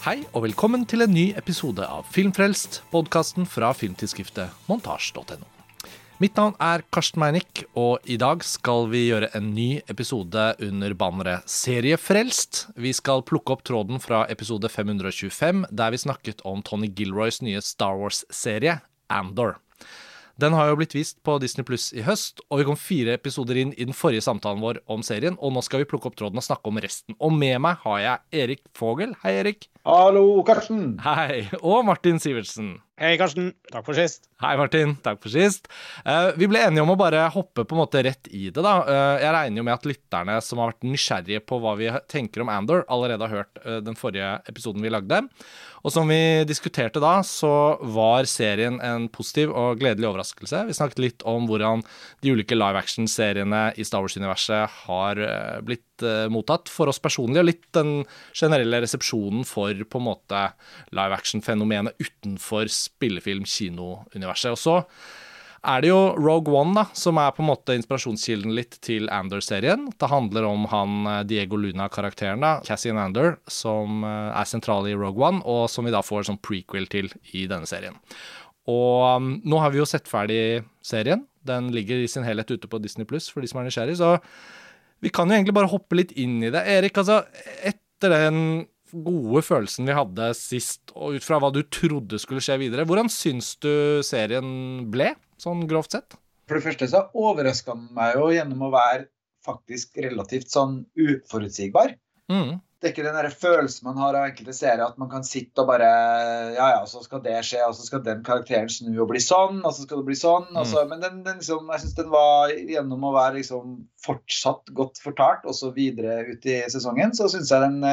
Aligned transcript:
Hei 0.00 0.22
og 0.32 0.46
velkommen 0.46 0.86
til 0.88 1.04
en 1.04 1.10
ny 1.12 1.26
episode 1.36 1.84
av 1.84 2.06
Filmfrelst, 2.08 2.78
podkasten 2.88 3.44
fra 3.44 3.68
filmtidsskriftet 3.76 4.48
montasj.no. 4.64 5.44
Mitt 6.24 6.40
navn 6.40 6.54
er 6.56 6.80
Karsten 6.88 7.20
Meinick, 7.20 7.66
og 7.76 8.08
i 8.08 8.16
dag 8.16 8.40
skal 8.48 8.88
vi 8.88 9.02
gjøre 9.10 9.28
en 9.36 9.50
ny 9.52 9.82
episode 9.92 10.46
under 10.64 10.96
banneret 10.96 11.44
Seriefrelst. 11.52 12.62
Vi 12.80 12.94
skal 12.96 13.26
plukke 13.28 13.52
opp 13.52 13.66
tråden 13.68 14.00
fra 14.00 14.22
episode 14.32 14.72
525, 14.72 15.66
der 15.68 15.92
vi 15.92 16.00
snakket 16.00 16.40
om 16.48 16.64
Tony 16.64 16.88
Gilroys 16.88 17.42
nye 17.44 17.60
Star 17.60 18.00
Wars-serie, 18.00 18.78
Andor. 19.12 19.58
Den 20.40 20.54
har 20.56 20.70
jo 20.70 20.76
blitt 20.80 20.94
vist 20.96 21.18
på 21.26 21.34
Disney 21.42 21.66
Pluss 21.68 21.90
i 21.92 22.00
høst, 22.06 22.40
og 22.48 22.60
vi 22.60 22.64
kom 22.68 22.78
fire 22.78 23.12
episoder 23.18 23.58
inn 23.60 23.74
i 23.74 23.84
den 23.84 23.96
forrige 23.96 24.24
samtalen 24.24 24.62
vår 24.64 24.78
om 24.88 25.02
serien, 25.04 25.36
og 25.36 25.52
nå 25.52 25.60
skal 25.66 25.82
vi 25.82 25.88
plukke 25.90 26.08
opp 26.08 26.16
tråden 26.16 26.40
og 26.40 26.46
snakke 26.46 26.70
om 26.70 26.80
resten. 26.80 27.16
Og 27.20 27.34
med 27.36 27.58
meg 27.60 27.82
har 27.82 27.98
jeg 28.00 28.42
Erik 28.44 28.62
Fogel. 28.78 29.12
Hei, 29.24 29.34
Erik. 29.42 29.68
Hallo, 29.84 30.40
Karsten. 30.48 30.94
Hei. 31.04 31.42
Og 31.60 31.84
Martin 31.88 32.22
Sivertsen. 32.22 32.78
Hei, 33.00 33.14
Karsten. 33.16 33.54
Takk 33.72 33.86
for 33.86 33.96
sist. 33.96 34.26
Hei, 34.42 34.50
Martin. 34.60 34.90
Takk 35.00 35.22
for 35.22 35.32
sist. 35.32 35.70
Uh, 36.04 36.34
vi 36.36 36.44
ble 36.50 36.60
enige 36.60 36.82
om 36.84 36.90
å 36.92 36.98
bare 37.00 37.22
hoppe 37.32 37.64
på 37.64 37.72
en 37.72 37.80
måte 37.80 38.02
rett 38.04 38.28
i 38.28 38.50
det, 38.50 38.60
da. 38.60 38.74
Uh, 38.84 39.14
jeg 39.22 39.32
regner 39.32 39.62
jo 39.62 39.64
med 39.64 39.72
at 39.72 39.86
lytterne 39.88 40.34
som 40.44 40.60
har 40.60 40.74
vært 40.74 40.84
nysgjerrige 40.84 41.40
på 41.48 41.62
hva 41.62 41.72
vi 41.80 41.88
tenker 42.12 42.44
om 42.44 42.52
Andor, 42.52 42.84
allerede 42.92 43.24
har 43.24 43.38
hørt 43.38 43.62
uh, 43.64 43.78
den 43.80 43.96
forrige 43.96 44.34
episoden 44.52 44.84
vi 44.84 44.92
lagde. 44.92 45.22
Og 45.80 45.94
som 45.94 46.12
vi 46.12 46.44
diskuterte 46.44 47.00
da, 47.00 47.14
så 47.24 47.54
var 47.80 48.28
serien 48.28 48.76
en 48.84 49.08
positiv 49.08 49.56
og 49.56 49.80
gledelig 49.80 50.10
overraskelse. 50.10 50.66
Vi 50.68 50.76
snakket 50.76 51.00
litt 51.00 51.24
om 51.24 51.48
hvordan 51.48 51.80
de 52.20 52.36
ulike 52.36 52.58
live 52.58 52.84
action-seriene 52.84 53.70
i 53.80 53.88
Star 53.88 54.04
Wars-universet 54.04 54.82
har 54.84 55.24
blitt 55.64 55.86
mottatt 56.32 56.70
for 56.72 56.90
oss 56.90 57.00
personlig, 57.02 57.40
og 57.42 57.48
litt 57.48 57.66
den 57.76 58.04
generelle 58.36 58.82
resepsjonen 58.84 59.46
for 59.48 59.74
på 59.74 60.00
en 60.00 60.06
måte 60.06 60.44
live 60.96 61.16
action-fenomenet 61.16 61.98
utenfor 62.00 62.70
spillefilm-kinouniverset. 62.72 64.54
Og 64.54 64.60
så 64.60 64.78
er 65.60 65.82
det 65.84 65.90
jo 65.90 66.00
Rogue 66.16 66.54
One 66.56 66.72
da, 66.78 66.86
som 66.96 67.18
er 67.20 67.34
på 67.36 67.42
en 67.44 67.50
måte 67.50 67.74
inspirasjonskilden 67.76 68.54
litt 68.56 68.78
til 68.84 69.10
Andor-serien. 69.12 69.90
Det 69.92 70.08
handler 70.08 70.46
om 70.48 70.64
han 70.72 71.08
Diego 71.28 71.58
Luna-karakteren, 71.60 72.40
da, 72.40 72.54
Cassian 72.64 73.00
Andor, 73.00 73.36
som 73.44 74.04
er 74.08 74.48
sentral 74.48 74.88
i 74.88 74.96
Rogue 74.96 75.20
One, 75.20 75.44
og 75.44 75.66
som 75.68 75.84
vi 75.84 75.92
da 75.92 76.00
får 76.04 76.30
sånn 76.30 76.40
prequel 76.40 76.88
til 76.88 77.12
i 77.36 77.44
denne 77.50 77.68
serien. 77.68 78.00
Og 78.70 79.20
um, 79.20 79.34
nå 79.44 79.60
har 79.60 79.72
vi 79.72 79.80
jo 79.80 79.88
sett 79.88 80.08
ferdig 80.08 80.62
serien. 80.84 81.26
Den 81.46 81.70
ligger 81.74 82.00
i 82.00 82.08
sin 82.10 82.26
helhet 82.26 82.50
ute 82.52 82.68
på 82.70 82.80
Disney 82.82 83.08
Pluss 83.08 83.30
for 83.32 83.42
de 83.42 83.48
som 83.50 83.60
er 83.60 83.68
nysgjerrig. 83.68 83.96
Så 84.00 84.16
vi 85.00 85.12
kan 85.12 85.30
jo 85.30 85.36
egentlig 85.38 85.56
bare 85.56 85.70
hoppe 85.72 85.98
litt 85.98 86.12
inn 86.20 86.38
i 86.44 86.52
det. 86.52 86.62
Erik, 86.68 86.98
altså 87.00 87.22
etter 87.66 88.14
den 88.14 88.40
gode 88.90 89.42
følelsen 89.46 89.86
vi 89.86 89.96
hadde 89.96 90.32
sist, 90.36 90.90
og 90.94 91.16
ut 91.16 91.26
fra 91.26 91.38
hva 91.40 91.52
du 91.54 91.62
trodde 91.72 92.18
skulle 92.20 92.42
skje 92.44 92.58
videre, 92.62 92.86
hvordan 92.88 93.10
syns 93.12 93.54
du 93.62 94.02
serien 94.06 94.90
ble, 94.90 95.12
sånn 95.40 95.66
grovt 95.70 95.96
sett? 95.96 96.18
For 96.50 96.58
det 96.58 96.66
første 96.66 96.88
så 96.90 97.04
overraska 97.14 97.76
den 97.76 97.86
meg 97.94 98.16
jo 98.18 98.32
gjennom 98.34 98.66
å 98.66 98.72
være 98.74 99.06
faktisk 99.46 100.00
relativt 100.02 100.50
sånn 100.52 100.80
uforutsigbar. 100.98 101.94
Mm. 102.30 102.58
Det 102.80 102.88
er 102.88 102.92
ikke 102.94 103.04
den 103.04 103.16
der 103.18 103.28
følelsen 103.28 103.90
man 103.90 103.98
har 104.00 104.16
av 104.16 104.30
enkelte 104.30 104.54
seere, 104.56 104.86
at 104.88 105.00
man 105.00 105.10
kan 105.12 105.24
sitte 105.26 105.60
og 105.60 105.68
bare 105.68 105.88
Ja, 106.56 106.70
ja, 106.72 106.80
så 106.88 107.02
skal 107.04 107.20
det 107.24 107.34
skje, 107.44 107.60
og 107.66 107.74
så 107.76 107.84
skal 107.84 108.00
den 108.06 108.22
karakteren 108.24 108.70
snu 108.72 108.94
og 108.94 109.10
bli 109.10 109.20
sånn, 109.20 109.60
og 109.60 109.74
så 109.76 109.84
skal 109.84 110.00
det 110.00 110.08
bli 110.08 110.16
sånn. 110.16 110.48
Mm. 110.54 110.62
Så, 110.70 110.86
men 110.88 111.04
den, 111.04 111.20
den 111.26 111.42
liksom, 111.42 111.68
jeg 111.74 111.82
syns 111.82 111.98
den 111.98 112.08
var 112.14 112.54
gjennom 112.56 113.04
å 113.04 113.12
være 113.18 113.36
liksom 113.36 113.76
fortsatt 114.00 114.72
godt 114.76 115.02
fortalt, 115.04 115.44
også 115.44 115.74
videre 115.76 116.22
ut 116.30 116.48
i 116.48 116.62
sesongen, 116.72 117.12
så 117.16 117.28
syns 117.28 117.52
jeg 117.52 117.66
den 117.66 117.84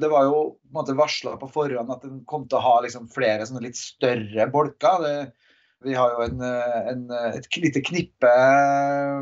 det 0.00 0.08
var 0.08 0.24
jo 0.30 0.38
på 0.54 0.70
en 0.70 0.78
måte 0.78 0.94
varsla 0.96 1.34
på 1.40 1.48
forhånd 1.52 1.90
at 1.92 2.02
den 2.06 2.20
kom 2.28 2.44
til 2.48 2.58
å 2.60 2.64
ha 2.64 2.76
liksom 2.84 3.08
flere 3.12 3.46
sånne 3.46 3.64
litt 3.66 3.76
større 3.76 4.46
bolker. 4.52 4.96
Det, 5.04 5.16
vi 5.84 5.94
har 5.96 6.08
jo 6.14 6.20
en, 6.26 6.42
en, 6.92 7.02
et 7.32 7.56
lite 7.56 7.80
knippe 7.84 8.30
eh, 8.30 9.20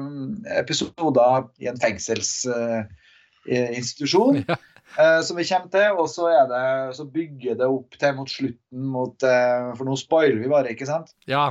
episoder 0.59 1.43
i 1.63 1.67
en 1.71 1.79
fengselsinstitusjon 1.79 4.37
ja. 4.43 4.57
Uh, 4.97 5.21
som 5.27 5.39
vi 5.39 5.47
kommer 5.49 5.73
til. 5.75 6.01
Og 6.01 6.11
så, 6.13 6.29
det, 6.51 6.65
så, 6.97 7.07
bygger 7.13 7.61
det 7.61 7.69
opp 7.69 7.97
til 8.01 8.19
mot 8.19 8.33
slutten 8.33 8.91
mot 8.97 9.27
uh, 9.27 9.73
For 9.79 9.89
nå 9.89 9.97
spoiler 10.01 10.39
vi 10.41 10.53
bare, 10.53 10.75
ikke 10.75 10.89
sant? 10.89 11.15
Ja. 11.31 11.51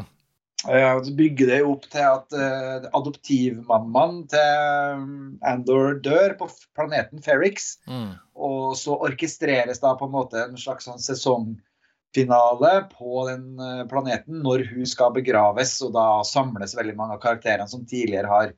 Uh, 0.65 1.03
så 1.05 1.13
bygger 1.13 1.51
det 1.51 1.59
opp 1.69 1.85
til 1.91 2.01
at 2.01 2.33
uh, 2.33 2.87
adoptivmammaen 2.97 4.23
til 4.31 4.97
um, 4.97 5.37
Andor 5.45 5.99
dør 6.01 6.33
på 6.39 6.49
planeten 6.75 7.21
Ferrix. 7.21 7.75
Mm. 7.85 8.15
Og 8.33 8.73
så 8.79 8.97
orkestreres 8.97 9.83
da 9.83 9.93
på 9.99 10.09
en 10.09 10.15
måte 10.15 10.41
en 10.41 10.57
slags 10.57 10.89
sånn 10.89 11.03
sesongfinale 11.03 12.73
på 12.95 13.27
den 13.29 13.61
uh, 13.61 13.85
planeten 13.91 14.41
når 14.41 14.65
hun 14.71 14.89
skal 14.89 15.13
begraves, 15.13 15.77
og 15.85 15.93
da 15.93 16.23
samles 16.25 16.73
veldig 16.77 16.97
mange 16.97 17.19
av 17.19 17.23
karakterene 17.27 17.69
som 17.69 17.85
tidligere 17.85 18.33
har 18.33 18.55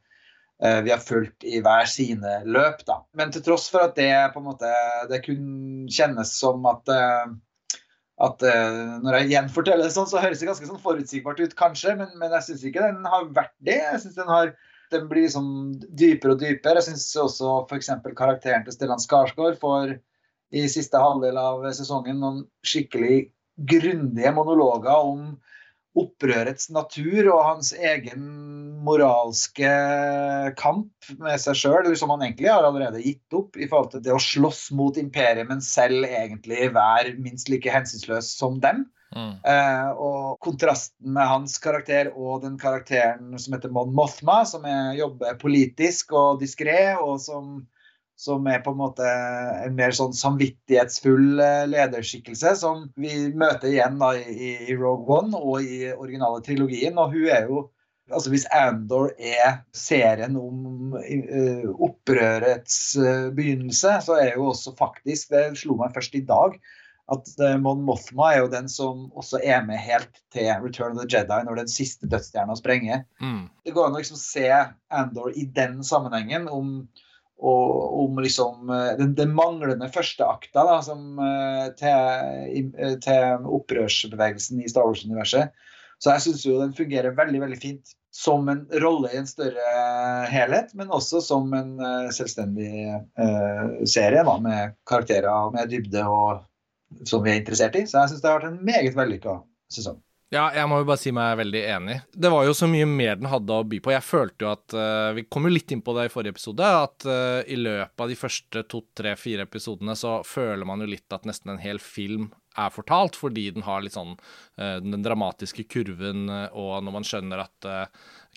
vi 0.60 0.92
har 0.92 1.00
fulgt 1.00 1.46
i 1.48 1.62
hver 1.64 1.86
sine 1.88 2.42
løp. 2.44 2.82
da. 2.84 2.98
Men 3.16 3.30
til 3.32 3.46
tross 3.46 3.70
for 3.72 3.86
at 3.86 3.94
det 3.96 4.12
på 4.34 4.42
en 4.42 4.48
måte 4.50 4.72
det 5.08 5.22
kun 5.24 5.86
kjennes 5.88 6.34
som 6.36 6.66
at 6.68 6.92
at 8.20 8.44
uh, 8.44 8.98
når 9.04 9.16
jeg 9.16 9.32
gjenforteller 9.34 9.88
det 9.88 9.94
sånn, 9.96 10.10
så 10.12 10.20
høres 10.20 10.42
det 10.42 10.50
ganske 10.50 10.68
sånn 10.68 10.82
forutsigbart 10.84 11.40
ut, 11.40 11.56
kanskje, 11.60 11.96
men, 12.00 12.12
men 12.20 12.34
jeg 12.36 12.50
syns 12.50 12.66
ikke 12.68 12.84
den 12.84 13.08
har 13.08 13.30
vært 13.36 13.56
det. 13.64 13.78
Jeg 13.80 14.02
synes 14.04 14.18
den, 14.20 14.32
har, 14.32 14.52
den 14.92 15.08
blir 15.12 15.24
liksom 15.24 15.50
dypere 15.88 16.36
og 16.36 16.44
dypere. 16.44 16.82
Jeg 16.82 16.90
syns 16.90 17.08
også 17.24 17.62
f.eks. 17.70 17.94
karakteren 18.20 18.66
til 18.68 18.76
Stellan 18.76 19.04
Skarsgård 19.04 19.60
får 19.62 19.96
i 20.52 20.66
siste 20.72 21.00
halvdel 21.00 21.38
av 21.40 21.64
sesongen 21.78 22.20
noen 22.20 22.44
skikkelig 22.66 23.30
grundige 23.70 24.34
monologer 24.36 25.08
om 25.14 25.24
opprørets 25.98 26.70
natur 26.70 27.32
og 27.34 27.40
hans 27.44 27.72
egen 27.74 28.28
moralske 28.86 29.72
kamp 30.60 31.10
med 31.18 31.42
seg 31.42 31.58
sjøl, 31.58 31.90
som 31.98 32.14
han 32.14 32.24
egentlig 32.28 32.52
har 32.52 32.68
allerede 32.68 33.02
gitt 33.04 33.36
opp 33.36 33.58
i 33.58 33.68
forhold 33.68 33.96
til 33.96 34.04
det 34.06 34.14
å 34.16 34.22
slåss 34.22 34.70
mot 34.78 35.00
imperiet, 35.02 35.48
men 35.50 35.64
selv 35.66 36.06
egentlig 36.08 36.70
være 36.76 37.18
minst 37.20 37.50
like 37.52 37.74
hensynsløs 37.74 38.32
som 38.38 38.62
dem. 38.64 38.86
Mm. 39.16 39.34
Eh, 39.42 39.90
og 39.98 40.38
kontrasten 40.46 41.16
med 41.16 41.26
hans 41.26 41.58
karakter 41.62 42.12
og 42.14 42.44
den 42.44 42.60
karakteren 42.62 43.34
som 43.42 43.56
heter 43.58 43.74
Mon 43.74 43.94
Mothma, 43.98 44.44
som 44.46 44.68
er, 44.70 44.94
jobber 45.00 45.40
politisk 45.42 46.14
og 46.14 46.44
diskré, 46.44 46.94
og 47.02 47.18
som 47.24 47.64
som 48.20 48.48
er 48.52 48.60
på 48.60 48.74
en 48.74 48.82
måte 48.82 49.08
en 49.64 49.76
mer 49.78 49.94
sånn 49.96 50.12
samvittighetsfull 50.18 51.40
eh, 51.40 51.66
lederskikkelse, 51.72 52.52
som 52.60 52.90
vi 53.00 53.30
møter 53.32 53.72
igjen 53.72 53.96
da 54.02 54.12
i, 54.20 54.50
i 54.68 54.76
Rogue 54.76 55.22
One 55.22 55.40
og 55.40 55.64
i 55.64 55.86
originale 55.94 56.44
trilogien. 56.44 57.00
Og 57.00 57.16
hun 57.16 57.30
er 57.32 57.52
jo 57.52 57.68
Altså 58.10 58.32
Hvis 58.34 58.48
Andor 58.50 59.12
er 59.22 59.60
serien 59.78 60.34
om 60.34 60.96
uh, 60.98 61.68
opprørets 61.78 62.80
uh, 62.98 63.28
begynnelse, 63.38 63.92
så 64.02 64.16
er 64.18 64.32
jo 64.34 64.48
også 64.50 64.74
faktisk 64.80 65.36
Det 65.36 65.44
slo 65.62 65.76
meg 65.78 65.94
først 65.94 66.18
i 66.18 66.24
dag. 66.26 66.56
At 67.14 67.30
uh, 67.38 67.54
Mon 67.62 67.84
Mothma 67.86 68.32
er 68.34 68.40
jo 68.42 68.50
den 68.50 68.66
som 68.66 69.12
også 69.14 69.44
er 69.46 69.62
med 69.68 69.78
helt 69.86 70.24
til 70.34 70.50
Return 70.64 70.98
of 70.98 71.04
the 71.04 71.06
Jedi, 71.06 71.38
når 71.46 71.62
den 71.62 71.70
siste 71.70 72.10
dødsstjerna 72.10 72.58
sprenger. 72.58 73.06
Mm. 73.22 73.46
Det 73.62 73.76
går 73.78 73.92
an 73.92 74.00
å 74.00 74.02
liksom 74.02 74.18
se 74.24 74.50
Andor 74.90 75.30
i 75.38 75.46
den 75.46 75.84
sammenhengen. 75.86 76.50
om 76.50 76.90
og 77.40 78.00
om 78.04 78.20
liksom 78.20 78.70
eh, 78.74 78.92
den, 79.00 79.14
den 79.16 79.32
manglende 79.36 79.88
førsteakta 79.94 80.66
da, 80.68 80.80
som, 80.84 81.20
eh, 81.24 81.70
til, 81.80 82.74
eh, 82.76 82.98
til, 83.04 83.48
opprørsbevegelsen 83.60 84.60
i 84.64 84.72
Star 84.72 84.88
Wars-universet. 84.90 85.56
Så 86.00 86.14
jeg 86.14 86.26
syns 86.26 86.46
jo 86.46 86.60
den 86.60 86.76
fungerer 86.76 87.16
veldig 87.16 87.42
veldig 87.44 87.60
fint 87.60 87.96
som 88.16 88.48
en 88.52 88.64
rolle 88.82 89.12
i 89.14 89.20
en 89.20 89.28
større 89.30 89.72
helhet, 90.32 90.72
men 90.76 90.92
også 90.96 91.20
som 91.22 91.52
en 91.54 91.76
selvstendig 92.16 92.88
uh, 93.20 93.84
serie 93.86 94.24
da, 94.26 94.34
med 94.42 94.74
karakterer 94.90 95.52
med 95.54 95.70
dybde 95.70 96.08
og 96.10 97.04
som 97.06 97.22
vi 97.22 97.36
er 97.36 97.42
interessert 97.44 97.78
i. 97.78 97.84
Så 97.86 98.00
jeg 98.00 98.14
syns 98.14 98.24
det 98.24 98.32
har 98.32 98.40
vært 98.40 98.50
en 98.50 98.64
meget 98.66 98.98
vellykka 98.98 99.36
sesong. 99.76 100.00
Ja, 100.30 100.44
jeg 100.54 100.70
må 100.70 100.78
jo 100.78 100.86
bare 100.86 101.02
si 101.02 101.10
meg 101.16 101.40
veldig 101.40 101.62
enig. 101.74 101.96
Det 102.14 102.30
var 102.30 102.44
jo 102.46 102.54
så 102.54 102.68
mye 102.70 102.86
mer 102.86 103.16
den 103.18 103.32
hadde 103.32 103.56
å 103.56 103.66
by 103.66 103.80
på. 103.82 103.94
Jeg 103.96 104.06
følte 104.06 104.46
jo 104.46 104.52
at 104.52 104.76
uh, 104.78 105.10
Vi 105.18 105.24
kom 105.26 105.48
jo 105.48 105.54
litt 105.56 105.74
inn 105.74 105.82
på 105.86 105.96
det 105.98 106.06
i 106.06 106.12
forrige 106.14 106.36
episode, 106.36 106.68
at 106.86 107.08
uh, 107.10 107.42
i 107.50 107.58
løpet 107.58 108.04
av 108.06 108.12
de 108.12 108.18
første 108.20 108.64
to, 108.70 108.84
tre, 108.94 109.16
fire 109.18 109.48
episodene 109.50 109.98
så 109.98 110.20
føler 110.22 110.70
man 110.70 110.86
jo 110.86 110.92
litt 110.92 111.18
at 111.18 111.26
nesten 111.26 111.56
en 111.56 111.64
hel 111.64 111.82
film 111.82 112.30
er 112.60 112.70
fortalt, 112.74 113.18
fordi 113.18 113.48
den 113.56 113.66
har 113.66 113.82
litt 113.82 113.98
sånn 113.98 114.14
uh, 114.20 114.78
den 114.86 115.02
dramatiske 115.02 115.66
kurven, 115.72 116.28
og 116.30 116.78
når 116.86 116.98
man 117.00 117.10
skjønner 117.10 117.46
at 117.48 117.70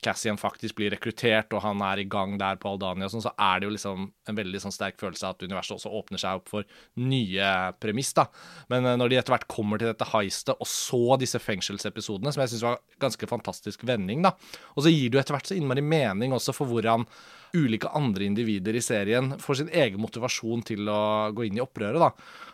Cassian 0.03 0.39
faktisk 0.41 0.77
blir 0.79 0.91
rekruttert, 0.95 1.53
og 1.55 1.63
han 1.63 1.83
er 1.87 2.03
i 2.03 2.07
gang 2.11 2.35
der 2.41 2.59
på 2.61 2.73
Aldania, 2.73 3.09
sånn, 3.11 3.23
så 3.25 3.33
er 3.39 3.61
det 3.61 3.69
jo 3.69 3.75
liksom 3.77 4.09
en 4.29 4.39
veldig 4.39 4.63
sånn 4.65 4.75
sterk 4.75 4.99
følelse 5.01 5.29
av 5.29 5.37
at 5.37 5.45
universet 5.47 5.77
også 5.77 5.93
åpner 6.01 6.23
seg 6.23 6.41
opp 6.41 6.51
for 6.51 6.67
nye 6.99 7.53
premiss. 7.83 8.13
da. 8.19 8.27
Men 8.73 8.89
eh, 8.89 8.99
når 8.99 9.13
de 9.13 9.21
etter 9.21 9.37
hvert 9.37 9.49
kommer 9.51 9.81
til 9.81 9.93
dette 9.93 10.11
heistet, 10.13 10.59
og 10.59 10.69
så 10.69 11.19
disse 11.23 11.41
fengselsepisodene, 11.43 12.35
som 12.35 12.45
jeg 12.45 12.55
syns 12.55 12.67
var 12.67 12.81
ganske 13.03 13.31
fantastisk 13.31 13.87
vending, 13.89 14.27
da, 14.27 14.35
og 14.75 14.85
så 14.85 14.93
gir 14.93 15.09
det 15.09 15.21
jo 15.21 15.23
etter 15.23 15.39
hvert 15.39 15.53
så 15.53 15.59
innmari 15.59 15.85
mening 15.87 16.35
også 16.35 16.57
for 16.57 16.71
hvordan 16.71 17.07
ulike 17.55 17.91
andre 17.95 18.27
individer 18.27 18.75
i 18.75 18.83
serien 18.83 19.37
får 19.41 19.61
sin 19.61 19.75
egen 19.77 20.01
motivasjon 20.01 20.65
til 20.67 20.89
å 20.89 21.03
gå 21.37 21.47
inn 21.47 21.61
i 21.61 21.65
opprøret, 21.65 22.01
da. 22.01 22.11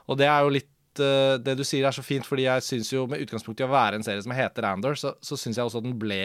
Og 0.08 0.18
det 0.20 0.28
er 0.28 0.42
jo 0.44 0.56
litt 0.58 0.72
uh, 1.02 1.36
det 1.42 1.56
du 1.58 1.64
sier 1.66 1.86
er 1.88 1.94
så 1.94 2.04
fint, 2.04 2.26
fordi 2.26 2.46
jeg 2.46 2.64
syns 2.66 2.92
jo 2.92 3.06
med 3.10 3.22
utgangspunkt 3.24 3.60
i 3.62 3.66
å 3.66 3.72
være 3.72 3.98
en 3.98 4.06
serie 4.06 4.22
som 4.24 4.34
heter 4.36 4.66
Andor, 4.68 4.98
så, 4.98 5.14
så 5.24 5.38
syns 5.38 5.58
jeg 5.58 5.68
også 5.68 5.82
at 5.82 5.86
den 5.88 5.98
ble 6.00 6.22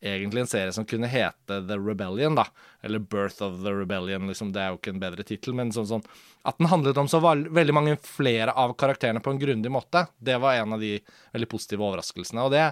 egentlig 0.00 0.40
en 0.40 0.48
serie 0.48 0.72
som 0.72 0.86
kunne 0.88 1.10
hete 1.10 1.60
The 1.68 1.76
Rebellion, 1.76 2.38
da. 2.38 2.46
Eller 2.82 2.98
Birth 2.98 3.42
of 3.44 3.60
the 3.64 3.72
Rebellion, 3.74 4.28
liksom. 4.30 4.52
Det 4.54 4.62
er 4.62 4.72
jo 4.72 4.80
ikke 4.80 4.94
en 4.94 5.02
bedre 5.02 5.26
tittel, 5.26 5.56
men 5.56 5.72
sånn, 5.76 5.88
sånn 5.90 6.06
At 6.48 6.56
den 6.56 6.70
handlet 6.72 6.96
om 7.00 7.08
så 7.10 7.20
veldig 7.20 7.76
mange 7.76 7.98
flere 8.00 8.54
av 8.56 8.72
karakterene 8.80 9.20
på 9.20 9.34
en 9.34 9.42
grundig 9.42 9.72
måte, 9.72 10.06
det 10.16 10.38
var 10.40 10.56
en 10.56 10.78
av 10.78 10.80
de 10.80 10.94
veldig 11.34 11.50
positive 11.52 11.84
overraskelsene. 11.84 12.46
Og 12.46 12.54
det 12.54 12.64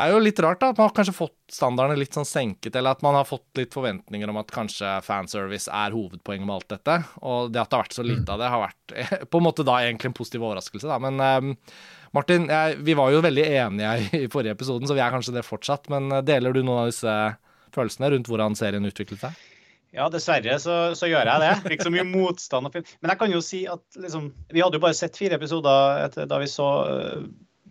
er 0.00 0.12
jo 0.12 0.20
litt 0.22 0.40
rart, 0.40 0.60
da. 0.62 0.70
At 0.72 0.78
man 0.80 0.88
har 0.88 0.94
kanskje 0.96 1.14
fått 1.16 1.36
standardene 1.52 2.00
litt 2.00 2.16
sånn 2.16 2.28
senket, 2.28 2.76
eller 2.78 2.96
at 2.96 3.02
man 3.04 3.16
har 3.18 3.26
fått 3.28 3.60
litt 3.60 3.74
forventninger 3.74 4.30
om 4.32 4.38
at 4.40 4.52
kanskje 4.54 4.94
fanservice 5.04 5.68
er 5.68 5.92
hovedpoenget 5.92 6.48
med 6.48 6.56
alt 6.56 6.70
dette. 6.72 6.98
Og 7.20 7.52
det 7.52 7.60
at 7.60 7.72
det 7.72 7.78
har 7.78 7.84
vært 7.84 7.98
så 7.98 8.06
lite 8.06 8.32
av 8.32 8.40
det, 8.40 8.52
har 8.54 8.64
vært 8.64 8.96
på 9.32 9.40
en 9.40 9.46
måte 9.48 9.66
da 9.68 9.78
egentlig 9.82 10.12
en 10.12 10.16
positiv 10.16 10.46
overraskelse, 10.46 10.88
da. 10.88 10.98
Men 11.02 11.20
um, 11.20 11.54
Martin, 12.16 12.48
jeg, 12.48 12.80
vi 12.84 12.96
var 12.96 13.12
jo 13.12 13.22
veldig 13.24 13.46
enige 13.50 13.94
i 14.22 14.26
forrige 14.32 14.56
episoden, 14.56 14.88
så 14.88 14.96
vi 14.96 15.04
er 15.04 15.12
kanskje 15.12 15.36
det 15.36 15.46
fortsatt. 15.46 15.88
Men 15.92 16.10
eh, 16.12 16.24
deler 16.28 16.56
du 16.56 16.62
noen 16.62 16.86
av 16.86 16.92
disse 16.92 17.16
følelsene 17.72 18.12
rundt 18.12 18.28
hvordan 18.28 18.56
serien 18.58 18.88
utviklet 18.88 19.22
seg? 19.22 19.48
Ja, 19.92 20.06
dessverre 20.08 20.56
så, 20.60 20.74
så, 20.96 21.08
gjør 21.08 21.28
jeg 21.28 21.40
det. 21.44 21.54
Fikk 21.68 21.82
så 21.84 21.92
mye 21.92 22.04
motstand. 22.08 22.68
Men 22.72 23.12
jeg 23.12 23.20
kan 23.20 23.32
jo 23.32 23.40
si 23.44 23.66
at 23.68 23.84
liksom, 24.00 24.30
vi 24.48 24.64
hadde 24.64 24.80
jo 24.80 24.84
bare 24.84 24.96
sett 24.96 25.18
fire 25.20 25.36
episoder 25.36 26.06
etter, 26.06 26.28
da 26.28 26.38
vi 26.40 26.48
så 26.48 26.68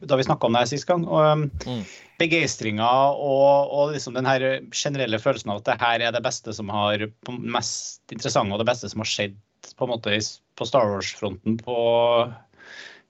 da 0.01 0.17
vi 0.17 0.25
snakka 0.25 0.47
om 0.47 0.55
det 0.55 0.63
her 0.63 0.71
sist 0.71 0.87
gang. 0.89 1.05
og 1.07 1.25
um, 1.25 1.45
mm. 1.65 1.83
Begeistringa 2.21 2.89
og, 3.17 3.71
og 3.73 3.95
liksom 3.95 4.13
den 4.17 4.27
her 4.29 4.43
generelle 4.69 5.19
følelsen 5.21 5.53
av 5.53 5.61
at 5.61 5.71
det 5.71 5.79
her 5.81 6.05
er 6.07 6.13
det 6.13 6.23
beste 6.25 6.53
som 6.53 6.69
har 6.73 7.07
mest 7.29 8.13
interessante 8.13 8.53
og 8.53 8.61
det 8.61 8.69
beste 8.69 8.91
som 8.91 9.01
har 9.01 9.09
skjedd 9.09 9.39
på 9.77 9.85
en 9.87 9.93
måte 9.93 10.17
på 10.57 10.67
Star 10.69 10.89
Wars-fronten 10.89 11.57
på 11.61 11.77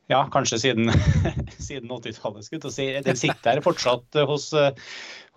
ja, 0.10 0.26
kanskje 0.32 0.60
siden, 0.60 0.92
siden 1.58 1.92
80-tallet. 1.92 2.48
Si. 2.74 2.88
Den 3.06 3.20
sitter 3.20 3.56
her 3.56 3.62
fortsatt 3.64 4.18
hos, 4.28 4.50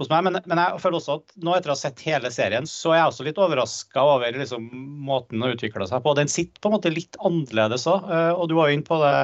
hos 0.00 0.10
meg. 0.10 0.24
Men, 0.26 0.40
men, 0.46 0.60
jeg 0.60 0.82
føler 0.82 0.98
også 0.98 1.18
at 1.20 1.36
nå 1.46 1.54
etter 1.54 1.70
å 1.72 1.76
ha 1.76 1.80
sett 1.80 2.02
hele 2.06 2.32
serien, 2.34 2.66
så 2.68 2.94
er 2.94 3.02
jeg 3.02 3.12
også 3.12 3.28
litt 3.28 3.40
overraska 3.42 4.06
over 4.14 4.40
liksom, 4.40 4.66
måten 5.06 5.44
å 5.44 5.52
utvikle 5.54 5.86
seg 5.90 6.02
på. 6.04 6.16
Den 6.18 6.32
sitter 6.32 6.58
på 6.58 6.70
en 6.72 6.76
måte 6.78 6.94
litt 6.94 7.18
annerledes 7.20 7.86
òg. 7.90 8.10
Eh, 8.10 8.32
og 8.34 8.50
du 8.50 8.56
var 8.58 8.70
jo 8.70 8.78
inne 8.78 8.88
på 8.88 8.98
det, 9.04 9.14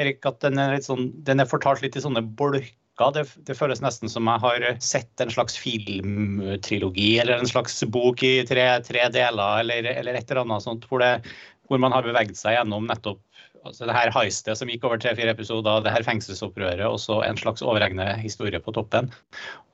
Erik, 0.00 0.24
at 0.28 0.40
den 0.44 0.60
er, 0.62 0.76
sånn, 0.84 1.10
den 1.26 1.42
er 1.42 1.50
fortalt 1.50 1.84
litt 1.84 1.98
i 1.98 2.04
sånne 2.04 2.24
bolker. 2.38 2.72
Det, 3.12 3.26
det, 3.44 3.58
føles 3.58 3.82
nesten 3.84 4.08
som 4.08 4.24
jeg 4.24 4.40
har 4.40 4.62
sett 4.80 5.20
en 5.20 5.28
slags 5.28 5.58
filmtrilogi 5.60 7.10
eller 7.20 7.42
en 7.42 7.50
slags 7.50 7.82
bok 7.92 8.22
i 8.24 8.38
tre, 8.48 8.64
tre 8.86 9.02
deler 9.12 9.60
eller, 9.60 9.90
eller, 9.90 10.16
et 10.16 10.32
eller 10.32 10.46
annet 10.46 10.64
sånt, 10.64 10.86
hvor, 10.88 11.04
det, 11.04 11.28
hvor 11.68 11.82
man 11.82 11.92
har 11.92 12.08
beveget 12.08 12.40
seg 12.40 12.56
gjennom 12.56 12.88
nettopp 12.88 13.20
altså 13.66 13.88
det 13.88 13.96
her 13.96 14.12
heistet 14.14 14.58
som 14.58 14.70
gikk 14.70 14.84
over 14.86 15.00
tre-fire 15.02 15.32
episoder, 15.34 15.82
det 15.84 15.92
her 15.94 16.06
fengselsopprøret 16.06 16.84
og 16.86 16.98
så 17.02 17.20
en 17.26 17.38
slags 17.40 17.64
overegne 17.66 18.08
historie 18.22 18.60
på 18.62 18.74
toppen. 18.76 19.10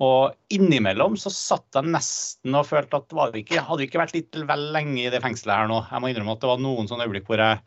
Og 0.03 0.33
innimellom 0.55 1.19
så 1.21 1.33
satt 1.33 1.79
jeg 1.79 1.93
nesten 1.93 2.59
og 2.59 2.69
følte 2.69 3.01
at 3.01 3.17
det 3.35 3.45
ikke, 3.45 3.65
hadde 3.69 3.87
ikke 3.87 4.03
vært 4.03 4.17
litt 4.17 4.43
vel 4.49 4.69
lenge 4.75 5.01
i 5.05 5.11
det 5.13 5.23
fengselet 5.25 5.63
her 5.63 5.71
nå. 5.71 5.83
Jeg 5.91 6.03
må 6.03 6.13
innrømme 6.13 6.37
at 6.37 6.45
det 6.45 6.53
var 6.53 6.63
noen 6.63 6.91
sånne 6.91 7.09
øyeblikk 7.09 7.29
hvor 7.31 7.43
jeg 7.43 7.61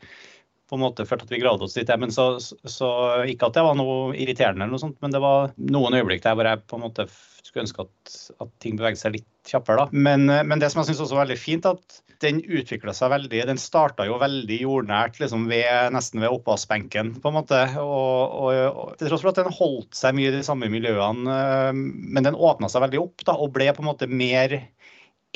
på 0.66 0.76
en 0.76 0.82
måte 0.82 1.06
følte 1.06 1.28
at 1.28 1.32
vi 1.34 1.42
gravde 1.42 1.66
oss 1.66 1.76
dit. 1.76 1.90
Men 2.00 2.12
så, 2.14 2.28
så, 2.40 2.90
Ikke 3.30 3.50
at 3.50 3.58
det 3.58 3.64
var 3.66 3.78
noe 3.78 4.14
irriterende, 4.16 4.64
eller 4.64 4.74
noe 4.74 4.82
sånt, 4.82 4.98
men 5.04 5.14
det 5.14 5.22
var 5.22 5.52
noen 5.56 5.98
øyeblikk 5.98 6.24
der 6.26 6.38
hvor 6.38 6.50
jeg 6.50 6.64
på 6.66 6.78
en 6.78 6.86
måte 6.88 7.06
skulle 7.46 7.66
ønske 7.66 7.86
at, 7.86 8.16
at 8.42 8.50
ting 8.62 8.78
beveget 8.78 9.00
seg 9.00 9.14
litt 9.18 9.30
kjappere. 9.46 9.84
da. 9.86 10.02
Men, 10.06 10.26
men 10.26 10.62
det 10.62 10.72
som 10.72 10.82
jeg 10.82 10.90
syns 10.90 11.04
også 11.04 11.18
var 11.18 11.26
veldig 11.26 11.38
fint, 11.38 11.68
at 11.70 12.00
den 12.24 12.40
utvikla 12.40 12.94
seg 12.96 13.10
veldig. 13.12 13.42
Den 13.48 13.60
starta 13.60 14.06
jo 14.08 14.18
veldig 14.20 14.58
jordnært, 14.62 15.18
liksom 15.20 15.46
ved, 15.50 15.92
nesten 15.94 16.22
ved 16.22 16.32
oppvaskbenken, 16.32 17.14
på 17.20 17.30
en 17.30 17.36
måte. 17.36 17.60
Og, 17.82 18.36
og, 18.40 18.60
og, 18.70 18.94
til 18.98 19.10
tross 19.10 19.24
for 19.24 19.32
at 19.32 19.40
den 19.42 19.56
holdt 19.58 19.98
seg 19.98 20.16
mye 20.16 20.30
i 20.30 20.36
de 20.38 20.44
samme 20.46 20.70
miljøene, 20.72 21.36
øh, 21.36 21.82
men 22.16 22.26
den 22.26 22.38
åpna 22.38 22.70
seg 22.72 22.86
veldig 22.86 23.02
opp 23.02 23.26
da, 23.28 23.36
og 23.36 23.52
ble 23.56 23.68
på 23.76 23.84
en 23.84 23.90
måte 23.90 24.10
mer 24.10 24.58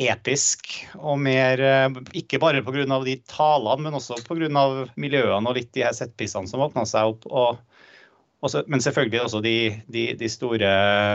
episk 0.01 0.73
og 0.99 1.19
mer 1.21 1.61
øh, 1.61 2.01
Ikke 2.17 2.41
bare 2.43 2.63
pga. 2.65 3.01
de 3.05 3.17
talene, 3.29 3.83
men 3.85 3.99
også 3.99 4.21
pga. 4.27 4.49
miljøene 4.97 5.49
og 5.49 5.57
litt 5.57 5.73
de 5.75 5.85
her 5.85 5.97
settpissene 5.97 6.49
som 6.49 6.65
åpna 6.65 6.87
seg 6.89 7.15
opp. 7.15 7.27
og 7.31 7.59
også, 8.41 8.65
men 8.73 8.81
selvfølgelig 8.81 9.21
også 9.21 9.41
de, 9.45 9.57
de, 9.93 10.15
de 10.17 10.29
store 10.29 10.69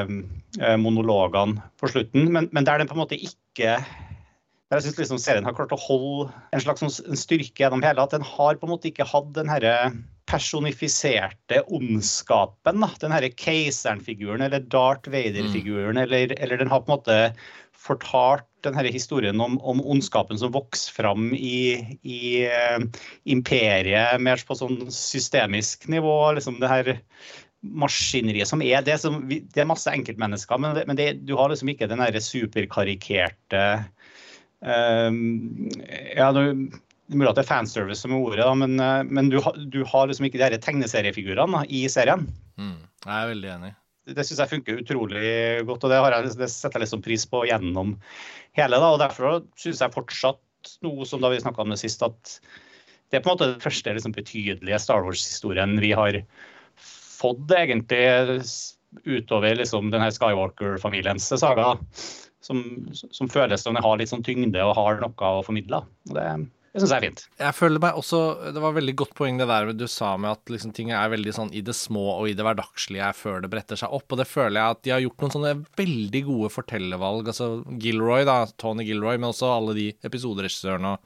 øh, 0.06 0.78
monologene 0.78 1.62
på 1.82 1.90
slutten. 1.90 2.30
Men, 2.32 2.50
men 2.52 2.66
der 2.66 2.78
den 2.78 2.88
på 2.88 2.94
en 2.94 3.02
måte 3.02 3.18
ikke 3.18 3.80
der 4.70 4.80
jeg 4.80 4.88
syns 4.88 4.98
liksom 4.98 5.20
serien 5.22 5.46
har 5.46 5.54
klart 5.54 5.74
å 5.76 5.78
holde 5.78 6.32
en 6.54 6.62
slags 6.64 6.82
sånn 6.82 7.18
styrke 7.20 7.62
gjennom 7.62 7.84
hele. 7.86 8.02
At 8.02 8.16
den 8.16 8.26
har 8.26 8.58
på 8.58 8.66
en 8.66 8.74
måte 8.74 8.90
ikke 8.90 9.06
hatt 9.06 9.28
den 9.38 9.50
herre 9.52 9.92
personifiserte 10.30 11.62
ondskapen. 11.70 12.82
Da. 12.82 12.90
Den 13.04 13.14
herre 13.14 13.30
keiseren-figuren 13.30 14.42
eller 14.42 14.66
Darth 14.74 15.12
Vader-figuren. 15.14 16.00
Mm. 16.00 16.02
Eller, 16.08 16.34
eller, 16.40 16.58
den 16.58 16.74
har 16.74 16.82
på 16.82 16.90
en 16.90 16.98
måte 16.98 17.20
fortalt 17.78 18.48
den 18.65 18.77
her 18.77 18.89
historien 18.91 19.41
om, 19.41 19.57
om, 19.62 19.81
ondskapen 19.81 20.39
som 20.41 20.53
vokser 20.56 20.95
fram 20.95 21.31
i, 21.38 21.97
i 22.03 22.21
uh, 22.50 22.83
imperiet 23.29 24.21
mer 24.21 24.41
på 24.47 24.57
sånn 24.57 24.85
systemisk 24.94 25.88
nivå. 25.91 26.17
liksom 26.38 26.59
det 26.62 26.71
her 26.71 26.94
maskineriet 27.65 28.50
som 28.50 28.62
er 28.62 28.83
det 28.85 29.00
som, 29.01 29.23
Det 29.25 29.62
er 29.62 29.65
masse 29.69 29.89
enkeltmennesker, 29.89 30.59
men, 30.62 30.75
det, 30.77 30.85
men 30.89 31.00
det, 31.00 31.12
du 31.25 31.33
har 31.39 31.50
liksom 31.50 31.71
ikke 31.73 31.89
den 31.89 32.03
superkarikerte 32.21 33.65
Um, 34.65 35.69
ja, 36.15 36.31
det 36.33 36.41
er 36.41 36.53
mulig 37.13 37.29
at 37.29 37.38
det 37.38 37.44
er 37.44 37.50
fanservice 37.51 38.01
som 38.01 38.15
er 38.15 38.23
ordet, 38.23 38.41
da, 38.41 38.53
men, 38.57 38.79
eh, 38.81 39.01
men 39.06 39.29
du, 39.29 39.38
du, 39.69 39.83
har 39.85 40.07
liksom 40.09 40.25
ikke 40.25 40.41
de 40.41 40.57
tegneseriefigurene 40.62 41.65
i 41.69 41.83
serien. 41.91 42.25
Mm, 42.57 42.79
jeg 43.03 43.13
er 43.13 43.29
veldig 43.33 43.51
enig. 43.57 43.73
Det, 44.06 44.22
syns 44.22 44.42
jeg 44.44 44.52
funker 44.52 44.81
utrolig 44.84 45.30
godt, 45.66 45.86
og 45.88 45.92
det, 45.92 46.00
jeg, 46.02 46.34
det 46.38 46.50
setter 46.54 46.78
jeg 46.78 46.86
liksom 46.86 47.04
pris 47.06 47.25
på 47.30 47.42
gjennom 47.50 47.96
hele. 48.57 48.78
Da, 48.81 48.92
og 48.94 49.02
Derfor 49.02 49.42
syns 49.60 49.81
jeg 49.81 49.96
fortsatt, 49.96 50.42
noe 50.86 51.06
som 51.06 51.22
da 51.22 51.30
vi 51.34 51.42
snakka 51.42 51.62
om 51.62 51.74
det 51.74 51.80
sist, 51.81 52.02
at 52.06 52.38
det 53.10 53.19
er 53.19 53.25
på 53.25 53.30
en 53.30 53.36
måte 53.36 53.50
den 53.52 53.63
første 53.63 53.94
liksom, 53.94 54.13
betydelige 54.16 54.80
Star 54.81 55.06
Wars-historien 55.06 55.78
vi 55.81 55.92
har 55.98 56.19
fått 56.81 57.54
egentlig 57.54 58.06
utover 59.06 59.58
liksom, 59.60 59.91
denne 59.94 60.10
Skywalker-familiens 60.13 61.27
saga 61.38 61.75
som, 62.46 62.62
som 62.94 63.29
føles 63.32 63.63
som 63.65 63.77
det 63.77 63.84
har 63.86 64.00
litt 64.00 64.12
sånn 64.12 64.25
tyngde 64.25 64.62
og 64.63 64.75
har 64.77 65.01
noe 65.01 65.32
å 65.39 65.44
formidle. 65.46 65.82
Og 66.10 66.18
det, 66.18 66.25
det 66.75 66.82
syns 66.84 66.91
jeg 66.91 67.00
er 67.00 67.05
fint. 67.05 67.22
Jeg 67.39 67.55
føler 67.55 67.79
meg 67.79 67.96
også, 68.01 68.17
Det 68.51 68.60
var 68.60 68.74
veldig 68.75 68.96
godt 69.00 69.13
poeng 69.15 69.38
det 69.39 69.48
der 69.48 69.70
du 69.72 69.86
sa 69.88 70.10
med 70.20 70.34
at 70.36 70.51
liksom 70.51 70.74
ting 70.75 70.89
er 70.91 71.13
veldig 71.13 71.34
sånn 71.38 71.53
i 71.55 71.62
det 71.63 71.75
små 71.77 72.03
og 72.17 72.27
i 72.27 72.34
det 72.36 72.44
hverdagslige 72.44 73.13
før 73.15 73.39
det 73.46 73.51
bretter 73.53 73.79
seg 73.79 73.96
opp. 73.96 74.10
Og 74.12 74.20
det 74.20 74.27
føler 74.27 74.60
jeg 74.60 74.75
at 74.75 74.82
de 74.84 74.91
har 74.91 75.03
gjort 75.05 75.24
noen 75.24 75.36
sånne 75.38 75.53
veldig 75.79 76.22
gode 76.27 76.51
fortellervalg. 76.51 77.32
Altså 77.32 77.48
Gilroy, 77.79 78.25
da, 78.27 78.41
Tony 78.60 78.84
Gilroy, 78.89 79.15
men 79.15 79.32
også 79.32 79.53
alle 79.53 79.77
de 79.77 79.88
episoderegissørene. 80.03 80.98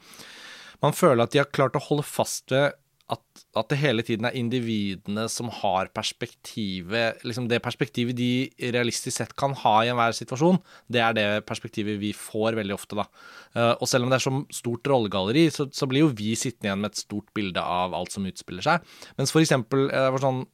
Man 0.82 0.96
føler 0.96 1.22
at 1.22 1.36
de 1.36 1.42
har 1.44 1.52
klart 1.54 1.78
å 1.78 1.84
holde 1.86 2.08
fast 2.08 2.50
ved 2.50 2.74
at, 3.10 3.42
at, 3.58 3.66
det 3.72 3.78
hele 3.80 4.04
tiden 4.06 4.28
er 4.28 4.36
individene 4.38 5.24
som 5.32 5.48
har 5.60 5.90
perspektivet 5.94 7.24
liksom 7.26 7.48
Det 7.50 7.62
perspektivet 7.62 8.16
de 8.16 8.50
realistisk 8.74 9.16
sett 9.16 9.34
kan 9.38 9.54
ha 9.64 9.74
i 9.82 9.90
enhver 9.90 10.12
situasjon, 10.16 10.60
det 10.88 11.00
er 11.02 11.16
det 11.16 11.46
perspektivet 11.48 12.00
vi 12.00 12.12
får 12.16 12.58
veldig 12.58 12.76
ofte, 12.76 12.98
da. 12.98 13.06
Uh, 13.56 13.74
og 13.80 13.86
selv 13.90 14.06
om 14.06 14.12
det 14.12 14.20
er 14.20 14.26
så 14.26 14.34
stort 14.54 14.90
rollegalleri, 14.90 15.44
så, 15.50 15.66
så, 15.74 15.88
blir 15.90 16.04
jo 16.04 16.14
vi 16.14 16.36
sittende 16.38 16.70
igjen 16.70 16.82
med 16.84 16.92
et 16.92 17.02
stort 17.02 17.28
bilde 17.36 17.62
av 17.62 17.96
alt 17.98 18.14
som 18.14 18.28
utspiller 18.30 18.64
seg. 18.66 18.76
Mens 19.18 19.34
for 19.34 19.42
eksempel, 19.42 19.80
eh, 19.90 20.06
det 20.06 20.14
var 20.14 20.22
sånn 20.22 20.44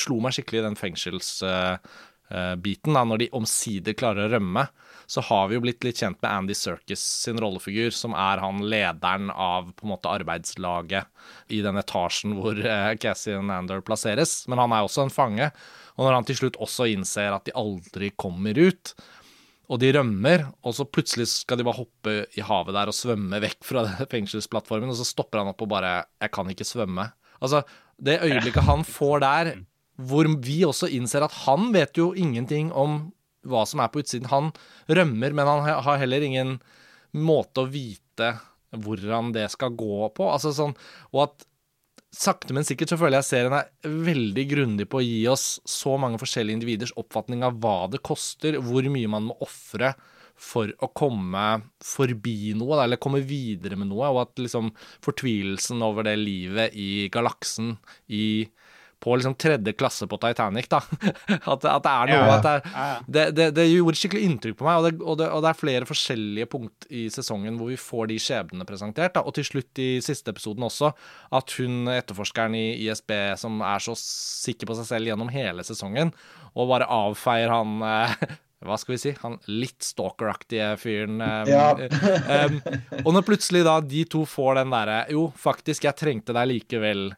slo 0.00 0.16
meg 0.24 0.34
skikkelig 0.34 0.62
i 0.62 0.64
den 0.64 0.80
fengselsbiten, 0.80 2.94
uh, 2.94 2.98
uh, 2.98 3.08
når 3.12 3.18
de 3.20 3.34
omsider 3.36 3.98
klarer 3.98 4.26
å 4.26 4.32
rømme 4.38 4.62
så 5.06 5.20
har 5.20 5.48
vi 5.48 5.58
jo 5.58 5.64
blitt 5.64 5.84
litt 5.84 6.00
kjent 6.00 6.20
med 6.22 6.30
Andy 6.30 6.54
Circus 6.56 7.02
sin 7.24 7.40
rollefigur, 7.40 7.90
som 7.94 8.14
er 8.16 8.40
han 8.42 8.62
lederen 8.64 9.30
av 9.30 9.72
på 9.76 9.86
en 9.86 9.92
måte 9.92 10.12
arbeidslaget 10.12 11.52
i 11.52 11.60
den 11.64 11.80
etasjen 11.80 12.36
hvor 12.38 12.60
Cassie 13.02 13.36
Nander 13.40 13.54
Ander 13.74 13.84
plasseres. 13.84 14.44
Men 14.48 14.62
han 14.62 14.72
er 14.72 14.86
også 14.86 15.04
en 15.04 15.12
fange. 15.12 15.50
Og 15.96 16.06
når 16.06 16.16
han 16.18 16.28
til 16.28 16.40
slutt 16.40 16.60
også 16.62 16.88
innser 16.92 17.34
at 17.34 17.46
de 17.46 17.54
aldri 17.58 18.10
kommer 18.16 18.56
ut, 18.58 18.94
og 19.72 19.80
de 19.80 19.92
rømmer, 19.96 20.44
og 20.60 20.74
så 20.76 20.84
plutselig 20.84 21.30
skal 21.30 21.58
de 21.58 21.64
bare 21.64 21.80
hoppe 21.80 22.16
i 22.36 22.44
havet 22.44 22.76
der 22.76 22.90
og 22.90 22.96
svømme 22.96 23.40
vekk 23.44 23.62
fra 23.64 23.84
fengselsplattformen, 24.12 24.92
og 24.92 24.98
så 24.98 25.08
stopper 25.08 25.40
han 25.40 25.52
opp 25.54 25.64
og 25.64 25.72
bare 25.72 26.04
'Jeg 26.20 26.32
kan 26.32 26.50
ikke 26.50 26.68
svømme'. 26.68 27.12
Altså, 27.40 27.64
det 28.00 28.20
øyeblikket 28.22 28.64
han 28.64 28.84
får 28.84 29.18
der, 29.20 29.52
hvor 29.96 30.26
vi 30.42 30.64
også 30.64 30.90
innser 30.90 31.22
at 31.22 31.32
han 31.46 31.72
vet 31.72 31.96
jo 31.96 32.12
ingenting 32.12 32.72
om 32.72 33.12
hva 33.48 33.64
som 33.68 33.82
er 33.84 33.92
på 33.92 34.02
utsiden. 34.02 34.30
Han 34.32 34.52
rømmer, 34.88 35.36
men 35.36 35.50
han 35.50 35.64
har 35.86 36.00
heller 36.00 36.24
ingen 36.24 36.58
måte 37.14 37.64
å 37.64 37.70
vite 37.70 38.34
hvordan 38.74 39.32
det 39.34 39.46
skal 39.54 39.74
gå 39.78 40.08
på. 40.16 40.28
Altså 40.30 40.52
sånn, 40.54 40.74
og 41.12 41.26
at 41.28 41.46
sakte, 42.14 42.54
men 42.54 42.66
sikkert 42.66 42.92
så 42.92 42.98
føler 42.98 43.18
jeg 43.20 43.28
serien 43.28 43.56
er 43.58 43.70
veldig 44.06 44.44
grundig 44.50 44.88
på 44.90 45.00
å 45.00 45.04
gi 45.04 45.22
oss 45.30 45.58
så 45.68 45.96
mange 46.00 46.20
forskjellige 46.22 46.60
individers 46.60 46.94
oppfatning 47.00 47.44
av 47.46 47.58
hva 47.62 47.88
det 47.90 48.02
koster, 48.06 48.58
hvor 48.62 48.86
mye 48.90 49.10
man 49.10 49.30
må 49.30 49.38
ofre 49.44 49.94
for 50.34 50.70
å 50.82 50.90
komme 50.96 51.44
forbi 51.84 52.54
noe, 52.58 52.80
eller 52.82 52.98
komme 53.02 53.22
videre 53.22 53.78
med 53.78 53.90
noe, 53.92 54.10
og 54.10 54.24
at 54.24 54.42
liksom 54.42 54.72
fortvilelsen 55.04 55.82
over 55.86 56.06
det 56.08 56.16
livet 56.18 56.74
i 56.74 57.06
galaksen 57.14 57.76
i 58.10 58.26
på 59.04 59.14
liksom 59.20 59.34
tredje 59.40 59.74
klasse 59.76 60.06
på 60.08 60.16
Titanic, 60.22 60.68
da. 60.72 60.80
At, 61.52 61.64
at 61.68 61.84
det 61.84 61.92
er 61.92 62.10
noe 62.10 62.18
Ja, 62.18 62.36
at 62.38 62.44
det, 62.46 62.54
er, 62.72 63.02
det, 63.16 63.24
det, 63.36 63.48
det 63.58 63.66
gjorde 63.68 64.00
skikkelig 64.00 64.22
inntrykk 64.30 64.56
på 64.60 64.66
meg, 64.68 64.78
og 64.80 64.86
det, 64.86 64.92
og, 65.04 65.18
det, 65.20 65.28
og 65.36 65.42
det 65.44 65.50
er 65.52 65.58
flere 65.60 65.88
forskjellige 65.88 66.48
punkt 66.54 66.88
i 66.88 67.04
sesongen 67.12 67.58
hvor 67.60 67.68
vi 67.72 67.76
får 67.80 68.08
de 68.12 68.16
skjebnene 68.22 68.66
presentert. 68.68 69.14
Da. 69.18 69.24
Og 69.28 69.36
til 69.36 69.44
slutt 69.48 69.82
i 69.84 69.90
siste 70.04 70.32
episoden 70.32 70.64
også, 70.66 70.92
at 71.36 71.56
hun 71.60 71.90
etterforskeren 71.92 72.56
i 72.56 72.64
ISB 72.86 73.12
som 73.40 73.60
er 73.64 73.84
så 73.84 73.92
sikker 74.00 74.70
på 74.70 74.78
seg 74.80 74.88
selv 74.88 75.12
gjennom 75.12 75.30
hele 75.34 75.66
sesongen, 75.66 76.14
og 76.54 76.70
bare 76.70 76.88
avfeier 76.88 77.50
han 77.52 77.76
eh, 77.84 78.16
hva 78.64 78.78
skal 78.80 78.94
vi 78.94 79.00
si, 79.02 79.10
han 79.20 79.34
litt 79.50 79.84
stalkeraktige 79.84 80.70
fyren. 80.80 81.18
Um, 81.20 81.50
Ja. 81.50 81.66
um, 82.48 82.54
og 83.04 83.10
når 83.18 83.26
plutselig 83.26 83.60
da 83.66 83.74
de 83.84 84.04
to 84.08 84.22
får 84.28 84.60
den 84.62 84.72
derre 84.72 85.02
Jo, 85.12 85.26
faktisk, 85.36 85.84
jeg 85.84 85.98
trengte 86.00 86.32
deg 86.36 86.48
likevel. 86.48 87.10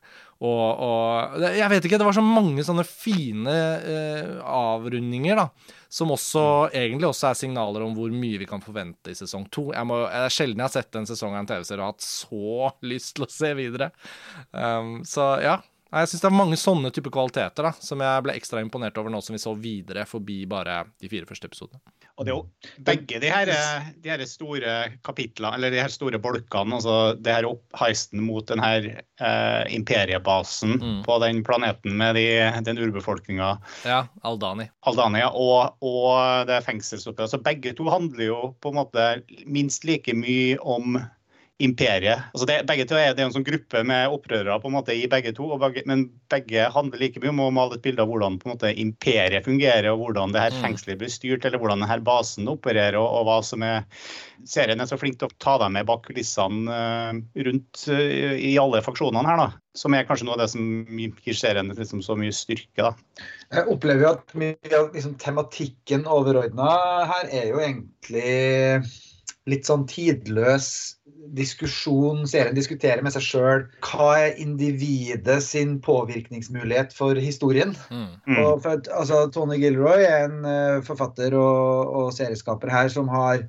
Og, 0.45 0.81
og 0.85 1.45
Jeg 1.57 1.69
vet 1.73 1.87
ikke, 1.89 1.99
det 2.01 2.07
var 2.09 2.17
så 2.17 2.25
mange 2.25 2.65
sånne 2.67 2.85
fine 2.85 3.55
eh, 3.81 4.35
avrundinger, 4.45 5.39
da. 5.41 5.77
Som 5.89 6.13
også 6.13 6.43
egentlig 6.77 7.09
også 7.09 7.31
er 7.31 7.39
signaler 7.39 7.87
om 7.87 7.95
hvor 7.97 8.13
mye 8.13 8.41
vi 8.43 8.49
kan 8.49 8.61
forvente 8.65 9.15
i 9.15 9.17
sesong 9.17 9.47
to. 9.55 9.71
Jeg 9.73 9.89
må, 9.89 10.03
det 10.05 10.27
er 10.27 10.35
sjelden 10.35 10.61
jeg 10.61 10.69
har 10.69 10.75
sett 10.75 10.99
en 10.99 11.09
sesong 11.09 11.37
av 11.37 11.45
en 11.45 11.49
TV-serie 11.53 11.87
og 11.87 11.95
hatt 11.95 12.05
så 12.05 12.71
lyst 12.93 13.17
til 13.17 13.29
å 13.29 13.33
se 13.33 13.55
videre. 13.57 13.91
Um, 14.53 15.01
så 15.09 15.31
ja. 15.45 15.61
Nei, 15.93 16.01
Jeg 16.03 16.11
syns 16.11 16.23
det 16.25 16.29
er 16.29 16.35
mange 16.35 16.57
sånne 16.59 16.91
typer 16.91 17.13
kvaliteter 17.15 17.69
da, 17.69 17.71
som 17.79 18.01
jeg 18.03 18.23
ble 18.27 18.35
ekstra 18.35 18.59
imponert 18.61 18.97
over 18.99 19.13
nå 19.15 19.21
som 19.23 19.37
vi 19.37 19.39
så 19.43 19.53
videre 19.55 20.03
forbi 20.11 20.41
bare 20.51 20.81
de 21.01 21.09
fire 21.13 21.29
første 21.29 21.47
episodene. 21.47 21.79
Og 22.19 22.25
det 22.27 22.33
er 22.33 22.37
jo 22.37 22.83
begge 22.89 23.21
de 23.23 23.31
her, 23.31 23.51
de 24.03 24.11
her 24.11 24.23
store 24.27 24.75
kapitlene, 25.07 25.55
eller 25.59 25.71
de 25.71 25.79
her 25.85 25.93
store 25.93 26.19
bolkene, 26.23 26.79
altså 26.79 26.97
det 27.21 27.35
her 27.37 27.47
oppheisten 27.49 28.23
mot 28.25 28.47
den 28.51 28.63
her 28.65 28.89
eh, 28.97 29.65
imperiebasen 29.77 30.77
Mm. 30.77 31.03
på 31.07 31.19
den 31.23 31.43
planeten 31.47 31.95
med 31.97 32.17
de, 32.19 32.25
den 32.67 32.79
urbefolkninga, 32.83 33.53
Ja, 33.87 34.01
Aldani. 34.27 34.67
Aldania, 34.87 35.29
og, 35.33 35.77
og 35.81 36.47
det 36.49 36.63
fengselsoppholdet. 36.67 37.31
Så 37.33 37.41
begge 37.43 37.73
to 37.79 37.87
handler 37.93 38.25
jo 38.27 38.41
på 38.61 38.73
en 38.73 38.81
måte 38.83 39.07
minst 39.47 39.85
like 39.87 40.13
mye 40.17 40.59
om 40.61 40.99
imperiet. 41.63 42.21
Altså 42.35 42.47
det, 42.49 42.57
begge 42.69 42.85
to 42.89 42.99
er, 43.01 43.15
det 43.17 43.23
er 43.23 43.31
en 43.31 43.33
sånn 43.33 43.47
gruppe 43.47 43.81
med 43.89 44.13
opprørere 44.13 44.59
på 44.61 44.69
en 44.69 44.75
måte 44.77 44.93
i 44.93 45.07
begge 45.09 45.33
to, 45.37 45.47
og 45.55 45.63
begge, 45.63 45.87
men 45.89 46.07
begge 46.33 46.67
handler 46.75 47.01
like 47.01 47.23
mye 47.23 47.33
om 47.33 47.41
å 47.47 47.51
male 47.55 47.79
et 47.79 47.85
bilde 47.85 48.05
av 48.05 48.11
hvordan 48.11 48.37
på 48.43 48.49
en 48.49 48.53
måte 48.53 48.73
imperiet 48.77 49.47
fungerer, 49.47 49.89
og 49.93 50.03
hvordan 50.03 50.35
det 50.35 50.43
her 50.43 50.57
Mm. 50.57 50.63
fengselet 50.63 51.01
blir 51.01 51.13
styrt, 51.13 51.45
eller 51.45 51.59
hvordan 51.59 51.81
denne 51.81 52.05
basen 52.05 52.49
opererer, 52.49 52.99
og, 53.01 53.09
og 53.09 53.25
hva 53.29 53.39
som 53.45 53.65
er 53.65 53.87
Serien 54.45 54.81
er 54.81 54.87
så 54.87 54.99
flink 55.01 55.17
til 55.19 55.31
å 55.31 55.37
ta 55.41 55.55
deg 55.59 55.73
med 55.73 55.87
bak 55.89 56.03
kulissene 56.05 56.69
eh, 56.69 57.21
rundt 57.47 57.87
eh, 57.89 58.37
i 58.37 58.53
alle 58.61 58.83
faksjonene 58.85 59.25
her, 59.25 59.41
da. 59.41 59.47
Som 59.77 59.97
er 59.97 60.05
kanskje 60.05 60.27
noe 60.29 60.37
av 60.37 60.43
det 60.43 60.51
som 60.53 60.85
gir 60.93 61.37
serien 61.37 61.73
liksom 61.73 62.03
så 62.05 62.19
mye 62.21 62.35
styrke, 62.37 62.85
da. 62.85 62.93
Jeg 63.49 63.65
opplever 63.73 64.05
jo 64.05 64.13
at 64.13 64.37
mye 64.37 64.77
av 64.77 64.93
liksom, 64.93 65.17
tematikken 65.23 66.05
overordna 66.05 66.69
her 67.09 67.33
er 67.33 67.49
jo 67.49 67.65
egentlig 67.65 68.37
litt 69.49 69.67
sånn 69.69 69.87
tidløs 69.89 70.96
diskusjon. 71.37 72.25
Serien 72.29 72.57
diskuterer 72.57 73.03
med 73.05 73.15
seg 73.15 73.25
sjøl 73.25 73.67
hva 73.85 74.11
er 74.27 74.39
individet 74.43 75.41
sin 75.45 75.77
påvirkningsmulighet 75.85 76.95
for 76.97 77.19
historien. 77.21 77.75
Mm. 77.91 78.09
Mm. 78.29 78.39
Og 78.45 78.63
for, 78.65 78.87
altså, 78.95 79.25
Tony 79.35 79.59
Gilroy 79.63 80.07
er 80.07 80.27
en 80.29 80.41
uh, 80.47 80.85
forfatter 80.87 81.37
og, 81.39 81.93
og 82.01 82.15
serieskaper 82.17 82.73
her 82.73 82.93
som 82.93 83.11
har 83.13 83.45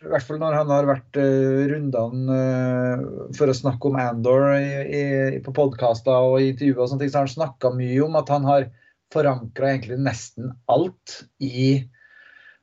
i 0.00 0.08
hvert 0.08 0.24
fall 0.24 0.38
når 0.40 0.54
han 0.56 0.70
har 0.72 0.86
vært 0.88 1.18
uh, 1.20 1.62
rundene 1.68 2.36
uh, 2.36 3.32
for 3.36 3.52
å 3.52 3.56
snakke 3.56 3.90
om 3.90 3.98
Andor 4.00 4.54
i, 4.56 4.68
i, 4.88 5.04
på 5.44 5.52
podkaster 5.56 6.30
og 6.30 6.40
i 6.40 6.52
intervjuer, 6.54 6.80
og 6.80 6.92
sånne 6.92 7.04
ting, 7.04 7.12
så 7.12 7.20
har 7.20 7.28
han 7.28 7.34
snakka 7.36 7.74
mye 7.76 7.98
om 8.06 8.16
at 8.20 8.32
han 8.32 8.48
har 8.48 8.70
forankra 9.12 9.74
egentlig 9.74 9.98
nesten 10.00 10.52
alt 10.70 11.24
i 11.42 11.82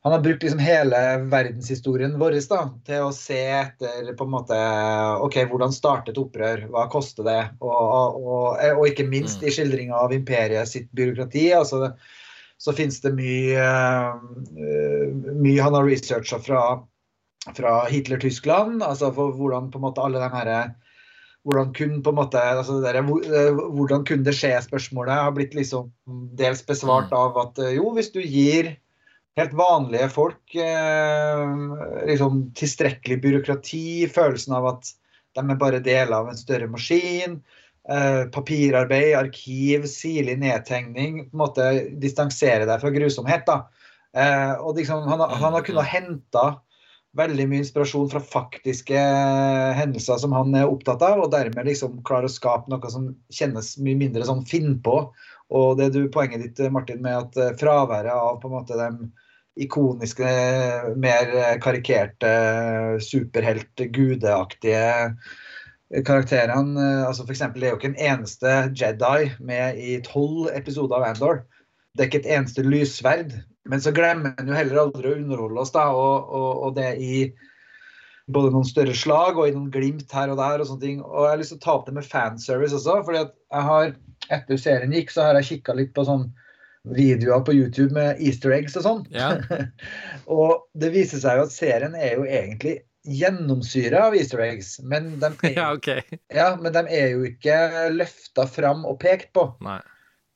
Han 0.07 0.13
har 0.13 0.21
brukt 0.23 0.43
liksom 0.45 0.61
hele 0.63 0.99
verdenshistorien 1.27 2.13
vår 2.15 2.37
da, 2.47 2.61
til 2.87 3.07
å 3.09 3.09
se 3.11 3.41
etter 3.51 4.13
på 4.15 4.23
en 4.23 4.31
måte 4.31 4.59
OK, 5.25 5.35
hvordan 5.51 5.75
startet 5.75 6.15
opprør? 6.21 6.61
Hva 6.71 6.85
koster 6.87 7.27
det? 7.27 7.41
Og, 7.59 7.73
og, 7.75 8.55
og, 8.55 8.85
ikke 8.87 9.03
minst 9.11 9.43
i 9.43 9.51
skildringa 9.51 9.99
av 9.99 10.15
imperiet 10.15 10.71
sitt 10.71 10.87
byråkrati. 10.95 11.49
altså 11.59 11.91
så 12.57 12.71
finnes 12.77 13.01
det 13.03 13.11
mye, 13.19 13.67
eh, 14.63 15.03
mye 15.35 15.59
han 15.67 15.75
har 15.75 15.91
researcha 15.91 16.39
fra, 16.39 16.63
fra 17.51 17.75
Hitler-Tyskland. 17.91 18.79
altså 18.79 19.11
for 19.11 19.35
Hvordan 19.35 19.67
på 19.75 19.81
en 19.81 19.89
måte 19.89 20.07
alle 20.07 20.23
de 20.23 20.31
her 20.39 20.53
hvordan 21.43 21.75
kunne 21.75 22.01
på 22.03 22.15
en 22.15 22.21
måte, 22.23 22.39
altså 22.39 22.79
det 22.79 22.95
der, 22.95 23.03
eh, 23.03 23.53
hvordan 23.75 24.07
kunne 24.07 24.23
det 24.23 24.39
skje-spørsmålet 24.39 25.19
har 25.19 25.35
blitt 25.35 25.53
liksom 25.55 25.91
dels 26.39 26.63
besvart 26.63 27.11
av 27.11 27.37
at 27.43 27.59
eh, 27.59 27.75
jo, 27.75 27.91
hvis 27.95 28.15
du 28.15 28.21
gir 28.23 28.77
helt 29.37 29.53
vanlige 29.53 30.09
folk 30.09 30.55
eh, 30.55 31.51
liksom 32.09 32.41
tilstrekkelig 32.57 33.19
byråkrati, 33.21 34.07
følelsen 34.13 34.55
av 34.57 34.71
at 34.73 34.91
de 35.37 35.43
er 35.45 35.59
bare 35.61 35.81
deler 35.85 36.15
av 36.17 36.31
en 36.31 36.39
større 36.39 36.69
maskin, 36.71 37.37
eh, 37.89 38.23
papirarbeid, 38.33 39.13
arkiv, 39.19 39.85
sirlig 39.91 40.39
nedtegning, 40.41 41.27
på 41.27 41.37
en 41.37 41.43
måte 41.43 41.67
distansere 42.01 42.65
deg 42.65 42.81
fra 42.81 42.93
grusomhet. 42.93 43.45
da. 43.45 43.67
Eh, 44.17 44.55
og 44.57 44.79
liksom, 44.79 45.05
han, 45.05 45.21
han 45.21 45.53
har 45.53 45.67
kunnet 45.67 45.91
hente 45.91 46.47
veldig 47.17 47.47
mye 47.49 47.63
inspirasjon 47.63 48.09
fra 48.11 48.21
faktiske 48.21 49.03
hendelser 49.77 50.19
som 50.21 50.33
han 50.37 50.53
er 50.57 50.69
opptatt 50.69 51.01
av, 51.05 51.21
og 51.23 51.31
dermed 51.33 51.69
liksom 51.69 52.01
klare 52.05 52.29
å 52.29 52.33
skape 52.33 52.69
noe 52.73 52.91
som 52.93 53.11
kjennes 53.33 53.75
mye 53.81 53.97
mindre 54.01 54.25
sånn 54.25 54.43
finnpå. 54.49 54.99
Og 55.57 55.77
det 55.79 55.91
du 55.95 56.03
poenget 56.13 56.43
ditt, 56.43 56.61
Martin, 56.73 57.01
med 57.05 57.21
at 57.21 57.61
fraværet 57.61 58.11
av 58.11 58.41
på 58.41 58.49
en 58.49 58.57
måte 58.57 58.77
de 58.77 59.09
ikoniske, 59.63 60.31
mer 61.01 61.33
karikerte, 61.63 62.31
superhelt, 63.03 63.85
gudeaktige 63.95 64.87
karakterene. 66.05 66.81
eh, 66.81 67.07
altså 67.07 67.23
for 67.25 67.31
eksempel, 67.31 67.61
Det 67.61 67.67
er 67.67 67.71
jo 67.71 67.77
ikke 67.77 67.95
en 67.95 68.17
eneste 68.17 68.47
Jedi 68.75 69.31
med 69.39 69.77
i 69.77 70.01
tolv 70.01 70.49
episoder 70.53 70.95
av 70.95 71.03
Andor. 71.03 71.43
Det 71.95 72.03
er 72.03 72.09
ikke 72.09 72.27
et 72.27 72.37
eneste 72.37 72.63
lyssverd. 72.63 73.31
Men 73.67 73.81
så 73.81 73.91
glemmer 73.91 74.33
en 74.39 74.47
jo 74.47 74.55
heller 74.55 74.79
aldri 74.79 75.11
å 75.11 75.17
underholde 75.17 75.59
oss, 75.59 75.71
da. 75.71 75.89
Og, 75.91 76.29
og, 76.29 76.63
og 76.63 76.75
det 76.75 76.95
i 77.03 77.33
både 78.27 78.51
noen 78.51 78.67
større 78.67 78.95
slag 78.95 79.37
og 79.37 79.47
i 79.47 79.55
noen 79.55 79.71
glimt 79.71 80.11
her 80.11 80.31
og 80.31 80.37
der. 80.37 80.61
Og 80.61 80.67
sånne 80.67 80.83
ting. 80.83 81.01
Og 81.03 81.25
jeg 81.25 81.33
har 81.33 81.41
lyst 81.41 81.55
til 81.55 81.61
å 81.61 81.65
ta 81.65 81.75
opp 81.75 81.87
det 81.87 81.95
med 81.97 82.07
fanservice 82.07 82.75
også. 82.75 83.01
fordi 83.07 83.23
at 83.25 83.33
jeg 83.51 83.69
har, 83.71 83.95
etter 84.29 84.61
serien 84.61 84.95
gikk, 84.95 85.11
så 85.11 85.27
har 85.27 85.39
jeg 85.39 85.49
kikka 85.51 85.75
litt 85.75 85.93
på 85.95 86.05
sånn 86.07 86.29
videoer 86.95 87.43
på 87.47 87.55
YouTube 87.55 87.93
med 87.95 88.21
easter 88.23 88.53
eggs 88.55 88.77
og 88.79 88.85
sånn. 88.85 89.01
Ja. 89.13 89.35
og 90.39 90.67
det 90.77 90.93
viser 90.95 91.23
seg 91.23 91.39
jo 91.39 91.47
at 91.47 91.55
serien 91.55 91.97
er 91.97 92.17
jo 92.19 92.27
egentlig 92.27 92.79
gjennomsyra 93.07 94.07
av 94.07 94.15
easter 94.15 94.41
eggs. 94.43 94.77
Men 94.79 95.15
de 95.21 95.31
er, 95.49 95.53
ja, 95.57 95.67
okay. 95.75 96.03
ja, 96.33 96.49
men 96.61 96.73
de 96.75 96.83
er 96.87 97.13
jo 97.15 97.27
ikke 97.27 97.57
løfta 97.95 98.47
fram 98.51 98.85
og 98.87 98.99
pekt 99.03 99.33
på. 99.37 99.49
Nei. 99.65 99.79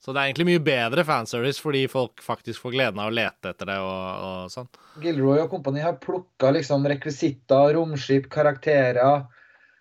Så 0.01 0.15
det 0.15 0.21
er 0.21 0.31
egentlig 0.31 0.47
mye 0.47 0.63
bedre 0.65 1.03
fanservice 1.05 1.61
fordi 1.61 1.83
folk 1.91 2.23
faktisk 2.25 2.63
får 2.63 2.73
gleden 2.73 3.01
av 3.03 3.11
å 3.11 3.13
lete 3.13 3.51
etter 3.51 3.69
det 3.69 3.75
og, 3.85 4.23
og 4.25 4.47
sånn. 4.49 4.69
Gilroy 5.03 5.43
og 5.43 5.51
kompani 5.51 5.83
har 5.83 5.99
plukka 6.01 6.49
liksom 6.55 6.87
rekvisitter, 6.89 7.75
romskip, 7.77 8.25
karakterer, 8.33 9.27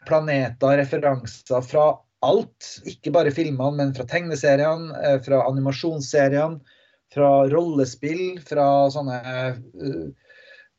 planeter, 0.05 0.77
referanser 0.83 1.65
fra 1.65 1.87
alt. 2.27 2.71
Ikke 2.89 3.13
bare 3.15 3.35
filmene, 3.35 3.77
men 3.79 3.95
fra 3.97 4.07
tegneseriene, 4.09 4.95
eh, 5.05 5.19
fra 5.25 5.45
animasjonsseriene, 5.49 6.61
fra 7.11 7.31
rollespill, 7.51 8.41
fra 8.47 8.67
sånne 8.93 9.21
eh, 9.29 10.11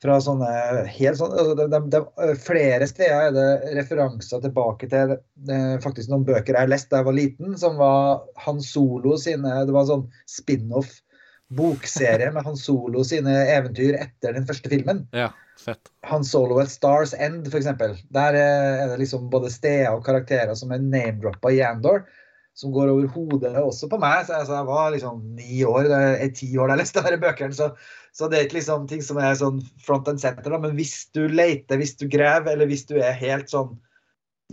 fra 0.02 0.16
sånne 0.24 0.52
helt 0.96 1.20
sånn, 1.20 1.34
altså 1.38 1.54
de, 1.60 1.68
de, 1.70 1.80
de, 1.94 2.32
Flere 2.42 2.88
steder 2.90 3.28
er 3.28 3.36
det 3.36 3.76
referanser 3.78 4.42
tilbake 4.42 4.90
til 4.90 5.14
eh, 5.14 5.76
faktisk 5.84 6.10
noen 6.10 6.26
bøker 6.26 6.58
jeg 6.58 6.72
leste 6.72 6.90
da 6.96 7.04
jeg 7.04 7.10
var 7.12 7.18
liten, 7.20 7.54
som 7.62 7.78
var 7.78 8.24
Han 8.48 8.64
Solo 8.66 9.14
sine 9.22 9.62
Det 9.68 9.76
var 9.76 9.86
en 9.86 9.92
sånn 9.92 10.08
spin-off 10.30 10.96
bokserie 11.54 12.32
med 12.34 12.48
Han 12.48 12.58
Solo 12.58 13.06
sine 13.06 13.36
eventyr 13.54 14.00
etter 14.00 14.34
den 14.38 14.48
første 14.48 14.72
filmen. 14.72 15.04
Ja, 15.14 15.30
fett. 15.64 15.92
Han 16.10 16.26
Solo 16.28 16.60
at 16.62 16.72
Stars 16.74 17.14
End, 17.14 17.48
f.eks. 17.48 17.70
Der 18.14 18.38
er 18.40 18.90
det 18.90 18.98
liksom 19.02 19.30
både 19.34 19.52
steder 19.54 19.94
og 19.94 20.04
karakterer 20.06 20.54
som 20.58 20.74
er 20.74 20.84
name-droppa 20.84 21.54
i 21.54 21.62
Andor, 21.66 22.04
som 22.58 22.74
går 22.76 22.92
over 22.92 23.08
hodet 23.14 23.54
også 23.62 23.90
på 23.92 24.00
meg. 24.02 24.26
Så 24.28 24.40
altså, 24.40 24.58
jeg 24.60 24.70
var 24.70 24.90
liksom 24.96 25.22
ni 25.38 25.62
år, 25.68 25.90
det 25.92 26.02
er 26.26 26.34
ti 26.38 26.52
år 26.58 26.72
da 26.72 26.78
jeg 26.78 26.84
leste 26.84 27.06
disse 27.06 27.22
bøkene. 27.24 27.58
Så, 27.58 27.70
så 28.18 28.30
det 28.32 28.40
er 28.40 28.50
ikke 28.50 28.60
liksom 28.60 28.90
ting 28.92 29.06
som 29.06 29.22
er 29.22 29.38
sånn 29.40 29.62
front 29.86 30.10
and 30.12 30.24
center. 30.24 30.50
Da. 30.52 30.60
Men 30.66 30.76
hvis 30.80 30.98
du 31.16 31.24
leter, 31.32 31.80
hvis 31.82 31.96
du 32.02 32.08
graver, 32.12 32.54
eller 32.56 32.70
hvis 32.72 32.88
du 32.90 32.98
er 33.00 33.18
helt 33.22 33.52
sånn 33.54 33.78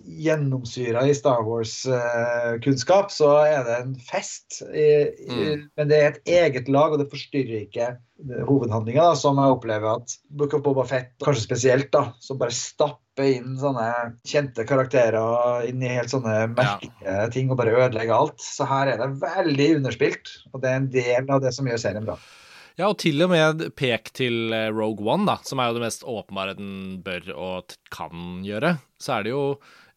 gjennomsyra 0.05 1.05
i 1.09 1.15
Star 1.17 1.43
Wars-kunnskap, 1.47 3.13
så 3.15 3.33
er 3.45 3.65
det 3.67 3.79
en 3.83 3.97
fest. 4.03 4.63
Mm. 4.69 5.69
Men 5.79 5.91
det 5.91 5.99
er 5.99 6.11
et 6.11 6.33
eget 6.39 6.71
lag, 6.73 6.95
og 6.95 7.03
det 7.03 7.11
forstyrrer 7.13 7.67
ikke 7.67 7.93
hovedhandlinga, 8.49 9.13
som 9.19 9.39
jeg 9.39 9.55
opplever 9.55 10.01
at 10.01 10.17
Book 10.41 10.57
of 10.57 10.65
Boba 10.65 10.85
Fett, 10.89 11.13
kanskje 11.23 11.45
spesielt, 11.45 11.91
da, 11.95 12.09
som 12.23 12.41
bare 12.41 12.55
stapper 12.55 13.31
inn 13.37 13.55
sånne 13.59 13.87
kjente 14.27 14.67
karakterer 14.67 15.69
inn 15.69 15.83
i 15.83 15.93
helt 15.93 16.11
sånne 16.13 16.49
merkelige 16.55 17.29
ting 17.35 17.53
og 17.53 17.61
bare 17.61 17.77
ødelegger 17.77 18.17
alt. 18.17 18.43
Så 18.43 18.67
her 18.69 18.91
er 18.95 19.01
det 19.03 19.13
veldig 19.23 19.71
underspilt, 19.79 20.35
og 20.53 20.63
det 20.65 20.73
er 20.73 20.83
en 20.83 20.93
del 20.95 21.33
av 21.35 21.43
det 21.45 21.55
som 21.55 21.71
gjør 21.71 21.83
serien 21.83 22.07
bra. 22.09 22.19
Ja, 22.79 22.93
og 22.93 23.01
til 23.03 23.19
og 23.25 23.33
med 23.33 23.65
pek 23.75 24.13
til 24.15 24.53
eh, 24.55 24.69
Rogue 24.71 25.03
One, 25.03 25.27
da, 25.27 25.41
som 25.43 25.59
er 25.59 25.71
jo 25.71 25.81
det 25.81 25.83
mest 25.89 26.05
åpenbare 26.07 26.55
den 26.55 27.01
bør 27.03 27.33
og 27.35 27.75
kan 27.91 28.45
gjøre. 28.47 28.77
Så 29.03 29.17
er 29.17 29.27
det 29.27 29.33
jo 29.33 29.43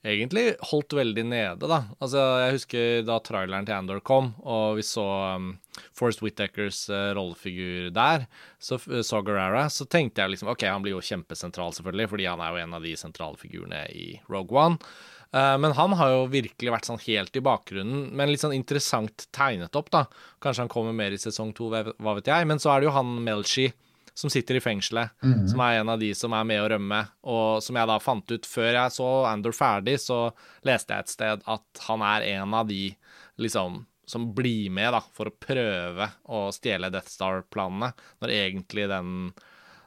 egentlig 0.04 0.56
holdt 0.72 0.96
veldig 0.98 1.24
nede, 1.30 1.68
da. 1.70 1.84
Altså, 2.02 2.22
jeg 2.42 2.56
husker 2.58 3.04
da 3.06 3.20
traileren 3.24 3.68
til 3.68 3.76
Andor 3.76 4.02
kom, 4.06 4.32
og 4.42 4.80
vi 4.80 4.86
så 4.86 5.06
um, 5.38 5.52
Forest 5.98 6.24
Whittakers 6.26 6.84
uh, 6.90 7.12
rollefigur 7.18 7.92
der, 7.96 8.26
så 8.62 8.80
uh, 8.82 9.02
så 9.06 9.22
Guerrera, 9.26 9.68
så 9.70 9.86
tenkte 9.86 10.24
jeg 10.24 10.34
liksom 10.34 10.52
OK, 10.54 10.66
han 10.66 10.84
blir 10.86 10.98
jo 10.98 11.06
kjempesentral, 11.06 11.76
selvfølgelig, 11.78 12.10
fordi 12.16 12.30
han 12.32 12.42
er 12.42 12.54
jo 12.54 12.64
en 12.64 12.78
av 12.80 12.88
de 12.88 12.96
sentrale 12.98 13.40
figurene 13.42 13.86
i 13.94 14.08
Rogue 14.32 14.58
One. 14.58 14.82
Uh, 15.32 15.56
men 15.62 15.78
han 15.78 15.94
har 15.96 16.12
jo 16.12 16.26
virkelig 16.34 16.74
vært 16.74 16.90
sånn 16.90 17.04
helt 17.06 17.38
i 17.38 17.46
bakgrunnen, 17.46 18.10
men 18.18 18.34
litt 18.34 18.42
sånn 18.44 18.58
interessant 18.58 19.30
tegnet 19.36 19.78
opp, 19.80 19.94
da. 19.94 20.08
Kanskje 20.44 20.66
han 20.66 20.74
kommer 20.74 20.98
mer 20.98 21.14
i 21.14 21.22
sesong 21.22 21.54
to, 21.56 21.70
hva 21.72 22.18
vet 22.18 22.28
jeg. 22.28 22.50
Men 22.50 22.60
så 22.60 22.74
er 22.74 22.82
det 22.82 22.90
jo 22.90 22.98
han 22.98 23.14
Melshi 23.24 23.70
som 24.22 24.30
sitter 24.30 24.60
i 24.60 24.62
fengselet, 24.62 25.14
mm. 25.24 25.48
som 25.50 25.62
er 25.66 25.80
en 25.80 25.90
av 25.90 26.02
de 26.02 26.12
som 26.18 26.34
er 26.38 26.46
med 26.48 26.62
å 26.62 26.68
rømme. 26.76 27.00
Og 27.34 27.64
som 27.66 27.78
jeg 27.80 27.90
da 27.90 27.98
fant 28.02 28.34
ut 28.34 28.48
før 28.48 28.70
jeg 28.70 28.96
så 28.98 29.10
Andor 29.32 29.56
ferdig, 29.58 29.98
så 30.04 30.28
leste 30.68 30.94
jeg 30.94 31.06
et 31.06 31.14
sted 31.16 31.48
at 31.50 31.86
han 31.88 32.06
er 32.06 32.28
en 32.36 32.54
av 32.62 32.70
de 32.70 32.92
liksom 33.42 33.82
som 34.12 34.28
blir 34.36 34.70
med 34.74 34.92
da, 34.92 35.00
for 35.16 35.30
å 35.30 35.38
prøve 35.40 36.10
å 36.36 36.44
stjele 36.52 36.90
Death 36.92 37.14
Star-planene, 37.14 37.94
når 38.20 38.34
egentlig 38.36 38.90
den, 38.92 39.30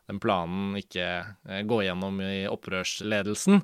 den 0.08 0.20
planen 0.22 0.78
ikke 0.80 1.08
eh, 1.44 1.60
går 1.68 1.82
gjennom 1.90 2.22
i 2.24 2.46
opprørsledelsen. 2.48 3.60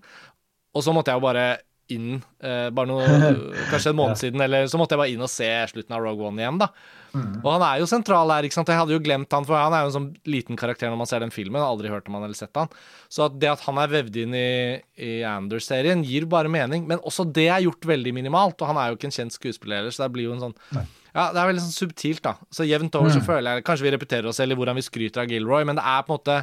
Og 0.76 0.84
så 0.84 0.92
måtte 0.94 1.14
jeg 1.14 1.20
jo 1.20 1.24
bare 1.24 1.46
inn 1.94 2.20
eh, 2.42 2.68
bare 2.74 2.90
noe, 2.90 3.34
kanskje 3.72 3.92
en 3.92 3.98
måned 3.98 4.20
siden, 4.20 4.42
eller 4.44 4.70
så 4.70 4.80
måtte 4.80 4.96
jeg 4.96 5.02
bare 5.02 5.14
inn 5.14 5.24
og 5.26 5.32
se 5.32 5.48
slutten 5.72 5.96
av 5.96 6.04
Rogue 6.04 6.28
One 6.30 6.42
igjen, 6.42 6.60
da. 6.62 6.70
Mm. 7.10 7.40
Og 7.40 7.48
han 7.50 7.64
er 7.66 7.80
jo 7.82 7.88
sentral 7.90 8.30
her, 8.30 8.46
ikke 8.46 8.54
sant. 8.54 8.70
Jeg 8.70 8.78
hadde 8.78 8.94
jo 8.94 9.02
glemt 9.02 9.34
han, 9.34 9.46
for 9.48 9.58
han 9.58 9.74
er 9.74 9.82
jo 9.82 9.90
en 9.90 9.96
sånn 9.96 10.10
liten 10.30 10.58
karakter 10.60 10.92
når 10.92 11.00
man 11.00 11.10
ser 11.10 11.24
den 11.24 11.34
filmen. 11.34 11.58
Jeg 11.58 11.66
har 11.66 11.74
aldri 11.74 11.90
hørt 11.90 12.06
om 12.06 12.18
han 12.18 12.28
eller 12.28 12.38
sett 12.38 12.54
han. 12.60 12.70
Så 13.10 13.26
at 13.26 13.40
det 13.42 13.50
at 13.50 13.64
han 13.66 13.80
er 13.82 13.90
vevd 13.90 14.20
inn 14.22 14.36
i, 14.38 14.52
i 14.94 15.10
Anders-serien, 15.26 16.04
gir 16.06 16.28
bare 16.30 16.52
mening. 16.52 16.86
Men 16.90 17.02
også 17.02 17.26
det 17.26 17.48
er 17.50 17.66
gjort 17.66 17.90
veldig 17.90 18.14
minimalt, 18.20 18.60
og 18.62 18.70
han 18.70 18.78
er 18.78 18.90
jo 18.92 19.00
ikke 19.00 19.10
en 19.10 19.18
kjent 19.18 19.34
skuespiller 19.34 19.90
så 19.90 20.06
det 20.06 20.12
blir 20.14 20.28
jo 20.28 20.36
en 20.36 20.48
sånn 20.48 20.58
Nei. 20.76 20.86
Ja, 21.10 21.30
det 21.34 21.40
er 21.40 21.48
veldig 21.48 21.62
sånn 21.64 21.74
subtilt, 21.74 22.22
da. 22.22 22.36
Så 22.54 22.66
jevnt 22.68 22.94
over 22.94 23.10
mm. 23.10 23.16
så 23.16 23.22
føler 23.26 23.58
jeg 23.58 23.64
Kanskje 23.66 23.86
vi 23.88 23.92
repeterer 23.96 24.30
oss 24.30 24.38
selv 24.38 24.54
i 24.54 24.58
hvordan 24.60 24.78
vi 24.78 24.86
skryter 24.86 25.24
av 25.24 25.32
Gilroy, 25.32 25.66
men 25.66 25.80
det 25.80 25.82
er 25.82 26.04
på 26.06 26.14
en 26.14 26.20
måte 26.20 26.36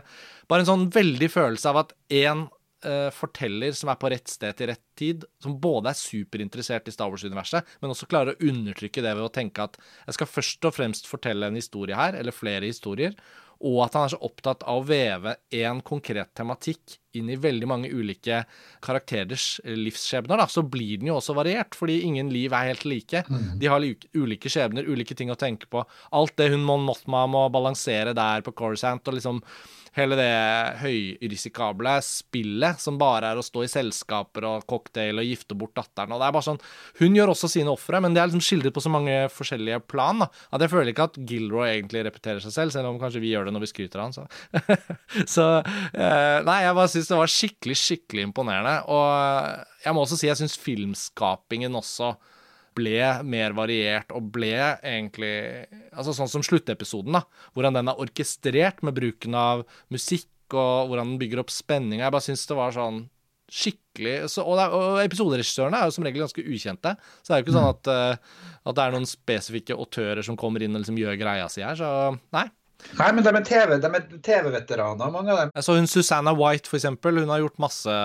bare 0.52 0.64
en 0.64 0.70
sånn 0.70 0.86
veldig 0.92 1.30
følelse 1.32 1.72
av 1.72 1.82
at 1.86 1.94
én 2.12 2.46
uh, 2.86 3.10
forteller 3.14 3.74
som 3.78 3.92
er 3.92 4.00
på 4.02 4.12
rett 4.14 4.30
sted 4.32 4.58
til 4.58 4.72
rett 4.72 4.84
tid, 4.98 5.26
som 5.44 5.58
både 5.62 5.92
er 5.92 6.00
superinteressert 6.00 6.90
i 6.90 6.94
Star 6.94 7.12
Wars-universet, 7.14 7.78
men 7.82 7.94
også 7.94 8.10
klarer 8.10 8.36
å 8.36 8.52
undertrykke 8.52 9.04
det 9.06 9.16
ved 9.18 9.26
å 9.26 9.34
tenke 9.34 9.66
at 9.66 9.78
jeg 10.06 10.20
skal 10.20 10.32
først 10.32 10.70
og 10.70 10.78
fremst 10.78 11.10
fortelle 11.10 11.50
en 11.50 11.60
historie 11.60 11.98
her, 11.98 12.18
eller 12.18 12.36
flere 12.36 12.70
historier, 12.70 13.18
og 13.66 13.80
at 13.88 13.96
han 13.98 14.06
er 14.06 14.14
så 14.14 14.20
opptatt 14.22 14.64
av 14.70 14.84
å 14.84 14.86
veve 14.86 15.34
en 15.58 15.80
konkret 15.86 16.30
tematikk 16.38 17.00
inn 17.18 17.32
i 17.34 17.38
veldig 17.42 17.70
mange 17.70 17.90
ulike 17.90 18.44
karakterers 18.86 19.58
livsskjebner, 19.66 20.38
da, 20.38 20.46
så 20.52 20.62
blir 20.62 21.02
den 21.02 21.10
jo 21.10 21.18
også 21.18 21.34
variert, 21.38 21.74
fordi 21.78 22.04
ingen 22.06 22.30
liv 22.34 22.54
er 22.54 22.70
helt 22.70 22.86
like. 22.86 23.24
Mm. 23.26 23.56
De 23.62 23.72
har 23.72 23.88
ulike 24.14 24.52
skjebner, 24.54 24.86
ulike 24.86 25.18
ting 25.18 25.34
å 25.34 25.40
tenke 25.40 25.70
på. 25.72 25.82
Alt 26.14 26.38
det 26.38 26.52
hun 26.54 26.66
Mon 26.68 26.86
Mothma 26.86 27.26
må 27.32 27.48
balansere 27.54 28.14
der 28.18 28.46
på 28.46 28.54
Corsant, 28.58 29.10
og 29.10 29.18
liksom 29.18 29.42
hele 29.98 30.18
det 30.20 30.32
høyrisikable 30.82 31.96
spillet 32.06 32.82
som 32.82 33.00
bare 33.00 33.32
er 33.32 33.40
å 33.40 33.46
stå 33.46 33.64
i 33.66 33.72
selskaper 33.72 34.46
og 34.48 34.68
cocktail 34.70 35.22
og 35.22 35.28
gifte 35.28 35.58
bort 35.58 35.76
datteren. 35.78 36.14
og 36.14 36.22
det 36.22 36.28
er 36.28 36.36
bare 36.36 36.48
sånn, 36.48 36.62
Hun 37.00 37.18
gjør 37.18 37.34
også 37.34 37.50
sine 37.52 37.74
ofre, 37.74 38.02
men 38.02 38.14
det 38.14 38.22
er 38.22 38.30
liksom 38.30 38.46
skildret 38.46 38.76
på 38.76 38.84
så 38.84 38.92
mange 38.94 39.16
forskjellige 39.34 39.82
plan 39.90 40.24
da, 40.24 40.30
at 40.52 40.64
jeg 40.64 40.74
føler 40.74 40.94
ikke 40.94 41.10
at 41.10 41.20
Gilroy 41.30 41.70
egentlig 41.72 42.06
repeterer 42.08 42.44
seg 42.44 42.54
selv, 42.56 42.76
selv 42.76 42.92
om 42.92 43.02
kanskje 43.02 43.24
vi 43.24 43.34
gjør 43.34 43.48
det 43.48 43.56
når 43.56 43.66
vi 43.66 43.72
skryter 43.74 44.02
av 44.02 44.10
han. 44.10 44.16
Så, 44.18 44.26
så 45.36 45.48
eh, 45.94 46.40
Nei, 46.48 46.62
jeg 46.64 46.78
bare 46.78 46.92
syns 46.94 47.12
det 47.12 47.20
var 47.20 47.34
skikkelig, 47.34 47.78
skikkelig 47.82 48.28
imponerende. 48.30 48.76
Og 48.94 49.84
jeg 49.84 49.96
må 49.96 50.04
også 50.04 50.20
si 50.20 50.30
jeg 50.30 50.40
syns 50.40 50.58
filmskapingen 50.62 51.76
også 51.78 52.14
ble 52.78 53.02
mer 53.28 53.56
variert 53.58 54.14
og 54.16 54.32
ble 54.36 54.56
egentlig 54.78 55.68
altså 55.92 56.16
Sånn 56.16 56.32
som 56.32 56.46
sluttepisoden, 56.46 57.18
da. 57.18 57.26
Hvordan 57.58 57.80
den 57.80 57.92
er 57.92 58.02
orkestrert 58.02 58.84
med 58.86 58.98
bruken 58.98 59.38
av 59.38 59.66
musikk, 59.94 60.30
og 60.56 60.88
hvordan 60.88 61.14
den 61.14 61.22
bygger 61.22 61.42
opp 61.44 61.52
spenning. 61.52 62.00
Jeg 62.00 62.14
bare 62.14 62.24
syns 62.24 62.46
det 62.48 62.56
var 62.58 62.76
sånn 62.76 63.06
skikkelig 63.48 64.28
så, 64.32 64.44
Og, 64.44 64.60
og 64.60 64.98
episoderegissørene 65.06 65.80
er 65.80 65.88
jo 65.88 65.96
som 65.96 66.06
regel 66.08 66.24
ganske 66.26 66.44
ukjente. 66.44 66.94
Så 67.22 67.32
det 67.32 67.36
er 67.36 67.42
jo 67.42 67.46
ikke 67.48 67.56
sånn 67.56 67.68
mm. 67.68 67.76
at, 67.76 67.92
uh, 67.92 68.62
at 68.68 68.78
det 68.78 68.86
er 68.86 68.96
noen 68.96 69.10
spesifikke 69.10 69.78
autører 69.78 70.24
som 70.26 70.40
kommer 70.40 70.64
inn 70.64 70.76
og 70.76 70.84
liksom 70.84 71.00
gjør 71.00 71.20
greia 71.20 71.48
si 71.52 71.64
her. 71.64 71.78
Så 71.80 71.92
nei, 72.36 72.48
Nei, 72.98 73.08
men 73.14 73.26
de 73.26 73.32
er 73.32 73.44
TV-veteraner, 73.46 74.22
TV 74.24 75.14
mange 75.14 75.32
av 75.34 75.40
dem. 75.40 75.52
Jeg 75.58 75.66
så 75.66 75.76
hun 75.78 75.90
Susanna 75.90 76.34
White, 76.38 76.70
for 76.70 76.80
eksempel. 76.80 77.20
Hun 77.22 77.32
har 77.34 77.42
gjort 77.42 77.60
masse 77.62 77.96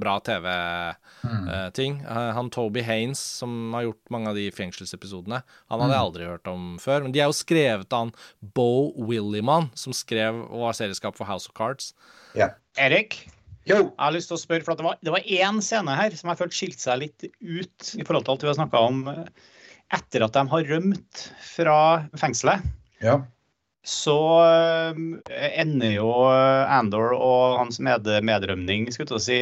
bra 0.00 0.16
TV-ting. 0.24 1.98
Mm. 2.00 2.06
Uh, 2.08 2.30
han 2.36 2.48
Toby 2.52 2.82
Haines, 2.84 3.20
som 3.40 3.74
har 3.76 3.86
gjort 3.86 4.12
mange 4.14 4.32
av 4.32 4.38
de 4.40 4.46
fengselsepisodene, 4.54 5.42
han 5.44 5.84
hadde 5.84 5.94
jeg 5.94 6.00
mm. 6.00 6.08
aldri 6.08 6.30
hørt 6.30 6.50
om 6.50 6.72
før. 6.82 7.04
Men 7.04 7.14
de 7.14 7.22
er 7.22 7.30
jo 7.30 7.36
skrevet 7.36 7.92
av 7.92 8.06
han 8.06 8.14
Bo 8.56 8.90
Williman, 9.08 9.70
som 9.78 9.94
skrev 9.96 10.42
og 10.48 10.66
var 10.66 10.80
serieskap 10.80 11.18
for 11.18 11.28
House 11.28 11.50
of 11.50 11.56
Cards. 11.58 11.92
Ja. 12.38 12.54
Erik? 12.80 13.20
Jo. 13.68 13.78
Jeg 13.92 14.00
har 14.00 14.16
lyst 14.16 14.32
til 14.32 14.40
å 14.40 14.42
spørre, 14.42 14.66
for 14.66 14.80
Det 14.80 14.88
var, 14.88 14.96
det 15.04 15.12
var 15.14 15.28
én 15.28 15.60
scene 15.62 15.94
her 15.96 16.16
som 16.18 16.32
jeg 16.32 16.40
følte 16.40 16.58
skilte 16.58 16.82
seg 16.82 17.04
litt 17.04 17.28
ut 17.28 17.92
i 17.94 18.02
forhold 18.02 18.26
til 18.26 18.34
alt 18.34 18.46
vi 18.48 18.50
har 18.50 18.58
snakka 18.58 18.80
om 18.88 19.04
eh, 19.12 19.52
etter 19.94 20.24
at 20.26 20.34
de 20.34 20.42
har 20.50 20.72
rømt 20.72 21.22
fra 21.52 21.78
fengselet. 22.18 22.66
Ja 23.04 23.20
så 23.82 24.16
eh, 24.46 25.60
ender 25.60 25.96
jo 25.96 26.08
eh, 26.30 26.70
Andor 26.70 27.16
og 27.16 27.58
hans 27.58 27.80
med 27.82 28.06
medrømning, 28.22 28.86
skulle 28.94 29.18
jeg 29.18 29.26
si 29.26 29.38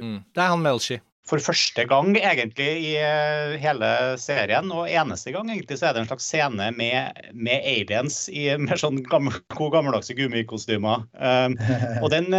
mm. 0.00 0.20
Det 0.32 0.40
er 0.40 0.54
han 0.54 0.64
Melshi. 0.64 0.98
For 1.28 1.38
første 1.38 1.84
gang 1.86 2.16
egentlig 2.18 2.70
i 2.82 2.94
eh, 2.98 3.54
hele 3.62 3.90
serien, 4.20 4.72
og 4.74 4.88
eneste 4.90 5.34
gang 5.36 5.52
egentlig, 5.52 5.78
så 5.78 5.90
er 5.90 5.94
det 5.94 6.02
en 6.02 6.10
slags 6.10 6.26
scene 6.26 6.70
med, 6.74 7.20
med 7.32 7.68
aliens 7.68 8.24
i 8.32 8.48
mer 8.58 8.80
sånn 8.80 9.04
gammel, 9.06 9.36
gammeldagse 9.52 10.16
gummikostymer. 10.18 11.06
Um, 11.14 11.54
og 12.02 12.10
den, 12.12 12.34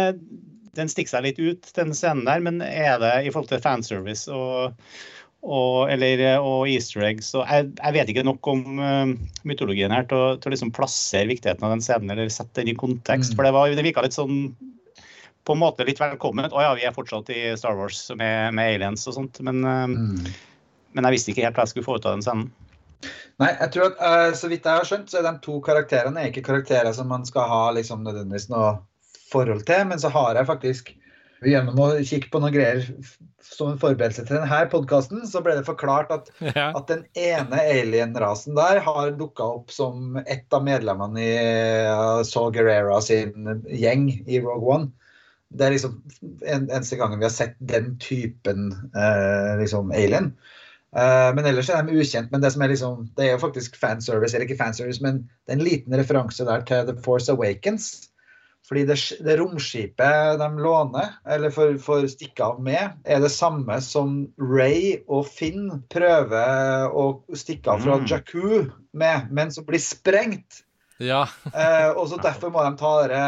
den 0.76 0.92
stikker 0.92 1.16
seg 1.16 1.26
litt 1.30 1.40
ut, 1.40 1.72
den 1.78 1.96
scenen 1.96 2.28
der, 2.28 2.44
men 2.44 2.60
er 2.66 3.00
det 3.00 3.14
i 3.24 3.32
forhold 3.32 3.54
til 3.54 3.64
fanservice 3.64 4.28
og 4.28 4.76
og, 5.44 5.90
eller, 5.92 6.22
og 6.40 6.68
easter 6.70 7.04
eggs. 7.04 7.30
Og 7.36 7.44
jeg, 7.44 7.68
jeg, 7.76 7.94
vet 7.96 8.10
ikke 8.10 8.24
nok 8.26 8.48
om 8.48 8.62
uh, 8.80 9.12
mytologien 9.44 9.92
her 9.92 10.06
til 10.08 10.20
å, 10.20 10.28
til 10.40 10.50
å 10.50 10.54
liksom 10.54 10.72
plassere 10.76 11.28
viktigheten 11.30 11.66
av 11.66 11.74
den 11.74 11.84
scenen 11.84 12.14
eller 12.14 12.32
sette 12.32 12.62
den 12.62 12.72
i 12.72 12.78
kontekst. 12.78 13.34
Mm. 13.34 13.36
For 13.36 13.46
det, 13.46 13.52
var, 13.56 13.74
det 13.76 13.84
virka 13.84 14.04
litt 14.04 14.16
sånn 14.16 14.46
på 15.44 15.52
en 15.52 15.60
måte 15.60 15.84
litt 15.84 16.00
velkomment. 16.00 16.56
Å 16.56 16.64
ja, 16.64 16.72
vi 16.78 16.86
er 16.88 16.96
fortsatt 16.96 17.28
i 17.34 17.46
Star 17.60 17.76
Wars 17.76 18.06
med, 18.16 18.54
med 18.56 18.78
aliens 18.78 19.04
og 19.10 19.18
sånt. 19.18 19.42
Men, 19.44 19.60
uh, 19.68 19.84
mm. 19.90 20.32
men, 20.96 21.08
jeg 21.10 21.18
visste 21.18 21.34
ikke 21.34 21.46
helt 21.46 21.60
hva 21.60 21.68
jeg 21.68 21.74
skulle 21.74 21.90
få 21.90 21.98
ut 21.98 22.08
av 22.08 22.16
den 22.16 22.24
scenen. 22.24 22.50
Nei, 23.42 23.50
jeg 23.50 23.72
tror 23.74 23.90
at 23.90 23.98
uh, 24.00 24.30
Så 24.38 24.48
vidt 24.48 24.64
jeg 24.64 24.80
har 24.80 24.88
skjønt, 24.88 25.10
så 25.12 25.20
er 25.20 25.26
de 25.28 25.36
to 25.44 25.58
karakterene 25.66 26.22
er 26.22 26.32
ikke 26.32 26.46
karakterer 26.46 26.94
som 26.96 27.10
man 27.12 27.26
skal 27.28 27.50
ha 27.50 27.64
liksom 27.76 28.06
nødvendigvis 28.06 28.48
noe 28.54 28.78
forhold 29.28 29.66
til. 29.68 29.84
Men 29.92 30.00
så 30.00 30.08
har 30.14 30.40
jeg 30.40 30.48
faktisk 30.48 30.94
Gjennom 31.44 31.78
å 31.82 31.92
kikke 32.06 32.30
på 32.32 32.40
noen 32.42 32.54
greier 32.54 32.84
som 33.44 33.70
en 33.70 33.80
forberedelse 33.80 34.24
til 34.24 34.38
denne 34.38 34.60
podkasten, 34.72 35.22
så 35.28 35.42
ble 35.44 35.56
det 35.58 35.66
forklart 35.66 36.12
at, 36.14 36.30
ja. 36.56 36.70
at 36.72 36.88
den 36.90 37.04
ene 37.18 37.60
alien-rasen 37.60 38.56
der 38.58 38.80
har 38.84 39.14
dukka 39.18 39.46
opp 39.60 39.74
som 39.74 40.18
et 40.24 40.46
av 40.54 40.64
medlemmene 40.66 41.22
i 41.22 41.32
uh, 41.90 42.22
Saw 42.26 42.50
Gerrera 42.54 43.00
sin 43.04 43.64
gjeng 43.68 44.08
i 44.24 44.40
Rogue 44.42 44.78
One. 44.78 44.90
Det 45.54 45.68
er 45.68 45.76
liksom 45.76 46.00
en, 46.42 46.66
eneste 46.66 46.98
gangen 46.98 47.20
vi 47.20 47.28
har 47.28 47.34
sett 47.34 47.54
den 47.62 47.94
typen 48.02 48.72
uh, 48.96 49.54
liksom 49.60 49.92
alien. 49.94 50.32
Uh, 50.94 51.30
men 51.34 51.46
ellers 51.50 51.70
er 51.74 51.84
de 51.86 52.00
ukjent. 52.00 52.32
Men 52.32 52.42
det 52.42 52.52
som 52.54 52.64
er 52.64 52.72
liksom, 52.72 53.06
det 53.18 53.26
er 53.26 53.32
jo 53.34 53.44
faktisk 53.44 53.78
fanservice, 53.78 54.34
eller 54.34 54.48
ikke 54.48 54.58
fanservice, 54.62 55.02
men 55.02 55.24
det 55.44 55.54
er 55.54 55.60
en 55.60 55.68
liten 55.68 55.96
referanse 55.98 56.46
der 56.46 56.66
til 56.66 56.88
The 56.88 56.96
Force 57.04 57.30
Awakens. 57.30 58.08
Fordi 58.64 58.86
det, 58.88 58.96
det 59.20 59.36
romskipet 59.36 60.38
de 60.40 60.46
låner, 60.56 61.16
eller 61.28 61.52
får, 61.52 61.74
får 61.84 62.06
stikke 62.14 62.46
av 62.46 62.62
med, 62.64 62.94
er 63.04 63.20
det 63.20 63.32
samme 63.32 63.76
som 63.84 64.22
Ray 64.40 65.02
og 65.04 65.26
Finn 65.28 65.68
prøver 65.92 66.88
å 66.88 67.10
stikke 67.36 67.74
av 67.74 67.84
fra 67.84 67.98
mm. 68.00 68.06
Jakku 68.08 68.70
med, 68.96 69.28
men 69.28 69.52
som 69.52 69.68
blir 69.68 69.82
sprengt. 69.84 70.62
Ja. 71.02 71.26
eh, 71.52 71.90
og 71.92 72.06
så 72.08 72.16
Derfor 72.22 72.54
må 72.54 72.64
de 72.64 72.72
ta 72.80 72.92
det 73.10 73.22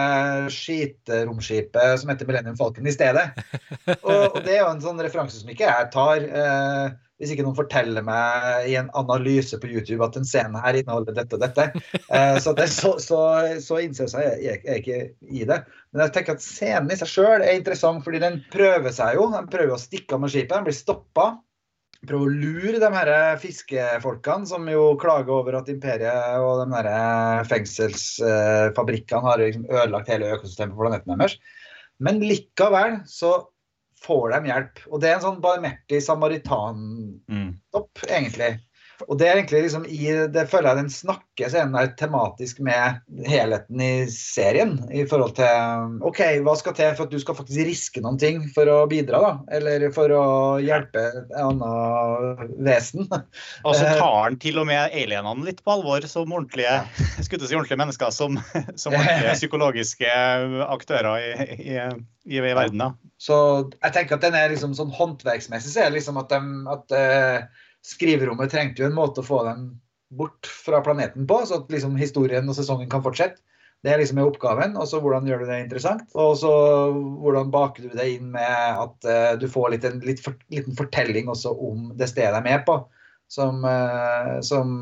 skiteromskipet 0.55 2.01
som 2.01 2.12
heter 2.12 2.29
Millennium 2.29 2.57
Falcon 2.57 2.88
i 2.88 2.94
stedet. 2.94 3.29
Og, 4.07 4.38
og 4.38 4.38
Det 4.46 4.57
er 4.57 4.62
jo 4.62 4.70
en 4.70 4.83
sånn 4.83 5.03
referanse 5.03 5.42
som 5.42 5.51
ikke 5.53 5.68
jeg 5.68 5.90
tar. 5.92 6.25
Eh, 6.25 6.87
hvis 7.16 7.33
ikke 7.33 7.46
noen 7.46 7.57
forteller 7.57 8.05
meg 8.05 8.66
i 8.68 8.74
en 8.76 8.90
analyse 8.98 9.57
på 9.61 9.70
YouTube 9.70 10.05
at 10.05 10.18
en 10.18 10.26
scene 10.29 10.61
her 10.61 10.76
inneholder 10.76 11.16
dette 11.16 11.38
og 11.38 11.44
dette. 11.44 11.70
Eh, 12.12 12.37
så, 12.44 12.52
det, 12.57 12.68
så, 12.70 12.92
så, 13.02 13.20
så 13.64 13.81
innser 13.83 14.12
jeg, 14.12 14.37
jeg, 14.44 14.61
jeg 14.66 14.83
ikke 14.83 14.98
i 15.33 15.46
det. 15.48 15.62
Men 15.92 16.05
jeg 16.05 16.14
tenker 16.14 16.37
at 16.37 16.44
scenen 16.44 16.92
i 16.92 16.98
seg 17.00 17.11
sjøl 17.11 17.40
er 17.40 17.57
interessant, 17.57 18.05
fordi 18.05 18.20
den 18.22 18.38
prøver 18.52 18.92
seg 18.94 19.16
jo. 19.16 19.31
Den 19.33 19.48
prøver 19.52 19.74
å 19.74 19.81
stikke 19.81 20.18
av 20.18 20.22
med 20.22 20.35
skipet, 20.35 20.55
den 20.55 20.68
blir 20.68 20.76
stoppa. 20.76 21.26
Prøver 22.07 22.29
å 22.29 22.37
lure 22.44 22.79
de 22.83 22.92
her 22.92 23.11
fiskefolkene 23.42 24.46
som 24.52 24.68
jo 24.70 24.85
klager 25.00 25.38
over 25.38 25.57
at 25.59 25.72
imperiet 25.72 26.44
og 26.44 26.61
de 26.61 26.76
her 26.76 27.48
fengselsfabrikkene 27.48 29.24
har 29.24 29.42
liksom 29.42 29.66
ødelagt 29.72 30.12
hele 30.12 30.35
økosystemet 30.37 30.76
på 30.76 30.85
planeten 30.85 31.16
deres. 31.16 31.38
Men 31.96 32.20
likevel 32.20 33.00
så 33.09 33.38
får 34.02 34.30
dem 34.35 34.48
hjelp. 34.50 34.82
Og 34.90 35.02
det 35.02 35.11
er 35.11 35.18
en 35.18 35.24
sånn 35.24 35.42
barmhjertig 35.44 36.02
samaritan-topp, 36.04 37.90
mm. 38.02 38.09
egentlig. 38.09 38.52
Og 39.04 39.18
det 39.20 39.28
er 39.28 39.38
egentlig 39.38 39.66
liksom 39.66 39.85
i 39.88 40.09
Det 40.32 40.46
føler 40.50 40.70
jeg 40.70 40.80
den 40.80 40.92
snakker 40.92 41.50
så 41.52 41.62
er 41.66 41.90
tematisk 42.00 42.62
med 42.64 43.02
helheten 43.28 43.80
i 43.85 44.06
serien. 44.09 44.78
I 44.88 45.04
forhold 45.09 45.35
til 45.37 45.98
OK, 46.06 46.22
hva 46.46 46.54
skal 46.56 46.76
til 46.78 46.94
for 46.96 47.04
at 47.04 47.12
du 47.12 47.20
skal 47.20 47.37
faktisk 47.37 47.66
riske 47.68 48.00
noen 48.04 48.16
ting 48.20 48.40
for 48.54 48.70
å 48.72 48.78
bidra, 48.88 49.20
da? 49.20 49.32
Eller 49.59 49.85
for 49.94 50.12
å 50.16 50.24
hjelpe 50.64 51.02
et 51.11 51.37
annet 51.37 52.56
vesen? 52.64 53.04
Og 53.66 53.76
så 53.76 53.90
tar 54.00 54.16
han 54.22 54.40
til 54.40 54.62
og 54.62 54.68
med 54.70 54.96
alienene 54.96 55.44
litt 55.44 55.61
på 55.61 55.76
alvor 55.76 56.09
som 56.09 56.32
ordentlige, 56.32 56.78
si 57.20 57.37
ordentlige 57.37 57.80
mennesker. 57.82 58.14
Som, 58.16 58.40
som 58.80 58.96
ordentlige 58.96 59.37
psykologiske 59.42 60.16
aktører 60.66 61.20
i, 61.20 61.61
i, 61.61 61.76
i, 62.32 62.40
i 62.40 62.56
verden. 62.56 62.80
Da. 62.80 63.12
Så 63.20 63.37
jeg 63.76 63.92
tenker 63.92 64.16
at 64.16 64.24
den 64.24 64.37
er 64.37 64.52
liksom 64.52 64.74
sånn 64.76 64.92
håndverksmessig 64.94 65.72
så 65.72 65.85
er 65.85 65.90
det 65.90 66.00
liksom 66.00 66.20
at, 66.20 66.32
de, 66.32 66.40
at 66.72 66.96
uh, 66.96 67.64
skriverommet 67.87 68.51
trengte 68.53 68.83
jo 68.83 68.90
en 68.90 68.96
måte 68.96 69.22
å 69.22 69.27
få 69.27 69.42
dem 69.46 69.68
bort 70.16 70.46
fra 70.46 70.81
planeten 70.87 71.27
på, 71.27 71.40
så 71.46 71.61
at 71.61 71.70
liksom 71.72 71.96
historien 71.99 72.49
og 72.49 72.57
sesongen 72.59 72.90
kan 72.90 73.05
fortsette. 73.05 73.42
Det 73.85 73.92
er 73.92 74.01
liksom 74.01 74.18
oppgaven. 74.22 74.77
Og 74.81 74.88
så 74.90 75.01
hvordan 75.03 75.27
gjør 75.29 75.44
du 75.44 75.51
det 75.51 75.61
interessant? 75.62 76.07
Og 76.18 76.37
så 76.40 76.51
hvordan 77.22 77.53
baker 77.55 77.87
du 77.87 77.94
det 77.94 78.07
inn 78.16 78.31
med 78.35 78.81
at 78.83 79.07
uh, 79.07 79.33
du 79.38 79.46
får 79.51 79.75
litt, 79.75 79.87
en 79.87 80.01
litt 80.07 80.22
for, 80.25 80.38
liten 80.53 80.77
fortelling 80.79 81.31
også 81.31 81.53
om 81.55 81.90
det 81.99 82.09
stedet 82.11 82.33
de 82.35 82.40
er 82.40 82.46
med 82.46 82.64
på, 82.66 82.81
som, 83.31 83.62
uh, 83.66 84.38
som 84.46 84.79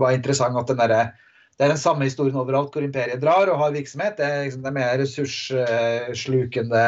var 0.00 0.16
interessant. 0.16 0.56
at 0.56 0.70
den 0.70 0.80
der, 0.80 1.10
det 1.58 1.66
er 1.66 1.74
den 1.74 1.82
samme 1.82 2.08
historien 2.08 2.38
overalt 2.40 2.72
hvor 2.72 2.86
imperiet 2.86 3.20
drar 3.20 3.50
og 3.52 3.60
har 3.60 3.76
virksomhet. 3.76 4.16
Det 4.20 4.28
er, 4.28 4.44
liksom, 4.46 4.62
det 4.64 4.70
er 4.70 4.78
mer 4.78 4.94
ressursslukende, 5.02 6.84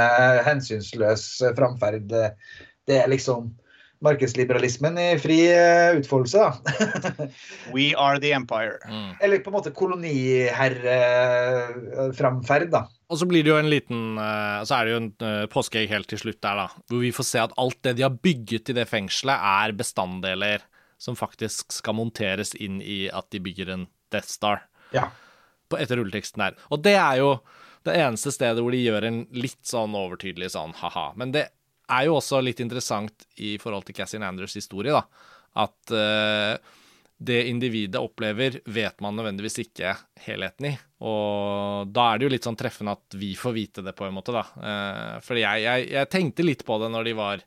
hensynsløs 0.49 1.27
framferd. 1.59 2.09
Det 2.09 2.97
er 2.97 3.12
liksom 3.12 3.51
markedsliberalismen 4.03 4.99
i 4.99 5.19
fri 5.23 5.53
eh, 5.53 5.97
utfoldelse, 5.99 6.38
da. 6.38 6.53
We 7.77 7.95
are 7.99 8.21
the 8.23 8.33
empire. 8.37 8.79
Mm. 8.88 9.12
Eller 9.21 9.38
på 9.38 9.51
en 9.51 9.57
måte 9.57 9.71
koloniherreframferd, 9.77 12.71
da. 12.73 12.83
Og 13.12 13.19
så 13.21 13.27
blir 13.29 13.43
det 13.45 13.51
jo 13.53 13.61
en 13.61 13.69
liten 13.69 14.17
uh, 14.17 14.65
Så 14.65 14.73
er 14.77 14.85
det 14.85 14.93
jo 14.95 15.03
en 15.03 15.12
uh, 15.21 15.47
påskeegg 15.53 15.88
helt 15.91 16.09
til 16.09 16.21
slutt 16.23 16.45
der, 16.45 16.57
da. 16.65 16.69
Hvor 16.88 17.01
vi 17.05 17.12
får 17.15 17.27
se 17.29 17.38
at 17.43 17.57
alt 17.61 17.81
det 17.85 17.93
de 17.99 18.07
har 18.07 18.15
bygget 18.17 18.71
i 18.73 18.79
det 18.81 18.91
fengselet, 18.91 19.37
er 19.37 19.77
bestanddeler 19.77 20.59
som 21.03 21.19
faktisk 21.19 21.75
skal 21.75 21.95
monteres 21.99 22.55
inn 22.55 22.83
i 22.83 23.11
at 23.11 23.27
de 23.35 23.41
bygger 23.43 23.69
en 23.75 23.87
Death 24.15 24.31
Star. 24.31 24.59
Ja. 24.95 25.05
På 25.69 25.77
etter 25.81 25.97
rulleteksten 25.99 26.41
der. 26.45 26.53
Og 26.71 26.79
det 26.85 26.97
er 27.01 27.17
jo 27.23 27.31
det 27.87 27.97
eneste 27.99 28.33
stedet 28.35 28.62
hvor 28.62 28.75
de 28.75 28.85
gjør 28.85 29.09
en 29.09 29.19
litt 29.35 29.61
sånn 29.67 29.97
overtydelig 29.99 30.53
sånn 30.55 30.75
ha-ha. 30.79 31.11
Men 31.19 31.35
det 31.35 31.49
er 31.93 32.09
jo 32.09 32.19
også 32.19 32.41
litt 32.45 32.63
interessant 32.65 33.27
i 33.43 33.57
forhold 33.61 33.87
til 33.87 33.97
Cassian 33.97 34.25
Anders' 34.27 34.57
historie, 34.59 34.95
da. 34.95 35.05
At 35.63 35.93
uh, 35.93 36.57
det 37.23 37.43
individet 37.51 38.01
opplever, 38.01 38.59
vet 38.65 39.03
man 39.05 39.17
nødvendigvis 39.19 39.61
ikke 39.63 39.95
helheten 40.25 40.73
i. 40.73 40.75
Og 41.07 41.93
da 41.95 42.09
er 42.09 42.19
det 42.19 42.27
jo 42.27 42.33
litt 42.35 42.49
sånn 42.49 42.59
treffende 42.59 42.97
at 42.97 43.19
vi 43.19 43.33
får 43.39 43.57
vite 43.57 43.85
det, 43.87 43.95
på 43.99 44.07
en 44.09 44.17
måte, 44.17 44.35
da. 44.35 44.45
Uh, 44.57 45.17
for 45.25 45.39
jeg, 45.39 45.65
jeg, 45.67 45.89
jeg, 45.93 46.11
tenkte 46.13 46.47
litt 46.47 46.67
på 46.67 46.79
det 46.83 46.91
når 46.95 47.11
de 47.11 47.17
var 47.19 47.45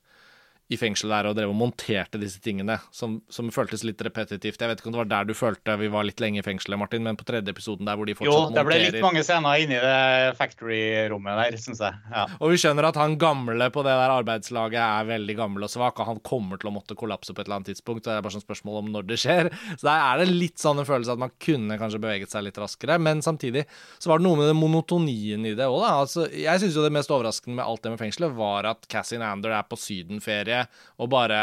i 0.73 0.77
fengsel 0.81 1.11
der 1.13 1.27
og 1.29 1.35
drev 1.37 1.51
og 1.51 1.57
monterte 1.59 2.17
disse 2.17 2.39
tingene, 2.41 2.79
som, 2.95 3.19
som, 3.29 3.51
føltes 3.53 3.83
litt 3.85 4.01
repetitivt. 4.01 4.57
Jeg 4.57 4.71
vet 4.71 4.79
ikke 4.81 4.89
om 4.89 4.95
det 4.95 5.01
var 5.03 5.09
der 5.11 5.27
du 5.29 5.35
følte 5.37 5.75
vi 5.77 5.89
var 5.93 6.07
litt 6.07 6.21
lenge 6.23 6.41
i 6.41 6.45
fengselet, 6.45 6.79
Martin, 6.81 7.03
men 7.05 7.19
på 7.19 7.27
tredje 7.27 7.53
episoden 7.53 7.85
der 7.85 7.99
hvor 7.99 8.09
de 8.09 8.15
fortsatt 8.17 8.49
monterer 8.49 8.49
Jo, 8.49 8.57
det 8.57 8.65
ble 8.65 8.79
litt 8.81 9.05
mange 9.05 9.21
scener 9.27 9.61
inni 9.61 9.77
det 9.83 10.31
factory-rommet 10.39 11.37
der, 11.41 11.57
syns 11.61 11.83
jeg. 11.85 11.99
Ja. 12.09 12.23
Og 12.39 12.53
vi 12.55 12.57
skjønner 12.63 12.89
at 12.89 12.97
han 12.97 13.13
gamle 13.21 13.69
på 13.73 13.83
det 13.85 13.93
der 13.93 14.15
arbeidslaget 14.15 14.79
er 14.81 15.09
veldig 15.11 15.35
gammel 15.37 15.67
og 15.67 15.71
svak, 15.71 16.01
og 16.01 16.09
han 16.09 16.23
kommer 16.25 16.61
til 16.61 16.71
å 16.71 16.73
måtte 16.79 16.97
kollapse 16.97 17.35
på 17.35 17.43
et 17.43 17.49
eller 17.49 17.59
annet 17.59 17.69
tidspunkt. 17.75 18.01
Så 18.01 18.09
det 18.09 18.17
er 18.17 18.25
bare 18.25 18.37
sånn 18.37 18.45
spørsmål 18.47 18.81
om 18.81 18.91
når 18.95 19.07
det 19.11 19.19
skjer. 19.21 19.51
Så 19.75 19.85
der 19.85 20.01
er 20.01 20.23
det 20.23 20.31
litt 20.33 20.57
sånn 20.61 20.81
en 20.81 20.89
følelse 20.89 21.13
at 21.13 21.21
man 21.21 21.35
kunne 21.45 21.77
kanskje 21.77 22.01
beveget 22.01 22.33
seg 22.33 22.47
litt 22.47 22.57
raskere, 22.61 22.97
men 22.97 23.21
samtidig 23.25 23.67
så 23.99 24.09
var 24.09 24.21
det 24.21 24.25
noe 24.25 24.41
med 24.41 24.49
den 24.49 24.57
monotonien 24.57 25.45
i 25.45 25.53
det 25.53 25.69
òg, 25.69 25.77
da. 25.85 25.93
Altså, 26.01 26.25
jeg 26.33 26.63
syns 26.63 26.81
jo 26.81 26.87
det 26.87 26.93
mest 26.97 27.13
overraskende 27.13 27.59
med 27.61 27.69
alt 27.69 27.85
det 27.85 27.93
med 27.93 28.01
fengselet 28.01 28.33
var 28.33 28.71
at 28.73 28.89
Cassie 28.89 29.21
Nander 29.21 29.53
er 29.53 29.69
på 29.69 29.77
sydenferie 29.79 30.54
og 31.01 31.09
bare 31.13 31.37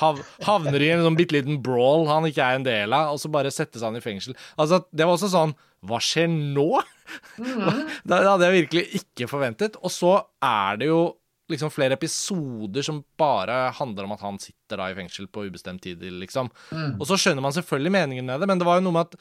hav, 0.00 0.20
havner 0.46 0.84
i 0.84 0.90
en 0.94 1.04
sånn 1.06 1.18
bitte 1.18 1.36
liten 1.38 1.60
brawl 1.64 2.06
han 2.10 2.28
ikke 2.28 2.44
er 2.46 2.58
en 2.60 2.66
del 2.66 2.96
av, 2.96 3.14
og 3.14 3.20
så 3.22 3.30
bare 3.32 3.52
settes 3.54 3.84
han 3.86 3.96
i 3.98 4.04
fengsel. 4.04 4.36
Altså, 4.60 4.82
Det 4.92 5.06
var 5.06 5.16
også 5.16 5.32
sånn 5.32 5.56
Hva 5.86 6.00
skjer 6.04 6.28
nå? 6.30 6.70
Mm. 7.40 7.88
det 8.06 8.18
hadde 8.22 8.46
jeg 8.46 8.54
virkelig 8.60 8.82
ikke 9.00 9.26
forventet. 9.26 9.74
Og 9.82 9.90
så 9.90 10.12
er 10.46 10.76
det 10.78 10.86
jo 10.86 11.00
liksom 11.50 11.72
flere 11.74 11.96
episoder 11.98 12.84
som 12.86 13.00
bare 13.18 13.72
handler 13.74 14.06
om 14.06 14.14
at 14.14 14.22
han 14.22 14.38
sitter 14.38 14.78
da 14.78 14.86
i 14.92 14.94
fengsel 14.94 15.26
på 15.26 15.42
ubestemt 15.48 15.82
tid, 15.82 16.04
liksom. 16.20 16.52
Mm. 16.70 16.92
Og 17.00 17.08
så 17.10 17.18
skjønner 17.18 17.42
man 17.42 17.56
selvfølgelig 17.56 17.94
meningen 17.96 18.30
med 18.30 18.38
det, 18.38 18.46
men 18.46 18.62
det 18.62 18.68
var 18.68 18.78
jo 18.78 18.86
noe 18.86 18.94
med 18.94 19.08
at 19.08 19.18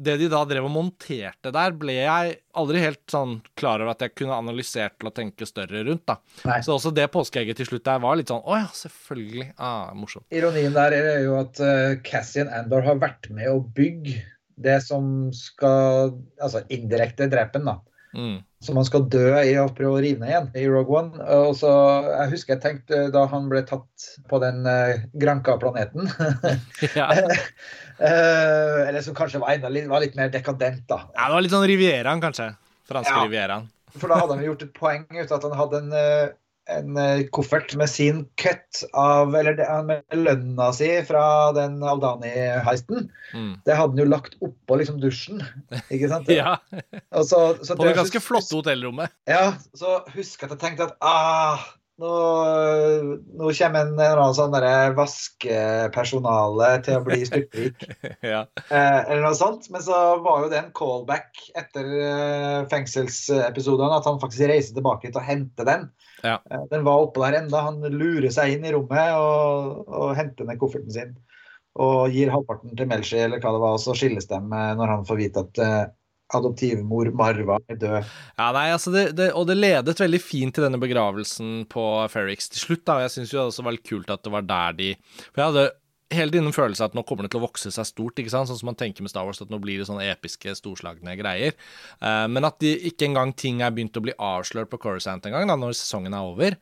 det 0.00 0.16
de 0.20 0.28
da 0.32 0.40
drev 0.48 0.64
og 0.64 0.72
monterte 0.72 1.52
der, 1.52 1.74
ble 1.76 1.96
jeg 1.98 2.36
aldri 2.56 2.80
helt 2.82 3.02
sånn 3.10 3.36
klar 3.58 3.82
over 3.82 3.92
at 3.92 4.04
jeg 4.06 4.14
kunne 4.16 4.38
analysert 4.40 4.96
til 4.98 5.10
å 5.10 5.14
tenke 5.14 5.48
større 5.48 5.84
rundt. 5.86 6.06
da. 6.08 6.16
Nei. 6.48 6.60
Så 6.64 6.76
også 6.78 6.92
det 6.96 7.10
påskeegget 7.12 7.60
til 7.60 7.68
slutt 7.68 7.86
der 7.88 8.00
var 8.02 8.16
litt 8.18 8.32
sånn 8.32 8.42
Å 8.44 8.62
ja, 8.62 8.68
selvfølgelig. 8.76 9.50
Ah, 9.60 9.92
morsomt. 9.96 10.26
Ironien 10.32 10.76
der 10.76 10.96
er 10.96 11.24
jo 11.26 11.36
at 11.42 11.60
uh, 11.60 11.98
Cassian 12.06 12.52
Andor 12.56 12.86
har 12.86 13.00
vært 13.02 13.28
med 13.34 13.52
å 13.52 13.60
bygge 13.60 14.18
det 14.60 14.80
som 14.84 15.30
skal 15.36 16.10
Altså 16.40 16.64
indirekte 16.72 17.28
drepe 17.32 17.60
ham, 17.60 17.70
da. 17.70 17.78
Mm. 18.10 18.40
Så 18.60 18.74
man 18.74 18.84
skal 18.84 19.04
dø 19.08 19.28
i 19.38 19.52
å 19.56 19.68
prøve 19.72 20.00
å 20.00 20.00
rive 20.02 20.18
ned 20.20 20.32
igjen 20.32 20.48
i 20.58 20.64
Rogue 20.68 20.96
One. 20.98 21.20
Og 21.44 21.54
så, 21.60 21.70
Jeg 22.08 22.32
husker 22.34 22.56
jeg 22.56 22.62
tenkte 22.64 23.04
da 23.14 23.22
han 23.30 23.46
ble 23.52 23.62
tatt 23.68 24.08
på 24.28 24.40
den 24.42 24.66
uh, 24.66 24.98
Granca-planeten 25.20 26.10
Uh, 28.00 28.88
eller 28.88 29.04
som 29.04 29.16
kanskje 29.16 29.42
var, 29.42 29.58
litt, 29.68 29.88
var, 29.90 30.00
litt, 30.00 30.16
mer 30.16 30.32
dekadent, 30.32 30.86
da. 30.88 31.02
Ja, 31.12 31.26
Det 31.28 31.34
var 31.36 31.44
litt 31.44 31.52
sånn 31.52 31.68
Rivieraen, 31.68 32.22
kanskje. 32.22 32.52
Franske 32.88 33.12
ja, 33.12 33.24
Rivieraen. 33.26 33.66
For 33.96 34.10
da 34.10 34.20
hadde 34.22 34.38
han 34.38 34.46
gjort 34.46 34.62
et 34.64 34.76
poeng 34.76 35.08
ut 35.10 35.26
av 35.26 35.36
at 35.36 35.44
han 35.48 35.58
hadde 35.58 35.80
en, 35.82 35.90
eh, 35.98 36.30
en 36.70 37.00
eh, 37.02 37.22
koffert 37.34 37.74
med 37.78 37.90
sin 37.90 38.22
cut 38.40 38.82
av 38.94 39.34
Eller 39.34 39.58
med 39.86 40.14
lønna 40.14 40.68
si 40.76 40.88
fra 41.08 41.24
den 41.56 41.80
Aldani-heisten. 41.82 43.10
Mm. 43.34 43.52
Det 43.66 43.76
hadde 43.76 43.96
han 43.96 44.02
jo 44.04 44.08
lagt 44.08 44.38
oppå 44.46 44.78
liksom 44.80 45.00
dusjen, 45.02 45.42
ikke 45.90 46.10
sant? 46.12 46.30
ja. 46.40 46.56
Så, 47.10 47.42
så 47.66 47.76
på 47.76 47.88
det 47.88 47.98
ganske 47.98 48.22
flotte 48.22 48.60
hotellrommet. 48.60 49.12
Ja, 49.28 49.52
så 49.76 50.00
husk 50.14 50.46
at 50.46 50.54
jeg 50.54 50.62
tenkte 50.62 50.88
at 50.88 50.96
ah, 51.04 51.68
nå, 52.00 52.10
nå 53.36 53.50
kommer 53.58 53.84
en 53.84 53.92
eller 53.94 54.20
annen 54.22 54.36
sånn 54.36 54.54
vaskepersonale 54.96 56.70
til 56.86 56.98
å 56.98 57.04
bli 57.04 57.18
styrtrik. 57.28 57.84
ja. 58.32 58.42
eh, 58.70 59.00
eller 59.04 59.24
noe 59.26 59.36
sånt. 59.36 59.68
Men 59.72 59.84
så 59.84 59.98
var 60.24 60.44
jo 60.44 60.50
det 60.52 60.60
en 60.62 60.72
callback 60.76 61.42
etter 61.60 61.90
eh, 62.00 62.60
fengselsepisodene, 62.72 64.00
at 64.00 64.08
han 64.08 64.20
faktisk 64.22 64.48
reiser 64.50 64.78
tilbake 64.78 65.10
til 65.10 65.20
å 65.20 65.26
hente 65.26 65.66
den. 65.68 65.90
Ja. 66.24 66.38
Eh, 66.50 66.64
den 66.72 66.86
var 66.88 67.06
oppå 67.06 67.24
der 67.26 67.42
enda. 67.42 67.66
Han 67.68 67.84
lurer 67.84 68.30
seg 68.32 68.56
inn 68.56 68.64
i 68.64 68.72
rommet 68.74 69.14
og, 69.20 69.84
og 69.88 70.16
henter 70.18 70.48
ned 70.48 70.60
kofferten 70.62 70.96
sin. 70.96 71.16
Og 71.80 72.10
gir 72.10 72.32
halvparten 72.32 72.74
til 72.76 72.88
Melchie, 72.90 73.26
eller 73.28 73.42
hva 73.42 73.54
det 73.54 73.62
var, 73.62 73.76
og 73.76 73.82
så 73.82 73.94
skilles 73.96 74.26
de 74.30 74.40
eh, 74.40 74.70
når 74.80 74.94
han 74.96 75.08
får 75.08 75.20
vite 75.20 75.44
at 75.46 75.64
eh, 75.64 75.82
adoptivmor 76.36 77.10
Marva 77.16 77.58
er 77.70 77.78
død. 77.80 78.08
Ja, 78.38 78.48
nei, 78.56 78.68
altså 78.74 78.92
det, 78.94 79.04
det, 79.18 79.30
Og 79.38 79.46
det 79.48 79.58
ledet 79.58 80.00
veldig 80.00 80.22
fint 80.22 80.54
til 80.56 80.66
denne 80.66 80.80
begravelsen 80.80 81.64
på 81.70 81.84
Ferrix 82.12 82.50
til 82.52 82.64
slutt. 82.64 82.84
da, 82.86 82.98
og 82.98 83.06
Jeg 83.06 83.14
syns 83.16 83.34
det 83.34 83.42
også 83.42 83.66
var 83.66 83.76
litt 83.76 83.88
kult 83.88 84.10
at 84.12 84.24
det 84.24 84.34
var 84.34 84.46
der 84.46 84.76
de 84.78 84.90
For 85.30 85.42
jeg 85.42 85.52
hadde 85.52 85.68
hele 86.10 86.34
tiden 86.34 86.50
en 86.50 86.56
følelse 86.56 86.84
at 86.84 86.96
nå 86.96 87.04
kommer 87.06 87.26
det 87.26 87.32
til 87.34 87.40
å 87.40 87.46
vokse 87.46 87.70
seg 87.70 87.86
stort, 87.86 88.18
ikke 88.18 88.32
sant? 88.32 88.50
sånn 88.50 88.58
som 88.58 88.70
man 88.72 88.78
tenker 88.78 89.04
med 89.06 89.12
Star 89.12 89.26
Wars, 89.26 89.40
at 89.42 89.52
nå 89.52 89.60
blir 89.62 89.78
det 89.78 89.86
sånne 89.86 90.08
episke, 90.10 90.56
storslagne 90.58 91.14
greier. 91.20 91.54
Uh, 92.02 92.26
men 92.30 92.46
at 92.48 92.58
de, 92.62 92.72
ikke 92.90 93.06
engang 93.06 93.30
ting 93.38 93.62
er 93.62 93.70
begynt 93.74 93.98
å 93.98 94.02
bli 94.02 94.16
avslørt 94.18 94.72
på 94.72 94.80
Coruscant 94.82 95.28
engang, 95.28 95.46
da, 95.46 95.58
når 95.58 95.76
sesongen 95.78 96.16
er 96.16 96.26
over. 96.26 96.58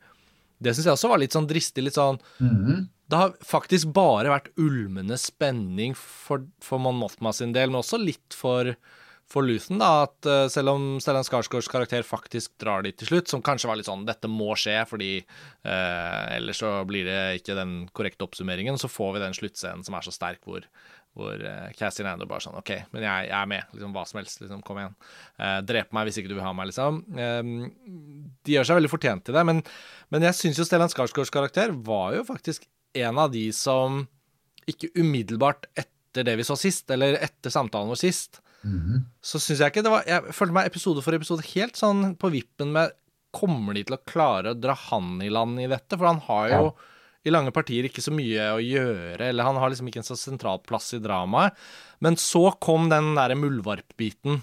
Det 0.59 0.75
syns 0.75 0.89
jeg 0.89 0.97
også 0.97 1.09
var 1.09 1.21
litt 1.23 1.35
sånn 1.35 1.49
dristig. 1.49 1.85
litt 1.85 1.97
sånn 1.97 2.19
mm 2.39 2.55
-hmm. 2.55 2.87
Det 3.09 3.17
har 3.17 3.33
faktisk 3.41 3.87
bare 3.87 4.29
vært 4.29 4.51
ulmende 4.57 5.17
spenning 5.17 5.95
for, 5.97 6.45
for 6.61 6.77
Mon 6.77 6.95
Mothma 6.95 7.33
sin 7.33 7.53
del, 7.53 7.71
men 7.71 7.81
også 7.81 7.97
litt 7.97 8.35
for 8.37 8.75
for 9.29 9.45
Luthen, 9.45 9.77
da, 9.77 10.07
at 10.07 10.25
uh, 10.25 10.47
selv 10.49 10.73
om 10.73 10.85
Stellan 11.01 11.25
Skarsgårds 11.25 11.69
karakter 11.69 12.05
faktisk 12.05 12.55
drar 12.61 12.81
dit 12.85 12.95
til 12.97 13.11
slutt, 13.11 13.29
som 13.29 13.43
kanskje 13.45 13.69
var 13.69 13.77
litt 13.77 13.89
sånn 13.89 14.07
'dette 14.07 14.29
må 14.31 14.55
skje', 14.57 14.81
fordi 14.89 15.11
uh, 15.21 16.25
ellers 16.33 16.63
så 16.63 16.79
blir 16.89 17.05
det 17.05 17.19
ikke 17.41 17.57
den 17.57 17.75
korrekte 17.93 18.25
oppsummeringen, 18.25 18.79
så 18.81 18.89
får 18.89 19.13
vi 19.15 19.21
den 19.25 19.37
sluttscenen 19.37 19.85
som 19.85 19.97
er 19.97 20.07
så 20.07 20.15
sterk, 20.15 20.41
hvor, 20.49 20.65
hvor 21.13 21.37
uh, 21.45 21.69
Cassie 21.77 22.07
Nando 22.07 22.25
bare 22.29 22.47
sånn 22.47 22.57
'OK, 22.57 22.73
men 22.95 23.05
jeg, 23.05 23.29
jeg, 23.29 23.37
er 23.37 23.53
med. 23.53 23.69
Liksom, 23.75 23.93
hva 23.93 24.07
som 24.09 24.21
helst. 24.23 24.41
Liksom, 24.41 24.65
kom 24.65 24.81
igjen. 24.81 24.97
Uh, 25.37 25.59
drep 25.69 25.93
meg 25.93 26.09
hvis 26.09 26.19
ikke 26.23 26.33
du 26.33 26.37
vil 26.39 26.47
ha 26.47 26.55
meg', 26.57 26.73
liksom. 26.73 27.03
de 27.13 28.57
gjør 28.57 28.65
seg 28.65 28.81
veldig 28.81 28.93
fortjent 28.97 29.27
til 29.29 29.37
det, 29.37 29.45
men, 29.45 29.61
men 30.09 30.25
jeg 30.25 30.41
syns 30.41 30.57
jo 30.57 30.65
Stellan 30.65 30.89
Skarsgårds 30.89 31.33
karakter 31.33 31.77
var 31.85 32.17
jo 32.17 32.25
faktisk 32.25 32.65
en 32.97 33.21
av 33.21 33.29
de 33.29 33.45
som 33.53 34.07
ikke 34.69 34.89
umiddelbart 34.97 35.69
etter 35.77 36.25
det 36.25 36.39
vi 36.39 36.45
så 36.47 36.57
sist, 36.57 36.89
eller 36.89 37.21
etter 37.21 37.53
samtalen 37.53 37.93
vår 37.93 37.99
sist, 38.01 38.41
Mm 38.63 38.79
-hmm. 38.79 39.03
Så 39.21 39.39
syns 39.39 39.59
jeg 39.59 39.71
ikke 39.71 39.83
det 39.83 39.91
var 39.91 40.03
Jeg 40.07 40.33
følte 40.35 40.53
meg 40.53 40.65
episode 40.67 41.01
for 41.01 41.15
episode 41.15 41.45
helt 41.55 41.77
sånn 41.79 42.15
på 42.19 42.29
vippen 42.29 42.73
med 42.75 42.91
Kommer 43.31 43.73
de 43.73 43.83
til 43.83 43.95
å 43.95 44.03
klare 44.05 44.51
å 44.51 44.57
dra 44.57 44.73
han 44.73 45.21
i 45.21 45.29
land 45.29 45.59
i 45.61 45.67
dette? 45.67 45.97
For 45.97 46.05
han 46.05 46.19
har 46.19 46.47
jo 46.49 46.63
ja. 46.65 46.71
i 47.23 47.29
lange 47.29 47.51
partier 47.51 47.85
ikke 47.85 48.01
så 48.01 48.11
mye 48.11 48.47
å 48.55 48.59
gjøre, 48.59 49.29
eller 49.29 49.43
han 49.43 49.55
har 49.55 49.69
liksom 49.69 49.87
ikke 49.87 49.99
en 49.99 50.07
så 50.07 50.17
sentral 50.17 50.59
plass 50.65 50.93
i 50.93 50.99
dramaet. 50.99 51.53
Men 51.99 52.17
så 52.17 52.51
kom 52.59 52.89
den 52.89 53.13
derre 53.13 53.37
muldvarpbiten. 53.37 54.41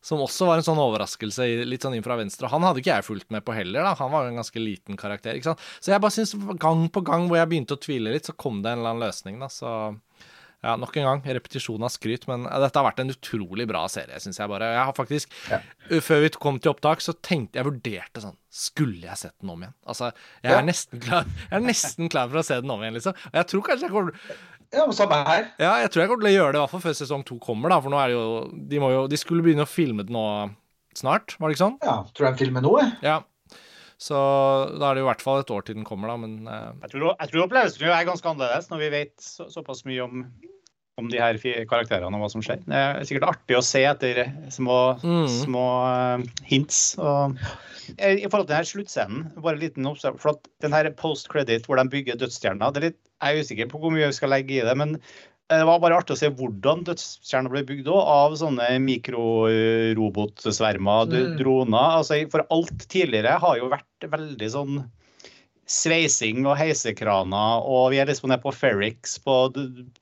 Som 0.00 0.22
også 0.24 0.46
var 0.46 0.56
en 0.60 0.64
sånn 0.64 0.78
overraskelse 0.80 1.44
litt 1.68 1.82
sånn 1.82 1.98
inn 1.98 2.04
fra 2.04 2.16
venstre. 2.16 2.48
Han 2.48 2.62
hadde 2.62 2.80
ikke 2.80 2.94
jeg 2.94 3.04
fulgt 3.04 3.34
med 3.34 3.44
på 3.44 3.52
heller, 3.52 3.82
da. 3.82 3.96
Han 3.98 4.12
var 4.14 4.24
jo 4.24 4.30
en 4.30 4.38
ganske 4.40 4.62
liten 4.62 4.96
karakter. 4.96 5.34
ikke 5.34 5.50
sant? 5.50 5.66
Så 5.80 5.90
jeg 5.92 6.00
bare 6.00 6.14
syns 6.14 6.32
gang 6.62 6.86
på 6.88 7.02
gang 7.04 7.26
hvor 7.28 7.36
jeg 7.36 7.50
begynte 7.50 7.76
å 7.76 7.82
tvile 7.82 8.14
litt, 8.14 8.30
så 8.30 8.32
kom 8.32 8.62
det 8.62 8.72
en 8.72 8.80
eller 8.80 8.94
annen 8.94 9.08
løsning, 9.08 9.42
da. 9.42 9.50
Så 9.52 9.74
ja, 10.60 10.74
nok 10.76 10.96
en 11.00 11.06
gang, 11.06 11.22
repetisjon 11.38 11.84
av 11.86 11.92
skryt, 11.94 12.26
men 12.28 12.44
dette 12.44 12.76
har 12.76 12.84
vært 12.84 13.00
en 13.00 13.12
utrolig 13.14 13.64
bra 13.70 13.86
serie, 13.88 14.18
syns 14.20 14.40
jeg 14.42 14.50
bare. 14.52 14.68
Jeg 14.74 14.86
har 14.90 14.96
faktisk, 14.96 15.36
ja. 15.48 15.60
Før 16.04 16.20
vi 16.24 16.32
kom 16.36 16.60
til 16.60 16.74
opptak, 16.74 17.00
så 17.04 17.14
tenkte 17.16 17.58
jeg 17.58 17.66
vurderte 17.66 18.22
sånn 18.22 18.36
Skulle 18.52 19.08
jeg 19.08 19.18
sett 19.18 19.34
den 19.40 19.52
om 19.54 19.64
igjen? 19.64 19.74
Altså, 19.88 20.10
jeg 20.42 20.52
er, 20.52 20.58
ja. 20.58 20.66
nesten, 20.66 21.00
klar, 21.02 21.28
jeg 21.46 21.56
er 21.56 21.64
nesten 21.64 22.12
klar 22.12 22.28
for 22.30 22.42
å 22.42 22.46
se 22.46 22.60
den 22.60 22.74
om 22.74 22.84
igjen, 22.84 22.98
liksom. 22.98 23.16
Og 23.30 23.40
jeg 23.40 23.50
tror 23.52 23.66
kanskje 23.70 23.88
jeg 23.88 23.94
kommer 23.94 24.36
ja, 24.70 24.84
samme 24.94 25.18
her. 25.26 25.48
Ja, 25.58 25.72
jeg 25.82 25.90
tror 25.90 26.04
jeg 26.04 26.12
kommer 26.12 26.26
til 26.26 26.30
å 26.30 26.36
gjøre 26.36 26.52
det 26.54 26.60
i 26.60 26.62
hvert 26.62 26.74
fall 26.74 26.84
før 26.84 26.98
sesong 27.00 27.24
to 27.26 27.40
kommer, 27.42 27.72
da. 27.72 27.80
For 27.82 27.94
nå 27.94 27.98
er 28.02 28.12
det 28.12 28.18
jo 28.18 28.26
De, 28.70 28.82
må 28.82 28.92
jo, 28.92 29.06
de 29.10 29.18
skulle 29.18 29.46
begynne 29.46 29.66
å 29.66 29.70
filme 29.70 30.06
det 30.06 30.14
nå 30.14 30.26
snart, 30.98 31.36
var 31.38 31.48
det 31.48 31.56
ikke 31.56 31.64
sånn? 31.64 31.80
Ja, 31.86 31.96
tror 32.14 32.30
jeg 32.30 32.40
filmer 32.44 32.64
nå, 32.64 32.74
jeg. 32.82 32.94
Ja. 33.06 33.20
Så 34.00 34.16
da 34.80 34.88
er 34.88 34.96
det 34.96 35.02
jo 35.02 35.08
i 35.08 35.10
hvert 35.10 35.24
fall 35.24 35.42
et 35.42 35.50
år 35.52 35.66
til 35.66 35.76
den 35.76 35.84
kommer, 35.84 36.08
da, 36.08 36.16
men 36.22 36.38
uh... 36.48 36.70
Jeg 36.86 36.94
tror, 36.94 37.10
jeg 37.12 37.32
tror 37.32 37.42
opplevelsen 37.44 37.90
er 37.90 38.06
ganske 38.08 38.30
annerledes 38.32 38.70
når 38.70 38.80
vi 38.80 38.94
vet 38.94 39.12
så, 39.20 39.44
såpass 39.52 39.84
mye 39.84 40.06
om, 40.06 40.22
om 41.00 41.10
de 41.12 41.20
her 41.20 41.36
karakterene 41.68 42.16
og 42.16 42.24
hva 42.24 42.30
som 42.32 42.44
skjer. 42.44 42.62
Det 42.64 42.80
er 42.80 43.02
sikkert 43.08 43.28
artig 43.34 43.58
å 43.58 43.64
se 43.64 43.82
etter 43.84 44.22
små, 44.56 44.78
mm. 45.04 45.28
små 45.42 45.66
uh, 45.84 46.24
hints. 46.48 46.80
Og, 46.96 47.36
I 47.98 48.24
forhold 48.24 48.48
til 48.48 48.54
denne 48.54 48.70
sluttscenen, 48.72 49.28
bare 49.36 49.58
en 49.58 49.64
liten 49.66 49.92
oppstart, 49.92 50.16
for 50.22 50.32
at 50.32 50.48
den 50.64 50.76
her 50.76 50.88
post 50.96 51.28
credit 51.32 51.68
hvor 51.68 51.76
de 51.76 51.84
bygger 51.92 52.16
dødsstjerna, 52.22 52.72
det 52.72 52.80
er 52.80 52.88
litt, 52.88 53.00
jeg 53.20 53.36
er 53.36 53.44
usikker 53.44 53.68
på 53.68 53.82
hvor 53.82 53.92
mye 53.92 54.08
vi 54.08 54.16
skal 54.16 54.32
legge 54.32 54.56
i 54.56 54.64
det. 54.64 54.76
men 54.80 54.96
det 55.50 55.66
var 55.66 55.80
bare 55.82 55.96
artig 55.98 56.14
å 56.14 56.20
se 56.20 56.28
hvordan 56.38 56.84
dødskjerner 56.86 57.50
ble 57.50 57.64
bygd 57.66 57.88
òg, 57.90 58.02
av 58.06 58.30
sånne 58.38 58.78
mikrorobotsvermer, 58.84 61.10
mm. 61.10 61.34
droner. 61.40 61.96
Altså, 61.98 62.14
for 62.30 62.46
alt 62.54 62.86
tidligere 62.86 63.34
har 63.42 63.58
jo 63.58 63.66
vært 63.72 64.06
veldig 64.12 64.50
sånn 64.54 64.78
sveising 65.70 66.42
og 66.48 66.56
heisekraner, 66.58 67.62
og 67.62 67.92
vi 67.92 68.00
er 68.02 68.08
liksom 68.08 68.30
nede 68.30 68.42
på 68.42 68.52
Ferrix, 68.54 69.14
på 69.22 69.34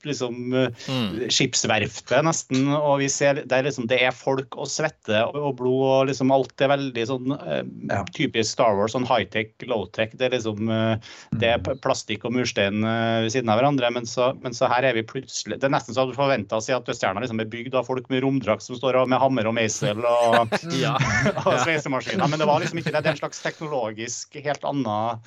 liksom 0.07 0.55
mm. 0.55 1.27
skipsverftet 1.29 2.25
nesten, 2.25 2.71
og 2.73 3.03
vi 3.03 3.09
ser 3.11 3.43
det 3.43 3.53
er 3.53 3.67
liksom 3.67 3.85
det 3.89 3.99
er 4.07 4.15
folk 4.15 4.57
og 4.57 4.69
svette 4.71 5.21
og 5.29 5.59
blod 5.59 5.83
og 5.85 6.09
liksom 6.09 6.33
alt 6.33 6.63
er 6.65 6.71
veldig 6.73 7.05
sånn 7.11 7.35
uh, 7.35 7.61
ja. 7.91 8.01
typisk 8.17 8.55
Star 8.55 8.73
Wars, 8.77 8.95
sånn 8.95 9.05
high-tech, 9.05 9.53
low-tech. 9.69 10.15
Det 10.17 10.29
er 10.29 10.35
liksom 10.35 10.71
uh, 10.73 10.97
det 11.37 11.53
er 11.53 11.61
mm. 11.61 11.83
plastikk 11.85 12.25
og 12.25 12.33
murstein 12.33 12.81
ved 12.81 13.29
siden 13.33 13.51
av 13.53 13.59
hverandre, 13.61 13.91
men 13.93 14.09
så, 14.09 14.31
men 14.41 14.55
så, 14.55 14.67
her 14.71 14.87
er 14.87 14.95
vi 14.97 15.05
plutselig 15.05 15.59
Det 15.59 15.67
er 15.67 15.73
nesten 15.73 15.95
så 15.95 16.07
du 16.09 16.15
forventa 16.17 16.57
å 16.57 16.63
si 16.63 16.73
at 16.73 16.89
Østjerna 16.89 17.21
liksom 17.21 17.41
er 17.43 17.49
bygd 17.51 17.77
av 17.77 17.85
folk 17.87 18.09
med 18.09 18.23
romdrakt 18.25 18.65
som 18.65 18.77
står 18.77 18.97
med 19.09 19.21
hammer 19.21 19.49
og 19.49 19.55
meisel 19.57 20.01
og, 20.01 20.57
ja. 20.83 20.95
og 21.45 21.53
sveisemaskiner, 21.61 22.25
men 22.25 22.41
det 22.41 22.49
var 22.49 22.63
liksom 22.63 22.81
ikke 22.81 22.93
det. 22.95 23.03
Det 23.05 23.13
er 23.13 23.17
en 23.17 23.21
slags 23.21 23.43
teknologisk 23.45 24.39
helt 24.41 24.65
annen 24.67 25.21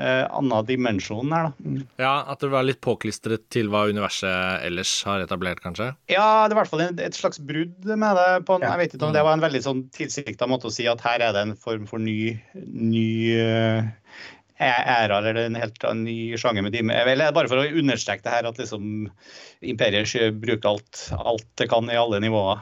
eh, 0.00 0.24
annen 0.26 0.66
dimensjon 0.68 1.32
her, 1.34 1.50
da. 1.50 1.66
Mm. 1.66 1.84
Ja, 2.00 2.14
At 2.32 2.42
det 2.44 2.50
var 2.52 2.66
litt 2.66 2.80
påklistret 2.84 3.46
til 3.52 3.70
hva 3.72 3.86
universet 3.90 4.66
ellers 4.66 4.94
har 5.08 5.24
etablert, 5.24 5.62
kanskje? 5.64 5.92
Ja, 6.12 6.46
det 6.46 6.54
er 6.54 6.56
i 6.56 6.60
hvert 6.60 6.72
fall 6.72 6.84
et 6.88 7.18
slags 7.18 7.40
brudd 7.42 7.88
med 7.90 8.20
det. 8.20 8.28
På 8.48 8.58
en, 8.58 8.66
jeg 8.66 8.82
vet 8.82 8.96
ikke 8.96 9.08
om 9.08 9.16
Det 9.16 9.24
var 9.26 9.38
en 9.38 9.46
veldig 9.46 9.62
sånn 9.64 9.86
tilsikta 9.94 10.50
måte 10.50 10.70
å 10.70 10.74
si 10.74 10.88
at 10.90 11.04
her 11.06 11.24
er 11.28 11.36
det 11.36 11.46
en 11.46 11.56
form 11.58 11.86
for 11.90 12.02
ny, 12.02 12.34
ny 12.54 13.08
uh, 13.40 13.88
æra 14.60 15.18
eller 15.18 15.34
en 15.46 15.56
helt 15.56 15.84
ny 15.96 16.36
sjanger 16.40 16.62
med 16.62 16.74
dime. 16.76 16.94
Eller 16.94 17.32
bare 17.32 17.48
for 17.50 17.62
å 17.62 17.80
understreke 17.80 18.24
det 18.26 18.34
her 18.34 18.48
at 18.48 18.60
liksom 18.60 19.08
imperiet 19.60 20.36
bruker 20.40 20.74
alt, 20.74 21.06
alt 21.16 21.48
det 21.60 21.70
kan 21.72 21.88
i 21.90 21.98
alle 21.98 22.20
nivåer. 22.22 22.60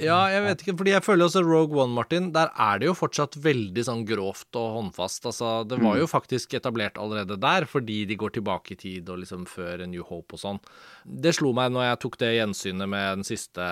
Ja, 0.00 0.18
jeg 0.32 0.40
vet 0.46 0.62
ikke, 0.64 0.74
fordi 0.80 0.92
jeg 0.94 1.04
føler 1.04 1.26
også 1.26 1.42
Rogue 1.44 1.82
One, 1.82 1.92
Martin, 1.92 2.30
der 2.32 2.48
er 2.56 2.80
det 2.80 2.88
jo 2.88 2.94
fortsatt 2.96 3.36
veldig 3.44 3.82
sånn 3.84 4.04
grovt 4.08 4.56
og 4.56 4.76
håndfast. 4.78 5.26
Altså, 5.28 5.50
det 5.68 5.76
var 5.82 5.98
jo 6.00 6.06
mm. 6.08 6.12
faktisk 6.12 6.56
etablert 6.56 6.96
allerede 7.00 7.36
der, 7.40 7.66
fordi 7.68 7.98
de 8.08 8.16
går 8.20 8.32
tilbake 8.38 8.72
i 8.72 8.78
tid 8.80 9.10
og 9.12 9.20
liksom 9.20 9.44
før 9.50 9.84
New 9.90 10.06
Hope 10.08 10.38
og 10.38 10.42
sånn. 10.42 10.60
Det 11.04 11.34
slo 11.36 11.52
meg 11.56 11.74
når 11.74 11.90
jeg 11.90 12.00
tok 12.06 12.16
det 12.22 12.30
gjensynet 12.38 12.92
med 12.94 13.20
den 13.20 13.28
siste 13.28 13.66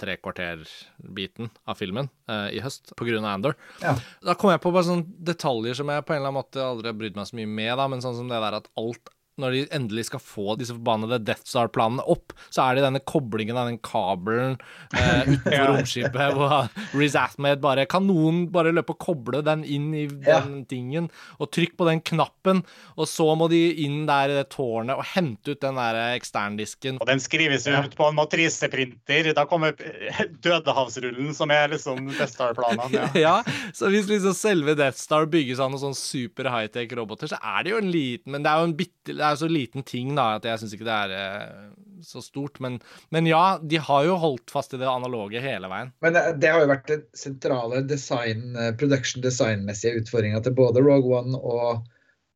tre 0.00 0.16
kvarter-biten 0.22 1.52
av 1.68 1.76
filmen 1.80 2.08
eh, 2.30 2.54
i 2.56 2.62
høst, 2.64 2.94
på 2.96 3.08
grunn 3.10 3.26
av 3.26 3.36
Andor. 3.36 3.58
Ja. 3.84 3.98
Da 4.24 4.38
kom 4.38 4.54
jeg 4.54 4.64
på 4.64 4.72
bare 4.72 4.88
sånne 4.88 5.28
detaljer 5.28 5.76
som 5.76 5.92
jeg 5.92 6.06
på 6.08 6.16
en 6.16 6.22
eller 6.22 6.32
annen 6.32 6.40
måte 6.40 6.64
aldri 6.64 6.88
har 6.88 6.96
brydd 6.96 7.20
meg 7.20 7.28
så 7.28 7.36
mye 7.40 7.52
med, 7.60 7.74
da, 7.82 7.90
men 7.92 8.04
sånn 8.04 8.16
som 8.16 8.32
det 8.32 8.40
der 8.46 8.60
at 8.62 8.72
alt 8.80 9.12
når 9.40 9.54
de 9.54 9.62
endelig 9.74 10.06
skal 10.08 10.22
få 10.22 10.54
disse 10.60 10.74
forbannede 10.76 11.20
Death 11.26 11.48
Star-planene 11.48 12.04
opp, 12.10 12.34
så 12.54 12.66
er 12.66 12.76
det 12.76 12.84
denne 12.86 13.02
koblingen 13.02 13.58
av 13.58 13.68
den 13.70 13.80
kabelen 13.84 14.56
eh, 14.94 15.26
utenfor 15.26 15.54
ja. 15.58 15.66
romskipet 15.70 16.36
hvor 16.38 16.68
Riz 16.94 17.16
Ahmed 17.18 17.62
bare 17.64 17.86
Kan 17.90 18.06
noen 18.08 18.44
bare 18.54 18.72
løpe 18.74 18.94
og 18.94 19.02
koble 19.02 19.42
den 19.44 19.64
inn 19.66 19.90
i 19.96 20.04
den 20.08 20.24
ja. 20.28 20.40
tingen, 20.70 21.10
og 21.38 21.50
trykk 21.54 21.76
på 21.80 21.88
den 21.88 22.02
knappen, 22.04 22.62
og 22.94 23.08
så 23.10 23.26
må 23.38 23.48
de 23.52 23.62
inn 23.84 24.04
der 24.08 24.32
i 24.32 24.38
det 24.38 24.46
tårnet 24.54 24.98
og 24.98 25.06
hente 25.14 25.54
ut 25.54 25.62
den 25.62 25.78
der 25.80 25.98
eksterndisken. 26.14 27.00
Og 27.02 27.08
den 27.08 27.22
skrives 27.22 27.66
ut 27.66 27.74
ja. 27.74 27.82
på 27.96 28.08
en 28.08 28.18
matriseprinter. 28.18 29.32
Da 29.36 29.46
kommer 29.50 29.74
Dødehavsrullen, 30.44 31.32
som 31.36 31.52
er 31.54 31.74
liksom 31.74 32.06
Death 32.12 32.34
Star-planene. 32.36 33.10
Ja. 33.24 33.38
så 33.76 33.88
hvis 33.92 34.08
liksom 34.10 34.34
selve 34.36 34.74
Death 34.76 34.98
Star 35.00 35.28
bygges 35.30 35.60
av 35.62 35.70
noen 35.72 35.82
sånn 35.82 35.96
super 35.96 36.48
high-tech 36.52 36.92
roboter, 36.98 37.30
så 37.30 37.38
er 37.40 37.64
det 37.64 37.72
jo 37.72 37.80
en 37.80 37.90
liten 37.92 38.34
Men 38.34 38.44
det 38.44 38.50
er 38.50 38.60
jo 38.60 38.68
en 38.68 38.76
bitte 38.76 39.16
det 39.24 39.30
er 39.30 39.38
jo 39.38 39.42
så 39.46 39.48
liten 39.48 39.84
ting 39.88 40.12
da, 40.18 40.34
at 40.36 40.44
jeg 40.44 40.60
syns 40.60 40.74
ikke 40.76 40.86
det 40.86 40.96
er 41.06 41.14
eh, 41.16 41.62
så 42.04 42.20
stort. 42.20 42.60
Men, 42.60 42.76
men, 43.14 43.28
ja, 43.30 43.58
de 43.62 43.80
har 43.80 44.04
jo 44.04 44.18
holdt 44.20 44.52
fast 44.52 44.76
i 44.76 44.80
det 44.80 44.90
analoge 44.90 45.40
hele 45.40 45.70
veien. 45.72 45.94
Men 46.04 46.16
det, 46.16 46.24
det 46.42 46.52
har 46.52 46.60
jo 46.64 46.70
vært 46.74 46.92
den 46.92 47.06
sentrale 47.16 47.80
design, 47.88 48.52
eh, 48.60 48.74
production 48.76 49.24
design-messige 49.24 50.02
utfordringa 50.02 50.42
til 50.44 50.56
både 50.58 50.84
Rogue 50.84 51.16
One 51.22 51.40
og 51.40 51.88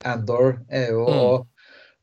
Andor, 0.09 0.61
er 0.70 0.92
jo 0.94 1.05
mm. 1.05 1.20
å, 1.20 1.31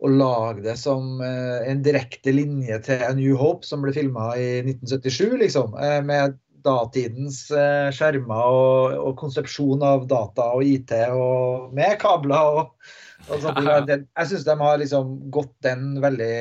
å, 0.04 0.10
lage 0.12 0.66
det 0.68 0.78
som 0.78 1.22
eh, 1.24 1.66
en 1.72 1.84
direkte 1.86 2.34
linje 2.36 2.78
til 2.86 3.06
A 3.08 3.14
New 3.18 3.38
Hope, 3.40 3.66
som 3.66 3.86
ble 3.86 3.96
filma 3.96 4.34
i 4.38 4.50
1977, 4.68 5.38
liksom. 5.46 5.78
Eh, 5.80 6.02
med 6.06 6.38
datidens 6.66 7.46
eh, 7.54 7.90
skjermer 7.94 8.52
og, 8.52 8.96
og, 9.00 9.12
konsepsjon 9.20 9.84
av 9.86 10.08
data 10.10 10.52
og 10.58 10.66
IT, 10.66 10.94
og 11.14 11.74
med 11.78 11.98
kabler 12.02 12.60
og 12.60 12.96
Altså, 13.32 13.54
jeg 13.58 14.28
syns 14.30 14.46
de 14.46 14.56
har 14.60 14.80
liksom 14.82 15.16
gått 15.34 15.54
den 15.66 15.96
veldig 16.04 16.36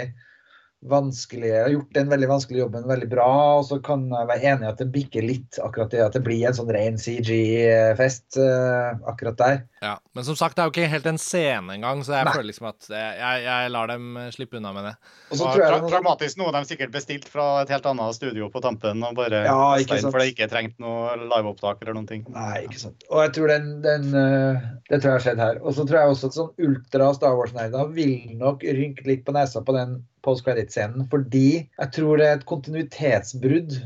vanskelige, 0.88 1.60
gjort 1.72 1.96
en 1.96 2.10
veldig 2.12 2.28
vanskelig 2.28 2.60
jobb, 2.60 2.74
men 2.76 2.88
veldig 2.88 3.08
bra. 3.08 3.28
Og 3.58 3.66
så 3.68 3.78
kan 3.84 4.04
jeg 4.10 4.28
være 4.28 4.50
enig 4.52 4.66
i 4.66 4.70
at 4.70 4.80
det 4.82 4.88
bikker 4.92 5.24
litt 5.24 5.58
akkurat 5.64 5.92
det 5.92 6.02
at 6.04 6.16
det 6.16 6.24
blir 6.26 6.44
en 6.48 6.56
sånn 6.56 6.72
ren 6.74 6.98
CG-fest 7.00 8.38
uh, 8.40 8.44
eh, 8.44 9.04
akkurat 9.08 9.38
der. 9.40 9.62
Ja, 9.84 9.94
Men 10.16 10.24
som 10.24 10.36
sagt, 10.36 10.56
det 10.56 10.64
er 10.64 10.68
jo 10.68 10.74
ikke 10.74 10.92
helt 10.92 11.08
en 11.08 11.20
scene 11.20 11.76
engang, 11.76 12.04
så 12.04 12.16
jeg 12.16 12.28
Nei. 12.28 12.34
føler 12.36 12.48
liksom 12.50 12.68
at 12.70 12.88
jeg, 12.88 13.40
jeg, 13.44 13.72
lar 13.74 13.90
dem 13.92 14.20
slippe 14.32 14.60
unna 14.60 14.72
med 14.76 14.88
det. 14.90 14.94
Og 15.30 15.40
så 15.40 15.48
tror 15.48 15.64
jeg 15.64 15.72
tra 15.74 15.90
Dramatisk 15.94 16.40
noe 16.40 16.54
de 16.54 16.62
sikkert 16.68 16.94
bestilt 16.94 17.28
fra 17.32 17.48
et 17.62 17.72
helt 17.72 17.88
annet 17.90 18.16
studio 18.16 18.48
på 18.52 18.62
tampen 18.64 19.04
og 19.04 19.18
bare 19.18 19.44
ja, 19.44 19.58
ikke 19.80 20.00
sant. 20.00 20.12
for 20.12 20.22
det 20.22 20.32
ikke 20.32 20.48
trengt 20.52 20.80
noe 20.82 21.16
liveopptak 21.20 21.84
eller 21.84 21.98
noen 21.98 22.08
ting. 22.08 22.24
Nei, 22.32 22.64
ikke 22.68 22.80
sant. 22.86 23.04
Og 23.10 23.24
jeg 23.26 23.34
tror 23.36 23.52
den, 23.52 23.70
den 23.84 24.08
uh, 24.12 24.64
Det 24.88 25.00
tror 25.00 25.10
jeg 25.10 25.18
har 25.18 25.26
skjedd 25.28 25.44
her. 25.44 25.60
Og 25.64 25.76
så 25.76 25.84
tror 25.88 26.00
jeg 26.00 26.16
også 26.16 26.30
at 26.30 26.38
sånn 26.40 26.66
ultra 26.68 27.12
Star 27.16 27.36
Wars-nerder 27.38 27.92
vil 27.96 28.16
nok 28.40 28.64
rynke 28.64 29.08
litt 29.08 29.24
på 29.26 29.36
nesa 29.36 29.64
på 29.64 29.76
den 29.76 30.00
post 30.24 30.44
credit-scenen. 30.46 31.08
Fordi 31.10 31.48
jeg 31.64 31.92
tror 31.96 32.20
det 32.20 32.28
er 32.28 32.38
et 32.38 32.48
kontinuitetsbrudd 32.48 33.76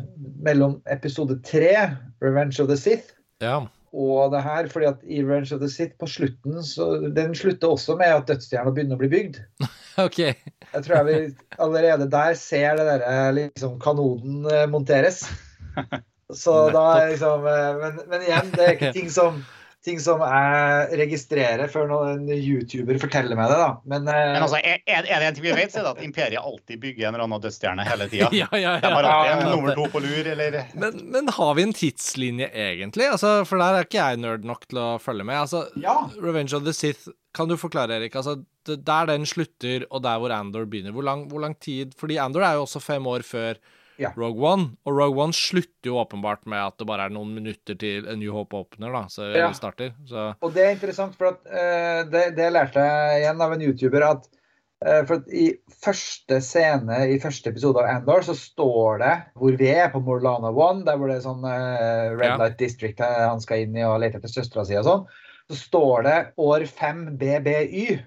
mellom 0.45 0.79
episode 0.91 1.41
tre, 1.47 1.75
'Revenge 2.23 2.63
of 2.63 2.71
the 2.71 2.79
Sith', 2.79 3.13
ja. 3.43 3.61
og 3.93 4.33
det 4.33 4.43
her. 4.43 4.69
fordi 4.69 4.87
at 4.87 5.05
i 5.05 5.23
'Revenge 5.23 5.55
of 5.55 5.61
the 5.61 5.71
Sith' 5.71 5.97
på 6.01 6.07
slutten 6.07 6.63
så 6.63 7.13
Den 7.17 7.35
slutter 7.35 7.69
også 7.69 7.97
med 7.97 8.07
at 8.07 8.29
dødsstjerna 8.29 8.71
begynner 8.71 8.97
å 8.97 9.03
bli 9.03 9.09
bygd. 9.09 9.41
ok. 10.07 10.19
Jeg 10.19 10.85
tror 10.85 10.97
jeg 10.97 11.07
vi 11.07 11.37
allerede 11.59 12.11
der 12.11 12.35
ser 12.35 12.77
det 12.77 12.87
derre 12.87 13.33
liksom 13.33 13.79
kanonen 13.81 14.47
eh, 14.53 14.67
monteres. 14.71 15.25
Så 16.35 16.53
da 16.75 16.83
er 16.99 17.15
liksom 17.15 17.47
eh, 17.49 17.77
men, 17.81 18.01
men 18.11 18.27
igjen, 18.27 18.51
det 18.53 18.65
er 18.65 18.75
ikke 18.77 18.93
ting 18.99 19.09
som 19.13 19.41
ting 19.89 19.99
som 20.05 20.21
jeg 20.23 20.99
registrerer 21.01 21.71
før 21.73 21.89
noen 21.91 22.27
YouTuber 22.37 23.01
forteller 23.03 23.39
meg 23.39 23.51
det. 23.51 23.59
da. 23.59 23.69
Men, 23.89 24.07
eh, 24.13 24.33
Men 24.37 24.45
altså, 24.47 24.61
er, 24.61 24.83
er 24.87 25.07
det 25.09 25.31
en 25.31 25.39
ting 25.39 25.47
vi 25.49 25.55
vet, 25.57 25.73
så 25.75 25.81
er 25.81 25.89
det 25.89 25.95
at 25.97 26.03
Imperiet 26.07 26.39
alltid 26.43 26.81
bygger 26.85 27.09
en 27.09 27.15
eller 27.17 27.25
annen 27.27 27.43
dødsstjerne 27.45 27.87
hele 27.89 28.09
tida. 28.13 28.29
Ja, 28.37 28.49
ja, 28.53 28.77
De 28.85 28.93
har 28.95 29.09
Ja, 29.09 29.17
en 29.33 29.43
ja. 29.47 29.51
nummer 29.55 29.75
to 29.79 29.89
på 29.93 30.03
lur, 30.05 30.29
eller 30.35 30.59
Men, 30.79 31.01
men 31.17 31.33
har 31.39 31.55
vi 31.59 31.65
en 31.67 31.73
tidslinje, 31.77 32.51
egentlig? 32.53 33.09
Altså, 33.11 33.33
for 33.49 33.59
der 33.59 33.81
er 33.81 33.89
ikke 33.89 33.99
jeg 34.03 34.21
nerd 34.23 34.45
nok 34.47 34.69
til 34.69 34.79
å 34.85 34.89
følge 35.03 35.25
med. 35.27 35.41
Altså, 35.43 35.65
Ja. 35.81 35.97
Revenge 36.21 36.55
of 36.57 36.63
the 36.69 36.73
Sith, 36.77 37.09
kan 37.35 37.49
du 37.51 37.57
forklare, 37.61 37.97
Erik? 37.99 38.15
Altså, 38.19 38.39
der 38.69 39.07
den 39.09 39.25
slutter, 39.27 39.87
og 39.91 40.03
der 40.05 40.19
hvor 40.21 40.33
Andor 40.35 40.67
begynner, 40.69 40.93
hvor 40.93 41.03
lang, 41.07 41.27
hvor 41.31 41.41
lang 41.41 41.55
tid 41.61 41.95
Fordi 41.97 42.19
Andor 42.21 42.43
er 42.45 42.59
jo 42.59 42.67
også 42.67 42.83
fem 42.85 43.07
år 43.09 43.23
før 43.25 43.57
Ja. 43.99 44.13
Rogue 44.17 44.39
One, 44.47 44.67
og 44.87 44.95
Rogue 44.95 45.19
One 45.25 45.35
slutter 45.35 45.91
jo 45.91 45.97
åpenbart 45.99 46.45
med 46.47 46.61
at 46.63 46.79
det 46.79 46.87
bare 46.87 47.09
er 47.09 47.15
noen 47.15 47.33
minutter 47.35 47.75
til 47.79 48.07
A 48.09 48.15
New 48.15 48.31
Hope 48.33 48.55
åpner, 48.57 48.93
da, 48.95 49.05
så 49.11 49.27
Ja. 49.35 49.49
starter. 49.53 49.95
Så 50.07 50.35
Og 50.41 50.53
det 50.55 50.65
er 50.65 50.71
interessant, 50.77 51.17
for 51.19 51.33
at, 51.33 51.41
uh, 51.51 52.09
det, 52.11 52.37
det 52.37 52.53
lærte 52.55 52.79
jeg 52.85 53.23
igjen 53.25 53.41
av 53.43 53.53
en 53.57 53.65
YouTuber. 53.67 54.03
at 54.11 54.29
uh, 54.87 55.03
for 55.09 55.17
at 55.19 55.29
I 55.35 55.49
første 55.83 56.41
scene 56.41 57.01
i 57.11 57.19
første 57.19 57.51
episode 57.51 57.83
av 57.83 57.91
Andor 57.97 58.23
så 58.23 58.37
står 58.39 58.99
det 59.03 59.15
hvor 59.35 59.57
vi 59.59 59.69
er, 59.75 59.89
på 59.91 60.01
Morlana 60.07 60.53
One, 60.55 60.85
der 60.87 60.97
hvor 60.97 61.09
det 61.11 61.17
er 61.19 61.27
sånn 61.27 61.43
uh, 61.43 62.15
Red 62.15 62.29
Ja. 62.31 62.37
Light 62.39 62.59
District 62.59 62.99
han 63.03 63.41
skal 63.43 63.65
inn 63.67 63.77
i 63.77 63.83
og 63.83 63.99
lete 64.01 64.19
etter 64.23 64.31
søstera 64.31 64.65
si 64.65 64.77
og 64.79 64.85
sånn. 64.87 65.07
Så 65.51 65.57
står 65.65 66.03
det 66.07 66.19
år 66.39 66.67
5 66.71 67.17
BBY. 67.19 67.99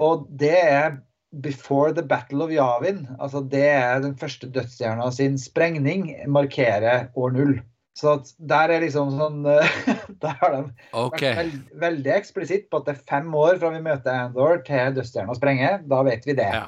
Og 0.00 0.24
det 0.30 0.56
er 0.56 0.96
Before 1.42 1.92
the 1.92 2.02
Battle 2.06 2.44
of 2.44 2.50
Yavin. 2.54 3.06
Altså 3.18 3.40
det 3.50 3.64
er 3.74 4.00
den 4.04 4.16
første 4.20 4.46
dødsstjerna 4.54 5.10
sin 5.14 5.38
sprengning, 5.38 6.10
markerer 6.30 7.08
år 7.16 7.32
null. 7.34 7.54
Så 7.94 8.16
at 8.18 8.30
der 8.50 8.72
er 8.74 8.80
liksom 8.82 9.12
sånn 9.14 9.44
Der 10.24 10.32
har 10.40 10.54
de 10.56 10.62
okay. 10.98 11.28
vært 11.30 11.36
veld, 11.38 11.58
veldig 11.82 12.10
eksplisitt 12.16 12.64
på 12.70 12.80
at 12.80 12.88
det 12.88 12.96
er 12.96 13.04
fem 13.06 13.28
år 13.38 13.60
fra 13.62 13.70
vi 13.70 13.82
møter 13.84 14.16
Andor 14.26 14.62
til 14.66 14.96
dødsstjerna 14.96 15.36
sprenger. 15.38 15.78
Da 15.90 16.02
vet 16.06 16.26
vi 16.26 16.34
det. 16.38 16.50
Ja. 16.50 16.64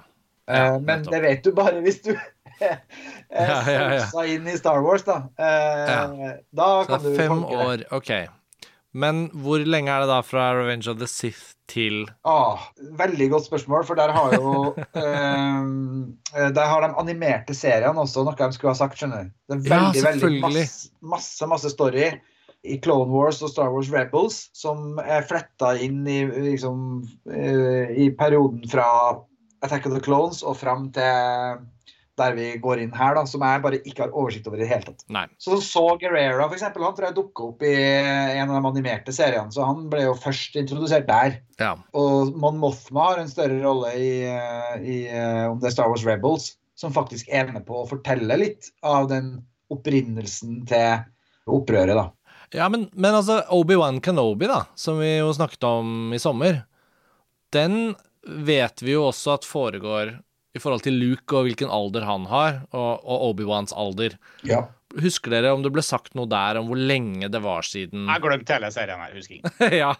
Eh, 0.46 0.54
Ja, 0.54 0.78
men 0.78 1.02
det 1.02 1.18
vet 1.24 1.42
du 1.42 1.50
bare 1.56 1.80
hvis 1.82 1.98
du 2.04 2.12
er 2.60 2.78
Ja, 3.34 4.22
inn 4.30 4.46
i 4.46 4.54
Star 4.56 4.78
Wars, 4.86 5.02
da. 5.02 5.16
Eh, 5.34 6.36
Da 6.54 6.68
Så 6.84 6.92
kan 6.92 7.02
det 7.02 7.10
du 7.10 7.14
er 7.16 7.18
fem 7.24 7.42
tolke 7.42 7.58
det. 7.58 7.66
år, 7.66 7.82
OK. 7.98 8.12
Men 8.96 9.26
hvor 9.34 9.58
lenge 9.66 9.90
er 9.92 10.06
det 10.06 10.08
da 10.12 10.20
fra 10.24 10.52
Revenge 10.56 10.86
of 10.88 11.00
the 11.02 11.10
Sith 11.10 11.55
til 11.70 12.04
Ah, 12.26 12.68
veldig 12.98 13.28
godt 13.32 13.48
spørsmål, 13.48 13.84
for 13.88 13.98
der 13.98 14.12
har 14.14 14.36
jo 14.36 14.72
eh, 15.02 16.48
Der 16.54 16.70
har 16.70 16.84
de 16.84 16.92
animerte 17.00 17.56
seriene 17.56 18.02
også, 18.02 18.24
noe 18.26 18.38
de 18.38 18.56
skulle 18.56 18.74
ha 18.74 18.78
sagt, 18.78 18.98
skjønner 18.98 19.26
du. 19.26 19.34
Det 19.50 19.58
er 19.58 19.74
Ja, 19.74 19.82
veldig, 19.90 20.06
veldig 20.06 20.42
masse, 20.46 20.90
masse, 21.02 21.50
masse 21.50 21.72
story 21.74 22.10
i 22.66 22.78
Clone 22.82 23.12
Wars 23.12 23.42
og 23.44 23.52
Star 23.52 23.70
Wars 23.70 23.90
Rebels 23.92 24.46
som 24.56 24.98
er 25.02 25.26
fletta 25.28 25.74
inn 25.82 26.02
i, 26.08 26.24
liksom, 26.50 27.04
eh, 27.30 27.94
i 27.94 28.10
perioden 28.18 28.64
fra 28.70 28.88
Attack 29.62 29.86
of 29.86 29.94
the 29.94 30.02
Clones 30.02 30.42
og 30.42 30.58
fram 30.60 30.90
til 30.94 31.62
der 32.20 32.36
vi 32.36 32.46
går 32.62 32.80
inn 32.82 32.94
her, 32.96 33.16
da, 33.18 33.24
som 33.28 33.44
jeg 33.44 33.62
bare 33.64 33.80
ikke 33.82 34.06
har 34.06 34.14
oversikt 34.16 34.46
over 34.48 34.60
i 34.60 34.64
det 34.64 34.70
hele 34.70 34.86
tatt. 34.88 35.04
Nei. 35.12 35.26
Så 35.42 35.58
så 35.64 35.84
Guerrera, 36.00 36.46
for 36.46 36.56
eksempel, 36.56 36.84
han 36.86 36.96
tror 36.96 37.08
jeg 37.08 37.18
dukka 37.18 37.48
opp 37.50 37.64
i 37.66 37.74
en 37.76 38.48
av 38.48 38.54
de 38.56 38.70
animerte 38.72 39.14
seriene, 39.14 39.52
så 39.54 39.66
han 39.68 39.86
ble 39.92 40.06
jo 40.06 40.14
først 40.20 40.56
introdusert 40.60 41.08
der. 41.08 41.40
Ja. 41.60 41.74
Og 41.96 42.36
Mon 42.40 42.60
Mothma 42.62 43.10
har 43.10 43.22
en 43.22 43.32
større 43.32 43.58
rolle 43.62 43.92
i, 44.00 44.12
i 44.82 45.00
eh, 45.10 45.44
om 45.50 45.60
det 45.60 45.70
er 45.70 45.76
Star 45.76 45.92
Wars 45.92 46.06
Rebels, 46.08 46.54
som 46.76 46.94
faktisk 46.96 47.28
er 47.32 47.48
med 47.52 47.64
på 47.68 47.82
å 47.82 47.88
fortelle 47.88 48.40
litt 48.40 48.70
av 48.84 49.10
den 49.12 49.38
opprinnelsen 49.72 50.62
til 50.68 51.04
opprøret, 51.46 51.96
da. 51.96 52.10
Ja, 52.54 52.68
men, 52.70 52.86
men 52.94 53.16
altså, 53.16 53.40
Obi-Wan 53.52 53.98
Kenobi, 54.04 54.46
da, 54.50 54.64
som 54.78 55.00
vi 55.02 55.16
jo 55.16 55.32
snakket 55.34 55.66
om 55.66 56.14
i 56.14 56.20
sommer, 56.22 56.62
den 57.54 57.96
vet 58.26 58.82
vi 58.82 58.94
jo 58.94 59.06
også 59.08 59.36
at 59.36 59.46
foregår 59.46 60.16
i 60.56 60.62
forhold 60.62 60.82
til 60.86 60.96
Luke 60.98 61.36
og 61.36 61.46
hvilken 61.48 61.70
alder 61.72 62.06
han 62.08 62.24
har, 62.32 62.62
og, 62.72 63.04
og 63.04 63.28
Obi-Wans 63.30 63.76
alder. 63.76 64.16
Ja. 64.48 64.64
Husker 64.96 65.34
dere 65.34 65.50
om 65.52 65.60
det 65.60 65.68
ble 65.74 65.82
sagt 65.84 66.14
noe 66.16 66.28
der 66.30 66.56
om 66.56 66.70
hvor 66.70 66.78
lenge 66.78 67.26
det 67.28 67.40
var 67.44 67.66
siden 67.66 68.06
Jeg 68.08 68.22
glemte 68.22 68.54
hele 68.54 68.70
serien 68.72 69.02
her, 69.02 69.10
husker 69.12 69.34
jeg. 69.42 69.72
Ja, 69.82 69.90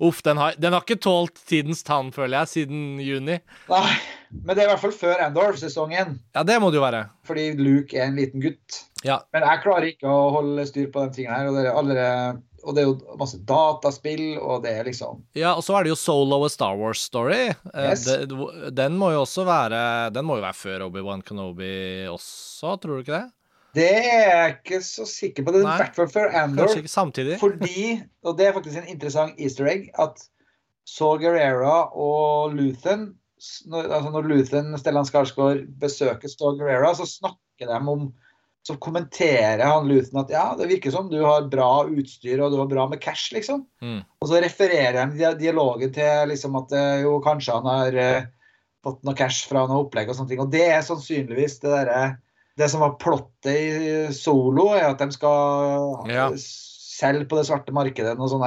uff, 0.00 0.22
den 0.24 0.38
har, 0.40 0.54
den 0.56 0.72
har 0.72 0.84
ikke 0.86 0.96
tålt 1.04 1.42
tidens 1.50 1.82
tann, 1.84 2.08
føler 2.14 2.38
jeg, 2.38 2.52
siden 2.54 3.02
juni. 3.04 3.36
Nei, 3.68 3.90
men 4.32 4.54
det 4.54 4.62
er 4.62 4.70
i 4.70 4.70
hvert 4.70 4.84
fall 4.86 4.94
før 4.96 5.20
Endor-sesongen 5.26 6.14
Ja, 6.38 6.46
det 6.46 6.56
må 6.62 6.70
det 6.72 6.80
jo 6.80 6.86
være. 6.86 7.02
fordi 7.28 7.50
Luke 7.58 7.98
er 7.98 8.08
en 8.08 8.16
liten 8.16 8.40
gutt. 8.46 8.80
Ja. 9.04 9.18
Men 9.34 9.44
jeg 9.44 9.62
klarer 9.66 9.90
ikke 9.90 10.08
å 10.08 10.30
holde 10.38 10.64
styr 10.70 10.88
på 10.94 11.04
de 11.04 11.18
tingene 11.18 11.36
her. 11.42 11.50
Og 11.50 11.58
det, 11.58 11.66
er 11.66 11.76
allerede, 11.82 12.40
og 12.66 12.74
det 12.76 12.82
er 12.82 12.88
jo 12.88 13.16
masse 13.20 13.38
dataspill, 13.46 14.24
og 14.42 14.64
det 14.66 14.72
er 14.80 14.88
liksom 14.88 15.20
Ja, 15.38 15.54
og 15.54 15.62
så 15.64 15.76
er 15.78 15.86
det 15.86 15.92
jo 15.94 15.98
Solo 16.00 16.40
a 16.44 16.50
Star 16.50 16.74
Wars 16.80 17.04
Story. 17.06 17.46
Eh, 17.72 17.86
Yes. 17.92 18.04
den 18.74 18.98
må 18.98 19.12
jo 19.14 19.22
også 19.22 19.44
være 19.46 20.10
Den 20.12 20.26
må 20.26 20.36
jo 20.40 20.44
være 20.44 20.58
før 20.58 20.86
Obi-Wan 20.90 21.22
Kenobi 21.26 22.06
også, 22.10 22.74
tror 22.82 22.98
du 22.98 23.04
ikke 23.04 23.20
det? 23.20 23.26
Det 23.76 23.90
er 23.92 24.22
jeg 24.32 24.52
ikke 24.56 24.78
så 24.82 25.04
sikker 25.04 25.44
på. 25.44 25.52
Det 25.52 25.60
er 25.60 25.66
i 25.68 25.82
hvert 25.82 25.96
fall 25.98 26.08
før 26.08 26.30
Andor. 26.32 26.70
Fordi, 27.42 28.02
og 28.24 28.38
det 28.38 28.46
er 28.46 28.54
faktisk 28.56 28.78
en 28.80 28.88
interessant 28.88 29.36
easter 29.38 29.68
egg, 29.68 29.90
at 30.00 30.22
Saw 30.88 31.18
Gerrera 31.20 31.90
og 31.92 32.54
Luthen 32.56 33.10
når, 33.68 33.90
altså 33.92 34.10
når 34.14 34.28
Luthen 34.30 34.78
Stellan 34.80 35.04
Skarsgård 35.04 35.66
besøker 35.80 36.30
Saw 36.32 36.54
Gerrera, 36.56 36.94
så 36.96 37.04
snakker 37.04 37.68
de 37.68 37.80
om 37.92 38.06
Så 38.66 38.74
kommenterer 38.82 39.62
han 39.62 39.86
Luthen 39.86 40.18
at 40.18 40.32
ja, 40.32 40.46
det 40.58 40.66
virker 40.66 40.90
som 40.90 41.06
du 41.10 41.20
har 41.22 41.44
bra 41.50 41.84
utstyr 41.86 42.40
og 42.42 42.50
du 42.50 42.58
har 42.58 42.70
bra 42.70 42.88
med 42.90 42.98
cash, 43.02 43.28
liksom. 43.36 43.62
Mm. 43.78 44.00
Og 44.02 44.30
så 44.30 44.40
refererer 44.42 44.98
han 45.04 45.14
dialogen 45.38 45.92
til 45.94 46.32
liksom 46.32 46.58
at 46.58 46.74
eh, 46.74 47.04
jo, 47.04 47.12
kanskje 47.22 47.60
han 47.60 47.68
har 47.70 47.98
uh, 48.00 48.26
fått 48.82 49.06
noe 49.06 49.14
cash 49.18 49.46
fra 49.46 49.68
noe 49.70 49.84
opplegg 49.84 50.10
og 50.10 50.18
sånne 50.18 50.32
ting. 50.32 50.42
Og 50.42 50.50
det 50.50 50.64
er 50.66 50.82
sannsynligvis 50.86 51.60
det 51.62 51.74
derre 51.76 52.00
Det 52.56 52.70
som 52.72 52.80
var 52.80 52.96
plottet 52.96 53.52
i 53.52 53.88
Solo, 54.16 54.70
er 54.74 54.88
at 54.88 55.02
de 55.04 55.12
skal 55.12 56.08
Ja. 56.10 56.30
selge 56.40 57.26
på 57.28 57.36
det 57.36 57.44
svarte 57.46 57.74
markedet 57.76 58.16
noe 58.16 58.30
sånn 58.32 58.46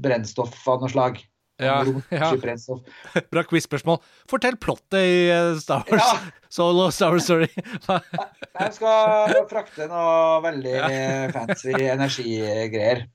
brennstoff 0.00 0.60
av 0.70 0.80
noe 0.80 0.92
slag. 0.92 1.18
Ja, 1.62 1.76
ja. 2.10 2.30
Bra 3.32 3.42
quiz-spørsmål. 3.48 4.00
Fortell 4.28 4.58
plottet 4.60 4.98
i 5.00 5.28
eh, 5.32 5.52
Star 5.62 5.84
Wars. 5.90 6.02
Ja, 6.12 6.32
Solo 6.56 6.90
Star 6.94 7.14
Wars 7.14 7.24
Story. 7.24 7.48
de 7.56 8.66
skal 8.76 9.36
frakte 9.50 9.88
noe 9.90 10.40
veldig 10.44 10.74
fancy 11.34 11.72
energigreier. 11.76 13.06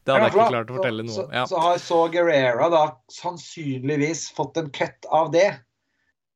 Det 0.00 0.14
hadde 0.14 0.26
jeg 0.30 0.32
ikke 0.32 0.48
klart 0.54 0.70
å 0.72 0.76
fortelle 0.78 1.04
noe 1.04 1.12
om. 1.12 1.16
så, 1.18 1.26
Ja. 1.36 1.42
så 1.48 1.60
har 1.60 1.80
Saw 1.82 2.06
Gerrera 2.12 2.70
da 2.72 2.84
sannsynligvis 3.12 4.30
fått 4.36 4.56
en 4.56 4.70
cut 4.72 5.08
av 5.12 5.28
det. 5.34 5.50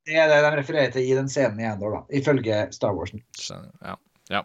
Det 0.05 0.18
er 0.20 0.29
det 0.29 0.42
de 0.44 0.50
refererer 0.59 0.92
til 0.92 1.07
i 1.09 1.14
den 1.16 1.31
scenen 1.33 1.62
i 1.62 1.64
Endor, 1.64 1.94
da, 1.96 2.03
ifølge 2.12 2.66
Star 2.77 2.92
Wars. 2.96 3.14
Skjønner. 3.40 3.72
Ja. 3.81 3.96
Ja. 4.32 4.40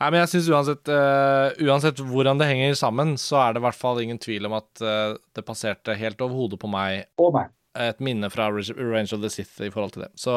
Nei, 0.00 0.08
men 0.10 0.20
jeg 0.22 0.32
syns 0.32 0.48
uansett, 0.50 0.88
uh, 0.90 1.52
uansett 1.62 2.00
hvordan 2.02 2.40
det 2.40 2.48
henger 2.50 2.74
sammen, 2.78 3.14
så 3.20 3.38
er 3.44 3.54
det 3.54 3.62
i 3.62 3.66
hvert 3.68 3.78
fall 3.78 4.00
ingen 4.02 4.18
tvil 4.22 4.48
om 4.48 4.56
at 4.58 4.82
uh, 4.82 5.14
det 5.36 5.44
passerte 5.46 5.94
helt 5.98 6.20
over 6.24 6.34
hodet 6.40 6.58
på 6.62 6.70
meg 6.72 7.04
oh 7.22 7.42
et 7.72 8.02
minne 8.04 8.28
fra 8.28 8.50
Revenge 8.52 9.14
of 9.16 9.22
the 9.22 9.30
Sith 9.32 9.62
i 9.64 9.70
forhold 9.72 9.94
til 9.94 10.02
det. 10.04 10.10
Så 10.20 10.34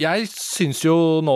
jeg 0.00 0.28
syns 0.30 0.78
jo 0.84 0.94
nå 1.26 1.34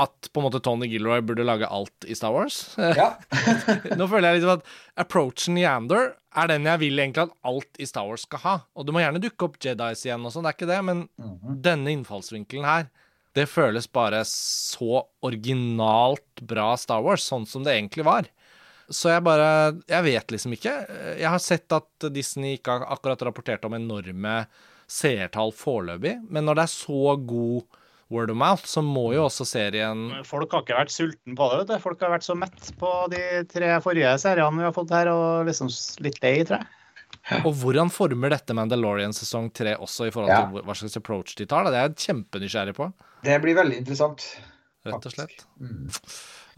at 0.00 0.30
på 0.32 0.40
en 0.40 0.46
måte 0.46 0.62
Tony 0.64 0.88
Gilroy 0.90 1.20
burde 1.26 1.44
lage 1.46 1.68
alt 1.68 2.06
i 2.08 2.16
Star 2.16 2.32
Wars. 2.34 2.62
Ja. 2.78 3.12
Nå 4.00 4.08
føler 4.10 4.30
jeg 4.32 4.40
liksom 4.40 4.54
at 4.56 4.64
approachen 5.04 5.58
i 5.60 5.66
Andor 5.68 6.14
er 6.40 6.50
den 6.50 6.66
jeg 6.66 6.80
vil 6.82 6.98
egentlig 7.04 7.26
at 7.28 7.36
alt 7.46 7.78
i 7.82 7.86
Star 7.86 8.08
Wars 8.08 8.24
skal 8.26 8.42
ha. 8.46 8.54
Og 8.74 8.86
du 8.88 8.94
må 8.96 9.02
gjerne 9.02 9.22
dukke 9.22 9.46
opp 9.46 9.60
Jedis 9.62 10.06
igjen 10.06 10.24
og 10.26 10.32
sånn, 10.34 10.46
det 10.48 10.54
er 10.54 10.58
ikke 10.58 10.70
det, 10.72 10.80
men 10.88 11.04
Mhm. 11.20 11.60
denne 11.62 11.94
innfallsvinkelen 11.94 12.66
her, 12.66 12.90
det 13.36 13.46
føles 13.50 13.86
bare 13.92 14.22
så 14.26 15.04
originalt 15.26 16.42
bra 16.42 16.72
Star 16.80 17.02
Wars, 17.04 17.26
sånn 17.30 17.46
som 17.46 17.64
det 17.66 17.76
egentlig 17.76 18.06
var. 18.06 18.28
Så 18.90 19.12
jeg 19.12 19.22
bare 19.22 19.78
Jeg 19.86 20.02
vet 20.02 20.32
liksom 20.34 20.56
ikke. 20.56 20.72
Jeg 21.14 21.30
har 21.30 21.42
sett 21.42 21.70
at 21.72 22.10
Disney 22.10 22.58
ikke 22.58 22.74
har 22.74 22.88
akkurat 22.96 23.22
rapportert 23.28 23.64
om 23.68 23.76
enorme 23.78 24.44
seertall 24.90 25.52
foreløpig, 25.54 26.16
men 26.26 26.48
når 26.48 26.58
det 26.58 26.64
er 26.64 26.72
så 26.72 27.14
god 27.14 27.78
word 28.10 28.32
of 28.32 28.36
mouth, 28.36 28.66
så 28.66 28.82
må 28.82 29.12
jo 29.14 29.28
også 29.28 29.46
serien 29.46 30.08
Folk 30.26 30.50
har 30.50 30.64
ikke 30.64 30.80
vært 30.80 30.94
sulten 30.94 31.36
på 31.38 31.46
det. 31.62 31.78
Folk 31.78 32.02
har 32.02 32.10
vært 32.16 32.26
så 32.26 32.34
mett 32.34 32.72
på 32.80 32.90
de 33.12 33.22
tre 33.52 33.76
forrige 33.84 34.16
seriene 34.24 34.58
vi 34.58 34.66
har 34.66 34.74
fått 34.74 34.90
her, 34.94 35.12
og 35.14 35.46
liksom 35.46 35.70
litt 36.02 36.18
lei, 36.24 36.40
tror 36.42 36.58
jeg. 36.58 36.79
Og 37.44 37.52
hvordan 37.60 37.90
former 37.92 38.30
dette 38.32 38.54
Mandalorian 38.56 39.12
sesong 39.14 39.50
tre 39.54 39.76
også, 39.76 40.08
i 40.08 40.10
forhold 40.14 40.30
Ja. 40.32 40.40
til 40.50 40.62
hva 40.66 40.74
slags 40.74 40.96
approach 40.96 41.36
de 41.36 41.46
tar? 41.46 41.64
Da? 41.64 41.70
Det 41.70 41.78
er 41.78 41.88
jeg 41.88 41.96
kjempenysgjerrig 42.06 42.74
på, 42.74 42.92
Det 43.22 43.40
blir 43.42 43.54
veldig 43.54 43.76
interessant. 43.78 44.24
rett 44.86 45.06
og 45.06 45.12
slett. 45.12 45.44
Mm. 45.60 45.90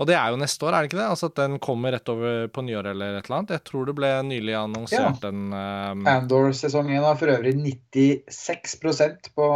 Og 0.01 0.07
det 0.09 0.15
er 0.17 0.33
jo 0.33 0.39
neste 0.41 0.65
år, 0.65 0.73
er 0.75 0.85
det 0.87 0.89
ikke 0.91 1.01
det? 1.01 1.09
Altså 1.13 1.29
at 1.29 1.37
den 1.37 1.59
kommer 1.63 1.93
rett 1.93 2.09
over 2.09 2.47
på 2.49 2.65
nyår 2.65 2.89
eller 2.95 3.19
et 3.19 3.27
eller 3.27 3.39
annet? 3.43 3.55
Jeg 3.59 3.65
tror 3.69 3.89
det 3.91 3.95
ble 3.99 4.11
nylig 4.25 4.55
annonsert 4.57 5.25
Ja. 5.25 5.29
en 5.29 5.53
um, 5.53 6.07
Andor-sesongen 6.09 7.05
har 7.05 7.19
for 7.21 7.33
øvrig 7.35 7.53
96% 7.61 9.33
på 9.37 9.49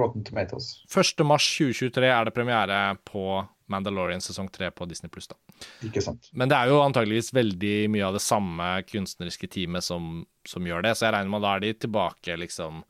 Rotten 0.00 0.24
Tomatoes. 0.24 0.82
1. 0.92 1.24
mars 1.26 1.46
2023 1.58 2.10
er 2.10 2.28
det 2.28 2.34
premiere 2.36 2.80
på 3.08 3.24
Mandalorian 3.68 4.20
sesong 4.24 4.48
3 4.52 4.70
på 4.72 4.86
Disney 4.88 5.10
Pluss, 5.12 5.28
da. 5.28 5.36
Ikke 5.84 6.00
sant? 6.04 6.30
Men 6.32 6.48
det 6.48 6.56
er 6.56 6.70
jo 6.70 6.78
antageligvis 6.80 7.32
veldig 7.36 7.74
mye 7.92 8.06
av 8.06 8.16
det 8.16 8.22
samme 8.24 8.68
kunstneriske 8.88 9.50
teamet 9.52 9.84
som, 9.84 10.22
som 10.48 10.64
gjør 10.64 10.86
det, 10.86 10.94
så 10.96 11.08
jeg 11.08 11.16
regner 11.18 11.34
med 11.34 11.44
da 11.44 11.56
er 11.58 11.66
de 11.66 11.74
tilbake, 11.84 12.38
liksom, 12.40 12.80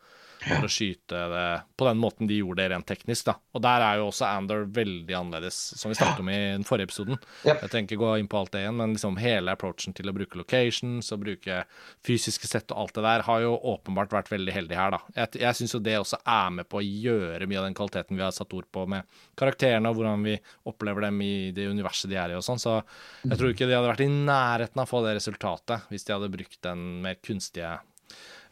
for 0.42 0.66
å 0.66 0.70
skyte 0.70 1.22
det 1.32 1.46
på 1.78 1.86
den 1.88 2.00
måten 2.00 2.28
de 2.30 2.38
gjorde 2.40 2.62
det 2.62 2.68
rent 2.72 2.86
teknisk, 2.88 3.26
da. 3.28 3.34
Og 3.56 3.62
der 3.64 3.84
er 3.84 4.00
jo 4.00 4.08
også 4.08 4.26
Andor 4.28 4.64
veldig 4.74 5.16
annerledes, 5.18 5.58
som 5.78 5.90
vi 5.90 5.98
snakket 5.98 6.22
om 6.22 6.30
i 6.30 6.38
den 6.54 6.66
forrige 6.68 6.90
episoden. 6.90 7.18
Yep. 7.42 7.64
Jeg 7.64 7.72
trenger 7.72 7.88
ikke 7.88 8.00
gå 8.02 8.12
inn 8.20 8.30
på 8.30 8.40
alt 8.40 8.52
det 8.54 8.62
igjen, 8.62 8.78
men 8.78 8.94
liksom 8.94 9.18
hele 9.22 9.54
approachen 9.54 9.96
til 9.96 10.10
å 10.10 10.14
bruke 10.16 10.38
locations 10.38 11.10
og 11.14 11.22
bruke 11.24 11.60
fysiske 12.06 12.50
sett 12.50 12.74
og 12.74 12.84
alt 12.84 12.98
det 12.98 13.06
der, 13.08 13.26
har 13.28 13.44
jo 13.44 13.56
åpenbart 13.74 14.14
vært 14.14 14.32
veldig 14.32 14.54
heldig 14.54 14.78
her, 14.78 14.94
da. 14.94 15.02
Jeg, 15.16 15.42
jeg 15.42 15.60
syns 15.60 15.76
jo 15.76 15.82
det 15.82 15.98
også 15.98 16.22
er 16.22 16.54
med 16.60 16.70
på 16.70 16.80
å 16.80 16.86
gjøre 16.86 17.50
mye 17.50 17.62
av 17.62 17.68
den 17.68 17.78
kvaliteten 17.78 18.18
vi 18.18 18.26
har 18.26 18.34
satt 18.36 18.54
ord 18.54 18.70
på 18.74 18.86
med 18.90 19.20
karakterene, 19.38 19.90
og 19.90 19.98
hvordan 19.98 20.26
vi 20.26 20.38
opplever 20.70 21.08
dem 21.08 21.22
i 21.24 21.34
det 21.56 21.68
universet 21.70 22.10
de 22.12 22.18
er 22.20 22.34
i 22.34 22.38
og 22.38 22.46
sånn. 22.46 22.62
Så 22.62 22.78
jeg 23.24 23.36
tror 23.36 23.52
ikke 23.52 23.68
de 23.68 23.76
hadde 23.76 23.90
vært 23.90 24.06
i 24.06 24.10
nærheten 24.12 24.78
av 24.78 24.86
å 24.86 24.90
få 24.90 25.02
det 25.06 25.18
resultatet 25.18 25.88
hvis 25.92 26.06
de 26.06 26.14
hadde 26.14 26.32
brukt 26.32 26.60
den 26.64 26.88
mer 27.04 27.18
kunstige 27.24 27.78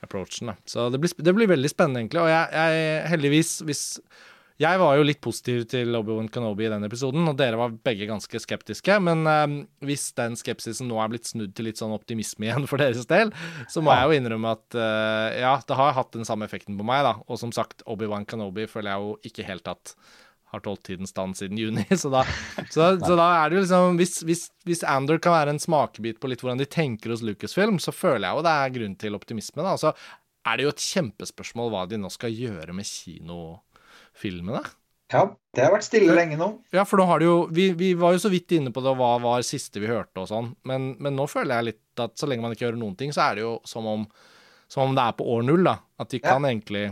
approachen. 0.05 0.53
Da. 0.53 0.57
Så 0.68 0.88
det 0.92 1.03
blir, 1.03 1.12
det 1.18 1.36
blir 1.36 1.53
veldig 1.53 1.72
spennende, 1.72 2.05
egentlig. 2.05 2.24
Og 2.24 2.32
jeg, 2.32 2.49
jeg 2.57 3.12
heldigvis, 3.12 3.59
hvis 3.68 3.84
jeg 4.57 4.80
var 4.80 4.94
jo 4.97 5.05
litt 5.05 5.20
positiv 5.20 5.66
til 5.68 5.92
Obi-Wan 5.99 6.30
Kenobi 6.32 6.64
i 6.64 6.70
den 6.72 6.86
episoden, 6.86 7.26
og 7.28 7.36
dere 7.36 7.59
var 7.61 7.74
begge 7.84 8.07
ganske 8.09 8.40
skeptiske. 8.40 8.94
Men 9.05 9.28
eh, 9.28 9.57
hvis 9.84 10.09
den 10.16 10.38
skepsisen 10.40 10.88
nå 10.88 10.97
er 11.03 11.11
blitt 11.12 11.28
snudd 11.28 11.53
til 11.57 11.68
litt 11.68 11.80
sånn 11.80 11.92
optimisme 11.97 12.44
igjen 12.49 12.68
for 12.70 12.80
deres 12.80 13.05
del, 13.11 13.34
så 13.72 13.84
må 13.84 13.92
jeg 13.92 14.09
jo 14.09 14.20
innrømme 14.20 14.55
at 14.57 14.78
eh, 14.80 15.42
ja, 15.42 15.59
det 15.61 15.80
har 15.80 15.97
hatt 15.99 16.14
den 16.16 16.28
samme 16.28 16.49
effekten 16.49 16.78
på 16.80 16.86
meg, 16.88 17.05
da. 17.05 17.18
Og 17.28 17.40
som 17.42 17.53
sagt, 17.53 17.84
Obi-Wan 17.84 18.24
Kenobi 18.28 18.64
føler 18.70 18.94
jeg 18.94 19.05
jo 19.05 19.18
ikke 19.28 19.49
helt 19.51 19.74
at 19.76 19.97
har 20.57 20.64
tolv 20.64 20.80
tidens 20.86 21.12
stand 21.14 21.36
siden 21.38 21.61
juni. 21.61 21.84
Så 22.02 22.11
da, 22.12 22.24
så, 22.72 22.90
så 22.98 23.14
da 23.18 23.26
er 23.44 23.50
det 23.52 23.59
jo 23.61 23.64
liksom 23.66 23.98
hvis, 24.00 24.16
hvis, 24.26 24.44
hvis 24.68 24.82
Andor 24.90 25.20
kan 25.22 25.36
være 25.36 25.54
en 25.54 25.62
smakebit 25.62 26.18
på 26.22 26.28
litt 26.32 26.42
hvordan 26.44 26.61
de 26.61 26.66
tenker 26.68 27.12
hos 27.14 27.22
Lucasfilm, 27.26 27.78
så 27.82 27.94
føler 27.94 28.26
jeg 28.30 28.38
jo 28.40 28.46
det 28.48 28.54
er 28.57 28.74
grunn 28.80 28.96
til 29.00 29.18
optimisme. 29.18 29.62
da. 29.66 29.76
Så 29.80 29.92
er 30.46 30.57
det 30.61 30.66
jo 30.66 30.72
et 30.74 30.82
kjempespørsmål 30.88 31.70
hva 31.72 31.84
de 31.90 31.98
nå 32.02 32.11
skal 32.14 32.34
gjøre 32.34 32.74
med 32.76 32.86
kinofilmene. 32.86 34.64
Ja, 35.12 35.20
det 35.54 35.62
har 35.62 35.70
vært 35.70 35.86
stille 35.86 36.14
lenge 36.16 36.34
nå. 36.38 36.48
Ja, 36.74 36.82
for 36.88 36.98
nå 36.98 37.04
har 37.07 37.22
det 37.22 37.28
jo 37.28 37.34
vi, 37.54 37.68
vi 37.78 37.92
var 37.98 38.16
jo 38.16 38.22
så 38.24 38.30
vidt 38.32 38.50
inne 38.57 38.72
på 38.74 38.82
det, 38.82 38.90
og 38.90 38.98
hva 38.98 39.12
var 39.22 39.44
siste 39.46 39.78
vi 39.82 39.86
hørte 39.90 40.24
og 40.24 40.26
sånn, 40.30 40.48
men, 40.66 40.96
men 40.98 41.14
nå 41.14 41.28
føler 41.30 41.61
jeg 41.61 41.68
litt 41.68 42.02
at 42.02 42.16
så 42.18 42.26
lenge 42.26 42.42
man 42.42 42.57
ikke 42.57 42.64
gjør 42.66 42.78
noen 42.80 42.96
ting, 42.98 43.12
så 43.14 43.28
er 43.28 43.38
det 43.38 43.44
jo 43.44 43.52
som 43.70 43.86
om, 43.86 44.07
som 44.70 44.82
om 44.88 44.96
det 44.98 45.04
er 45.07 45.14
på 45.20 45.28
år 45.36 45.44
null, 45.46 45.62
da. 45.68 45.76
At 46.02 46.11
de 46.11 46.18
Ja. 46.22 46.32
kan 46.34 46.48
egentlig 46.48 46.88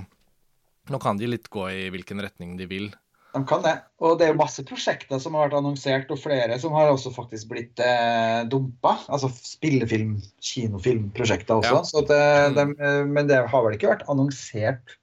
Nå 0.93 0.99
kan 1.01 1.17
de 1.17 1.25
litt 1.33 1.47
gå 1.49 1.63
i 1.73 1.87
hvilken 1.89 2.19
retning 2.21 2.59
de 2.59 2.67
vil. 2.69 2.91
De 3.35 3.41
kan 3.51 3.63
det. 3.65 3.75
Og 3.99 4.19
det 4.19 4.29
er 4.29 4.33
jo 4.33 4.39
masse 4.39 4.63
prosjekter 4.67 5.19
som 5.23 5.35
har 5.35 5.49
vært 5.49 5.57
annonsert, 5.59 6.11
og 6.15 6.21
flere 6.23 6.55
som 6.63 6.75
har 6.77 6.93
også 6.93 7.11
faktisk 7.17 7.49
blitt 7.51 7.81
eh, 7.83 8.45
dumpa. 8.47 8.93
Altså 9.11 9.31
spillefilm, 9.35 10.21
kinofilmprosjekter 10.45 11.57
også. 11.59 11.73
Ja. 11.75 11.81
Så 11.89 12.05
at, 12.05 12.13
eh, 12.15 12.51
Mm. 12.51 12.55
dem, 12.55 12.77
eh, 12.79 13.01
men 13.07 13.27
det 13.27 13.41
har 13.51 13.65
vel 13.65 13.75
ikke 13.75 13.91
vært 13.91 14.07
annonsert 14.09 14.95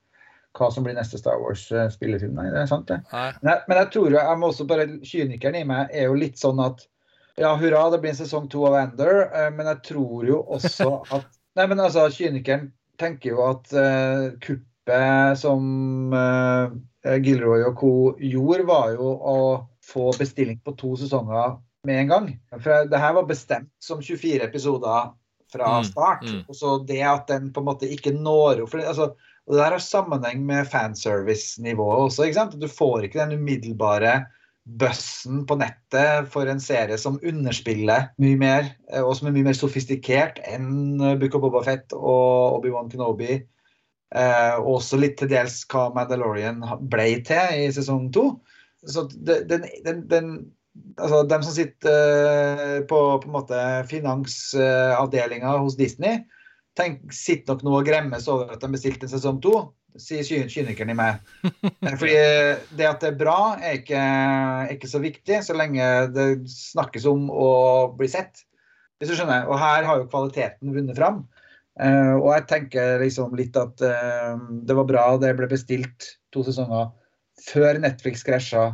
hva 0.55 0.67
som 0.71 0.83
blir 0.83 0.95
neste 0.95 1.17
Star 1.19 1.39
Wars-spillefilm? 1.39 2.33
Nei, 2.35 2.49
det 2.51 2.59
er 2.63 2.65
sant, 2.67 2.87
det. 2.87 3.01
Men 3.11 3.53
jeg, 3.53 3.61
men 3.67 3.77
jeg 3.77 3.91
tror 3.93 4.09
jo, 4.11 4.17
jeg 4.17 4.39
må 4.39 4.49
også 4.51 4.67
bare 4.67 4.87
Kynikeren 5.07 5.55
i 5.55 5.63
meg 5.63 5.93
er 5.95 6.09
jo 6.09 6.17
litt 6.19 6.39
sånn 6.39 6.59
at 6.63 6.83
ja, 7.39 7.53
hurra, 7.55 7.85
det 7.93 8.01
blir 8.03 8.11
en 8.11 8.19
sesong 8.19 8.49
to 8.51 8.65
av 8.67 8.75
Ender, 8.81 9.21
eh, 9.31 9.49
men 9.55 9.65
jeg 9.71 9.79
tror 9.87 10.25
jo 10.27 10.41
også 10.51 10.89
at 11.15 11.27
Nei, 11.55 11.65
men 11.67 11.79
altså, 11.83 12.05
Kynikeren 12.11 12.69
tenker 12.99 13.33
jo 13.33 13.41
at 13.43 13.71
uh, 13.75 14.29
kuppet 14.39 15.37
som 15.39 16.13
eh, 16.15 16.69
Gilroy 17.03 17.63
og 17.65 17.77
co. 17.79 17.91
gjorde, 18.19 18.67
var 18.69 18.91
jo 18.93 19.13
å 19.17 19.37
få 19.85 20.11
bestilling 20.19 20.59
på 20.61 20.75
to 20.77 20.93
sesonger 20.99 21.57
med 21.87 22.03
en 22.03 22.11
gang. 22.11 22.27
For 22.61 22.85
det 22.91 22.99
her 23.01 23.15
var 23.17 23.29
bestemt 23.29 23.71
som 23.81 24.01
24 24.01 24.45
episoder 24.45 25.11
fra 25.51 25.79
Mm, 25.81 25.83
start. 25.83 26.23
mm. 26.23 26.43
Og 26.47 26.55
så 26.55 26.77
det 26.87 27.01
at 27.01 27.27
den 27.27 27.51
på 27.53 27.59
en 27.59 27.65
måte 27.65 27.89
ikke 27.89 28.13
når 28.13 28.61
opp 28.63 28.75
altså, 28.79 29.13
og 29.47 29.55
det 29.55 29.63
der 29.63 29.73
har 29.73 29.83
sammenheng 29.83 30.45
med 30.45 30.67
fanservice-nivået 30.69 32.05
også. 32.05 32.23
ikke 32.23 32.37
sant? 32.37 32.59
Du 32.61 32.67
får 32.67 33.07
ikke 33.07 33.19
den 33.25 33.39
umiddelbare 33.41 34.25
bussen 34.79 35.41
på 35.49 35.57
nettet 35.57 36.29
for 36.29 36.45
en 36.47 36.61
serie 36.61 36.97
som 37.01 37.17
underspiller 37.25 38.11
mye 38.21 38.37
mer, 38.37 38.69
eh, 38.93 39.01
og 39.01 39.15
som 39.17 39.27
er 39.27 39.35
mye 39.35 39.49
mer 39.49 39.57
sofistikert 39.57 40.37
enn 40.45 41.01
eh, 41.01 41.17
Book 41.17 41.35
of 41.35 41.41
Boba 41.41 41.63
Fett 41.65 41.91
og 41.97 42.59
Obi-Wan 42.61 42.91
Kenobi. 42.93 43.41
Eh, 44.11 44.55
og 44.59 44.77
også 44.81 44.99
litt 44.99 45.17
til 45.21 45.29
dels 45.31 45.61
hva 45.71 45.85
Mandalorian 45.95 46.59
ble 46.91 47.05
til 47.27 47.61
i 47.63 47.69
sesong 47.71 48.09
to. 48.15 48.25
Så 48.83 49.07
den, 49.13 49.67
den, 49.85 50.07
den 50.11 50.33
Altså, 50.95 51.25
dem 51.27 51.41
som 51.43 51.51
sitter 51.51 51.95
eh, 52.31 52.77
på, 52.87 52.97
på 53.19 53.41
finansavdelinga 53.91 55.57
hos 55.59 55.75
Disney, 55.75 56.21
tenk, 56.79 57.01
sitter 57.11 57.57
nok 57.57 57.65
nå 57.65 57.73
og 57.81 57.89
gremmes 57.89 58.27
over 58.31 58.53
at 58.53 58.63
de 58.63 58.69
bestilte 58.71 59.03
en 59.07 59.11
sesong 59.11 59.41
to, 59.43 59.51
sier 59.99 60.23
ky- 60.23 60.47
kynikeren 60.47 60.93
i 60.93 60.95
meg. 60.95 61.19
Eh, 61.81 61.97
Fordi 61.99 62.15
det 62.77 62.87
at 62.87 63.03
det 63.03 63.09
er 63.11 63.19
bra, 63.19 63.35
er 63.59 63.81
ikke, 63.81 63.99
er 63.99 64.71
ikke 64.77 64.89
så 64.93 65.01
viktig, 65.03 65.41
så 65.43 65.55
lenge 65.57 65.89
det 66.15 66.27
snakkes 66.55 67.07
om 67.11 67.27
å 67.33 67.51
bli 67.99 68.07
sett. 68.11 68.45
Hvis 69.01 69.11
du 69.11 69.17
skjønner. 69.17 69.47
Og 69.49 69.57
her 69.59 69.83
har 69.87 69.99
jo 69.99 70.07
kvaliteten 70.07 70.71
vunnet 70.75 70.95
fram. 70.95 71.23
Eh, 71.79 72.13
og 72.19 72.33
jeg 72.35 72.47
tenker 72.49 72.99
liksom 72.99 73.35
litt 73.39 73.55
at 73.55 73.79
uh, 73.79 74.35
det 74.67 74.75
var 74.75 74.87
bra 74.89 75.05
det 75.21 75.29
ble 75.39 75.47
bestilt 75.47 76.09
to 76.35 76.43
sesonger 76.43 76.89
før 77.47 77.79
Netflix 77.79 78.25
krasja, 78.27 78.73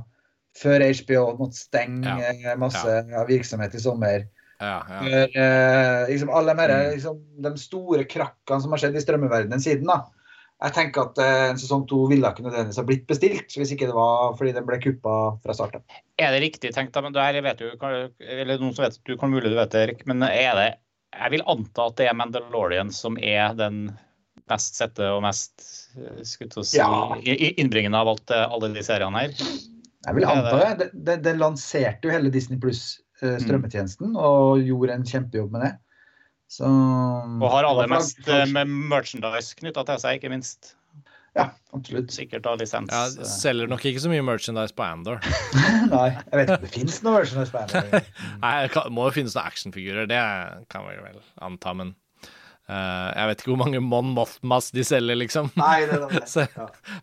før 0.58 0.82
HBO 0.82 1.28
måtte 1.38 1.60
stenge 1.62 2.10
Ja. 2.10 2.34
eh, 2.34 2.56
masse 2.58 2.90
ja. 3.12 3.22
virksomhet 3.30 3.76
i 3.78 3.84
sommer. 3.84 4.26
Ja, 4.58 4.80
ja. 4.90 5.00
For 5.06 5.38
uh, 5.38 6.10
liksom 6.10 6.32
alle 6.34 6.56
de, 6.58 6.66
Mm. 6.74 6.94
liksom, 6.96 7.20
de 7.46 7.52
store 7.62 8.04
krakkene 8.10 8.62
som 8.64 8.72
har 8.74 8.82
skjedd 8.82 8.98
i 8.98 9.04
strømmeverdenen 9.06 9.62
siden. 9.62 9.86
da. 9.86 10.00
Jeg 10.58 10.74
tenker 10.74 11.04
at 11.06 11.20
en 11.22 11.58
sesong 11.62 11.84
to 11.88 12.08
ville 12.10 12.26
ikke 12.26 12.42
nødvendigvis 12.42 12.80
ha 12.82 12.84
blitt 12.88 13.06
bestilt 13.06 13.54
hvis 13.54 13.76
ikke 13.76 13.86
det 13.86 13.94
var 13.94 14.34
fordi 14.40 14.56
den 14.56 14.66
ble 14.66 14.80
kuppa 14.82 15.38
fra 15.44 15.54
starten. 15.54 15.84
Er 16.18 16.34
det 16.34 16.42
riktig 16.42 16.74
tenkt, 16.74 16.96
da? 16.98 17.04
Men 17.06 17.14
det 17.14 17.22
her 17.22 17.38
vet 17.46 17.62
du, 17.62 17.68
eller 18.26 18.58
noen 18.58 18.74
som 18.74 18.88
vet, 18.88 18.98
du 19.06 19.14
kan 19.22 19.30
mulig 19.30 19.52
du 19.54 19.56
vet 19.60 19.70
det, 19.70 19.84
Erik, 19.86 20.02
men 20.10 20.26
er 20.26 20.58
det 20.58 20.68
Jeg 21.16 21.32
vil 21.32 21.44
anta 21.48 21.88
at 21.88 21.96
det 22.00 22.08
er 22.10 22.18
Mandalorian 22.18 22.92
som 22.94 23.18
er 23.24 23.54
den 23.58 23.88
mest 24.48 24.78
sette 24.80 25.04
og 25.12 25.22
mest 25.26 25.64
eh, 25.98 26.22
skulle 26.28 26.64
si, 26.66 26.78
Ja. 26.80 27.16
innbringende 27.24 27.98
av 28.00 28.08
alt, 28.14 28.32
eh, 28.32 28.46
alle 28.48 28.70
de 28.76 28.84
seriene 28.86 29.20
her. 29.26 29.34
Jeg 30.08 30.16
vil 30.16 30.24
anta 30.26 30.54
det- 30.60 30.78
det. 30.80 31.06
det, 31.06 31.18
det 31.24 31.36
lanserte 31.38 32.04
jo 32.08 32.12
hele 32.12 32.32
Disney 32.32 32.60
Pluss 32.60 33.02
Mm. 33.18 33.40
strømmetjenesten 33.42 34.16
og 34.16 34.60
gjorde 34.62 34.94
en 34.94 35.04
kjempejobb 35.04 35.50
med 35.52 35.62
det. 35.64 35.72
Så, 36.48 36.64
Og 36.70 37.50
har 37.50 37.66
aller 37.66 37.88
mest 37.90 38.20
eh, 38.30 38.46
med 38.46 38.68
merchandise 38.70 39.56
knytta 39.58 39.84
til 39.88 39.98
seg, 39.98 40.20
ikke 40.22 40.30
minst. 40.30 40.76
Ja, 41.38 41.46
absolutt. 41.78 42.10
Sikkert 42.16 42.48
av 42.50 42.58
lisens. 42.62 42.90
ja, 42.92 43.04
eh. 43.08 43.30
selger 43.30 43.70
nok 43.70 43.86
ikke 43.86 44.02
så 44.04 44.10
mye 44.12 44.26
merchandise 44.26 44.74
på 44.78 44.86
Andor. 44.88 45.22
Nei, 45.94 46.08
jeg 46.16 46.34
vet 46.40 46.44
ikke 46.50 46.58
om 46.58 46.66
det 46.66 46.74
fins 46.74 46.98
noe 47.06 47.20
merchandise 47.20 47.54
på 47.54 47.62
Andor. 47.64 48.12
Nei, 48.44 48.54
det 48.66 48.84
må 48.98 49.08
jo 49.10 49.16
finnes 49.20 49.38
noen 49.38 49.50
actionfigurer, 49.52 50.10
det 50.10 50.22
kan 50.74 50.88
vi 50.90 50.96
vel 51.04 51.20
anta, 51.48 51.74
men 51.78 51.94
uh, 52.26 53.10
jeg 53.14 53.30
vet 53.32 53.44
ikke 53.44 53.54
hvor 53.54 53.62
mange 53.66 53.84
Mon 53.84 54.10
Mothmas 54.18 54.72
de 54.76 54.86
selger, 54.88 55.20
liksom. 55.22 55.52
Nei, 55.60 55.76
det 55.90 56.00
er 56.00 56.08
det. 56.16 56.24
Så- 56.34 56.48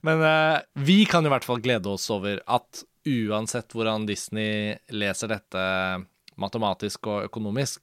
Men 0.06 0.24
uh, 0.24 0.58
vi 0.86 1.04
kan 1.10 1.24
i 1.26 1.32
hvert 1.32 1.46
fall 1.46 1.62
glede 1.64 1.94
oss 1.94 2.08
over 2.14 2.42
at 2.46 2.82
uansett 3.04 3.74
hvordan 3.76 4.06
Disney 4.08 4.74
leser 4.96 5.28
dette 5.34 5.64
matematisk 6.40 7.06
og 7.12 7.26
økonomisk, 7.28 7.82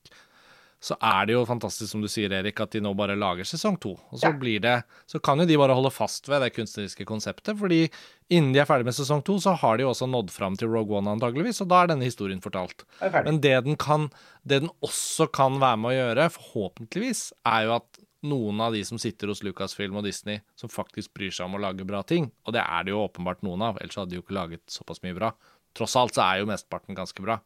så 0.81 0.95
er 0.97 1.27
det 1.29 1.35
jo 1.35 1.43
fantastisk, 1.45 1.91
som 1.91 2.01
du 2.01 2.07
sier, 2.09 2.31
Erik, 2.33 2.57
at 2.63 2.73
de 2.73 2.81
nå 2.81 2.91
bare 2.97 3.13
lager 3.19 3.45
sesong 3.45 3.75
to. 3.81 3.93
Og 4.09 4.17
så 4.17 4.31
blir 4.33 4.63
det 4.63 4.79
Så 5.05 5.19
kan 5.21 5.37
jo 5.37 5.45
de 5.45 5.57
bare 5.59 5.75
holde 5.77 5.91
fast 5.93 6.25
ved 6.29 6.41
det 6.41 6.53
kunstneriske 6.55 7.05
konseptet, 7.05 7.53
fordi 7.59 7.83
innen 8.33 8.49
de 8.55 8.63
er 8.63 8.65
ferdig 8.65 8.87
med 8.89 8.97
sesong 8.97 9.21
to, 9.27 9.37
så 9.43 9.53
har 9.61 9.77
de 9.77 9.85
jo 9.85 9.91
også 9.91 10.09
nådd 10.09 10.31
fram 10.33 10.57
til 10.57 10.71
Rogue 10.73 10.97
One, 10.97 11.13
antageligvis, 11.13 11.61
og 11.61 11.69
da 11.69 11.83
er 11.83 11.91
denne 11.93 12.07
historien 12.09 12.41
fortalt. 12.41 12.85
Men 13.27 13.41
det 13.45 13.59
den, 13.67 13.77
kan, 13.77 14.09
det 14.41 14.63
den 14.63 14.73
også 14.81 15.29
kan 15.29 15.61
være 15.61 15.81
med 15.83 15.91
å 15.91 15.97
gjøre, 15.99 16.29
forhåpentligvis, 16.39 17.27
er 17.45 17.67
jo 17.67 17.75
at 17.77 18.01
noen 18.25 18.61
av 18.61 18.73
de 18.73 18.81
som 18.85 18.99
sitter 19.01 19.29
hos 19.29 19.41
Lucasfilm 19.45 19.97
og 20.01 20.05
Disney, 20.05 20.41
som 20.57 20.69
faktisk 20.69 21.13
bryr 21.17 21.33
seg 21.33 21.45
om 21.45 21.57
å 21.57 21.61
lage 21.61 21.85
bra 21.85 22.01
ting, 22.05 22.31
og 22.45 22.57
det 22.57 22.65
er 22.65 22.85
det 22.85 22.93
jo 22.93 23.05
åpenbart 23.05 23.45
noen 23.45 23.69
av, 23.69 23.81
ellers 23.81 23.97
hadde 24.01 24.13
de 24.13 24.19
jo 24.19 24.25
ikke 24.25 24.37
laget 24.37 24.65
såpass 24.69 25.01
mye 25.05 25.17
bra. 25.17 25.33
Tross 25.77 25.95
alt 25.95 26.17
så 26.17 26.25
er 26.25 26.41
jo 26.41 26.49
mesteparten 26.49 26.97
ganske 26.97 27.23
bra. 27.23 27.37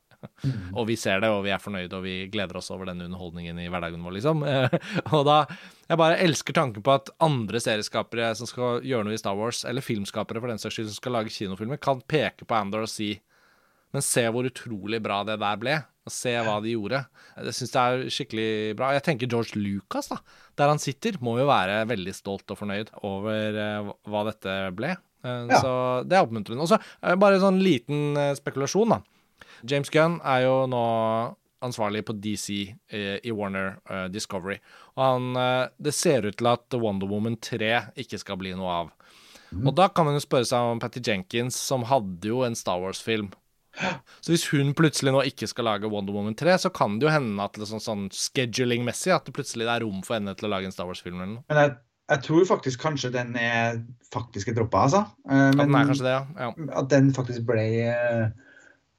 Og 0.78 0.88
vi 0.90 0.98
ser 1.00 1.22
det, 1.24 1.30
og 1.32 1.44
vi 1.46 1.54
er 1.56 1.62
fornøyde, 1.62 1.98
og 1.98 2.06
vi 2.06 2.16
gleder 2.32 2.60
oss 2.60 2.72
over 2.74 2.90
denne 2.90 3.08
underholdningen 3.10 3.60
i 3.64 3.70
hverdagen 3.72 4.04
vår, 4.06 4.18
liksom. 4.18 4.44
og 5.16 5.22
da 5.28 5.38
Jeg 5.86 6.00
bare 6.02 6.18
elsker 6.26 6.56
tanken 6.58 6.82
på 6.86 6.96
at 6.96 7.12
andre 7.22 7.60
serieskapere 7.62 8.32
som 8.38 8.50
skal 8.50 8.82
gjøre 8.86 9.06
noe 9.06 9.16
i 9.16 9.22
Star 9.22 9.38
Wars, 9.38 9.64
eller 9.70 9.86
filmskapere 9.86 10.42
for 10.42 10.50
den 10.50 10.62
saks 10.62 10.80
skyld, 10.80 10.90
som 10.90 10.98
skal 10.98 11.18
lage 11.20 11.34
kinofilmer, 11.34 11.78
kan 11.82 12.02
peke 12.10 12.48
på 12.48 12.58
Andor 12.58 12.88
og 12.88 12.92
si 12.92 13.14
men 13.96 14.04
se 14.04 14.26
hvor 14.28 14.48
utrolig 14.48 15.00
bra 15.04 15.22
det 15.28 15.38
der 15.40 15.60
ble. 15.60 15.80
Og 16.06 16.14
se 16.14 16.36
hva 16.36 16.60
de 16.62 16.76
gjorde. 16.76 17.00
Det 17.48 17.54
syns 17.56 17.72
jeg 17.74 17.96
er 17.96 18.12
skikkelig 18.14 18.50
bra. 18.78 18.92
Jeg 18.94 19.06
tenker 19.08 19.30
George 19.32 19.58
Lucas, 19.58 20.12
da, 20.12 20.20
der 20.60 20.70
han 20.70 20.82
sitter, 20.82 21.18
må 21.24 21.38
jo 21.40 21.48
være 21.50 21.80
veldig 21.90 22.14
stolt 22.14 22.52
og 22.54 22.60
fornøyd 22.60 22.92
over 23.08 23.58
uh, 23.58 23.90
hva 24.12 24.22
dette 24.28 24.58
ble. 24.78 24.92
Uh, 25.26 25.48
ja. 25.50 25.62
Så 25.64 25.72
det 26.06 26.20
er 26.20 26.28
oppmuntrende. 26.28 26.62
Og 26.62 26.70
så 26.70 26.78
bare 27.18 27.40
en 27.40 27.46
sånn 27.48 27.64
liten 27.64 28.20
spekulasjon, 28.38 28.94
da. 28.98 29.00
James 29.70 29.92
Gunn 29.94 30.20
er 30.24 30.46
jo 30.46 30.56
nå 30.72 30.86
ansvarlig 31.66 32.04
på 32.06 32.14
DC 32.22 32.48
i 33.26 33.32
Warner 33.34 33.80
Discovery. 34.14 34.60
Og 34.94 35.02
han 35.02 35.72
Det 35.82 35.94
ser 35.96 36.28
ut 36.28 36.36
til 36.38 36.50
at 36.52 36.76
Wonder 36.78 37.10
Woman 37.10 37.40
3 37.42 37.72
ikke 38.04 38.20
skal 38.22 38.38
bli 38.38 38.52
noe 38.54 38.76
av. 38.84 38.92
Mm. 39.50 39.64
Og 39.64 39.74
da 39.80 39.88
kan 39.90 40.06
man 40.06 40.14
jo 40.14 40.22
spørre 40.22 40.46
seg 40.46 40.68
om 40.76 40.82
Patty 40.84 41.02
Jenkins, 41.02 41.58
som 41.58 41.88
hadde 41.90 42.30
jo 42.30 42.44
en 42.46 42.58
Star 42.60 42.78
Wars-film 42.84 43.32
så 44.22 44.32
hvis 44.32 44.46
hun 44.54 44.74
plutselig 44.78 45.14
nå 45.14 45.24
ikke 45.30 45.50
skal 45.52 45.68
lage 45.70 45.90
Wonder 45.92 46.16
Woman 46.16 46.36
3, 46.38 46.58
så 46.66 46.72
kan 46.74 46.98
det 47.00 47.08
jo 47.08 47.14
hende 47.14 47.44
at 47.44 47.58
det 47.60 47.68
sånn, 47.70 47.84
sånn 47.84 48.06
scheduling-messig 48.14 49.14
at 49.16 49.28
det 49.28 49.36
plutselig 49.36 49.68
er 49.68 49.84
rom 49.84 50.02
for 50.06 50.18
henne 50.18 50.36
til 50.38 50.48
å 50.48 50.54
lage 50.54 50.70
en 50.70 50.76
Star 50.76 50.88
Wars-film 50.90 51.20
eller 51.20 51.34
noe. 51.34 51.44
Men 51.52 51.62
jeg, 51.62 51.74
jeg, 52.14 52.24
tror 52.28 52.48
faktisk 52.54 52.84
kanskje 52.86 53.12
den 53.16 53.36
er 53.40 53.82
faktisk 54.14 54.54
droppa, 54.56 54.86
altså. 54.88 55.04
Uh, 55.28 55.52
men, 55.58 55.66
at 55.66 55.68
den 55.68 55.80
er 55.82 55.92
kanskje 55.92 56.08
det, 56.08 56.16
ja. 56.16 56.24
ja. 56.46 56.70
At 56.82 56.92
den 56.94 57.12
faktisk 57.18 57.48
ble 57.50 57.68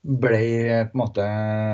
ble 0.07 0.41
på 0.91 0.97
en 0.97 1.01
måte 1.01 1.25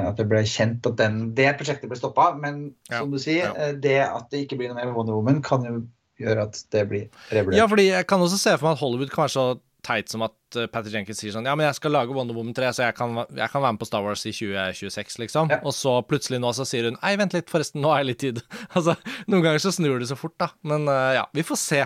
At 0.09 0.21
det 0.21 0.29
ble 0.31 0.43
kjent 0.49 0.87
at 0.89 0.97
den, 1.01 1.19
det 1.37 1.51
prosjektet 1.59 1.91
ble 1.91 1.99
stoppa. 1.99 2.33
Men 2.39 2.65
ja, 2.91 3.03
som 3.03 3.13
du 3.13 3.21
sier, 3.23 3.51
ja. 3.51 3.53
Eh, 3.69 3.75
det 3.83 3.99
at 4.07 4.31
det 4.33 4.47
ikke 4.47 4.61
blir 4.61 4.73
noe 4.73 4.81
mer 4.81 4.95
Wonder 4.97 5.19
Woman, 5.19 5.43
kan 5.45 5.67
jo 5.69 5.83
gjøre 6.23 6.49
at 6.49 6.63
det 6.75 6.87
blir 6.91 7.05
revurdert. 7.33 7.59
Ja, 7.59 7.69
fordi 7.71 7.91
jeg 7.91 8.09
kan 8.09 8.25
også 8.25 8.41
se 8.41 8.57
for 8.57 8.69
meg 8.69 8.77
at 8.77 8.83
Hollywood 8.83 9.13
kan 9.13 9.27
være 9.27 9.37
så 9.37 9.47
teit 9.83 10.13
som 10.13 10.23
at 10.23 10.57
uh, 10.57 10.69
Patty 10.71 10.93
Jenkins 10.95 11.19
sier 11.19 11.35
sånn 11.35 11.49
Ja, 11.49 11.57
men 11.59 11.67
jeg 11.67 11.75
skal 11.81 11.95
lage 11.95 12.15
Wonder 12.15 12.37
Woman 12.37 12.55
3, 12.55 12.69
så 12.77 12.85
jeg 12.87 12.95
kan, 12.95 13.17
jeg 13.27 13.51
kan 13.51 13.65
være 13.65 13.75
med 13.75 13.83
på 13.83 13.89
Star 13.89 14.05
Wars 14.07 14.23
i 14.29 14.35
2026, 14.35 15.19
liksom. 15.25 15.51
Ja. 15.51 15.59
Og 15.67 15.75
så 15.77 15.97
plutselig 16.07 16.39
nå 16.43 16.53
så 16.55 16.67
sier 16.69 16.87
hun 16.89 17.01
Nei, 17.01 17.17
vent 17.21 17.35
litt, 17.37 17.51
forresten, 17.51 17.83
nå 17.83 17.91
har 17.91 18.03
jeg 18.03 18.13
litt 18.13 18.23
tid. 18.23 18.43
altså, 18.77 18.95
noen 19.27 19.43
ganger 19.47 19.65
så 19.65 19.75
snur 19.75 19.99
det 20.03 20.11
så 20.13 20.19
fort, 20.19 20.37
da. 20.43 20.53
Men 20.69 20.87
uh, 20.91 21.11
ja, 21.19 21.27
vi 21.35 21.47
får 21.47 21.61
se. 21.61 21.83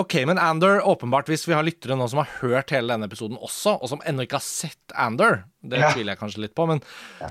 OK, 0.00 0.14
men 0.26 0.38
Ander, 0.40 0.80
åpenbart, 0.88 1.28
hvis 1.28 1.44
vi 1.44 1.52
har 1.52 1.64
lyttere 1.66 1.96
nå 1.98 2.06
som 2.08 2.22
har 2.22 2.30
hørt 2.40 2.72
hele 2.72 2.94
denne 2.94 3.08
episoden 3.10 3.36
også, 3.36 3.74
og 3.76 3.90
som 3.90 4.00
ennå 4.08 4.24
ikke 4.24 4.38
har 4.38 4.46
sett 4.46 4.94
Ander, 4.96 5.42
det 5.60 5.82
ja. 5.82 5.90
tviler 5.92 6.14
jeg 6.14 6.20
kanskje 6.22 6.44
litt 6.46 6.54
på, 6.56 6.64
men 6.70 6.80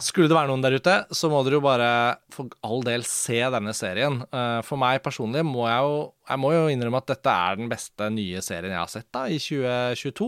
skulle 0.03 0.29
det 0.29 0.37
være 0.37 0.51
noen 0.51 0.65
der 0.65 0.77
ute, 0.77 0.95
så 1.09 1.31
må 1.31 1.41
dere 1.45 1.57
jo 1.57 1.63
bare 1.65 1.91
for 2.33 2.53
all 2.67 2.85
del 2.85 3.05
se 3.07 3.39
denne 3.55 3.73
serien. 3.77 4.21
Eh, 4.29 4.59
for 4.67 4.81
meg 4.81 5.01
personlig 5.05 5.45
må 5.47 5.65
jeg 5.69 5.87
jo 5.87 6.01
jeg 6.31 6.39
må 6.39 6.51
jo 6.53 6.67
innrømme 6.71 7.01
at 7.01 7.09
dette 7.11 7.31
er 7.33 7.57
den 7.59 7.67
beste 7.71 8.07
nye 8.13 8.39
serien 8.45 8.71
jeg 8.71 8.79
har 8.79 8.91
sett 8.91 9.09
da, 9.11 9.25
i 9.27 9.39
2022. 9.41 10.27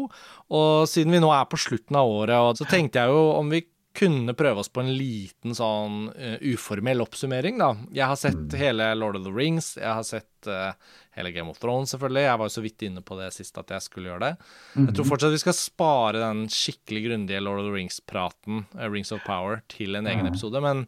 Og 0.58 0.90
siden 0.90 1.14
vi 1.16 1.22
nå 1.24 1.30
er 1.32 1.46
på 1.48 1.60
slutten 1.62 1.96
av 1.96 2.10
året, 2.12 2.60
så 2.60 2.68
tenkte 2.68 3.00
jeg 3.00 3.14
jo 3.14 3.22
om 3.38 3.54
vi 3.54 3.62
kunne 3.94 4.34
prøve 4.34 4.64
oss 4.64 4.72
på 4.74 4.82
en 4.82 4.92
liten 4.98 5.54
sånn 5.58 6.08
uh, 6.10 6.38
uformell 6.42 7.04
oppsummering, 7.06 7.60
da. 7.62 7.74
Jeg 7.94 8.10
har 8.10 8.20
sett 8.20 8.40
mm. 8.42 8.58
hele 8.58 8.90
Lord 8.98 9.20
of 9.20 9.28
the 9.28 9.34
Rings, 9.34 9.76
jeg 9.78 9.90
har 9.90 10.06
sett 10.08 10.50
uh, 10.50 10.74
hele 11.18 11.32
Game 11.36 11.50
of 11.50 11.60
Thrones, 11.62 11.94
selvfølgelig. 11.94 12.26
Jeg 12.26 12.40
var 12.40 12.50
jo 12.50 12.56
så 12.56 12.64
vidt 12.66 12.86
inne 12.88 13.04
på 13.06 13.18
det 13.20 13.32
sist 13.36 13.58
at 13.62 13.74
jeg 13.76 13.86
skulle 13.86 14.10
gjøre 14.10 14.24
det. 14.24 14.34
Mm 14.38 14.84
-hmm. 14.84 14.88
Jeg 14.88 14.96
tror 14.96 15.06
mhm. 15.06 15.10
fortsatt 15.10 15.34
vi 15.34 15.44
skal 15.44 15.54
spare 15.54 16.20
den 16.20 16.50
skikkelig 16.50 17.10
grundige 17.10 17.40
Lord 17.40 17.60
of 17.60 17.66
the 17.66 17.74
Rings-praten, 17.74 18.66
uh, 18.76 18.92
Rings 18.92 19.12
of 19.12 19.22
Power, 19.26 19.62
til 19.70 19.96
en 19.96 20.08
egen 20.08 20.26
episode, 20.26 20.62
men 20.62 20.88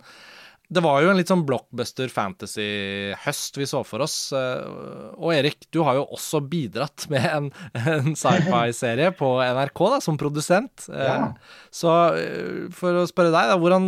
det 0.68 0.82
var 0.82 1.04
jo 1.04 1.10
en 1.12 1.18
litt 1.20 1.30
sånn 1.30 1.46
blockbuster 1.46 2.10
fantasy-høst 2.10 3.58
vi 3.60 3.66
så 3.70 3.84
for 3.86 4.02
oss. 4.06 4.34
Eh, 4.34 4.66
og 5.14 5.34
Erik, 5.36 5.68
du 5.74 5.82
har 5.86 5.96
jo 6.00 6.06
også 6.16 6.40
bidratt 6.50 7.06
med 7.12 7.26
en, 7.30 7.52
en 7.78 8.16
sci-fi-serie 8.18 9.12
på 9.18 9.44
NRK 9.44 9.80
da, 9.94 10.00
som 10.02 10.18
produsent. 10.20 10.88
Eh, 10.90 11.06
ja. 11.06 11.34
Så 11.74 12.16
eh, 12.18 12.70
for 12.74 12.96
å 13.02 13.08
spørre 13.10 13.32
deg, 13.34 13.50
da, 13.52 13.58
hvordan, 13.62 13.84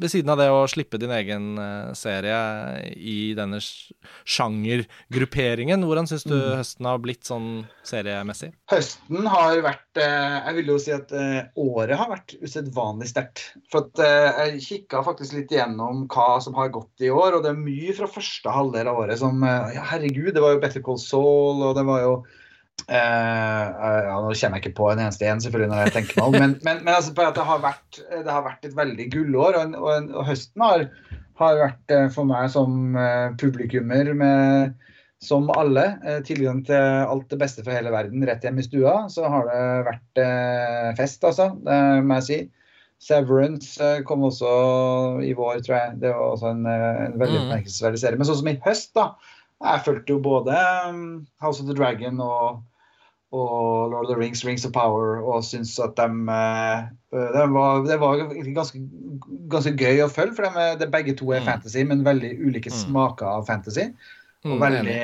ved 0.00 0.10
siden 0.12 0.30
av 0.32 0.38
det 0.40 0.50
å 0.52 0.68
slippe 0.70 0.98
din 1.00 1.12
egen 1.14 1.44
serie 1.98 2.38
i 2.96 3.34
denne 3.36 3.60
sjangergrupperingen, 3.60 5.84
hvordan 5.84 6.06
syns 6.08 6.24
du 6.24 6.36
mm. 6.36 6.56
høsten 6.62 6.86
har 6.88 6.98
blitt 7.04 7.24
sånn 7.28 7.66
seriemessig? 7.86 8.50
Høsten 8.70 9.26
har 9.30 9.60
vært 9.64 9.96
Jeg 10.00 10.54
vil 10.56 10.68
jo 10.72 10.78
si 10.80 10.92
at 10.94 11.12
året 11.58 11.98
har 11.98 12.08
vært 12.12 12.34
usedvanlig 12.40 13.08
sterkt. 13.10 13.38
For 13.72 13.78
at 13.88 13.94
jeg 14.00 14.64
kikka 14.64 15.02
faktisk 15.04 15.32
litt 15.36 15.50
igjennom 15.52 15.89
om 15.90 16.04
hva 16.10 16.36
som 16.42 16.56
har 16.58 16.72
gått 16.74 17.04
i 17.04 17.10
år. 17.12 17.36
Og 17.36 17.44
det 17.44 17.52
er 17.52 17.62
mye 17.62 17.94
fra 17.96 18.10
første 18.10 18.52
halvdel 18.54 18.90
av 18.90 19.00
året 19.02 19.20
som 19.20 19.42
eh, 19.46 19.74
ja, 19.76 19.86
Herregud, 19.92 20.32
det 20.36 20.44
var 20.44 20.54
jo 20.54 20.62
Better 20.62 20.84
Call 20.84 21.00
Saul, 21.02 21.62
og 21.66 21.74
det 21.78 21.86
var 21.88 22.04
jo 22.04 22.12
eh, 22.86 22.98
ja, 22.98 24.18
Nå 24.18 24.34
kommer 24.34 24.58
jeg 24.58 24.64
ikke 24.64 24.76
på 24.80 24.90
en 24.90 25.02
eneste 25.04 25.28
en, 25.28 25.42
selvfølgelig, 25.44 25.72
når 25.72 25.82
jeg 25.84 25.96
tenker 25.96 26.20
meg 26.20 26.28
om, 26.28 26.38
men, 26.38 26.58
men, 26.66 26.84
men 26.84 26.94
altså, 26.96 27.14
det, 27.16 27.48
har 27.50 27.64
vært, 27.64 28.02
det 28.12 28.30
har 28.30 28.46
vært 28.46 28.68
et 28.68 28.76
veldig 28.78 29.08
gullår. 29.14 29.58
Og, 29.62 29.80
og, 29.80 30.12
og 30.14 30.30
høsten 30.30 30.66
har, 30.66 30.86
har, 31.42 31.64
vært 31.64 31.96
eh, 31.96 32.06
for 32.14 32.30
meg 32.30 32.52
som 32.54 32.96
eh, 32.98 33.26
publikummer 33.40 34.14
med 34.14 34.78
som 35.20 35.50
alle, 35.52 35.82
tilgang 36.24 36.62
til 36.64 36.80
alt 36.80 37.26
det 37.28 37.36
beste 37.42 37.60
for 37.60 37.76
hele 37.76 37.90
verden 37.92 38.22
rett 38.24 38.40
hjem 38.40 38.56
i 38.56 38.62
stua, 38.64 38.94
så 39.12 39.28
har 39.28 39.50
det 39.50 39.64
vært 39.84 40.20
fest, 40.96 41.26
altså. 41.28 41.50
Det 41.60 41.76
må 42.08 42.16
jeg 42.22 42.24
si. 42.24 42.38
Severance 43.00 43.80
eh, 43.80 44.02
kom 44.04 44.24
også 44.28 44.48
i 45.24 45.32
vår, 45.36 45.62
tror 45.64 45.76
jeg. 45.76 46.00
Det 46.02 46.10
var 46.12 46.34
også 46.34 46.50
en, 46.52 46.66
eh, 46.68 47.04
en 47.06 47.20
veldig 47.20 47.44
mm. 47.48 47.68
serie. 47.72 48.16
Men 48.18 48.28
sånn 48.28 48.42
som 48.42 48.50
i 48.50 48.58
høst, 48.66 48.92
da. 48.98 49.12
Jeg 49.60 49.84
fulgte 49.84 50.14
jo 50.14 50.20
både 50.24 50.56
um, 50.88 51.00
House 51.40 51.60
of 51.60 51.68
the 51.68 51.76
Dragon 51.76 52.20
og, 52.24 52.60
og, 53.32 53.90
Lord 53.92 54.06
of 54.06 54.12
the 54.12 54.16
Rings, 54.16 54.44
Rings 54.44 54.64
of 54.64 54.72
Power, 54.76 55.18
og 55.20 55.44
syns 55.44 55.74
at 55.80 55.96
de, 55.98 56.06
uh, 56.28 56.86
de 57.12 57.44
var, 57.52 57.82
Det 57.88 57.98
var 58.00 58.22
ganske, 58.56 58.80
ganske, 59.52 59.74
gøy 59.76 60.00
å 60.04 60.12
følge, 60.12 60.38
for 60.38 60.48
de, 60.48 60.70
de 60.80 60.88
begge 60.92 61.16
to 61.16 61.28
er 61.32 61.44
mm. 61.44 61.50
fantasy, 61.50 61.84
men 61.88 62.06
veldig 62.08 62.34
ulike 62.40 62.72
mm. 62.72 62.78
smaker 62.84 63.28
av 63.32 63.48
fantasy. 63.48 63.90
Og 64.48 64.56
veldig, 64.56 65.00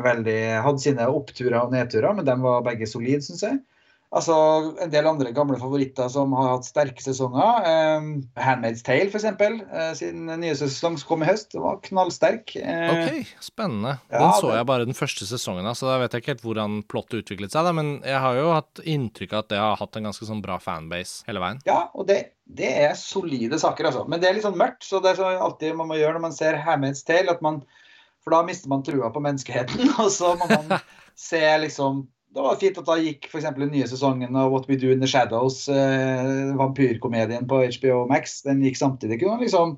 veldig 0.00 0.38
Hadde 0.64 0.80
sine 0.80 1.04
oppturer 1.12 1.58
og 1.60 1.74
nedturer, 1.74 2.14
men 2.16 2.24
de 2.24 2.36
var 2.40 2.64
begge 2.64 2.88
solide, 2.88 3.20
syns 3.24 3.44
jeg. 3.44 3.60
Altså 4.12 4.34
en 4.84 4.90
del 4.92 5.06
andre 5.08 5.30
gamle 5.32 5.56
favoritter 5.56 6.10
som 6.12 6.34
har 6.36 6.50
hatt 6.50 6.66
sterke 6.68 7.00
sesonger. 7.00 7.64
Eh, 7.64 8.08
Handmaid's 8.44 8.84
Tale, 8.84 9.08
f.eks. 9.08 9.24
Eh, 9.24 9.92
sin 9.96 10.26
nye 10.28 10.52
sesong 10.58 10.98
som 11.00 11.08
kom 11.08 11.24
i 11.24 11.28
høst. 11.30 11.48
Det 11.54 11.62
var 11.62 11.80
knallsterk. 11.86 12.52
Eh, 12.60 12.92
ok, 12.92 13.32
Spennende. 13.40 13.94
Ja, 14.12 14.20
den 14.26 14.36
så 14.36 14.52
jeg 14.52 14.68
bare 14.68 14.88
den 14.88 14.98
første 14.98 15.24
sesongen 15.28 15.64
av, 15.64 15.78
så 15.80 15.88
da 15.88 15.96
vet 16.02 16.12
jeg 16.12 16.24
ikke 16.24 16.34
helt 16.34 16.44
hvordan 16.44 16.76
plottet 16.92 17.22
utviklet 17.22 17.56
seg. 17.56 17.64
Da, 17.64 17.72
men 17.80 17.94
jeg 18.04 18.20
har 18.26 18.36
jo 18.36 18.52
hatt 18.52 18.84
inntrykk 18.84 19.32
av 19.32 19.46
at 19.46 19.50
det 19.54 19.64
har 19.64 19.80
hatt 19.80 19.96
en 19.96 20.10
ganske 20.10 20.28
sånn 20.28 20.44
bra 20.44 20.60
fanbase 20.60 21.24
hele 21.30 21.40
veien. 21.40 21.64
Ja, 21.64 21.80
og 21.96 22.10
det, 22.12 22.20
det 22.44 22.68
er 22.84 22.92
solide 23.00 23.56
saker, 23.64 23.88
altså. 23.94 24.04
Men 24.04 24.20
det 24.20 24.28
er 24.28 24.36
litt 24.36 24.44
sånn 24.44 24.60
mørkt. 24.60 24.84
Så 24.84 25.00
det 25.00 25.14
er 25.14 25.22
sånn 25.22 25.40
alltid 25.48 25.78
man 25.80 25.88
må 25.88 25.96
gjøre 25.96 26.18
når 26.18 26.28
man 26.28 26.36
ser 26.36 26.60
Handmaid's 26.60 27.06
Tale, 27.08 27.32
at 27.32 27.40
man 27.40 27.64
For 28.22 28.36
da 28.36 28.44
mister 28.46 28.70
man 28.70 28.84
trua 28.86 29.08
på 29.10 29.24
menneskeheten, 29.24 29.88
og 30.04 30.12
så 30.12 30.36
må 30.36 30.52
man 30.52 30.76
se 31.30 31.40
liksom 31.64 32.04
det 32.34 32.40
var 32.40 32.56
fint 32.60 32.78
at 32.80 32.88
da 32.88 32.96
gikk 33.00 33.28
f.eks. 33.28 33.48
den 33.58 33.72
nye 33.74 33.86
sesongen 33.88 34.36
av 34.38 34.52
What 34.52 34.68
We 34.70 34.78
Do 34.80 34.92
In 34.92 35.02
The 35.02 35.08
Shadows, 35.10 35.66
eh, 35.68 36.52
vampyrkomedien 36.56 37.48
på 37.48 37.60
HBO 37.76 38.06
Max, 38.08 38.40
den 38.46 38.62
gikk 38.64 38.78
samtidig. 38.80 39.20
Kunne 39.20 39.36
man 39.36 39.44
liksom 39.44 39.74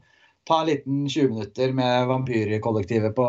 ta 0.47 0.61
en 0.61 0.69
liten 0.69 1.09
20 1.09 1.29
minutter 1.33 1.73
med 1.73 2.07
vampyrkollektivet 2.07 3.15
på, 3.17 3.27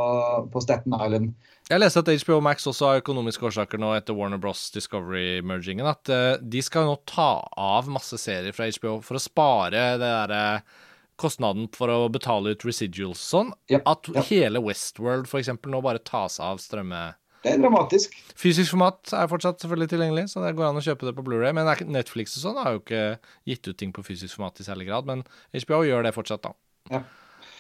på 0.54 0.62
Staten 0.62 0.94
Island. 0.94 1.34
Jeg 1.70 1.82
leste 1.82 2.04
at 2.04 2.12
HBO 2.22 2.42
Max 2.44 2.68
også 2.70 2.90
har 2.92 3.02
økonomiske 3.02 3.48
årsaker 3.50 3.82
nå 3.82 3.96
etter 3.96 4.18
Warner 4.18 4.38
Bros. 4.42 4.68
Discovery-mergingen. 4.76 5.88
At 5.90 6.12
uh, 6.12 6.36
de 6.42 6.62
skal 6.62 6.86
nå 6.86 7.00
ta 7.10 7.48
av 7.58 7.90
masse 7.90 8.20
serier 8.22 8.54
fra 8.54 8.68
HBO 8.68 9.00
for 9.06 9.18
å 9.18 9.24
spare 9.24 9.96
det 9.96 10.04
derre 10.04 10.44
uh, 10.60 10.84
kostnaden 11.16 11.70
for 11.74 11.90
å 11.90 12.10
betale 12.12 12.54
ut 12.54 12.66
residuals 12.68 13.24
sånn. 13.24 13.54
Yep, 13.72 13.86
at 13.88 14.10
yep. 14.12 14.24
hele 14.30 14.62
Westworld 14.62 15.30
f.eks. 15.32 15.54
nå 15.56 15.82
bare 15.82 16.04
tas 16.04 16.42
av 16.44 16.60
strømme 16.62 17.08
det 17.46 17.52
er 17.54 17.62
dramatisk. 17.62 18.16
Fysisk 18.42 18.74
format 18.74 19.12
er 19.14 19.28
fortsatt 19.30 19.62
selvfølgelig 19.62 19.92
tilgjengelig, 19.92 20.24
så 20.32 20.42
det 20.42 20.56
går 20.58 20.72
an 20.72 20.80
å 20.80 20.86
kjøpe 20.86 21.06
det 21.06 21.14
på 21.14 21.26
Blu-ray. 21.28 21.54
Men 21.54 21.70
Netflix 21.94 22.34
og 22.40 22.42
sånn 22.48 22.58
har 22.58 22.74
jo 22.74 22.82
ikke 22.82 23.04
gitt 23.52 23.70
ut 23.70 23.78
ting 23.78 23.92
på 23.94 24.04
fysisk 24.08 24.40
format 24.40 24.64
i 24.64 24.66
særlig 24.66 24.88
grad. 24.90 25.06
Men 25.06 25.22
HBO 25.54 25.84
gjør 25.86 26.08
det 26.08 26.16
fortsatt, 26.16 26.48
da. 26.48 26.56
Ja. 26.90 27.04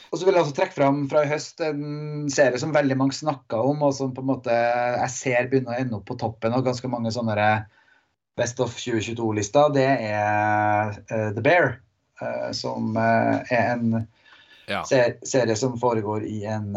Og 0.09 0.17
så 0.17 0.25
vil 0.25 0.37
jeg 0.37 0.45
også 0.45 0.55
trekke 0.57 0.77
fram 0.77 0.99
fra 1.11 1.21
i 1.25 1.29
høst 1.29 1.61
en 1.65 2.25
serie 2.33 2.57
som 2.61 2.73
veldig 2.73 2.97
mange 2.97 3.17
snakker 3.17 3.61
om, 3.61 3.85
og 3.85 3.93
som 3.97 4.13
på 4.15 4.23
en 4.23 4.29
måte 4.31 4.57
jeg 4.57 5.13
ser 5.13 5.49
begynner 5.51 5.75
å 5.75 5.79
ende 5.83 5.97
opp 5.99 6.05
på 6.09 6.17
toppen 6.21 6.55
av 6.55 6.65
ganske 6.65 6.89
mange 6.89 7.13
sånne 7.13 7.49
Best 8.35 8.59
of 8.59 8.73
2022-lister. 8.81 9.69
Det 9.75 9.87
er 10.09 10.97
uh, 10.97 11.29
The 11.35 11.43
Bear, 11.45 11.77
uh, 12.23 12.49
som 12.57 12.97
uh, 12.97 13.45
er 13.53 13.69
en 13.77 13.99
ja. 14.67 14.81
serie 14.87 15.55
som 15.59 15.77
foregår 15.79 16.25
i 16.27 16.41
en 16.49 16.73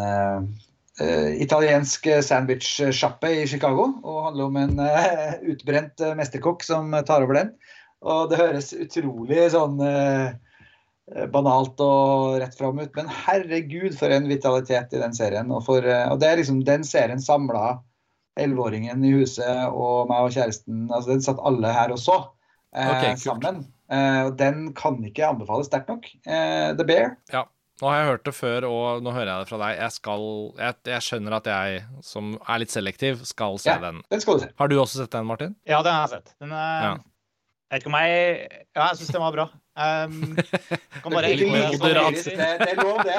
italiensk 1.38 2.06
sandwich-sjappe 2.26 3.30
i 3.42 3.46
Chicago. 3.50 3.88
Og 4.02 4.24
handler 4.28 4.48
om 4.48 4.58
en 4.60 4.82
uh, 4.82 5.34
utbrent 5.52 6.04
mesterkokk 6.18 6.64
som 6.66 6.94
tar 7.06 7.26
over 7.26 7.40
den. 7.40 7.52
Og 8.02 8.30
det 8.30 8.38
høres 8.38 8.70
utrolig 8.74 9.48
sånn 9.50 9.80
banalt 11.32 11.80
og 11.82 12.36
rett 12.38 12.54
fram 12.54 12.78
ut, 12.78 12.90
men 12.94 13.08
herregud 13.24 13.96
for 13.96 14.12
en 14.12 14.28
vitalitet 14.28 14.92
i 14.94 15.00
den 15.00 15.16
serien. 15.16 15.50
Og, 15.50 15.64
for, 15.66 15.82
og 15.82 16.20
det 16.20 16.28
er 16.28 16.38
liksom 16.38 16.60
den 16.68 16.84
serien 16.86 17.22
samla 17.22 17.78
elleveåringen 18.38 19.02
i 19.04 19.14
huset 19.16 19.72
og 19.72 20.10
meg 20.10 20.28
og 20.28 20.36
kjæresten. 20.36 20.86
altså 20.92 21.14
Den 21.14 21.24
satt 21.24 21.42
alle 21.48 21.72
her 21.74 21.94
og 21.94 22.00
så 22.02 22.20
okay, 22.72 23.16
sammen. 23.20 23.64
Uh, 23.88 24.28
den 24.36 24.72
kan 24.76 24.98
ikke 25.04 25.30
anbefales 25.30 25.70
sterkt 25.70 25.88
nok. 25.88 26.08
Uh, 26.28 26.74
The 26.76 26.84
Bear. 26.84 27.14
Ja. 27.32 27.46
Nå 27.78 27.86
har 27.86 27.98
jeg 28.00 28.08
hørt 28.08 28.24
det 28.26 28.34
før, 28.34 28.64
og 28.66 29.02
nå 29.06 29.12
hører 29.14 29.28
jeg 29.30 29.44
det 29.44 29.48
fra 29.52 29.58
deg. 29.62 29.76
Jeg, 29.78 29.92
skal, 29.94 30.24
jeg, 30.58 30.74
jeg 30.90 31.04
skjønner 31.06 31.36
at 31.38 31.46
jeg, 31.52 31.82
som 32.02 32.32
er 32.42 32.58
litt 32.64 32.72
selektiv, 32.74 33.20
skal 33.28 33.58
se 33.62 33.70
Ja, 33.70 33.78
den. 33.84 34.00
den 34.10 34.20
skal 34.24 34.40
du 34.40 34.46
se. 34.46 34.50
Har 34.58 34.68
du 34.72 34.74
også 34.82 34.98
sett 35.04 35.14
den, 35.14 35.28
Martin? 35.30 35.54
Ja, 35.68 35.78
den 35.86 35.94
har 35.94 36.08
jeg 36.08 36.16
sett. 36.18 36.34
Den, 36.42 36.50
eh, 36.52 36.82
Ja. 36.88 36.96
Jeg 37.68 37.76
vet 37.76 37.82
ikke 37.84 37.90
om 37.92 37.96
jeg 38.00 38.48
Ja, 38.74 38.84
jeg 38.88 38.96
syns 38.96 39.10
den 39.12 39.20
var 39.20 39.32
bra. 39.36 39.44
Um, 39.78 40.14
kan 41.04 41.12
bare 41.12 41.28
det, 41.28 41.36
det 41.38 42.68
er 42.72 42.78
lov, 42.80 43.02
det. 43.04 43.18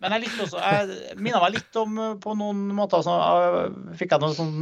Men 0.00 0.14
jeg 0.14 0.22
likte 0.22 0.44
også 0.46 0.60
Jeg 0.62 1.16
minner 1.18 1.42
meg 1.42 1.56
litt 1.58 1.76
om 1.76 1.98
eh, 1.98 2.14
på 2.22 2.36
noen 2.38 2.62
måter 2.78 3.02
så 3.04 3.16
jeg 3.18 3.98
fikk 4.00 4.14
jeg 4.14 4.22
noen 4.22 4.36
sånn 4.38 4.54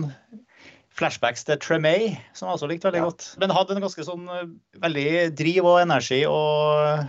flashbacks 0.97 1.45
til 1.49 1.61
Tremay, 1.62 2.09
som 2.37 2.49
jeg 2.51 2.57
også 2.59 2.68
likte 2.73 2.89
veldig 2.89 3.03
Ja. 3.05 3.11
godt. 3.11 3.29
Den 3.45 3.51
hadde 3.55 3.77
en 3.77 3.85
ganske 3.85 4.05
sånn 4.09 4.25
eh, 4.33 4.49
veldig 4.83 5.07
driv 5.39 5.68
og 5.70 5.79
energi 5.85 6.25
og 6.27 7.05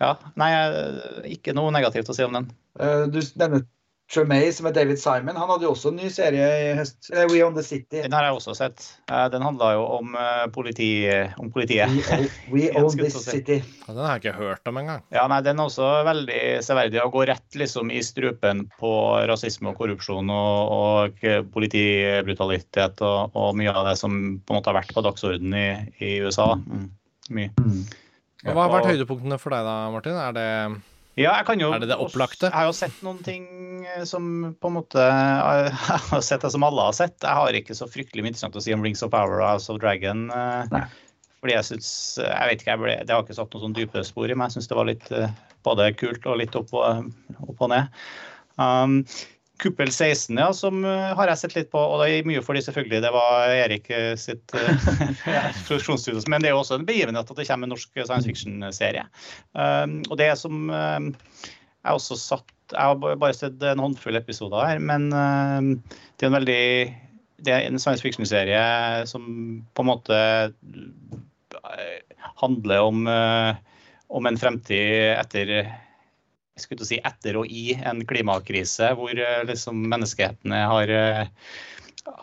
Ja. 0.00 0.14
Nei, 0.38 0.52
eh, 0.54 1.32
ikke 1.38 1.54
noe 1.56 1.72
negativt 1.74 2.08
å 2.12 2.14
si 2.16 2.22
om 2.26 2.32
den. 2.38 2.50
Uh, 2.78 3.06
du 3.10 3.18
nevner 3.40 3.66
Tremay, 4.08 4.46
som 4.56 4.64
er 4.64 4.72
David 4.72 4.96
Simon. 4.96 5.36
Han 5.36 5.50
hadde 5.50 5.66
jo 5.66 5.74
også 5.74 5.90
en 5.90 5.98
ny 6.00 6.06
serie 6.08 6.44
i 6.62 6.68
høst. 6.78 7.10
Eh, 7.12 7.26
We 7.28 7.42
Own 7.44 7.52
the 7.52 7.60
City. 7.66 7.98
Den 8.06 8.14
har 8.16 8.24
jeg 8.24 8.38
også 8.38 8.54
sett. 8.56 8.86
Eh, 9.12 9.26
Den 9.34 9.42
handla 9.44 9.74
jo 9.74 9.82
om, 9.98 10.14
eh, 10.16 10.46
politi, 10.54 10.86
om 11.36 11.50
politiet. 11.52 11.92
We, 11.92 12.00
own- 12.16 12.30
we 12.54 12.70
Own 12.80 12.96
This 12.96 13.18
si. 13.18 13.34
City. 13.34 13.58
Ja, 13.84 13.92
Den 13.92 14.00
har 14.06 14.14
jeg 14.16 14.22
ikke 14.22 14.38
hørt 14.38 14.70
om 14.72 14.80
engang. 14.80 15.02
Ja, 15.12 15.26
nei, 15.28 15.42
Den 15.44 15.60
er 15.60 15.68
også 15.68 15.90
veldig 16.08 16.40
severdig 16.64 17.02
å 17.04 17.10
gå 17.12 17.26
rett 17.28 17.60
liksom 17.60 17.92
i 17.92 18.00
strupen 18.00 18.64
på 18.80 18.94
rasisme 19.28 19.74
og 19.74 19.76
korrupsjon 19.82 20.32
og, 20.32 20.72
og 20.78 21.28
politibrutalitet 21.52 23.04
og, 23.04 23.36
og 23.36 23.56
mye 23.60 23.76
av 23.76 23.90
det 23.92 23.98
som 24.00 24.16
på 24.40 24.54
en 24.54 24.60
måte 24.62 24.72
har 24.72 24.80
vært 24.80 24.94
på 24.96 25.04
dagsordenen 25.04 25.52
i, 25.60 25.68
i 26.00 26.14
USA. 26.24 26.54
Mm. 26.56 26.88
Mye. 27.36 27.52
Og 27.60 28.07
Hva 28.46 28.54
har 28.64 28.70
vært 28.70 28.92
høydepunktene 28.92 29.38
for 29.42 29.54
deg 29.54 29.66
da, 29.66 29.74
Martin? 29.90 30.18
Er 30.20 30.36
det 30.36 30.46
Ja, 31.18 31.32
jeg 31.40 31.46
kan 31.48 31.58
jo 31.58 31.72
Er 31.74 31.82
det 31.82 31.88
det 31.90 31.98
opplagte? 31.98 32.46
Jeg 32.46 32.54
har 32.54 32.68
jo 32.68 32.76
sett 32.76 33.00
noen 33.02 33.18
ting 33.26 33.48
som 34.06 34.54
på 34.60 34.70
en 34.70 34.76
måte 34.76 35.02
Jeg 35.02 35.72
har 36.12 36.22
sett 36.22 36.44
det 36.46 36.52
som 36.54 36.66
alle 36.66 36.84
har 36.90 36.94
sett. 36.94 37.16
Jeg 37.24 37.34
har 37.40 37.58
ikke 37.58 37.74
så 37.74 37.88
fryktelig 37.90 38.22
mye 38.22 38.32
interessant 38.34 38.58
å 38.58 38.62
si 38.62 38.74
om 38.76 38.84
Rings 38.86 39.02
of 39.02 39.10
Power 39.14 39.40
og 39.42 39.48
House 39.56 39.72
of 39.72 39.80
Dragon. 39.82 40.28
eh, 40.30 40.70
Nei. 40.74 40.84
Fordi 41.38 41.54
jeg 41.54 41.66
syns 41.68 41.88
Jeg 42.22 42.50
vet 42.50 42.62
ikke, 42.62 42.72
jeg 42.74 42.82
ble, 42.84 42.94
det 43.06 43.14
har 43.14 43.24
ikke 43.26 43.36
satt 43.38 43.52
noen 43.54 43.66
sånn 43.68 43.76
dype 43.78 44.04
spor 44.06 44.30
i 44.30 44.36
meg. 44.38 44.50
Jeg 44.50 44.58
syns 44.58 44.70
det 44.70 44.78
var 44.78 44.88
litt 44.90 45.10
eh, 45.14 45.34
både 45.66 45.90
kult 45.98 46.26
og 46.30 46.38
litt 46.40 46.54
opp 46.58 46.70
og, 46.78 47.10
opp 47.46 47.66
og 47.66 47.70
ned. 47.74 47.90
Um, 48.58 49.00
Kuppel 49.58 49.90
16, 49.90 50.38
ja, 50.38 50.48
som 50.54 50.84
eh, 50.86 51.14
har 51.18 51.32
jeg 51.32 51.40
sett 51.42 51.56
litt 51.56 51.70
på. 51.72 51.80
Og 51.80 52.02
det 52.02 52.10
er 52.12 52.28
mye 52.28 52.42
fordi 52.44 52.62
selvfølgelig 52.66 53.02
det 53.04 53.12
var 53.14 53.54
Erik 53.54 53.90
eh, 53.94 54.12
sitt 54.20 54.54
uh, 54.56 55.48
produksjonsstudio. 55.66 56.22
Men 56.30 56.44
det 56.44 56.50
er 56.50 56.56
jo 56.56 56.62
også 56.62 56.78
en 56.78 56.86
begivenhet 56.88 57.30
at 57.30 57.40
det 57.40 57.48
kommer 57.48 57.68
en 57.68 57.74
norsk 57.74 57.90
science 57.98 58.28
fiction-serie. 58.28 59.08
Um, 59.58 60.00
og 60.08 60.18
det 60.20 60.30
som 60.38 60.70
um, 60.70 61.10
jeg 61.84 61.98
også 61.98 62.18
satt 62.20 62.54
Jeg 62.68 62.84
har 62.84 62.98
bare 63.00 63.32
sett 63.32 63.62
en 63.64 63.80
håndfull 63.80 64.18
episoder 64.18 64.60
her, 64.60 64.80
men 64.84 65.08
um, 65.08 65.70
det 66.18 66.26
er 66.26 66.28
en 66.28 66.36
veldig 66.36 66.64
det 67.46 67.54
er 67.54 67.66
en 67.66 67.78
science 67.78 68.02
fiction-serie 68.02 69.06
som 69.06 69.24
på 69.74 69.84
en 69.84 69.90
måte 69.92 70.18
eh, 70.18 71.98
handler 72.42 72.82
om, 72.82 73.06
eh, 73.06 73.54
om 74.08 74.26
en 74.26 74.38
fremtid 74.38 75.14
etter 75.14 75.70
skulle 76.62 76.86
si 76.88 77.00
etter 77.04 77.38
og 77.40 77.50
i 77.50 77.72
en 77.86 78.04
klimakrise, 78.08 78.92
hvor 78.98 79.12
eh, 79.14 79.42
liksom 79.48 79.80
menneskehetene 79.90 80.60
har, 80.70 80.92
eh, 80.92 81.26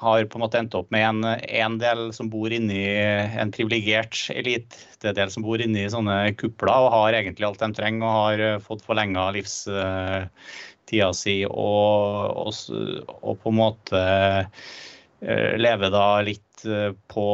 har 0.02 0.28
på 0.30 0.40
en 0.40 0.44
måte 0.46 0.62
endt 0.62 0.78
opp 0.78 0.92
med 0.94 1.06
en, 1.08 1.24
en 1.26 1.78
del 1.82 2.08
som 2.16 2.30
bor 2.32 2.54
inni 2.54 2.84
en 2.86 3.54
privilegert 3.56 4.28
elitedel 4.34 5.34
som 5.34 5.46
bor 5.46 5.62
inni 5.62 5.88
sånne 5.92 6.36
kupler 6.40 6.88
og 6.88 6.94
har 6.96 7.20
egentlig 7.20 7.50
alt 7.50 7.62
de 7.64 7.72
trenger 7.78 8.08
og 8.08 8.18
har 8.22 8.46
eh, 8.48 8.64
fått 8.64 8.86
forlenga 8.86 9.30
livstida 9.36 11.12
si 11.18 11.40
og, 11.50 12.42
og, 12.46 12.50
og 13.22 13.40
på 13.42 13.54
en 13.54 13.62
måte 13.62 14.08
leve 15.26 15.88
da 15.90 16.08
litt 16.22 16.66
på 17.10 17.28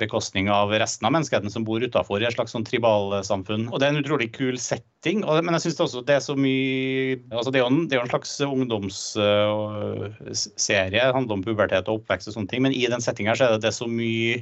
bekostning 0.00 0.50
av 0.50 0.72
resten 0.72 1.06
av 1.06 1.12
menneskeheten 1.14 1.50
som 1.52 1.64
bor 1.66 1.82
utafor 1.82 2.22
i 2.22 2.26
et 2.28 2.36
slags 2.36 2.52
sånn 2.54 2.66
tribalsamfunn. 2.66 3.68
Og 3.70 3.80
det 3.80 3.86
er 3.86 3.92
en 3.94 4.02
utrolig 4.02 4.30
kul 4.36 4.56
setting. 4.60 5.18
Men 5.26 5.54
jeg 5.56 5.64
synes 5.66 5.82
også 5.86 6.04
det 6.06 6.14
er 6.16 6.24
så 6.24 6.34
mye 6.38 7.18
altså 7.30 7.50
Det 7.50 7.60
er 7.60 7.64
jo 7.64 7.72
en, 7.72 7.82
er 7.90 8.02
en 8.02 8.12
slags 8.12 8.32
ungdomsserie. 8.46 10.90
Det 10.94 11.16
handler 11.16 11.36
om 11.36 11.44
pubertet 11.44 11.88
og 11.88 12.00
oppvekst 12.00 12.30
og 12.30 12.38
sånne 12.38 12.50
ting. 12.52 12.62
Men 12.66 12.76
i 12.76 12.90
den 12.90 13.04
settinga 13.04 13.30
er 13.36 13.56
det, 13.56 13.62
det 13.64 13.70
er 13.72 13.80
så 13.82 13.88
mye 13.90 14.34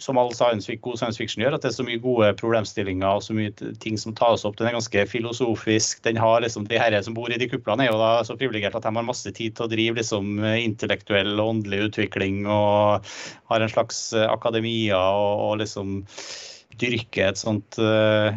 som 0.00 0.18
all 0.18 0.32
science, 0.34 0.72
god 0.80 0.98
science 0.98 1.20
fiction 1.20 1.42
gjør, 1.44 1.54
at 1.56 1.64
det 1.64 1.70
er 1.70 1.76
så 1.76 1.84
mye 1.84 2.00
gode 2.00 2.30
problemstillinger 2.40 3.18
og 3.18 3.24
så 3.24 3.36
mye 3.36 3.52
ting 3.82 3.98
som 4.00 4.14
tas 4.16 4.46
opp. 4.48 4.56
Den 4.58 4.70
er 4.70 4.76
ganske 4.78 5.04
filosofisk. 5.10 6.02
den 6.06 6.20
har 6.20 6.40
liksom, 6.40 6.66
De 6.70 6.80
herre 6.80 7.02
som 7.04 7.16
bor 7.16 7.32
i 7.32 7.38
de 7.40 7.48
kuplene, 7.50 7.84
er 7.84 7.92
jo 7.92 8.00
da 8.00 8.24
så 8.24 8.36
privilegert 8.40 8.78
at 8.78 8.86
de 8.86 8.94
har 8.96 9.06
masse 9.06 9.28
tid 9.36 9.56
til 9.56 9.66
å 9.66 9.72
drive 9.72 10.00
liksom, 10.00 10.40
intellektuell 10.44 11.34
og 11.36 11.56
åndelig 11.56 11.90
utvikling 11.90 12.46
og 12.48 13.10
har 13.52 13.60
en 13.60 13.72
slags 13.72 14.12
eh, 14.16 14.24
akademia 14.30 14.98
og, 14.98 15.44
og 15.44 15.60
liksom 15.64 16.00
dyrke 16.80 17.26
et 17.28 17.36
sånt 17.36 17.76
uh, 17.82 18.32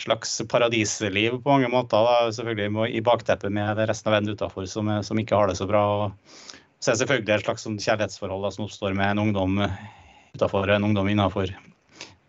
slags 0.00 0.38
paradisliv 0.48 1.42
på 1.42 1.50
mange 1.50 1.68
måter. 1.68 2.06
Da. 2.06 2.32
Selvfølgelig 2.32 2.88
i 2.88 3.02
bakteppet 3.04 3.52
med 3.52 3.80
resten 3.84 4.08
av 4.08 4.16
verden 4.16 4.32
utafor 4.32 4.68
som, 4.70 4.88
som 5.04 5.20
ikke 5.20 5.36
har 5.36 5.50
det 5.50 5.58
så 5.60 5.68
bra. 5.68 5.82
Og 6.06 6.46
så 6.80 6.90
er 6.90 6.94
det 6.94 7.02
selvfølgelig 7.02 7.34
et 7.36 7.44
slags 7.44 7.66
sånn 7.66 7.82
kjærlighetsforhold 7.82 8.46
da, 8.46 8.52
som 8.54 8.64
oppstår 8.64 8.96
med 8.96 9.12
en 9.12 9.26
ungdom 9.26 9.60
utafor 10.36 10.70
en 10.70 10.84
ungdom 10.88 11.08
innafor. 11.12 11.52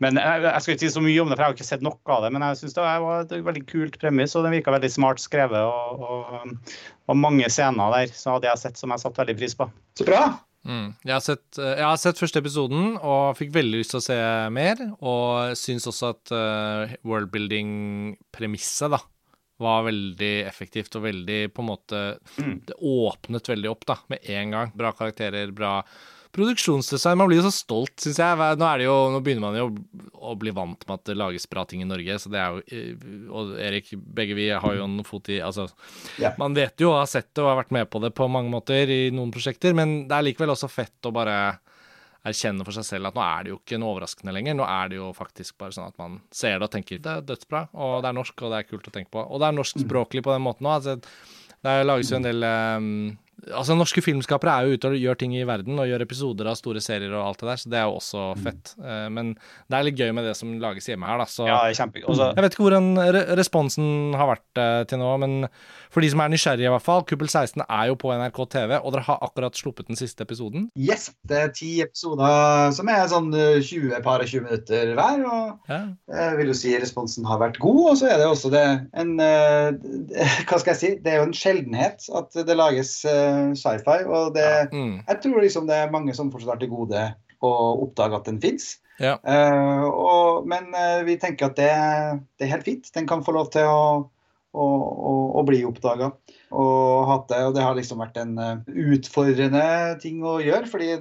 Men 0.04 0.18
jeg, 0.20 0.42
jeg 0.44 0.64
skal 0.64 0.74
ikke 0.74 0.84
si 0.84 0.92
så 0.92 1.04
mye 1.04 1.22
om 1.22 1.30
det, 1.30 1.38
for 1.38 1.44
jeg 1.44 1.52
har 1.52 1.58
ikke 1.58 1.68
sett 1.68 1.84
noe 1.86 2.16
av 2.16 2.26
det. 2.26 2.32
Men 2.36 2.44
jeg 2.48 2.60
syns 2.60 2.76
det 2.76 2.86
var 2.86 3.22
et 3.22 3.36
veldig 3.46 3.66
kult 3.70 4.00
premiss, 4.02 4.34
og 4.36 4.44
den 4.44 4.56
virka 4.58 4.74
veldig 4.74 4.90
smart 4.92 5.22
skrevet. 5.24 5.62
Og, 5.64 6.02
og, 6.04 6.74
og 7.08 7.20
mange 7.20 7.48
scener 7.54 7.94
der 7.96 8.12
så 8.12 8.36
hadde 8.36 8.50
jeg 8.50 8.64
sett 8.66 8.82
som 8.82 8.92
jeg 8.92 9.04
satte 9.04 9.24
veldig 9.24 9.38
pris 9.40 9.56
på. 9.60 9.70
Så 10.00 10.08
bra. 10.08 10.26
Mm. 10.64 10.94
Jeg, 11.04 11.14
har 11.14 11.24
sett, 11.24 11.46
eh, 11.60 11.76
jeg 11.76 11.88
har 11.88 11.98
sett 12.00 12.20
første 12.20 12.40
episoden 12.40 12.94
og 12.96 13.36
fikk 13.40 13.52
veldig 13.56 13.82
lyst 13.82 13.94
til 13.96 14.02
å 14.02 14.06
se 14.06 14.20
mer. 14.56 14.84
Og 15.00 15.56
syns 15.60 15.88
også 15.92 16.12
at 16.16 16.36
uh, 16.36 16.96
worldbuilding-premisset 17.08 18.96
da 18.98 19.04
var 19.64 19.86
veldig 19.86 20.34
effektivt 20.50 20.98
og 20.98 21.06
veldig 21.06 21.46
på 21.54 21.64
en 21.64 21.70
måte 21.70 22.02
Mm. 22.42 22.58
Det 22.66 22.76
åpnet 22.82 23.50
veldig 23.50 23.70
opp 23.70 23.86
da, 23.86 23.96
med 24.10 24.26
en 24.34 24.56
gang. 24.56 24.72
Bra 24.76 24.92
karakterer, 24.98 25.52
bra 25.54 25.84
produksjonsdesign. 26.34 27.18
Man 27.20 27.30
blir 27.30 27.40
jo 27.42 27.48
så 27.48 27.54
stolt, 27.54 27.94
syns 28.02 28.20
jeg. 28.22 28.38
Nå, 28.60 28.70
det 28.80 28.88
jo, 28.88 28.96
nå 29.14 29.22
begynner 29.24 29.46
man 29.46 29.58
jo 29.60 29.68
å 30.24 30.34
bli 30.40 30.54
vant 30.56 30.86
med 30.88 30.96
at 30.96 31.10
det 31.10 31.18
lages 31.20 31.46
bra 31.52 31.66
ting 31.70 31.84
i 31.84 31.90
Norge, 31.90 32.18
så 32.22 32.32
det 32.34 32.42
er 32.42 32.56
jo 32.56 32.64
eh, 32.74 33.28
Og 33.34 33.54
Erik, 33.62 33.92
begge 34.18 34.38
vi 34.38 34.48
har 34.50 34.78
jo 34.78 34.86
en 34.88 35.04
fot 35.08 35.30
i 35.34 35.40
Altså, 35.44 35.68
yeah. 36.22 36.34
man 36.42 36.56
vet 36.58 36.80
jo 36.82 36.94
og 36.94 37.02
har 37.02 37.12
sett 37.12 37.32
det 37.34 37.44
og 37.44 37.52
har 37.52 37.62
vært 37.62 37.76
med 37.76 37.90
på 37.92 38.02
det 38.04 38.14
på 38.18 38.30
mange 38.32 38.52
måter 38.54 38.90
i 38.90 39.04
noen 39.14 39.34
prosjekter, 39.34 39.76
men 39.78 40.04
det 40.10 40.18
er 40.18 40.28
likevel 40.30 40.56
også 40.56 40.72
fett 40.72 41.10
å 41.10 41.14
bare 41.16 41.38
erkjenne 42.24 42.64
for 42.64 42.76
seg 42.76 42.86
selv 42.88 43.10
at 43.10 43.18
nå 43.18 43.24
er 43.24 43.44
det 43.44 43.52
jo 43.52 43.58
ikke 43.60 43.80
noe 43.82 43.94
overraskende 43.98 44.34
lenger. 44.36 44.56
Nå 44.56 44.68
er 44.68 44.92
det 44.92 45.00
jo 45.00 45.10
faktisk 45.16 45.58
bare 45.60 45.76
sånn 45.76 45.90
at 45.92 45.98
man 46.00 46.22
ser 46.34 46.56
det 46.56 46.70
og 46.70 46.74
tenker 46.74 47.02
det 47.04 47.18
er 47.18 47.26
dødsbra, 47.28 47.66
og 47.76 47.98
det 48.04 48.10
er 48.10 48.18
norsk, 48.20 48.46
og 48.46 48.54
det 48.54 48.62
er 48.62 48.70
kult 48.70 48.88
å 48.88 48.94
tenke 48.96 49.12
på. 49.14 49.26
Og 49.28 49.44
det 49.44 49.50
er 49.50 49.58
norskspråklig 49.58 50.24
på 50.24 50.32
den 50.32 50.46
måten 50.46 50.70
òg. 50.70 50.80
Altså, 50.80 50.96
det 51.64 51.76
lages 51.84 52.12
jo 52.12 52.20
en 52.20 52.28
del 52.28 52.48
eh, 52.48 52.88
Altså, 53.52 53.76
norske 53.76 54.00
filmskapere 54.06 54.54
er 54.56 54.68
jo 54.70 54.78
ute 54.78 54.92
og 54.94 55.00
gjør 55.02 55.18
ting 55.20 55.34
i 55.36 55.44
verden, 55.48 55.76
og 55.82 55.90
gjør 55.90 56.06
episoder 56.06 56.48
av 56.48 56.56
store 56.60 56.80
serier 56.84 57.12
og 57.12 57.26
alt 57.28 57.42
det 57.42 57.50
der, 57.50 57.60
så 57.60 57.72
det 57.74 57.80
er 57.82 57.88
jo 57.90 57.98
også 57.98 58.22
fett. 58.44 58.74
Eh, 58.80 59.08
men 59.12 59.34
det 59.68 59.76
er 59.80 59.88
litt 59.90 60.00
gøy 60.00 60.14
med 60.16 60.28
det 60.30 60.36
som 60.40 60.54
lages 60.62 60.88
hjemme 60.88 61.10
her, 61.10 61.20
da. 61.20 61.28
Så 61.28 61.48
Ja, 61.50 61.58
kjempe... 61.76 62.06
Og 62.08 62.16
så 62.20 62.30
jeg 62.34 62.46
vet 62.46 62.56
ikke 62.56 62.68
hvordan 62.68 62.88
re 63.16 63.24
responsen 63.40 64.14
har 64.16 64.30
vært 64.32 64.62
eh, 64.64 64.84
til 64.88 65.02
nå, 65.02 65.10
men 65.24 65.36
for 65.94 66.02
de 66.06 66.10
som 66.14 66.24
er 66.24 66.32
nysgjerrige, 66.34 66.70
i 66.70 66.74
hvert 66.74 66.86
fall. 66.86 67.04
Kuppel 67.10 67.30
16 67.30 67.66
er 67.68 67.90
jo 67.92 67.98
på 68.00 68.14
NRK 68.16 68.40
TV, 68.56 68.78
og 68.80 68.96
dere 68.96 69.06
har 69.10 69.20
akkurat 69.28 69.60
sluppet 69.60 69.92
den 69.92 70.00
siste 70.00 70.24
episoden. 70.26 70.70
Yes, 70.80 71.10
det 71.30 71.42
er 71.44 71.52
ti 71.54 71.74
episoder 71.84 72.72
som 72.74 72.90
er 72.90 73.04
sånn 73.12 73.30
eh, 73.36 73.60
20 73.62 74.00
par 74.06 74.24
og 74.24 74.32
20 74.32 74.48
minutter 74.48 74.94
hver. 74.98 75.26
og 75.28 75.72
Ja. 75.74 75.82
jeg 76.16 76.40
vil 76.40 76.54
jo 76.54 76.58
si 76.58 76.74
responsen 76.80 77.28
har 77.30 77.42
vært 77.44 77.60
god. 77.64 77.82
Og 77.92 78.00
så 78.00 78.10
er 78.14 78.24
det 78.24 78.30
også 78.32 78.54
det 78.54 78.66
en 79.04 79.14
eh, 79.20 79.70
Hva 80.48 80.60
skal 80.62 80.74
jeg 80.74 80.80
si? 80.82 80.92
Det 81.04 81.12
er 81.14 81.20
jo 81.22 81.28
en 81.28 81.38
sjeldenhet 81.38 82.08
at 82.18 82.40
det 82.48 82.58
lages 82.58 82.96
eh, 83.10 83.23
sci-fi. 83.60 84.00
Og 84.08 84.34
det, 84.38 84.48
Mm. 84.74 85.02
jeg 85.08 85.22
tror 85.24 85.42
liksom 85.44 85.68
det 85.70 85.76
er 85.76 85.94
mange 85.94 86.16
som 86.16 86.32
fortsatt 86.32 86.56
har 86.56 86.64
til 86.64 86.74
gode 86.74 87.04
å 87.44 87.52
oppdage 87.84 88.16
at 88.16 88.30
den 88.30 88.42
fins. 88.44 88.78
Ja. 89.02 89.18
men 90.46 90.70
uh, 90.78 91.02
vi 91.04 91.18
tenker 91.18 91.50
at 91.50 91.58
det, 91.58 91.72
det 92.38 92.46
er 92.46 92.54
helt 92.56 92.68
fint. 92.68 92.90
Den 92.94 93.08
kan 93.10 93.24
få 93.26 93.34
lov 93.36 93.50
til 93.52 93.66
å, 93.68 94.06
å, 94.54 94.64
å, 94.64 95.14
å 95.42 95.44
bli 95.48 95.64
oppdaga. 95.68 96.12
Og, 96.54 97.08
hatt 97.10 97.28
det, 97.32 97.42
og 97.48 97.56
det 97.58 97.66
har 97.66 97.76
liksom 97.76 98.04
vært 98.04 98.20
en 98.22 98.38
uh, 98.38 98.62
utfordrende 98.70 99.66
ting 100.04 100.22
å 100.24 100.38
gjøre. 100.44 100.70
fordi 100.70 100.98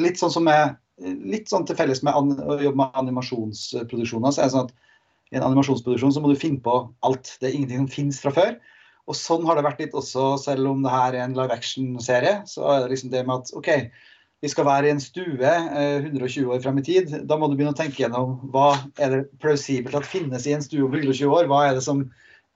litt 0.00 0.20
sånn 0.20 0.34
som 0.34 0.50
jeg 0.50 0.74
litt 1.00 1.48
sånn 1.48 1.64
til 1.64 1.78
felles 1.78 2.02
med 2.04 2.16
an, 2.16 2.34
å 2.44 2.58
jobbe 2.60 2.76
med 2.82 2.98
animasjonsproduksjoner, 3.00 4.34
så 4.34 4.42
er 4.42 4.50
det 4.50 4.54
sånn 4.54 4.68
at 4.68 4.74
i 5.30 5.38
en 5.38 5.46
animasjonsproduksjon 5.46 6.12
så 6.12 6.22
må 6.22 6.32
du 6.32 6.40
finne 6.40 6.60
på 6.64 6.74
alt. 7.06 7.36
Det 7.40 7.48
er 7.48 7.56
ingenting 7.56 7.84
som 7.84 7.92
finnes 7.92 8.20
fra 8.22 8.32
før. 8.34 8.56
Og 9.10 9.18
sånn 9.18 9.42
har 9.48 9.58
det 9.58 9.66
vært 9.66 9.82
litt 9.82 9.96
også, 9.98 10.36
selv 10.38 10.70
om 10.70 10.84
det 10.84 10.94
her 10.94 11.16
er 11.16 11.24
en 11.24 11.34
live 11.34 11.54
action-serie. 11.54 12.40
Så 12.46 12.62
er 12.70 12.84
det 12.84 12.92
liksom 12.94 13.10
det 13.10 13.24
med 13.26 13.42
at 13.42 13.52
OK, 13.58 13.70
vi 14.40 14.48
skal 14.48 14.68
være 14.68 14.88
i 14.88 14.94
en 14.94 15.02
stue 15.02 15.50
eh, 15.50 16.06
120 16.06 16.54
år 16.54 16.62
frem 16.64 16.78
i 16.80 16.84
tid, 16.86 17.12
da 17.28 17.36
må 17.36 17.50
du 17.50 17.56
begynne 17.58 17.74
å 17.74 17.80
tenke 17.80 18.04
gjennom 18.04 18.38
hva 18.54 18.70
er 19.02 19.12
det 19.12 19.22
plausibelt 19.42 19.98
at 19.98 20.08
finnes 20.08 20.46
i 20.48 20.54
en 20.56 20.64
stue 20.64 20.86
om 20.86 20.94
120 20.94 21.28
år? 21.28 21.50
Hva 21.50 21.66
er 21.66 21.76
det 21.76 21.84
som 21.84 22.06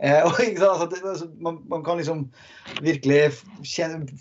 eh, 0.03 0.20
og, 0.26 0.38
altså, 0.40 0.88
det, 0.90 1.01
altså, 1.03 1.28
man, 1.42 1.61
man, 1.70 1.84
kan 1.86 2.01
liksom 2.01 2.24
virkelig 2.84 3.34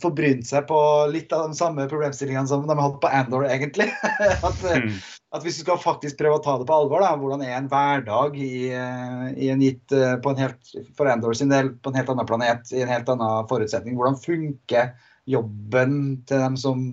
forbryne 0.01 0.45
seg 0.47 0.67
på 0.69 0.79
litt 1.13 1.33
av 1.35 1.47
de 1.49 1.57
samme 1.57 1.87
problemstillingene 1.91 2.49
som 2.49 2.67
de 2.67 2.75
har 2.75 2.83
hatt 2.85 2.99
på 3.03 3.13
Andor, 3.21 3.47
egentlig. 3.49 3.89
at, 4.49 4.65
mm. 4.65 4.89
at, 5.33 5.41
hvis 5.45 5.61
du 5.61 5.65
skal 5.65 5.81
faktisk 5.81 6.19
prøve 6.21 6.39
å 6.39 6.43
ta 6.43 6.57
det 6.59 6.67
på 6.69 6.77
alvor, 6.77 7.05
da, 7.05 7.15
hvordan 7.19 7.45
er 7.45 7.57
en 7.57 7.71
hverdag 7.71 8.37
i, 8.37 8.53
eh, 8.75 9.25
i 9.37 9.49
en 9.53 9.63
gitt, 9.63 9.87
på 9.93 10.33
en 10.33 10.43
helt, 10.43 10.75
for 10.97 11.09
Andor 11.11 11.37
sin 11.37 11.53
del 11.53 11.73
på 11.79 11.91
en 11.91 12.01
helt 12.01 12.13
annen 12.13 12.29
planet, 12.29 12.69
i 12.75 12.83
en 12.85 12.93
helt 12.93 13.09
annen 13.13 13.49
forutsetning? 13.49 13.97
Hvordan 13.99 14.21
funker 14.21 14.93
jobben 15.29 16.23
til 16.27 16.41
dem 16.43 16.55
som 16.59 16.83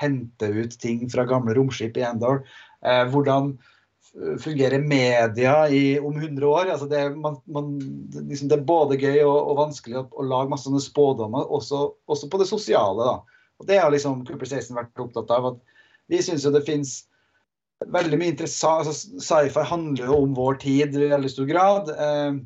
henter 0.00 0.56
ut 0.60 0.76
ting 0.80 1.06
fra 1.12 1.24
gamle 1.28 1.56
romskip 1.56 1.96
i 1.98 2.06
Andor? 2.06 2.42
Eh, 2.84 3.04
hvordan 3.10 3.56
fungerer 4.42 4.82
media 4.82 5.68
i, 5.68 5.98
om 6.00 6.16
100 6.16 6.46
år? 6.46 6.70
Altså 6.74 6.86
det, 6.90 7.02
man, 7.16 7.36
man, 7.46 7.74
liksom 8.28 8.48
det, 8.50 8.58
er 8.58 8.68
både 8.68 8.98
gøy 9.00 9.20
og, 9.24 9.36
og 9.36 9.60
vanskelig 9.62 10.00
å, 10.00 10.04
å, 10.12 10.26
lage 10.26 10.52
masse 10.52 10.68
sånne 10.68 10.82
spådommer, 10.82 11.50
også, 11.54 11.84
også, 12.10 12.30
på 12.30 12.40
det 12.42 12.48
sosiale. 12.50 13.06
Da. 13.06 13.44
Og 13.58 13.70
Det 13.70 13.80
har 13.80 13.92
liksom 13.94 14.24
Cooper 14.28 14.50
Stason 14.50 14.78
vært 14.78 15.04
opptatt 15.04 15.32
av. 15.34 15.52
at 15.52 16.12
Vi 16.12 16.22
syns 16.24 16.46
jo 16.46 16.54
det 16.54 16.66
fins 16.66 17.00
veldig 17.94 18.18
mye 18.18 18.32
interessant 18.32 18.88
altså 18.88 19.20
Sci-fi 19.22 19.62
handler 19.70 20.08
jo 20.10 20.22
om 20.24 20.32
vår 20.34 20.58
tid 20.64 20.96
i 20.98 21.10
veldig 21.12 21.34
stor 21.34 21.50
grad. 21.50 21.92
Eh, 21.94 22.40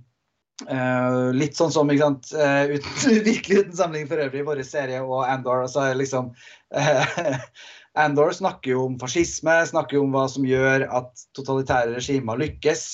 Uh, 0.62 1.32
litt 1.34 1.56
sånn 1.58 1.72
som 1.74 1.88
ikke 1.90 2.04
sant, 2.04 2.28
uh, 2.36 2.70
ut, 2.70 2.84
virkelig 3.26 3.64
uten 3.64 3.74
sammenligning 3.74 4.10
for 4.10 4.22
øvrig, 4.22 4.44
våre 4.46 4.66
serie 4.66 5.00
og 5.02 5.24
Andor. 5.26 5.64
Altså, 5.64 5.88
liksom, 5.96 6.28
uh, 6.76 7.38
Andor 7.98 8.32
snakker 8.32 8.72
jo 8.72 8.84
om 8.86 8.94
fascisme, 9.00 9.54
snakker 9.68 9.98
jo 9.98 10.06
om 10.06 10.14
hva 10.14 10.24
som 10.30 10.46
gjør 10.48 10.86
at 10.88 11.26
totalitære 11.36 11.98
regimer 11.98 12.40
lykkes. 12.40 12.84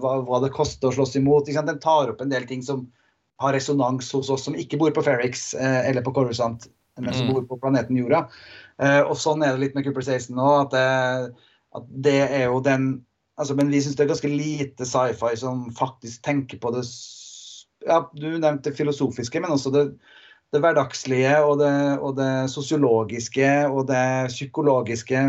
Hva, 0.00 0.12
hva, 0.24 0.38
det 0.44 0.54
koster 0.56 0.88
å 0.88 0.94
slåss 0.96 1.18
imot. 1.20 1.50
Den 1.52 1.82
tar 1.82 2.12
opp 2.14 2.22
en 2.24 2.32
del 2.32 2.46
ting 2.48 2.64
som 2.64 2.86
har 3.42 3.52
resonans 3.54 4.08
hos 4.16 4.30
oss 4.32 4.46
som 4.48 4.56
ikke 4.58 4.80
bor 4.80 4.94
på 4.96 5.04
Ferrix 5.04 5.52
eller 5.58 6.02
på 6.02 6.14
Coruscant, 6.16 6.64
men 6.98 7.12
som 7.12 7.28
mm. 7.28 7.34
bor 7.36 7.44
på 7.50 7.60
planeten 7.60 8.00
Jorda. 8.00 8.24
og 9.04 9.14
sånn 9.20 9.44
er 9.44 9.52
det 9.52 9.66
litt 9.66 9.76
med 9.76 9.84
Cooper 9.86 10.06
Stason 10.06 10.40
nå. 10.40 10.48
At 10.64 10.72
det, 10.72 10.88
at 11.76 11.92
det 12.08 12.18
er 12.24 12.48
jo 12.48 12.64
den 12.64 12.90
Altså, 13.38 13.54
men 13.54 13.70
vi 13.70 13.78
syns 13.82 13.94
det 13.94 14.02
er 14.02 14.10
ganske 14.10 14.30
lite 14.32 14.86
sci-fi 14.88 15.36
som 15.38 15.68
faktisk 15.78 16.24
tenker 16.26 16.58
på 16.58 16.72
det 16.74 16.82
ja, 17.86 18.00
Du 18.10 18.26
nevnte 18.26 18.70
det 18.70 18.78
filosofiske, 18.78 19.38
men 19.38 19.54
også 19.54 19.70
det, 19.74 19.84
det 20.54 20.60
hverdagslige 20.64 21.34
og 21.44 21.58
det, 21.60 21.76
og 22.00 22.16
det, 22.16 22.32
sosiologiske 22.52 23.48
og 23.68 23.88
det 23.90 24.32
psykologiske. 24.32 25.24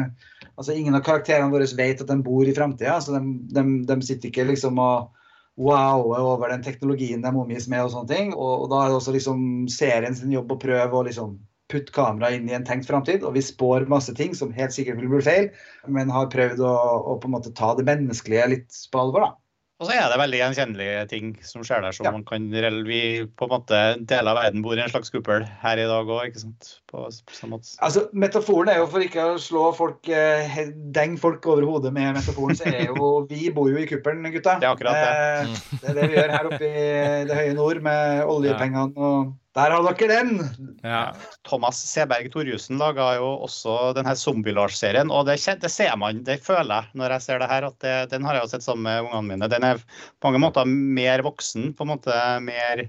Altså, 0.56 0.76
ingen 0.76 0.96
av 0.96 1.04
karakterene 1.04 1.52
våre 1.52 1.68
vet 1.76 2.04
at 2.04 2.12
de 2.12 2.20
bor 2.24 2.48
i 2.48 2.56
framtida. 2.56 2.96
Altså, 2.96 3.18
de, 3.18 3.34
de, 3.56 3.66
de, 3.90 4.00
sitter 4.06 4.32
ikke 4.32 4.48
liksom 4.52 4.80
og 4.80 5.12
wower 5.60 6.24
over 6.24 6.54
den 6.54 6.64
teknologien 6.64 7.24
de 7.24 7.32
omgis 7.36 7.68
med 7.68 7.84
og 7.84 7.92
sånne 7.96 8.12
ting. 8.14 8.34
Og, 8.38 8.66
og 8.66 8.72
da 8.72 8.84
er 8.84 8.92
det 8.92 9.00
også 9.02 9.16
liksom 9.16 9.42
serien 9.72 10.16
sin 10.16 10.32
jobb 10.36 10.56
å 10.56 10.62
prøve 10.62 10.96
å 10.96 11.06
liksom 11.10 11.36
putte 11.70 11.94
kameraet 11.94 12.40
inn 12.40 12.48
i 12.50 12.56
en 12.58 12.66
tenkt 12.66 12.88
framtid, 12.90 13.22
og 13.22 13.36
vi 13.36 13.44
spår 13.46 13.86
masse 13.92 14.16
ting 14.18 14.32
som 14.34 14.56
helt 14.56 14.74
sikkert 14.74 14.98
vil 15.04 15.12
bli 15.12 15.22
feil, 15.22 15.52
men 15.86 16.10
har 16.10 16.32
prøvd 16.34 16.64
å, 16.66 16.72
å 17.14 17.20
på 17.22 17.30
en 17.30 17.36
måte 17.36 17.54
ta 17.54 17.76
det 17.78 17.86
menneskelige 17.86 18.48
litt 18.56 18.80
på 18.90 19.04
alvor. 19.04 19.28
da. 19.28 19.49
Og 19.80 19.88
så 19.88 19.96
er 19.96 20.10
det 20.12 20.18
veldig 20.20 20.40
gjenkjennelige 20.42 21.04
ting 21.08 21.28
som 21.48 21.64
skjer 21.64 21.86
der, 21.86 21.96
som 21.96 22.04
ja. 22.04 22.12
man 22.12 22.26
kan 22.28 22.50
Vi 22.84 23.02
på 23.40 23.48
en 23.48 23.54
måte 23.54 23.78
deler 24.04 24.34
av 24.34 24.40
verden 24.42 24.64
bor 24.66 24.76
i 24.76 24.84
en 24.84 24.92
slags 24.92 25.12
kuppel 25.14 25.46
her 25.62 25.80
i 25.80 25.86
dag 25.88 26.12
òg, 26.12 26.26
ikke 26.28 26.42
sant? 26.42 26.72
På, 26.92 27.06
på 27.08 27.38
samme 27.38 27.56
måte. 27.56 27.72
Altså, 27.86 28.04
Metaforen 28.12 28.74
er 28.74 28.82
jo 28.82 28.90
for 28.92 29.06
ikke 29.06 29.24
å 29.24 29.38
slå 29.40 29.70
folk 29.78 30.12
eh, 30.12 30.60
deng 30.96 31.16
folk 31.22 31.48
over 31.48 31.64
hodet 31.64 31.94
med 31.96 32.12
metaforen, 32.20 32.60
så 32.60 32.68
er 32.68 32.90
jo 32.90 33.14
Vi 33.32 33.48
bor 33.56 33.72
jo 33.72 33.80
i 33.80 33.88
kuppelen, 33.88 34.28
gutta. 34.34 34.58
Det 34.60 34.68
er 34.68 34.76
akkurat 34.76 35.00
det. 35.00 35.16
Eh, 35.16 35.80
det 35.80 35.94
er 35.94 36.00
det 36.02 36.10
vi 36.10 36.20
gjør 36.20 36.36
her 36.36 36.52
oppe 36.52 36.70
i 36.70 36.88
det 37.30 37.40
høye 37.40 37.56
nord 37.56 37.84
med 37.88 38.26
oljepengene 38.36 39.10
og 39.10 39.32
der 39.58 39.74
har 39.74 39.86
dere 39.98 40.08
den! 40.12 40.44
Ja. 40.86 41.14
Thomas 41.48 41.80
Seberg 41.90 42.30
Torjussen 42.34 42.78
laga 42.78 43.08
jo 43.18 43.32
også 43.48 43.96
denne 43.98 44.14
Zombie-Lars-serien. 44.18 45.10
Og 45.10 45.26
det, 45.26 45.40
det, 45.64 45.72
ser 45.74 45.96
man, 45.98 46.22
det 46.28 46.38
føler 46.46 46.70
jeg 46.86 47.00
når 47.02 47.16
jeg 47.16 47.26
ser 47.26 47.42
det 47.42 47.50
her, 47.50 47.66
at 47.72 47.80
det, 47.82 47.96
den 48.14 48.28
har 48.28 48.38
jeg 48.38 48.46
jo 48.46 48.52
sett 48.54 48.68
sammen 48.68 48.86
med 48.86 49.08
ungene 49.08 49.32
mine. 49.32 49.50
Den 49.50 49.66
er 49.66 49.82
på 49.82 50.30
mange 50.30 50.44
måter 50.46 50.70
mer 50.70 51.26
voksen, 51.26 51.72
på 51.74 51.88
en 51.88 51.92
måte 51.96 52.20
mer, 52.46 52.86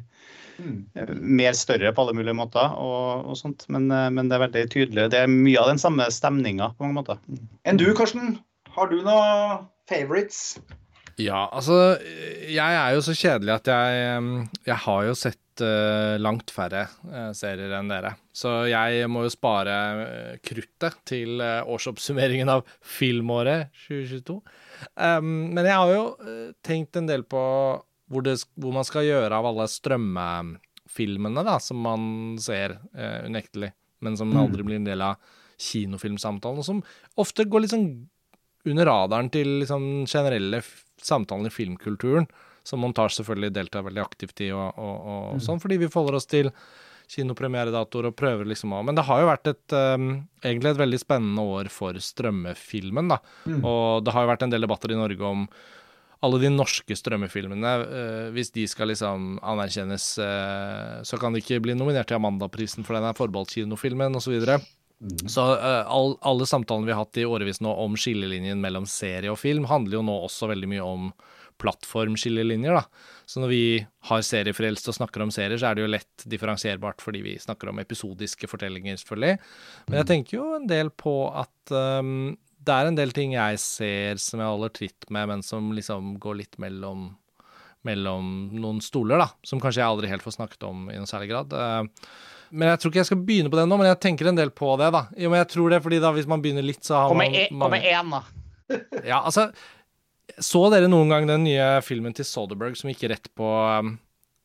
mm. 0.61 0.77
mer 1.41 1.57
større 1.57 1.95
på 1.97 2.05
alle 2.05 2.19
mulige 2.21 2.37
måter. 2.37 2.77
og, 2.77 3.25
og 3.33 3.41
sånt. 3.41 3.65
Men, 3.73 3.89
men, 3.89 4.29
det 4.29 4.37
er 4.37 4.45
veldig 4.45 4.67
tydelig. 4.77 5.09
Det 5.17 5.25
er 5.25 5.33
mye 5.33 5.65
av 5.65 5.73
den 5.73 5.81
samme 5.81 6.11
stemninga 6.13 6.75
på 6.77 6.85
mange 6.85 7.01
måter. 7.01 7.25
Enn 7.65 7.81
du, 7.81 7.89
Karsten? 7.97 8.37
Har 8.77 8.93
du 8.93 9.01
noen 9.01 9.65
favorites? 9.91 10.61
Ja, 11.21 11.49
altså 11.53 11.99
Jeg 12.49 12.77
er 12.79 12.95
jo 12.95 13.03
så 13.05 13.13
kjedelig 13.17 13.59
at 13.59 13.69
jeg, 13.69 14.45
jeg 14.69 14.83
har 14.87 15.07
jo 15.09 15.17
sett 15.19 15.41
uh, 15.65 16.17
langt 16.21 16.53
færre 16.55 16.87
uh, 17.09 17.31
serier 17.37 17.73
enn 17.79 17.91
dere. 17.91 18.15
Så 18.33 18.53
jeg 18.71 19.09
må 19.11 19.25
jo 19.27 19.33
spare 19.33 19.77
uh, 20.01 20.35
kruttet 20.45 20.99
til 21.09 21.41
årsoppsummeringen 21.41 22.51
av 22.53 22.65
filmåret 22.81 23.71
2022. 23.87 24.39
Um, 24.97 25.51
men 25.55 25.69
jeg 25.69 25.77
har 25.77 25.93
jo 25.95 26.05
tenkt 26.67 26.99
en 26.99 27.11
del 27.11 27.27
på 27.29 27.43
hvor, 28.11 28.27
det, 28.27 28.39
hvor, 28.57 28.75
man 28.75 28.87
skal 28.87 29.07
gjøre 29.07 29.37
av 29.37 29.51
alle 29.51 29.69
strømmefilmene 29.71 31.45
da, 31.47 31.59
som 31.63 31.79
man 31.85 32.39
ser 32.43 32.81
unektelig, 33.27 33.71
men 34.03 34.17
som 34.19 34.33
mm. 34.33 34.41
aldri 34.41 34.67
blir 34.67 34.81
en 34.81 34.89
del 34.89 35.05
av 35.13 35.21
kinofilmsamtalen, 35.61 36.63
og 36.63 36.67
som 36.67 36.81
ofte 37.21 37.45
går 37.47 37.63
litt 37.65 37.75
sånn 37.75 37.91
under 38.69 38.89
radaren 38.89 39.31
til 39.33 39.61
liksom 39.63 39.85
generelle 40.11 40.61
samtalen 41.01 41.49
i 41.49 41.55
filmkulturen 41.55 42.27
som 42.67 42.83
montasje 42.83 43.21
selvfølgelig 43.21 43.55
deltar 43.57 43.87
veldig 43.87 44.03
aktivt 44.05 44.45
i, 44.45 44.53
og, 44.53 44.79
og, 44.79 44.95
og 45.01 45.27
mm. 45.39 45.43
sånn, 45.47 45.61
fordi 45.63 45.81
vi 45.83 45.91
forholder 45.91 46.21
oss 46.21 46.29
til 46.31 46.53
kinopremieredatoer 47.11 48.11
og 48.11 48.17
prøver 48.19 48.49
liksom 48.49 48.75
å 48.75 48.85
Men 48.87 48.99
det 48.99 49.05
har 49.09 49.23
jo 49.23 49.29
vært 49.31 49.51
et 49.51 49.75
um, 49.75 50.09
egentlig 50.45 50.75
et 50.75 50.81
veldig 50.81 51.03
spennende 51.03 51.45
år 51.57 51.71
for 51.73 51.99
strømmefilmen, 51.99 53.11
da. 53.11 53.21
Mm. 53.47 53.61
Og 53.67 54.07
det 54.07 54.15
har 54.15 54.25
jo 54.25 54.33
vært 54.33 54.47
en 54.47 54.55
del 54.55 54.67
debatter 54.67 54.95
i 54.95 54.99
Norge 54.99 55.27
om 55.27 55.47
alle 56.21 56.37
de 56.43 56.51
norske 56.53 56.97
strømmefilmene, 56.97 57.71
uh, 57.81 58.27
hvis 58.35 58.53
de 58.55 58.67
skal 58.69 58.93
liksom 58.93 59.39
anerkjennes, 59.41 60.11
uh, 60.21 61.01
så 61.07 61.19
kan 61.21 61.35
de 61.35 61.43
ikke 61.43 61.63
bli 61.65 61.75
nominert 61.79 62.11
til 62.11 62.21
Amandaprisen, 62.21 62.87
for 62.87 62.99
den 62.99 63.09
er 63.09 63.17
forbeholdt 63.19 63.57
kinofilmen, 63.57 64.19
osv. 64.21 64.37
Så, 64.45 64.61
mm. 65.01 65.19
så 65.33 65.49
uh, 65.57 65.83
all, 65.91 66.15
alle 66.29 66.47
samtalene 66.47 66.91
vi 66.91 66.95
har 66.95 67.03
hatt 67.03 67.23
i 67.23 67.27
årevis 67.27 67.63
nå 67.65 67.73
om 67.73 67.97
skillelinjen 67.99 68.61
mellom 68.63 68.87
serie 68.87 69.33
og 69.33 69.41
film, 69.41 69.67
handler 69.71 69.99
jo 69.99 70.07
nå 70.07 70.19
også 70.29 70.53
veldig 70.53 70.71
mye 70.77 70.87
om 70.87 71.11
plattformskillelinjer. 71.61 72.75
da. 72.75 72.85
Så 73.31 73.43
når 73.43 73.53
vi 73.53 73.65
har 74.09 74.23
seriefrelst 74.27 74.89
og 74.91 74.97
snakker 74.97 75.23
om 75.23 75.33
serier, 75.35 75.59
så 75.61 75.71
er 75.71 75.79
det 75.79 75.85
jo 75.85 75.93
lett 75.93 76.25
differensierbart 76.33 77.05
fordi 77.05 77.23
vi 77.23 77.37
snakker 77.39 77.71
om 77.71 77.79
episodiske 77.83 78.49
fortellinger, 78.51 78.99
selvfølgelig. 79.01 79.37
Men 79.87 80.01
jeg 80.01 80.07
mm. 80.07 80.11
tenker 80.11 80.39
jo 80.39 80.47
en 80.57 80.67
del 80.71 80.91
på 80.91 81.15
at 81.31 81.75
um, 82.03 82.33
det 82.61 82.75
er 82.77 82.91
en 82.91 82.99
del 82.99 83.15
ting 83.17 83.37
jeg 83.37 83.61
ser 83.63 84.21
som 84.23 84.43
jeg 84.43 84.51
holder 84.51 84.75
tritt 84.77 85.09
med, 85.15 85.31
men 85.31 85.47
som 85.47 85.71
liksom 85.77 86.17
går 86.23 86.41
litt 86.43 86.61
mellom, 86.63 87.07
mellom 87.87 88.35
noen 88.57 88.83
stoler, 88.85 89.23
da. 89.23 89.31
Som 89.47 89.63
kanskje 89.63 89.85
jeg 89.85 89.93
aldri 89.93 90.11
helt 90.11 90.27
får 90.27 90.41
snakket 90.41 90.69
om 90.69 90.91
i 90.91 90.99
noen 90.99 91.09
særlig 91.11 91.31
grad. 91.33 91.55
Uh, 91.55 92.37
men 92.51 92.73
jeg 92.73 92.83
tror 92.83 92.91
ikke 92.91 93.05
jeg 93.05 93.13
skal 93.13 93.27
begynne 93.27 93.51
på 93.53 93.61
det 93.61 93.71
nå, 93.71 93.79
men 93.79 93.93
jeg 93.93 94.03
tenker 94.03 94.27
en 94.27 94.39
del 94.39 94.51
på 94.51 94.75
det, 94.81 94.91
da. 94.95 95.07
Jo, 95.15 95.31
men 95.31 95.45
jeg 95.45 95.53
tror 95.55 95.71
det, 95.71 95.85
fordi 95.85 96.01
da 96.03 96.11
hvis 96.17 96.29
man 96.31 96.43
begynner 96.43 96.67
litt, 96.67 96.83
så 96.83 97.05
har 97.05 97.15
man 97.15 97.37
Kom 97.53 97.77
med 97.77 97.87
én, 97.87 98.17
da. 98.17 98.25
Ja, 99.03 99.23
altså 99.25 99.51
så 100.39 100.63
dere 100.73 100.91
noen 100.91 101.11
gang 101.13 101.27
den 101.29 101.45
nye 101.49 101.73
filmen 101.87 102.15
til 102.17 102.29
Soderberg 102.29 102.79
som 102.79 102.93
gikk 102.93 103.09
rett 103.13 103.29
på 103.37 103.49
um, 103.49 103.97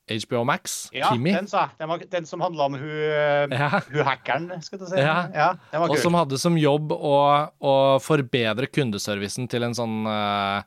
HBO 0.09 0.43
Max? 0.47 0.88
Ja, 0.95 1.11
Kimi? 1.13 1.33
den 1.33 1.47
sa 1.49 1.67
jeg. 1.67 1.77
Den, 1.81 2.09
den, 2.11 2.27
som 2.29 2.43
handla 2.45 2.67
om 2.69 2.75
hun, 2.77 3.53
ja. 3.53 3.69
hun 3.89 4.01
hackeren, 4.05 4.49
skal 4.65 4.81
du 4.81 4.89
si. 4.89 4.99
Ja. 5.01 5.15
ja 5.33 5.47
den 5.71 5.81
var 5.83 5.93
Og 5.93 6.01
som 6.01 6.17
hadde 6.17 6.41
som 6.41 6.59
jobb 6.59 6.93
å, 6.95 7.15
å 7.57 7.77
forbedre 8.03 8.69
kundeservicen 8.69 9.49
til 9.51 9.65
en 9.65 9.77
sånn 9.77 10.03
uh, 10.09 10.61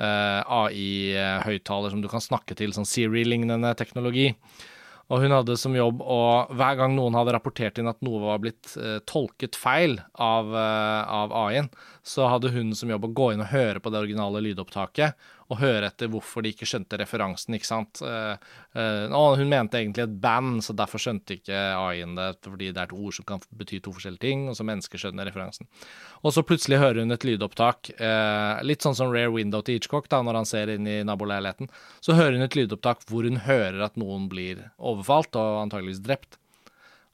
uh, 0.00 0.40
AI-høyttaler 0.62 1.94
som 1.94 2.04
du 2.04 2.10
kan 2.10 2.22
snakke 2.22 2.56
til, 2.58 2.74
sånn 2.76 2.88
Siri-lignende 2.88 3.74
teknologi. 3.78 4.32
Og 5.12 5.20
hun 5.20 5.34
hadde 5.36 5.56
som 5.60 5.74
jobb 5.76 6.00
å 6.00 6.20
Hver 6.56 6.78
gang 6.78 6.94
noen 6.96 7.16
hadde 7.18 7.34
rapportert 7.34 7.76
inn 7.80 7.90
at 7.90 8.00
noe 8.04 8.22
var 8.22 8.40
blitt 8.40 8.72
uh, 8.78 8.98
tolket 9.08 9.58
feil 9.58 9.98
av, 10.14 10.48
uh, 10.54 11.02
av 11.24 11.34
AI-en, 11.44 11.68
så 12.04 12.26
hadde 12.28 12.50
hun 12.52 12.74
som 12.76 12.90
jobb 12.92 13.06
å 13.08 13.14
gå 13.16 13.30
inn 13.32 13.40
og 13.40 13.48
høre 13.48 13.80
på 13.80 13.88
det 13.88 14.02
originale 14.02 14.42
lydopptaket 14.44 15.16
og 15.52 15.60
høre 15.60 15.88
etter 15.88 16.10
hvorfor 16.12 16.44
de 16.44 16.50
ikke 16.52 16.66
skjønte 16.68 16.98
referansen, 17.00 17.56
ikke 17.56 17.68
sant. 17.68 18.00
Uh, 18.04 18.36
uh, 18.76 19.36
hun 19.38 19.48
mente 19.48 19.80
egentlig 19.80 20.04
et 20.04 20.18
band, 20.20 20.60
så 20.64 20.76
derfor 20.76 21.00
skjønte 21.00 21.38
ikke 21.38 21.56
AI-en 21.56 22.12
det, 22.18 22.28
fordi 22.44 22.70
det 22.72 22.82
er 22.82 22.90
et 22.90 22.96
ord 22.96 23.16
som 23.16 23.28
kan 23.28 23.42
bety 23.56 23.80
to 23.84 23.94
forskjellige 23.96 24.24
ting, 24.24 24.46
og 24.50 24.58
så 24.58 24.68
mennesker 24.68 25.00
skjønner 25.00 25.28
referansen. 25.28 25.68
Og 26.20 26.36
så 26.36 26.44
plutselig 26.44 26.80
hører 26.82 27.04
hun 27.04 27.16
et 27.16 27.24
lydopptak, 27.28 27.94
uh, 28.00 28.60
litt 28.64 28.84
sånn 28.84 28.96
som 29.00 29.12
Rare 29.12 29.32
Window 29.32 29.64
til 29.64 29.78
Hitchcock, 29.78 30.08
da, 30.12 30.20
når 30.24 30.42
han 30.42 30.48
ser 30.48 30.76
inn 30.76 30.88
i 30.88 31.00
naboleiligheten. 31.08 31.72
Så 32.04 32.16
hører 32.16 32.36
hun 32.36 32.48
et 32.48 32.60
lydopptak 32.60 33.04
hvor 33.08 33.28
hun 33.28 33.40
hører 33.48 33.84
at 33.88 34.00
noen 34.00 34.28
blir 34.32 34.66
overfalt 34.76 35.36
og 35.40 35.64
antageligvis 35.64 36.04
drept. 36.04 36.40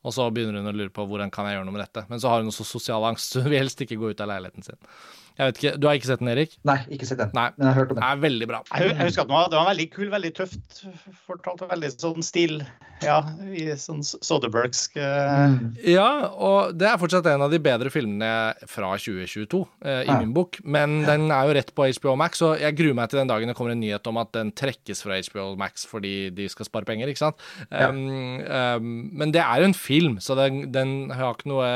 Og 0.01 0.15
så 0.17 0.27
begynner 0.33 0.63
hun 0.63 0.71
å 0.71 0.77
lure 0.77 0.93
på 0.95 1.05
hvordan 1.09 1.33
kan 1.33 1.49
jeg 1.49 1.59
gjøre 1.59 1.67
noe 1.69 1.77
med 1.77 1.85
dette. 1.85 2.07
Men 2.09 2.23
så 2.23 2.31
har 2.33 2.41
hun 2.41 2.53
også 2.53 2.65
sosial 2.65 3.05
angst, 3.05 3.35
så 3.35 3.43
hun 3.45 3.53
vil 3.53 3.61
helst 3.61 3.83
ikke 3.85 3.99
gå 4.01 4.13
ut 4.13 4.23
av 4.25 4.31
leiligheten 4.31 4.65
sin. 4.65 4.79
Jeg 5.41 5.49
vet 5.49 5.59
ikke, 5.61 5.71
Du 5.81 5.87
har 5.89 5.97
ikke 5.97 6.09
sett 6.11 6.21
den, 6.21 6.29
Erik? 6.35 6.55
Nei, 6.69 6.77
ikke 6.93 7.07
sett 7.09 7.21
den. 7.23 7.31
Nei. 7.37 7.47
Men 7.57 7.65
jeg 7.65 7.73
har 7.73 7.79
hørt 7.81 7.93
om 7.95 7.97
den. 7.97 8.05
Det 8.05 8.11
er 8.13 8.23
veldig 8.27 8.49
bra. 8.51 8.59
Jeg, 8.75 8.91
jeg 8.91 9.07
husker 9.09 9.23
at 9.25 9.31
den 9.31 9.37
var, 9.39 9.49
det 9.49 9.57
var 9.61 9.69
veldig 9.71 9.87
kul, 9.95 10.09
veldig 10.13 10.31
tøft 10.37 10.83
fortalt. 11.25 11.65
og 11.65 11.73
Veldig 11.73 11.91
sånn 11.95 12.27
stil. 12.27 12.59
Ja, 13.01 13.17
i 13.57 13.63
sånn 13.81 14.03
Soderbergsk 14.05 14.99
uh... 15.01 15.55
Mm. 15.55 15.71
Ja, 15.89 16.09
og 16.37 16.75
det 16.77 16.85
er 16.91 16.99
fortsatt 17.01 17.31
en 17.33 17.47
av 17.47 17.55
de 17.55 17.61
bedre 17.65 17.89
filmene 17.93 18.53
fra 18.69 18.91
2022 19.01 19.63
eh, 19.87 20.03
i 20.03 20.11
Ja. 20.11 20.19
min 20.21 20.35
bok. 20.37 20.61
Men 20.69 20.99
den 21.09 21.31
er 21.33 21.49
jo 21.49 21.57
rett 21.57 21.73
på 21.73 21.89
HBO 21.97 22.13
Max, 22.21 22.43
og 22.45 22.61
jeg 22.61 22.77
gruer 22.77 22.99
meg 22.99 23.09
til 23.09 23.23
den 23.23 23.33
dagen 23.33 23.49
det 23.49 23.57
kommer 23.57 23.73
en 23.73 23.81
nyhet 23.81 24.05
om 24.13 24.21
at 24.21 24.35
den 24.37 24.53
trekkes 24.53 25.01
fra 25.07 25.17
HBO 25.31 25.55
Max 25.57 25.87
fordi 25.89 26.29
de 26.37 26.51
skal 26.53 26.69
spare 26.69 26.85
penger, 26.85 27.09
ikke 27.09 27.25
sant. 27.25 27.41
Ja. 27.73 27.89
Um, 27.89 28.45
um, 28.45 28.93
men 29.17 29.33
det 29.33 29.41
er 29.47 29.65
jo 29.65 29.71
en 29.71 29.79
film, 29.81 30.21
så 30.21 30.37
den, 30.37 30.67
den 30.75 30.95
har 31.17 31.33
ikke 31.39 31.49
noe 31.55 31.71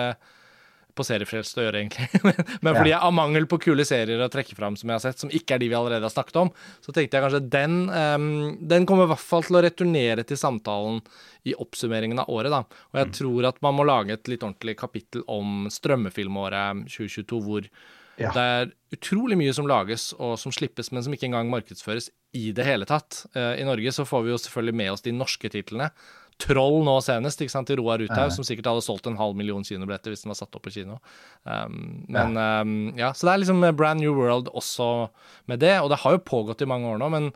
på 0.94 1.04
seriefrelst 1.06 1.58
å 1.58 1.64
gjøre, 1.66 1.80
egentlig. 1.82 2.06
Men- 2.64 2.76
fordi 2.78 2.92
jeg 2.92 3.00
av 3.02 3.14
mangel 3.16 3.46
på 3.50 3.58
kule 3.64 3.84
serier 3.88 4.20
å 4.24 4.28
trekke 4.32 4.54
fram 4.58 4.76
som 4.78 4.88
jeg 4.90 4.94
har 4.98 5.04
sett, 5.04 5.18
som 5.24 5.32
ikke 5.34 5.56
er 5.56 5.62
de 5.64 5.68
vi 5.72 5.76
allerede 5.78 6.06
har 6.06 6.14
snakket 6.14 6.38
om, 6.44 6.52
så 6.84 6.94
tenkte 6.94 7.18
jeg 7.18 7.24
kanskje 7.26 7.42
den 7.52 7.76
um, 7.90 8.28
Den 8.74 8.86
kommer 8.86 9.08
i 9.08 9.12
hvert 9.12 9.24
fall 9.24 9.42
til 9.46 9.58
å 9.58 9.64
returnere 9.64 10.24
til 10.28 10.38
samtalen 10.40 11.00
i 11.44 11.52
oppsummeringen 11.60 12.22
av 12.22 12.30
året, 12.32 12.54
da. 12.54 12.62
Og 12.94 13.00
jeg 13.02 13.12
tror 13.18 13.50
at 13.50 13.58
man 13.66 13.76
må 13.76 13.84
lage 13.88 14.14
et 14.16 14.30
litt 14.32 14.46
ordentlig 14.46 14.78
kapittel 14.80 15.26
om 15.28 15.66
strømmefilmåret 15.72 16.86
2022, 16.88 17.40
hvor 17.44 17.68
Ja. 18.16 18.30
det 18.30 18.42
er 18.46 18.68
utrolig 18.94 19.34
mye 19.40 19.52
som 19.52 19.66
lages 19.66 20.12
og 20.22 20.36
som 20.38 20.52
slippes, 20.54 20.92
men 20.94 21.02
som 21.02 21.12
ikke 21.12 21.26
engang 21.26 21.48
markedsføres 21.50 22.10
i 22.38 22.52
det 22.54 22.64
hele 22.66 22.86
tatt. 22.86 23.24
Uh, 23.34 23.56
I 23.58 23.64
Norge 23.66 23.90
så 23.92 24.04
får 24.06 24.22
vi 24.24 24.30
jo 24.30 24.38
selvfølgelig 24.38 24.74
med 24.78 24.92
oss 24.92 25.02
de 25.02 25.10
norske 25.12 25.50
titlene. 25.50 25.88
Troll 26.42 26.80
nå 26.86 26.96
senest, 27.04 27.40
ikke 27.40 27.52
sant, 27.52 27.68
til 27.70 27.78
Roar 27.78 28.02
Uthaug, 28.02 28.32
som 28.34 28.46
sikkert 28.46 28.72
hadde 28.72 28.82
solgt 28.84 29.06
en 29.06 29.18
halv 29.20 29.36
million 29.38 29.62
kinobilletter 29.64 30.10
hvis 30.12 30.24
den 30.24 30.32
var 30.32 30.38
satt 30.40 30.56
opp 30.58 30.64
på 30.66 30.72
kino. 30.74 30.98
Um, 31.46 32.02
men 32.10 32.34
um, 32.34 32.72
ja, 32.98 33.12
Så 33.14 33.28
det 33.28 33.34
er 33.34 33.44
liksom 33.44 33.62
Brand 33.78 34.02
New 34.02 34.16
World 34.18 34.50
også 34.50 34.88
med 35.50 35.62
det, 35.62 35.76
og 35.80 35.92
det 35.92 36.00
har 36.02 36.16
jo 36.16 36.24
pågått 36.26 36.64
i 36.64 36.68
mange 36.70 36.90
år 36.90 36.98
nå, 37.02 37.10
men 37.14 37.30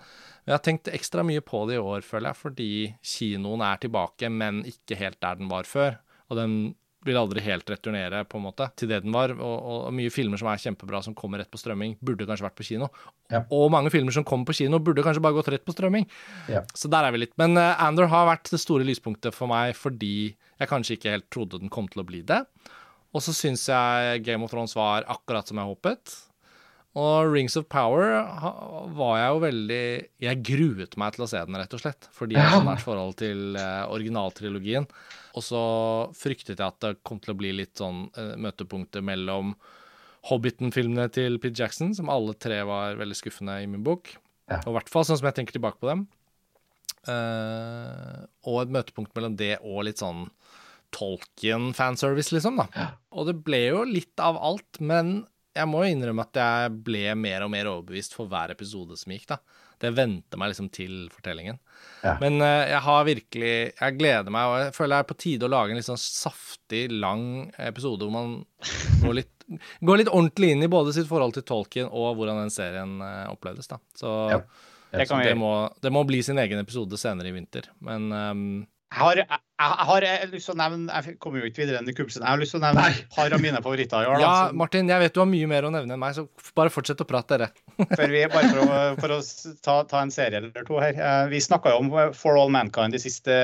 jeg 0.48 0.56
har 0.56 0.64
tenkt 0.64 0.88
ekstra 0.90 1.22
mye 1.28 1.44
på 1.44 1.62
det 1.68 1.76
i 1.76 1.82
år, 1.82 2.02
føler 2.06 2.32
jeg, 2.32 2.40
fordi 2.40 2.70
kinoen 3.04 3.62
er 3.68 3.80
tilbake, 3.82 4.30
men 4.32 4.62
ikke 4.66 4.96
helt 4.96 5.20
der 5.22 5.38
den 5.38 5.50
var 5.52 5.68
før. 5.68 5.98
Og 6.32 6.40
den 6.40 6.54
vil 7.08 7.18
aldri 7.20 7.42
helt 7.44 7.70
returnere 7.72 8.22
på 8.28 8.38
en 8.38 8.44
måte 8.44 8.68
til 8.78 8.90
det 8.90 9.00
den 9.04 9.14
var. 9.14 9.32
Og, 9.34 9.56
og 9.88 9.94
mye 9.96 10.12
filmer 10.12 10.40
som 10.40 10.50
er 10.52 10.60
kjempebra, 10.62 11.00
som 11.04 11.16
kommer 11.18 11.42
rett 11.42 11.50
på 11.52 11.60
strømming, 11.60 11.96
burde 12.04 12.28
kanskje 12.28 12.46
vært 12.46 12.58
på 12.58 12.68
kino. 12.70 12.90
Ja. 13.32 13.42
Og 13.54 13.68
mange 13.74 13.92
filmer 13.94 14.14
som 14.14 14.26
kommer 14.28 14.48
på 14.48 14.58
kino, 14.60 14.80
burde 14.82 15.04
kanskje 15.06 15.24
bare 15.24 15.38
gått 15.38 15.50
rett 15.54 15.66
på 15.66 15.74
strømming. 15.74 16.08
Ja. 16.52 16.64
Så 16.76 16.90
der 16.92 17.08
er 17.08 17.14
vi 17.14 17.24
litt. 17.24 17.34
Men 17.40 17.58
uh, 17.58 17.74
Ander 17.84 18.10
har 18.12 18.28
vært 18.30 18.52
det 18.52 18.62
store 18.62 18.86
lyspunktet 18.88 19.36
for 19.36 19.50
meg 19.50 19.74
fordi 19.78 20.32
jeg 20.58 20.70
kanskje 20.70 20.98
ikke 20.98 21.16
helt 21.16 21.28
trodde 21.34 21.60
den 21.62 21.72
kom 21.72 21.90
til 21.90 22.04
å 22.04 22.08
bli 22.08 22.22
det. 22.26 22.42
Og 23.16 23.24
så 23.24 23.32
syns 23.32 23.64
jeg 23.70 24.24
Game 24.26 24.44
of 24.44 24.52
Thrones 24.52 24.76
var 24.76 25.06
akkurat 25.08 25.48
som 25.48 25.60
jeg 25.60 25.70
håpet. 25.70 26.16
Og 26.98 27.30
Rings 27.30 27.54
of 27.58 27.68
Power 27.70 28.16
var 28.96 29.14
jeg 29.20 29.30
jo 29.30 29.40
veldig 29.44 29.82
Jeg 30.24 30.42
gruet 30.48 30.96
meg 30.98 31.14
til 31.14 31.24
å 31.24 31.30
se 31.30 31.40
den, 31.46 31.58
rett 31.60 31.76
og 31.76 31.82
slett. 31.82 32.08
Fordi 32.16 32.38
jeg 32.38 32.48
har 32.48 32.58
så 32.58 32.66
nært 32.66 32.84
forhold 32.84 33.18
til 33.20 33.58
eh, 33.60 33.84
originaltrilogien. 33.92 34.88
Og 35.38 35.44
så 35.44 35.62
fryktet 36.18 36.56
jeg 36.56 36.64
at 36.64 36.80
det 36.82 36.96
kom 37.06 37.20
til 37.22 37.34
å 37.34 37.38
bli 37.38 37.52
litt 37.60 37.78
sånn 37.78 38.06
eh, 38.18 38.34
møtepunkter 38.40 39.04
mellom 39.04 39.54
Hobbiten-filmene 40.28 41.06
til 41.14 41.38
Pete 41.40 41.62
Jackson, 41.62 41.94
som 41.94 42.10
alle 42.12 42.34
tre 42.34 42.60
var 42.66 42.98
veldig 42.98 43.16
skuffende 43.16 43.60
i 43.62 43.68
min 43.70 43.84
bok. 43.86 44.10
Ja. 44.50 44.58
Og 44.64 44.72
i 44.72 44.78
hvert 44.80 44.90
fall 44.90 45.06
sånn 45.06 45.20
som 45.20 45.28
jeg 45.28 45.38
tenker 45.38 45.56
tilbake 45.56 45.78
på 45.80 45.92
dem. 45.92 46.08
Eh, 47.08 48.22
og 48.48 48.62
et 48.64 48.74
møtepunkt 48.74 49.14
mellom 49.16 49.38
det 49.38 49.54
og 49.62 49.84
litt 49.86 50.02
sånn 50.02 50.26
Tolkien-fanservice, 50.96 52.32
liksom, 52.32 52.58
da. 52.62 52.92
Og 53.12 53.28
det 53.28 53.36
ble 53.44 53.60
jo 53.66 53.82
litt 53.84 54.22
av 54.24 54.38
alt, 54.40 54.80
men 54.80 55.20
jeg 55.58 55.70
må 55.70 55.82
jo 55.84 55.94
innrømme 55.94 56.24
at 56.24 56.38
jeg 56.38 56.74
ble 56.86 57.04
mer 57.18 57.44
og 57.46 57.50
mer 57.52 57.70
overbevist 57.70 58.14
for 58.16 58.30
hver 58.30 58.54
episode 58.54 58.98
som 58.98 59.14
gikk, 59.14 59.26
da. 59.32 59.38
Det 59.78 59.92
vendte 59.94 60.38
meg 60.40 60.50
liksom 60.50 60.70
til 60.74 61.06
fortellingen. 61.14 61.60
Ja. 62.02 62.16
Men 62.18 62.40
uh, 62.42 62.64
jeg 62.66 62.80
har 62.82 63.04
virkelig 63.06 63.50
Jeg 63.78 63.94
gleder 63.98 64.34
meg, 64.34 64.46
og 64.50 64.56
jeg 64.58 64.72
føler 64.74 64.96
det 64.96 65.02
er 65.04 65.10
på 65.12 65.18
tide 65.22 65.46
å 65.46 65.52
lage 65.52 65.70
en 65.70 65.78
litt 65.78 65.86
sånn 65.86 66.00
saftig, 66.02 66.88
lang 66.90 67.22
episode 67.62 68.06
hvor 68.06 68.14
man 68.14 68.32
går 69.04 69.20
litt, 69.20 69.46
går 69.86 70.02
litt 70.02 70.10
ordentlig 70.10 70.50
inn 70.54 70.66
i 70.66 70.72
både 70.72 70.96
sitt 70.96 71.10
forhold 71.10 71.36
til 71.38 71.46
Tolkien 71.46 71.92
og 71.92 72.18
hvordan 72.18 72.42
den 72.42 72.54
serien 72.54 72.98
uh, 73.04 73.28
opplevdes, 73.34 73.70
da. 73.70 73.80
Så 73.98 74.16
Ja. 74.34 74.42
Det 74.88 75.04
så 75.04 75.18
det, 75.20 75.34
må, 75.36 75.68
det 75.84 75.90
må 75.92 76.00
bli 76.08 76.22
sin 76.24 76.38
egen 76.40 76.62
episode 76.62 76.96
senere 76.96 77.28
i 77.28 77.34
vinter. 77.34 77.66
Men 77.84 78.06
ehm, 78.08 78.44
Jeg 78.98 79.04
har, 79.06 79.18
jeg, 79.22 79.38
jeg 79.62 79.86
har 79.88 80.04
lyst 80.32 80.48
til 80.48 80.54
å 80.54 80.58
nevne 80.58 80.94
Jeg 81.04 81.14
kommer 81.22 81.42
jo 81.42 81.48
ikke 81.50 81.60
videre 81.62 81.78
enn 81.80 81.88
i 81.90 81.94
kuppelsen. 81.94 82.22
Jeg 82.24 82.30
har 82.34 82.40
lyst 82.42 82.54
til 82.54 82.58
å 82.58 82.62
nevne 82.64 82.82
Nei. 82.82 82.90
et 82.98 83.14
par 83.14 83.34
av 83.36 83.42
mine 83.42 83.60
favoritter 83.62 84.02
i 84.02 84.08
år. 84.10 84.22
ja, 84.22 84.32
Martin, 84.58 84.90
jeg 84.90 85.02
vet 85.04 85.14
du 85.14 85.20
har 85.22 85.28
mye 85.30 85.48
mer 85.50 85.66
å 85.68 85.70
nevne 85.74 85.94
enn 85.94 86.02
meg, 86.02 86.16
så 86.18 86.24
bare 86.58 86.72
fortsett 86.74 87.02
å 87.02 87.06
prate, 87.06 87.38
dere. 87.38 87.48
For 87.98 88.10
vi, 88.10 88.24
bare 88.32 88.48
for 88.50 88.60
å, 88.64 88.78
for 88.98 89.14
å 89.14 89.18
ta, 89.62 89.76
ta 89.90 90.00
en 90.02 90.10
serie 90.14 90.40
eller 90.40 90.66
to 90.66 90.80
her. 90.82 90.98
Eh, 90.98 91.28
Vi 91.30 91.40
snakka 91.44 91.72
jo 91.76 91.82
om 91.84 91.92
For 92.18 92.38
All 92.40 92.50
Mankind 92.54 92.96
i 92.98 93.02
siste 93.02 93.34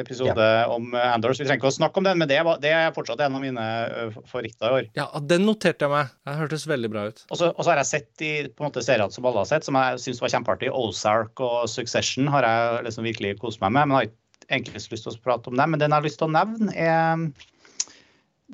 episode 0.00 0.48
om 0.74 0.90
Anders. 0.98 1.38
Vi 1.38 1.46
trenger 1.46 1.62
ikke 1.62 1.70
å 1.70 1.76
snakke 1.78 2.02
om 2.02 2.08
den, 2.08 2.18
men 2.22 2.30
det, 2.30 2.40
var- 2.46 2.58
det 2.62 2.72
er 2.74 2.90
fortsatt 2.96 3.22
en 3.26 3.38
av 3.38 3.44
mine 3.44 3.64
eh, 3.86 4.18
favoritter 4.30 4.66
i 4.70 4.80
år. 4.80 4.90
Ja, 4.98 5.06
den 5.22 5.46
noterte 5.46 5.86
jeg 5.86 5.94
meg. 5.94 6.10
Det 6.26 6.36
hørtes 6.40 6.66
veldig 6.70 6.90
bra 6.94 7.06
ut. 7.12 7.24
Og 7.30 7.38
så 7.40 7.52
har 7.70 7.82
jeg 7.84 7.90
sett 7.92 8.10
de 8.22 8.32
på 8.50 8.64
en 8.64 8.70
måte, 8.72 8.82
seriene 8.86 9.14
som 9.14 9.26
alle 9.30 9.42
har 9.44 9.50
sett, 9.50 9.66
som 9.68 9.78
jeg 9.78 10.02
syns 10.08 10.22
var 10.24 10.34
kjempeartig. 10.34 10.72
Ozark 10.74 11.44
og 11.44 11.64
Succession 11.70 12.28
har 12.34 12.46
jeg 12.48 12.84
liksom 12.88 13.06
virkelig 13.06 13.36
kost 13.42 13.62
meg 13.62 13.74
med. 13.76 13.86
Men 13.90 13.98
har 14.00 14.08
ikke 14.10 14.20
så 14.48 14.94
lyst 14.94 15.06
til 15.06 15.12
å 15.12 15.22
prate 15.24 15.50
om 15.50 15.58
dem. 15.58 15.74
Men 15.74 15.82
den 15.82 15.92
jeg 15.92 16.00
har 16.00 16.06
lyst 16.06 16.20
til 16.20 16.28
å 16.28 16.34
nevne, 16.34 16.72
er 16.74 17.28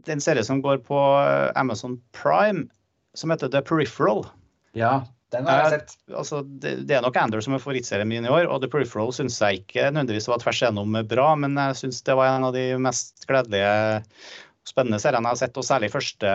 den 0.09 0.23
serien 0.23 0.47
som 0.47 0.63
går 0.65 0.83
på 0.87 0.99
eh, 1.21 1.49
Amazon 1.59 1.99
Prime, 2.17 2.69
som 3.15 3.33
heter 3.33 3.51
The 3.51 3.63
Peripheral. 3.67 4.25
Ja, 4.79 5.01
den 5.35 5.47
har 5.47 5.65
jeg 5.65 5.75
sett. 5.75 5.97
altså, 6.15 6.43
det, 6.43 6.77
det 6.91 6.97
er 6.97 7.05
nok 7.05 7.19
Ander 7.19 7.43
som 7.45 7.55
er 7.55 7.63
favorittserien 7.63 8.09
min 8.11 8.27
i 8.27 8.31
år, 8.33 8.49
og 8.51 8.63
The 8.63 8.71
Peripheral 8.71 9.13
syns 9.15 9.39
jeg 9.43 9.63
ikke 9.63 9.91
nødvendigvis 9.91 10.31
var 10.31 10.43
tvers 10.43 10.63
igjennom 10.63 10.97
bra, 11.11 11.29
men 11.39 11.59
jeg 11.59 11.83
syns 11.83 12.03
det 12.07 12.17
var 12.19 12.35
en 12.35 12.49
av 12.49 12.57
de 12.57 12.65
mest 12.83 13.27
gledelige 13.31 13.75
spennende 14.71 15.01
seriene 15.03 15.27
jeg 15.29 15.37
har 15.37 15.41
sett, 15.43 15.59
og 15.61 15.67
særlig 15.67 15.91
første 15.93 16.35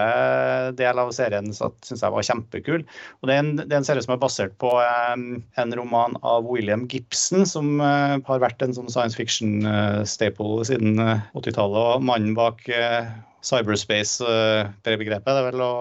del 0.79 1.01
av 1.01 1.11
serien 1.15 1.51
syns 1.55 2.03
jeg 2.03 2.13
var 2.15 2.27
kjempekul. 2.27 2.85
Og 3.21 3.29
det 3.29 3.35
er, 3.35 3.43
en, 3.43 3.53
det 3.61 3.69
er 3.71 3.79
en 3.81 3.87
serie 3.87 4.05
som 4.05 4.15
er 4.15 4.21
basert 4.21 4.57
på 4.61 4.71
eh, 4.83 5.13
en 5.61 5.77
roman 5.79 6.17
av 6.21 6.47
William 6.49 6.87
Gibson, 6.91 7.45
som 7.49 7.79
eh, 7.79 8.17
har 8.27 8.43
vært 8.43 8.65
en 8.65 8.75
sånn 8.77 8.91
science 8.91 9.17
fiction-staple 9.19 10.67
siden 10.67 10.99
eh, 11.01 11.23
80-tallet, 11.37 11.95
og 11.95 12.09
mannen 12.11 12.35
bak 12.37 12.65
eh, 12.69 13.13
cyberspace-begrepet. 13.45 15.31
det 15.31 15.39
er 15.39 15.49
vel 15.51 15.63
å 15.63 15.75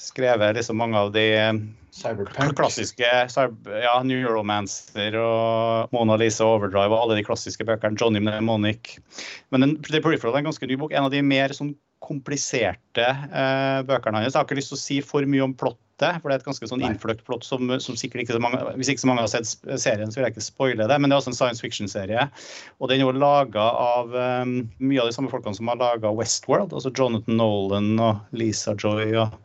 skrevet 0.00 0.58
liksom 0.58 0.80
mange 0.80 0.98
av 0.98 1.14
de 1.14 1.28
eh, 1.36 1.62
Cyberpunk. 1.92 2.54
klassiske 2.56 3.04
ja, 3.04 3.94
New 4.08 4.22
Romancer 4.24 5.12
og 5.20 5.92
Mona 5.92 6.16
Lisa 6.16 6.46
Overdrive 6.48 6.88
og 6.88 7.02
alle 7.02 7.18
de 7.18 7.24
klassiske 7.26 7.66
bøkene. 7.68 7.98
Johnny 8.00 8.22
Mnemonic. 8.22 8.94
Men 9.52 9.66
den, 9.66 9.74
The 9.84 10.00
Peripheral 10.00 10.38
er 10.38 10.40
en 10.40 10.48
ganske 10.48 10.68
ny 10.70 10.78
bok. 10.80 10.94
En 10.96 11.10
av 11.10 11.12
de 11.12 11.20
mer 11.20 11.52
sånn 11.56 11.74
kompliserte 12.12 13.08
eh, 13.08 13.80
bøkene 13.88 14.20
hans. 14.20 14.34
Jeg 14.34 14.38
har 14.38 14.46
ikke 14.46 14.60
lyst 14.60 14.72
til 14.74 14.78
å 14.78 14.82
si 14.82 14.98
for 15.04 15.26
mye 15.28 15.46
om 15.46 15.56
plottet, 15.56 16.18
for 16.20 16.28
det 16.28 16.34
er 16.34 16.40
et 16.42 16.46
ganske 16.48 16.68
sånn 16.68 16.82
innfløkt 16.84 17.24
plott 17.28 17.46
som, 17.46 17.70
som 17.82 17.98
sikkert 17.98 18.24
ikke 18.24 18.34
så 18.34 18.42
mange 18.42 18.58
Hvis 18.80 18.90
ikke 18.90 19.04
så 19.04 19.10
mange 19.10 19.22
har 19.22 19.30
sett 19.30 19.50
serien, 19.78 20.10
så 20.10 20.18
vil 20.18 20.26
jeg 20.26 20.34
ikke 20.34 20.44
spoile 20.44 20.88
det. 20.90 20.98
Men 20.98 21.10
det 21.10 21.16
er 21.16 21.22
også 21.22 21.32
en 21.32 21.38
science 21.38 21.64
fiction-serie. 21.64 22.26
Og 22.82 22.90
den 22.90 23.04
er 23.04 23.20
laga 23.22 23.68
av 23.78 24.16
um, 24.42 24.56
mye 24.82 25.02
av 25.02 25.10
de 25.10 25.14
samme 25.14 25.30
folkene 25.32 25.54
som 25.58 25.70
har 25.70 25.78
laga 25.80 26.10
Westworld. 26.16 26.74
Altså 26.74 26.90
Jonathan 26.90 27.38
Nolan 27.38 27.94
og 28.02 28.34
Lisa 28.34 28.74
Joy 28.74 29.14
og 29.22 29.38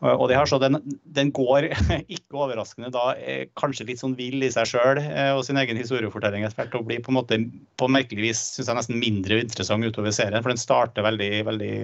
og 0.00 0.26
det 0.30 0.38
her, 0.38 0.48
så 0.48 0.56
den, 0.62 0.78
den 1.16 1.32
går, 1.36 1.68
ikke 2.16 2.38
overraskende, 2.40 2.92
da 2.94 3.12
eh, 3.20 3.44
kanskje 3.60 3.88
litt 3.90 4.00
sånn 4.00 4.16
vill 4.18 4.40
i 4.46 4.52
seg 4.52 4.70
sjøl 4.70 5.02
og 5.36 5.42
sin 5.44 5.60
egen 5.60 5.76
historiefortelling 5.80 6.46
etter 6.46 6.62
hvert, 6.62 6.78
og 6.78 6.88
blir 6.88 7.02
på 7.04 7.12
en 7.12 7.18
måte 7.18 7.40
på 7.80 7.90
merkelig 7.92 8.30
vis 8.30 8.42
synes 8.54 8.70
jeg, 8.70 8.78
nesten 8.80 9.02
mindre 9.02 9.42
interessant 9.44 9.84
utover 9.84 10.14
serien. 10.16 10.40
For 10.40 10.52
den 10.54 10.62
starter 10.62 11.04
veldig 11.04 11.30
veldig 11.50 11.74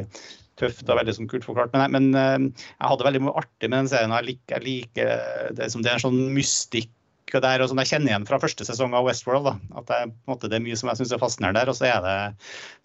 tøft 0.56 0.88
og 0.88 0.98
veldig 1.00 1.14
sånn 1.18 1.30
kult 1.30 1.46
forklart. 1.46 1.74
Men, 1.76 1.92
men 1.92 2.08
eh, 2.16 2.64
jeg 2.72 2.90
hadde 2.90 3.08
veldig 3.08 3.24
mye 3.26 3.38
artig 3.42 3.70
med 3.70 3.82
den 3.82 3.90
serien. 3.92 4.14
Jeg 4.16 4.28
liker, 4.30 4.56
jeg 4.56 4.66
liker 4.66 5.56
det, 5.58 5.70
som 5.72 5.84
det 5.84 5.92
er 5.92 5.98
en 6.00 6.06
sånn 6.08 6.22
mystikk 6.36 6.92
og 7.34 7.42
der, 7.42 7.62
og 7.62 7.70
som 7.70 7.80
jeg 7.82 7.90
kjenner 7.90 8.12
igjen 8.12 8.26
fra 8.28 8.38
første 8.42 8.66
sesong 8.68 8.94
av 8.94 9.08
Westworld. 9.08 9.48
Da. 9.48 9.80
At 9.80 9.88
det, 9.88 9.98
er, 9.98 10.12
på 10.14 10.30
en 10.30 10.34
måte, 10.34 10.50
det 10.52 10.60
er 10.60 10.64
mye 10.66 10.78
som 10.78 10.92
jeg 10.92 11.00
syns 11.00 11.14
er 11.16 11.22
fascinerende 11.22 11.64
der. 11.64 11.72
Og 11.72 11.78
så 11.78 11.88
er 11.90 12.00
det 12.04 12.16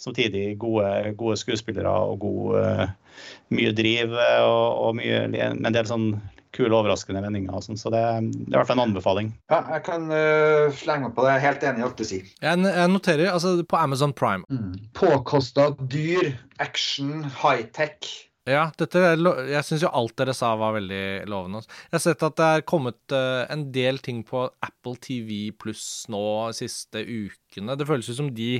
samtidig 0.01 0.45
gode, 0.61 0.89
gode 1.19 1.37
skuespillere 1.37 1.91
og 1.91 2.19
god, 2.25 2.59
eh, 2.61 3.17
mye 3.53 3.73
driv 3.77 4.15
eh, 4.17 4.43
og, 4.47 4.67
og 4.87 4.95
mye, 5.01 5.25
en 5.29 5.75
del 5.75 5.89
sånn 5.89 6.13
kule, 6.55 6.73
overraskende 6.75 7.21
vendinger. 7.23 7.53
Og 7.55 7.65
sånn, 7.65 7.79
så 7.79 7.91
det, 7.93 8.01
det 8.33 8.49
er 8.49 8.55
i 8.55 8.57
hvert 8.57 8.71
fall 8.71 8.79
en 8.79 8.87
anbefaling. 8.89 9.31
Ja, 9.53 9.61
jeg 9.77 9.85
kan 9.87 10.09
uh, 10.11 10.73
slenge 10.75 11.07
meg 11.07 11.15
på 11.15 11.25
det. 11.25 11.35
Jeg 11.35 11.39
er 11.39 11.45
Helt 11.45 11.67
enig 11.69 11.83
i 11.83 11.85
alt 11.87 12.01
du 12.01 12.07
sier. 12.07 12.33
Jeg, 12.43 12.65
jeg 12.65 12.91
noterer, 12.91 13.29
altså 13.31 13.55
på 13.63 13.79
Amazon 13.79 14.15
Prime 14.15 14.43
Mm. 14.51 14.73
Påkosta 14.97 15.69
dyr, 15.91 16.33
action, 16.59 17.23
high-tech. 17.23 18.30
Ja, 18.49 18.71
dette, 18.73 18.97
er 19.05 19.19
jeg 19.51 19.65
syns 19.67 19.83
jo 19.85 19.91
alt 19.93 20.15
dere 20.17 20.33
sa 20.33 20.55
var 20.57 20.73
veldig 20.79 21.29
lovende. 21.29 21.61
Jeg 21.61 21.93
har 21.93 22.03
sett 22.07 22.23
at 22.25 22.39
det 22.39 22.47
er 22.55 22.63
kommet 22.65 23.13
eh, 23.13 23.43
en 23.53 23.67
del 23.75 24.01
ting 24.01 24.23
på 24.25 24.47
Apple 24.65 24.97
TV 24.97 25.51
pluss 25.53 26.07
nå 26.09 26.21
de 26.49 26.57
siste 26.63 27.03
ukene. 27.05 27.77
Det 27.77 27.85
føles 27.85 28.09
jo 28.09 28.17
som 28.17 28.31
de 28.33 28.55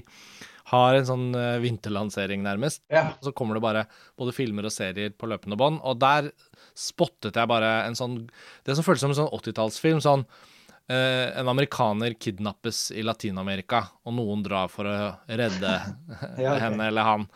har 0.69 0.95
en 0.95 1.07
sånn 1.07 1.25
uh, 1.35 1.57
vinterlansering, 1.63 2.43
nærmest. 2.45 2.83
Ja. 2.91 3.09
Så 3.23 3.33
kommer 3.35 3.57
det 3.57 3.63
bare 3.65 3.85
både 4.19 4.35
filmer 4.35 4.67
og 4.67 4.73
serier 4.73 5.11
på 5.17 5.29
løpende 5.31 5.57
bånd. 5.59 5.81
Og 5.87 5.99
der 6.01 6.29
spottet 6.77 7.35
jeg 7.35 7.49
bare 7.49 7.81
en 7.87 7.97
sånn 7.97 8.21
Det 8.63 8.77
som 8.77 8.85
føles 8.85 9.01
som 9.03 9.11
en 9.11 9.19
sånn 9.23 9.33
80-tallsfilm. 9.35 9.99
Sånn 10.03 10.23
uh, 10.27 11.27
En 11.41 11.49
amerikaner 11.51 12.15
kidnappes 12.21 12.89
i 12.95 13.03
Latin-Amerika, 13.03 13.83
og 14.05 14.15
noen 14.19 14.45
drar 14.45 14.71
for 14.71 14.87
å 14.87 14.95
redde 15.27 15.73
Ja, 16.43 16.53
okay. 16.53 16.61
henne 16.67 16.91
eller 16.91 17.09
han. 17.09 17.27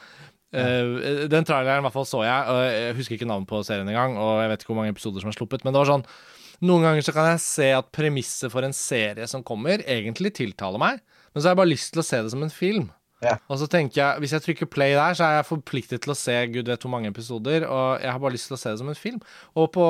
Uh, 0.55 1.25
den 1.31 1.47
traileren 1.47 1.83
i 1.83 1.85
hvert 1.87 1.95
fall 1.95 2.07
så 2.07 2.23
jeg, 2.25 2.47
og 2.51 2.61
jeg 2.63 2.95
husker 2.99 3.17
ikke 3.17 3.27
navnet 3.29 3.49
på 3.49 3.59
serien 3.67 3.91
engang, 3.91 4.15
og 4.21 4.39
jeg 4.43 4.51
vet 4.51 4.63
ikke 4.63 4.73
hvor 4.73 4.79
mange 4.81 4.95
episoder 4.95 5.23
som 5.23 5.31
er 5.31 5.37
sluppet, 5.37 5.65
men 5.65 5.75
det 5.75 5.83
var 5.83 5.91
sånn 5.91 6.07
Noen 6.63 6.85
ganger 6.85 7.03
så 7.03 7.11
kan 7.11 7.25
jeg 7.33 7.41
se 7.43 7.65
at 7.75 7.89
premisset 7.91 8.47
for 8.53 8.63
en 8.63 8.71
serie 8.71 9.25
som 9.27 9.41
kommer, 9.43 9.81
egentlig 9.91 10.31
tiltaler 10.37 10.79
meg, 10.79 11.01
men 11.33 11.41
så 11.41 11.49
har 11.49 11.51
jeg 11.51 11.59
bare 11.59 11.71
lyst 11.73 11.91
til 11.91 11.99
å 11.99 12.05
se 12.07 12.21
det 12.23 12.31
som 12.31 12.45
en 12.45 12.53
film. 12.53 12.85
Ja. 13.23 13.37
Og 13.47 13.59
så 13.61 13.67
tenker 13.71 14.01
jeg, 14.01 14.19
Hvis 14.21 14.33
jeg 14.35 14.43
trykker 14.43 14.69
play 14.71 14.95
der, 14.95 15.15
så 15.15 15.23
er 15.27 15.37
jeg 15.37 15.47
forpliktet 15.47 16.03
til 16.03 16.11
å 16.11 16.17
se 16.17 16.35
gud 16.51 16.67
vet 16.67 16.83
hvor 16.83 16.91
mange 16.91 17.11
episoder. 17.11 17.63
Og 17.63 18.03
jeg 18.03 18.11
har 18.11 18.21
bare 18.21 18.35
lyst 18.35 18.49
til 18.51 18.57
å 18.57 18.59
se 18.59 18.73
det 18.73 18.81
som 18.81 18.91
en 18.91 18.99
film. 18.99 19.21
Og 19.55 19.69
på, 19.75 19.85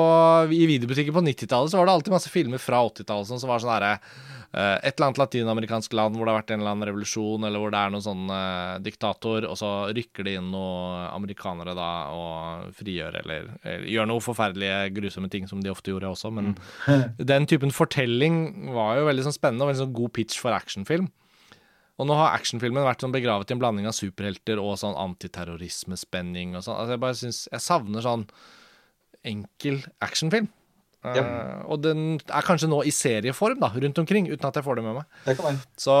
i 0.54 0.62
videobutikken 0.70 1.16
på 1.16 1.24
90-tallet 1.26 1.72
så 1.72 1.80
var 1.80 1.88
det 1.88 1.96
alltid 1.96 2.14
masse 2.14 2.32
filmer 2.32 2.62
fra 2.62 2.84
80-tallet 2.86 3.32
som 3.32 3.50
var 3.50 3.62
sånn 3.62 3.74
herre 3.74 3.92
eh, 3.96 4.76
Et 4.86 4.92
eller 4.92 5.08
annet 5.08 5.20
latinamerikansk 5.24 5.96
land 5.98 6.16
hvor 6.16 6.28
det 6.28 6.34
har 6.34 6.40
vært 6.40 6.54
en 6.54 6.62
eller 6.62 6.76
annen 6.76 6.88
revolusjon, 6.92 7.48
eller 7.48 7.62
hvor 7.62 7.74
det 7.74 7.82
er 7.82 7.92
noen 7.96 8.06
sånn 8.06 8.30
uh, 8.30 8.78
diktator, 8.84 9.48
og 9.50 9.58
så 9.58 9.72
rykker 9.96 10.26
det 10.26 10.36
inn 10.38 10.52
noen 10.54 11.10
amerikanere 11.10 11.74
da 11.76 11.90
og 12.14 12.72
frigjør 12.78 13.20
eller, 13.24 13.50
eller 13.64 13.90
gjør 13.90 14.10
noe 14.10 14.22
forferdelige, 14.24 14.80
grusomme 14.96 15.30
ting, 15.32 15.50
som 15.50 15.62
de 15.64 15.72
ofte 15.72 15.90
gjorde 15.92 16.14
også. 16.14 16.32
Men 16.34 16.54
den 17.34 17.50
typen 17.50 17.74
fortelling 17.74 18.70
var 18.76 19.00
jo 19.00 19.10
veldig 19.10 19.26
sånn 19.26 19.36
spennende 19.36 19.66
og 19.66 19.72
veldig 19.72 19.84
sånn 19.84 19.96
god 19.96 20.14
pitch 20.16 20.38
for 20.40 20.56
actionfilm. 20.56 21.10
Og 21.96 22.08
nå 22.08 22.16
har 22.18 22.34
actionfilmen 22.36 22.84
vært 22.84 23.04
sånn 23.04 23.14
begravet 23.14 23.50
i 23.50 23.56
en 23.56 23.62
blanding 23.62 23.88
av 23.88 23.96
superhelter 23.96 24.60
og 24.60 24.76
sånn 24.80 24.98
antiterrorismespenning 25.00 26.52
og 26.56 26.66
sånn. 26.66 26.76
Altså 26.76 26.96
jeg 26.96 27.02
bare 27.06 27.18
syns 27.22 27.40
Jeg 27.48 27.64
savner 27.64 28.04
sånn 28.04 28.26
enkel 29.26 29.80
actionfilm. 30.04 30.50
Ja. 31.06 31.22
Uh, 31.22 31.58
og 31.72 31.82
den 31.84 32.04
er 32.18 32.46
kanskje 32.46 32.68
nå 32.70 32.82
i 32.86 32.92
serieform 32.94 33.60
da, 33.62 33.70
rundt 33.74 33.98
omkring, 34.02 34.28
uten 34.30 34.48
at 34.48 34.58
jeg 34.58 34.66
får 34.66 34.78
det 34.78 34.86
med 34.86 34.98
meg. 35.00 35.18
Det. 35.26 35.56
Så 35.80 35.98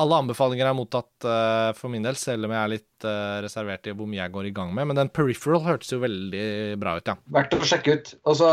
alle 0.00 0.20
anbefalinger 0.22 0.68
er 0.70 0.76
mottatt 0.76 1.26
uh, 1.26 1.70
for 1.76 1.92
min 1.92 2.04
del, 2.04 2.16
selv 2.18 2.46
om 2.46 2.54
jeg 2.54 2.60
er 2.60 2.72
litt 2.72 3.06
uh, 3.06 3.40
reservert 3.44 3.88
i 3.90 3.94
hvor 3.96 4.08
mye 4.08 4.22
jeg 4.22 4.34
går 4.34 4.48
i 4.50 4.54
gang 4.56 4.72
med. 4.76 4.88
Men 4.90 5.00
den 5.02 5.12
Peripheral 5.14 5.64
hørtes 5.66 5.92
jo 5.92 6.00
veldig 6.02 6.44
bra 6.80 6.96
ut, 6.98 7.10
ja. 7.10 7.16
Verdt 7.36 7.56
å 7.58 7.68
sjekke 7.72 7.96
ut. 7.98 8.14
Og 8.24 8.38
så 8.40 8.50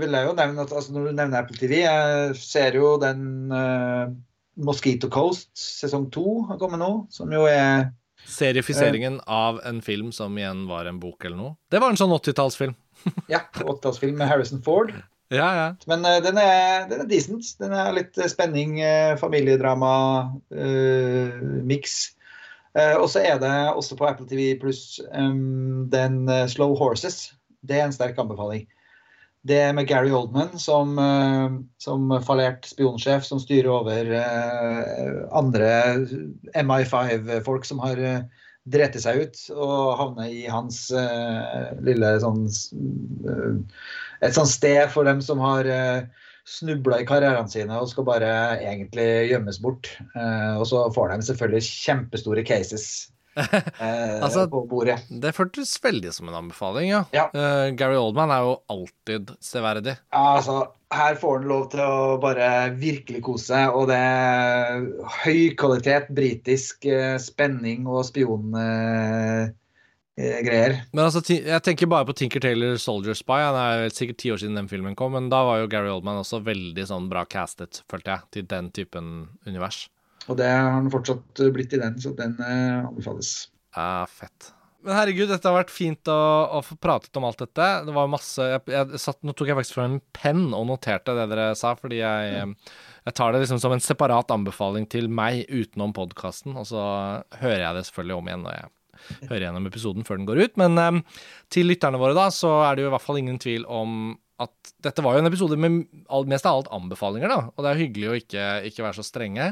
vil 0.00 0.18
jeg 0.18 0.30
jo 0.30 0.34
nevne 0.40 0.66
at 0.66 0.74
altså, 0.74 0.96
når 0.96 1.10
du 1.10 1.12
nevner 1.20 1.44
Apple 1.44 1.60
TV, 1.60 1.76
jeg 1.84 2.40
ser 2.40 2.80
jo 2.80 2.96
den 3.02 3.28
Mosquito 4.64 5.10
Coast 5.12 5.50
sesong 5.58 6.08
to 6.14 6.42
har 6.50 6.60
kommet 6.60 6.82
nå, 6.82 6.92
som 7.12 7.32
jo 7.32 7.46
er 7.50 7.90
Seriefiseringen 8.30 9.16
av 9.32 9.62
en 9.64 9.80
film 9.82 10.10
som 10.12 10.36
igjen 10.36 10.66
var 10.68 10.84
en 10.86 10.98
bok 11.00 11.24
eller 11.24 11.38
noe. 11.38 11.54
Det 11.72 11.80
var 11.80 11.90
en 11.90 11.98
sånn 11.98 12.12
80-tallsfilm. 12.12 12.74
ja, 13.32 13.40
80-tallsfilm 13.56 14.20
med 14.20 14.28
Harrison 14.28 14.60
Ford. 14.62 14.92
Ja, 15.32 15.48
ja. 15.56 15.66
Men 15.88 16.04
uh, 16.04 16.18
den, 16.22 16.36
er, 16.38 16.84
den 16.90 17.00
er 17.06 17.08
decent. 17.08 17.54
Den 17.62 17.72
er 17.72 17.94
litt 17.96 18.18
eh, 18.20 18.28
spenning, 18.28 18.76
uh, 18.82 19.16
uh. 20.52 21.30
Eh, 22.78 22.96
og 22.96 23.08
så 23.10 23.22
er 23.26 23.38
det 23.42 23.50
også 23.74 23.96
på 23.98 24.06
Apple 24.06 24.28
TV 24.30 24.54
pluss 24.60 25.00
um, 25.10 25.88
den 25.90 26.28
eh, 26.30 26.46
Slow 26.48 26.76
Horses. 26.78 27.32
Det 27.66 27.80
er 27.80 27.88
en 27.88 27.94
sterk 27.94 28.18
anbefaling. 28.18 28.68
Det 29.46 29.60
med 29.72 29.88
Gary 29.88 30.10
Oldman 30.12 30.58
som, 30.60 30.98
eh, 30.98 31.54
som 31.80 32.10
fallert 32.26 32.66
spionsjef 32.68 33.24
som 33.24 33.40
styrer 33.40 33.70
over 33.72 34.12
eh, 34.18 35.20
andre 35.32 35.70
MI5-folk 36.60 37.64
som 37.64 37.80
har 37.80 38.02
uh, 38.04 38.20
dreti 38.68 39.00
seg 39.00 39.22
ut 39.24 39.38
og 39.56 39.96
havner 39.96 40.28
i 40.28 40.44
hans 40.50 40.90
uh, 40.92 41.72
lille 41.80 42.12
sånn 42.20 42.44
uh, 42.44 43.56
Et 44.20 44.36
sånt 44.36 44.52
sted 44.52 44.90
for 44.92 45.08
dem 45.08 45.22
som 45.24 45.40
har 45.40 45.64
uh, 45.64 46.04
snubla 46.50 47.00
i 47.00 47.06
karrierene 47.08 47.50
sine 47.50 47.78
og 47.78 47.88
skal 47.90 48.06
bare 48.08 48.32
egentlig 48.58 49.30
gjemmes 49.30 49.60
bort. 49.62 49.90
Uh, 50.16 50.60
og 50.60 50.66
så 50.70 50.84
får 50.94 51.14
de 51.14 51.28
selvfølgelig 51.28 51.66
kjempestore 51.68 52.44
cases 52.46 52.86
eh, 52.90 53.16
Altså, 54.24 54.46
på 54.50 54.64
bordet. 54.68 54.98
Det 55.22 55.32
føltes 55.36 55.72
veldig 55.82 56.12
som 56.14 56.28
en 56.30 56.38
anbefaling, 56.42 56.90
ja. 56.90 57.04
Ja. 57.14 57.28
Uh, 57.34 57.70
Gary 57.78 57.98
Oldman 57.98 58.32
er 58.34 58.44
jo 58.46 58.56
alltid 58.72 59.30
severdig. 59.44 59.96
Ja, 60.12 60.24
altså, 60.36 60.56
her 60.94 61.14
får 61.20 61.38
han 61.38 61.48
lov 61.50 61.68
til 61.74 61.84
å 61.84 62.18
bare 62.22 62.48
virkelig 62.80 63.22
kose 63.26 63.62
og 63.70 63.88
det 63.90 63.98
er 64.00 64.84
høy 65.22 65.54
kvalitet 65.58 66.10
britisk 66.16 66.86
uh, 66.90 67.16
spenning 67.22 67.86
og 67.86 68.04
spiongreier. 68.10 69.54
Uh. 69.54 70.82
Men 70.90 71.06
altså, 71.06 71.22
jeg 71.30 71.62
tenker 71.66 71.90
bare 71.90 72.08
på 72.08 72.16
Tinker 72.18 72.42
Taylor 72.44 72.76
Soldier 72.82 73.16
Spy. 73.16 73.38
Han 73.46 73.60
er 73.60 73.94
sikkert 73.94 74.20
ti 74.20 74.34
år 74.34 74.42
siden 74.42 74.58
den 74.58 74.70
filmen 74.72 74.98
kom, 74.98 75.14
men 75.16 75.30
da 75.32 75.44
var 75.46 75.62
jo 75.62 75.70
Gary 75.70 75.90
Oldman 75.92 76.20
også 76.24 76.42
veldig 76.44 76.84
sånn 76.90 77.08
bra 77.12 77.24
castet, 77.30 77.84
følte 77.90 78.16
jeg, 78.16 78.28
til 78.34 78.50
den 78.50 78.74
typen 78.74 79.06
univers. 79.46 79.86
Og 80.28 80.38
det 80.38 80.48
har 80.50 80.72
han 80.76 80.90
fortsatt 80.92 81.44
blitt 81.54 81.74
i 81.76 81.80
den, 81.80 81.98
så 82.00 82.12
den 82.16 82.36
eh, 82.44 82.80
anbefales. 82.84 83.50
Ja, 83.76 84.06
fett. 84.10 84.52
Men 84.80 84.96
herregud, 84.96 85.28
dette 85.28 85.44
har 85.44 85.58
vært 85.58 85.72
fint 85.72 86.08
å, 86.08 86.20
å 86.56 86.62
få 86.64 86.76
pratet 86.80 87.16
om 87.20 87.26
alt 87.28 87.42
dette. 87.42 87.66
Det 87.84 87.92
var 87.92 88.08
masse 88.08 88.46
jeg, 88.46 88.62
jeg 88.72 89.00
satt, 89.02 89.18
Nå 89.26 89.34
tok 89.36 89.50
jeg 89.50 89.58
faktisk 89.58 89.76
fram 89.76 89.96
en 89.98 90.02
penn 90.16 90.46
og 90.56 90.64
noterte 90.70 91.14
det 91.18 91.26
dere 91.32 91.50
sa, 91.58 91.74
fordi 91.76 92.00
jeg, 92.00 92.46
jeg 93.04 93.16
tar 93.18 93.34
det 93.34 93.42
liksom 93.42 93.60
som 93.60 93.74
en 93.76 93.84
separat 93.84 94.32
anbefaling 94.32 94.88
til 94.90 95.10
meg 95.12 95.44
utenom 95.52 95.92
podkasten, 95.96 96.56
og 96.56 96.68
så 96.70 96.84
hører 97.42 97.66
jeg 97.66 97.76
det 97.76 97.86
selvfølgelig 97.90 98.16
om 98.16 98.30
igjen 98.30 98.46
når 98.46 98.56
jeg 98.56 99.28
hører 99.28 99.46
gjennom 99.46 99.68
episoden 99.68 100.08
før 100.08 100.20
den 100.20 100.30
går 100.30 100.42
ut. 100.46 100.58
Men 100.60 100.80
um, 100.80 101.04
til 101.52 101.68
lytterne 101.68 102.00
våre, 102.00 102.16
da, 102.16 102.30
så 102.32 102.56
er 102.64 102.76
det 102.76 102.86
jo 102.86 102.90
i 102.90 102.94
hvert 102.96 103.04
fall 103.04 103.20
ingen 103.20 103.40
tvil 103.42 103.68
om 103.68 104.14
at 104.40 104.70
dette 104.80 105.02
var 105.04 105.16
jo 105.16 105.20
en 105.22 105.28
episode 105.28 105.56
med 105.60 105.82
mest 106.30 106.46
av 106.48 106.58
alt 106.58 106.70
anbefalinger, 106.72 107.28
da. 107.28 107.40
Og 107.52 107.64
det 107.64 107.70
er 107.70 107.80
hyggelig 107.82 108.08
å 108.08 108.16
ikke, 108.16 108.44
ikke 108.70 108.84
være 108.86 108.96
så 108.96 109.04
strenge. 109.04 109.50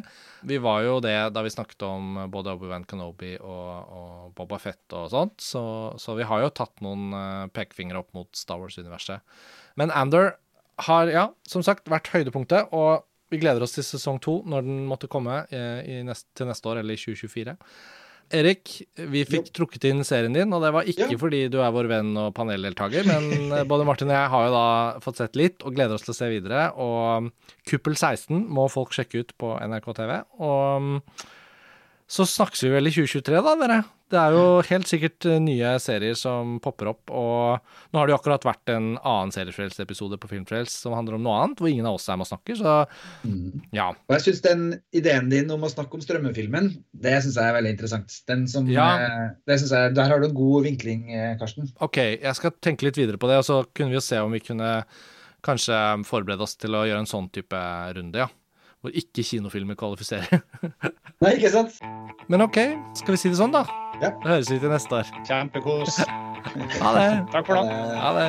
Vi 0.49 0.59
var 0.65 0.81
jo 0.87 0.95
det 1.05 1.17
da 1.35 1.43
vi 1.45 1.53
snakket 1.53 1.85
om 1.85 2.23
både 2.33 2.55
Obi-Wan 2.57 2.87
Kenobi 2.89 3.35
og, 3.37 3.69
og 3.99 4.31
Boba 4.39 4.61
Fett 4.63 4.97
og 4.97 5.11
sånt, 5.13 5.37
så, 5.45 5.63
så 6.01 6.17
vi 6.19 6.27
har 6.29 6.45
jo 6.45 6.55
tatt 6.57 6.81
noen 6.85 7.13
uh, 7.13 7.45
pekefingre 7.53 8.01
opp 8.01 8.15
mot 8.17 8.31
Star 8.39 8.63
Wars-universet. 8.63 9.21
Men 9.81 9.93
Ander 9.93 10.39
har, 10.89 11.13
ja, 11.13 11.29
som 11.49 11.65
sagt, 11.67 11.91
vært 11.93 12.09
høydepunktet, 12.15 12.73
og 12.73 13.05
vi 13.29 13.43
gleder 13.43 13.61
oss 13.65 13.77
til 13.77 13.85
sesong 13.85 14.21
to 14.25 14.39
når 14.49 14.65
den 14.65 14.85
måtte 14.89 15.11
komme 15.11 15.43
i, 15.53 15.63
i 15.99 16.03
nest, 16.07 16.31
til 16.39 16.49
neste 16.49 16.71
år, 16.71 16.81
eller 16.81 16.97
i 16.97 17.03
2024. 17.03 17.59
Erik, 18.35 18.83
vi 19.09 19.23
fikk 19.25 19.47
trukket 19.57 19.87
inn 19.89 20.03
serien 20.05 20.35
din, 20.37 20.53
og 20.53 20.61
det 20.61 20.73
var 20.75 20.85
ikke 20.89 21.07
Ja. 21.11 21.19
fordi 21.21 21.41
du 21.49 21.59
er 21.65 21.73
vår 21.73 21.89
venn 21.89 22.11
og 22.21 22.35
paneldeltaker, 22.37 23.07
men 23.09 23.29
eh, 23.57 23.65
både 23.65 23.87
Martin 23.89 24.11
og 24.13 24.17
jeg 24.19 24.33
har 24.35 24.47
jo 24.49 24.53
da 24.53 24.67
fått 25.05 25.17
sett 25.23 25.37
litt 25.41 25.65
og 25.65 25.75
gleder 25.79 25.97
oss 25.97 26.05
til 26.05 26.13
å 26.13 26.19
se 26.19 26.29
videre. 26.29 26.67
Og 26.77 27.31
Kuppel 27.69 27.97
16 27.97 28.45
må 28.53 28.69
folk 28.73 28.93
sjekke 28.93 29.23
ut 29.25 29.33
på 29.41 29.55
NRK 29.65 29.89
TV. 29.97 30.13
Og 30.45 30.83
mm, 30.85 30.99
så 32.09 32.25
snakkes 32.29 32.67
vi 32.67 32.75
vel 32.77 32.91
i 32.91 32.95
2023, 32.95 33.41
da, 33.45 33.55
dere. 33.65 33.81
Det 34.09 34.17
er 34.17 34.33
jo 34.33 34.45
helt 34.65 34.89
sikkert 34.89 35.27
eh, 35.29 35.37
nye 35.45 35.75
serier 35.85 36.15
som 36.17 36.55
popper 36.65 36.89
opp, 36.95 37.11
og 37.13 37.59
nå 37.93 37.99
har 38.01 38.09
det 38.09 38.15
jo 38.15 38.19
akkurat 38.19 38.47
vært 38.49 38.73
en 38.73 38.87
annen 38.97 39.33
Seriefrelst-episode 39.35 40.17
på 40.23 40.31
Filmfrels 40.31 40.73
som 40.81 40.95
handler 40.97 41.19
om 41.19 41.27
noe 41.27 41.35
annet, 41.43 41.61
hvor 41.61 41.69
ingen 41.69 41.85
av 41.91 41.99
oss 41.99 42.09
er 42.09 42.17
med 42.17 42.25
og 42.25 42.31
snakker, 42.31 42.57
så 42.57 42.77
ja. 43.77 43.91
Og 44.09 44.15
jeg 44.17 44.25
syns 44.25 44.41
den 44.47 44.63
ideen 44.97 45.29
din 45.29 45.53
om 45.53 45.67
å 45.67 45.71
snakke 45.73 45.99
om 45.99 46.05
strømmefilmen, 46.05 46.71
det 46.97 47.19
syns 47.25 47.37
jeg 47.37 47.51
er 47.53 47.59
veldig 47.59 47.75
interessant. 47.77 48.17
Den 48.33 48.47
som, 48.49 48.67
Ja. 48.73 48.89
eh, 49.05 49.29
det 49.47 49.59
synes 49.61 49.73
jeg, 49.77 49.95
Der 49.99 50.09
har 50.09 50.19
du 50.21 50.27
en 50.29 50.35
god 50.35 50.65
vinkling, 50.65 51.13
eh, 51.13 51.37
Karsten. 51.39 51.69
Ok, 51.81 51.97
jeg 51.99 52.35
skal 52.37 52.51
tenke 52.63 52.85
litt 52.89 52.97
videre 52.97 53.19
på 53.21 53.29
det, 53.29 53.39
og 53.39 53.45
så 53.45 53.65
kunne 53.75 53.91
vi 53.91 53.97
jo 54.01 54.05
se 54.09 54.17
om 54.19 54.33
vi 54.33 54.41
kunne 54.41 54.85
kanskje 55.45 56.05
forberede 56.05 56.41
oss 56.43 56.57
til 56.57 56.71
å 56.75 56.87
gjøre 56.89 56.99
en 57.05 57.07
sånn 57.07 57.29
type 57.31 57.61
runde, 57.95 58.17
ja. 58.17 58.29
Hvor 58.81 58.93
ikke 58.95 59.25
kinofilmer 59.27 59.75
kvalifiserer. 59.75 60.41
Nei, 61.21 61.35
ikke 61.35 61.51
sant? 61.51 61.81
Men 62.31 62.43
ok, 62.43 62.59
skal 62.95 63.13
vi 63.17 63.17
si 63.19 63.29
det 63.29 63.37
sånn, 63.41 63.51
da? 63.51 63.65
Ja. 64.03 64.11
Da 64.23 64.29
høres 64.37 64.51
vi 64.53 64.59
til 64.63 64.71
neste 64.71 64.95
år. 65.01 65.09
Kjempekos. 65.27 65.99
Ha 66.83 66.93
det. 66.95 67.09
Takk 67.35 67.47
for 67.49 67.59
nå. 67.59 67.65
Ha 67.99 68.13
det. 68.19 68.29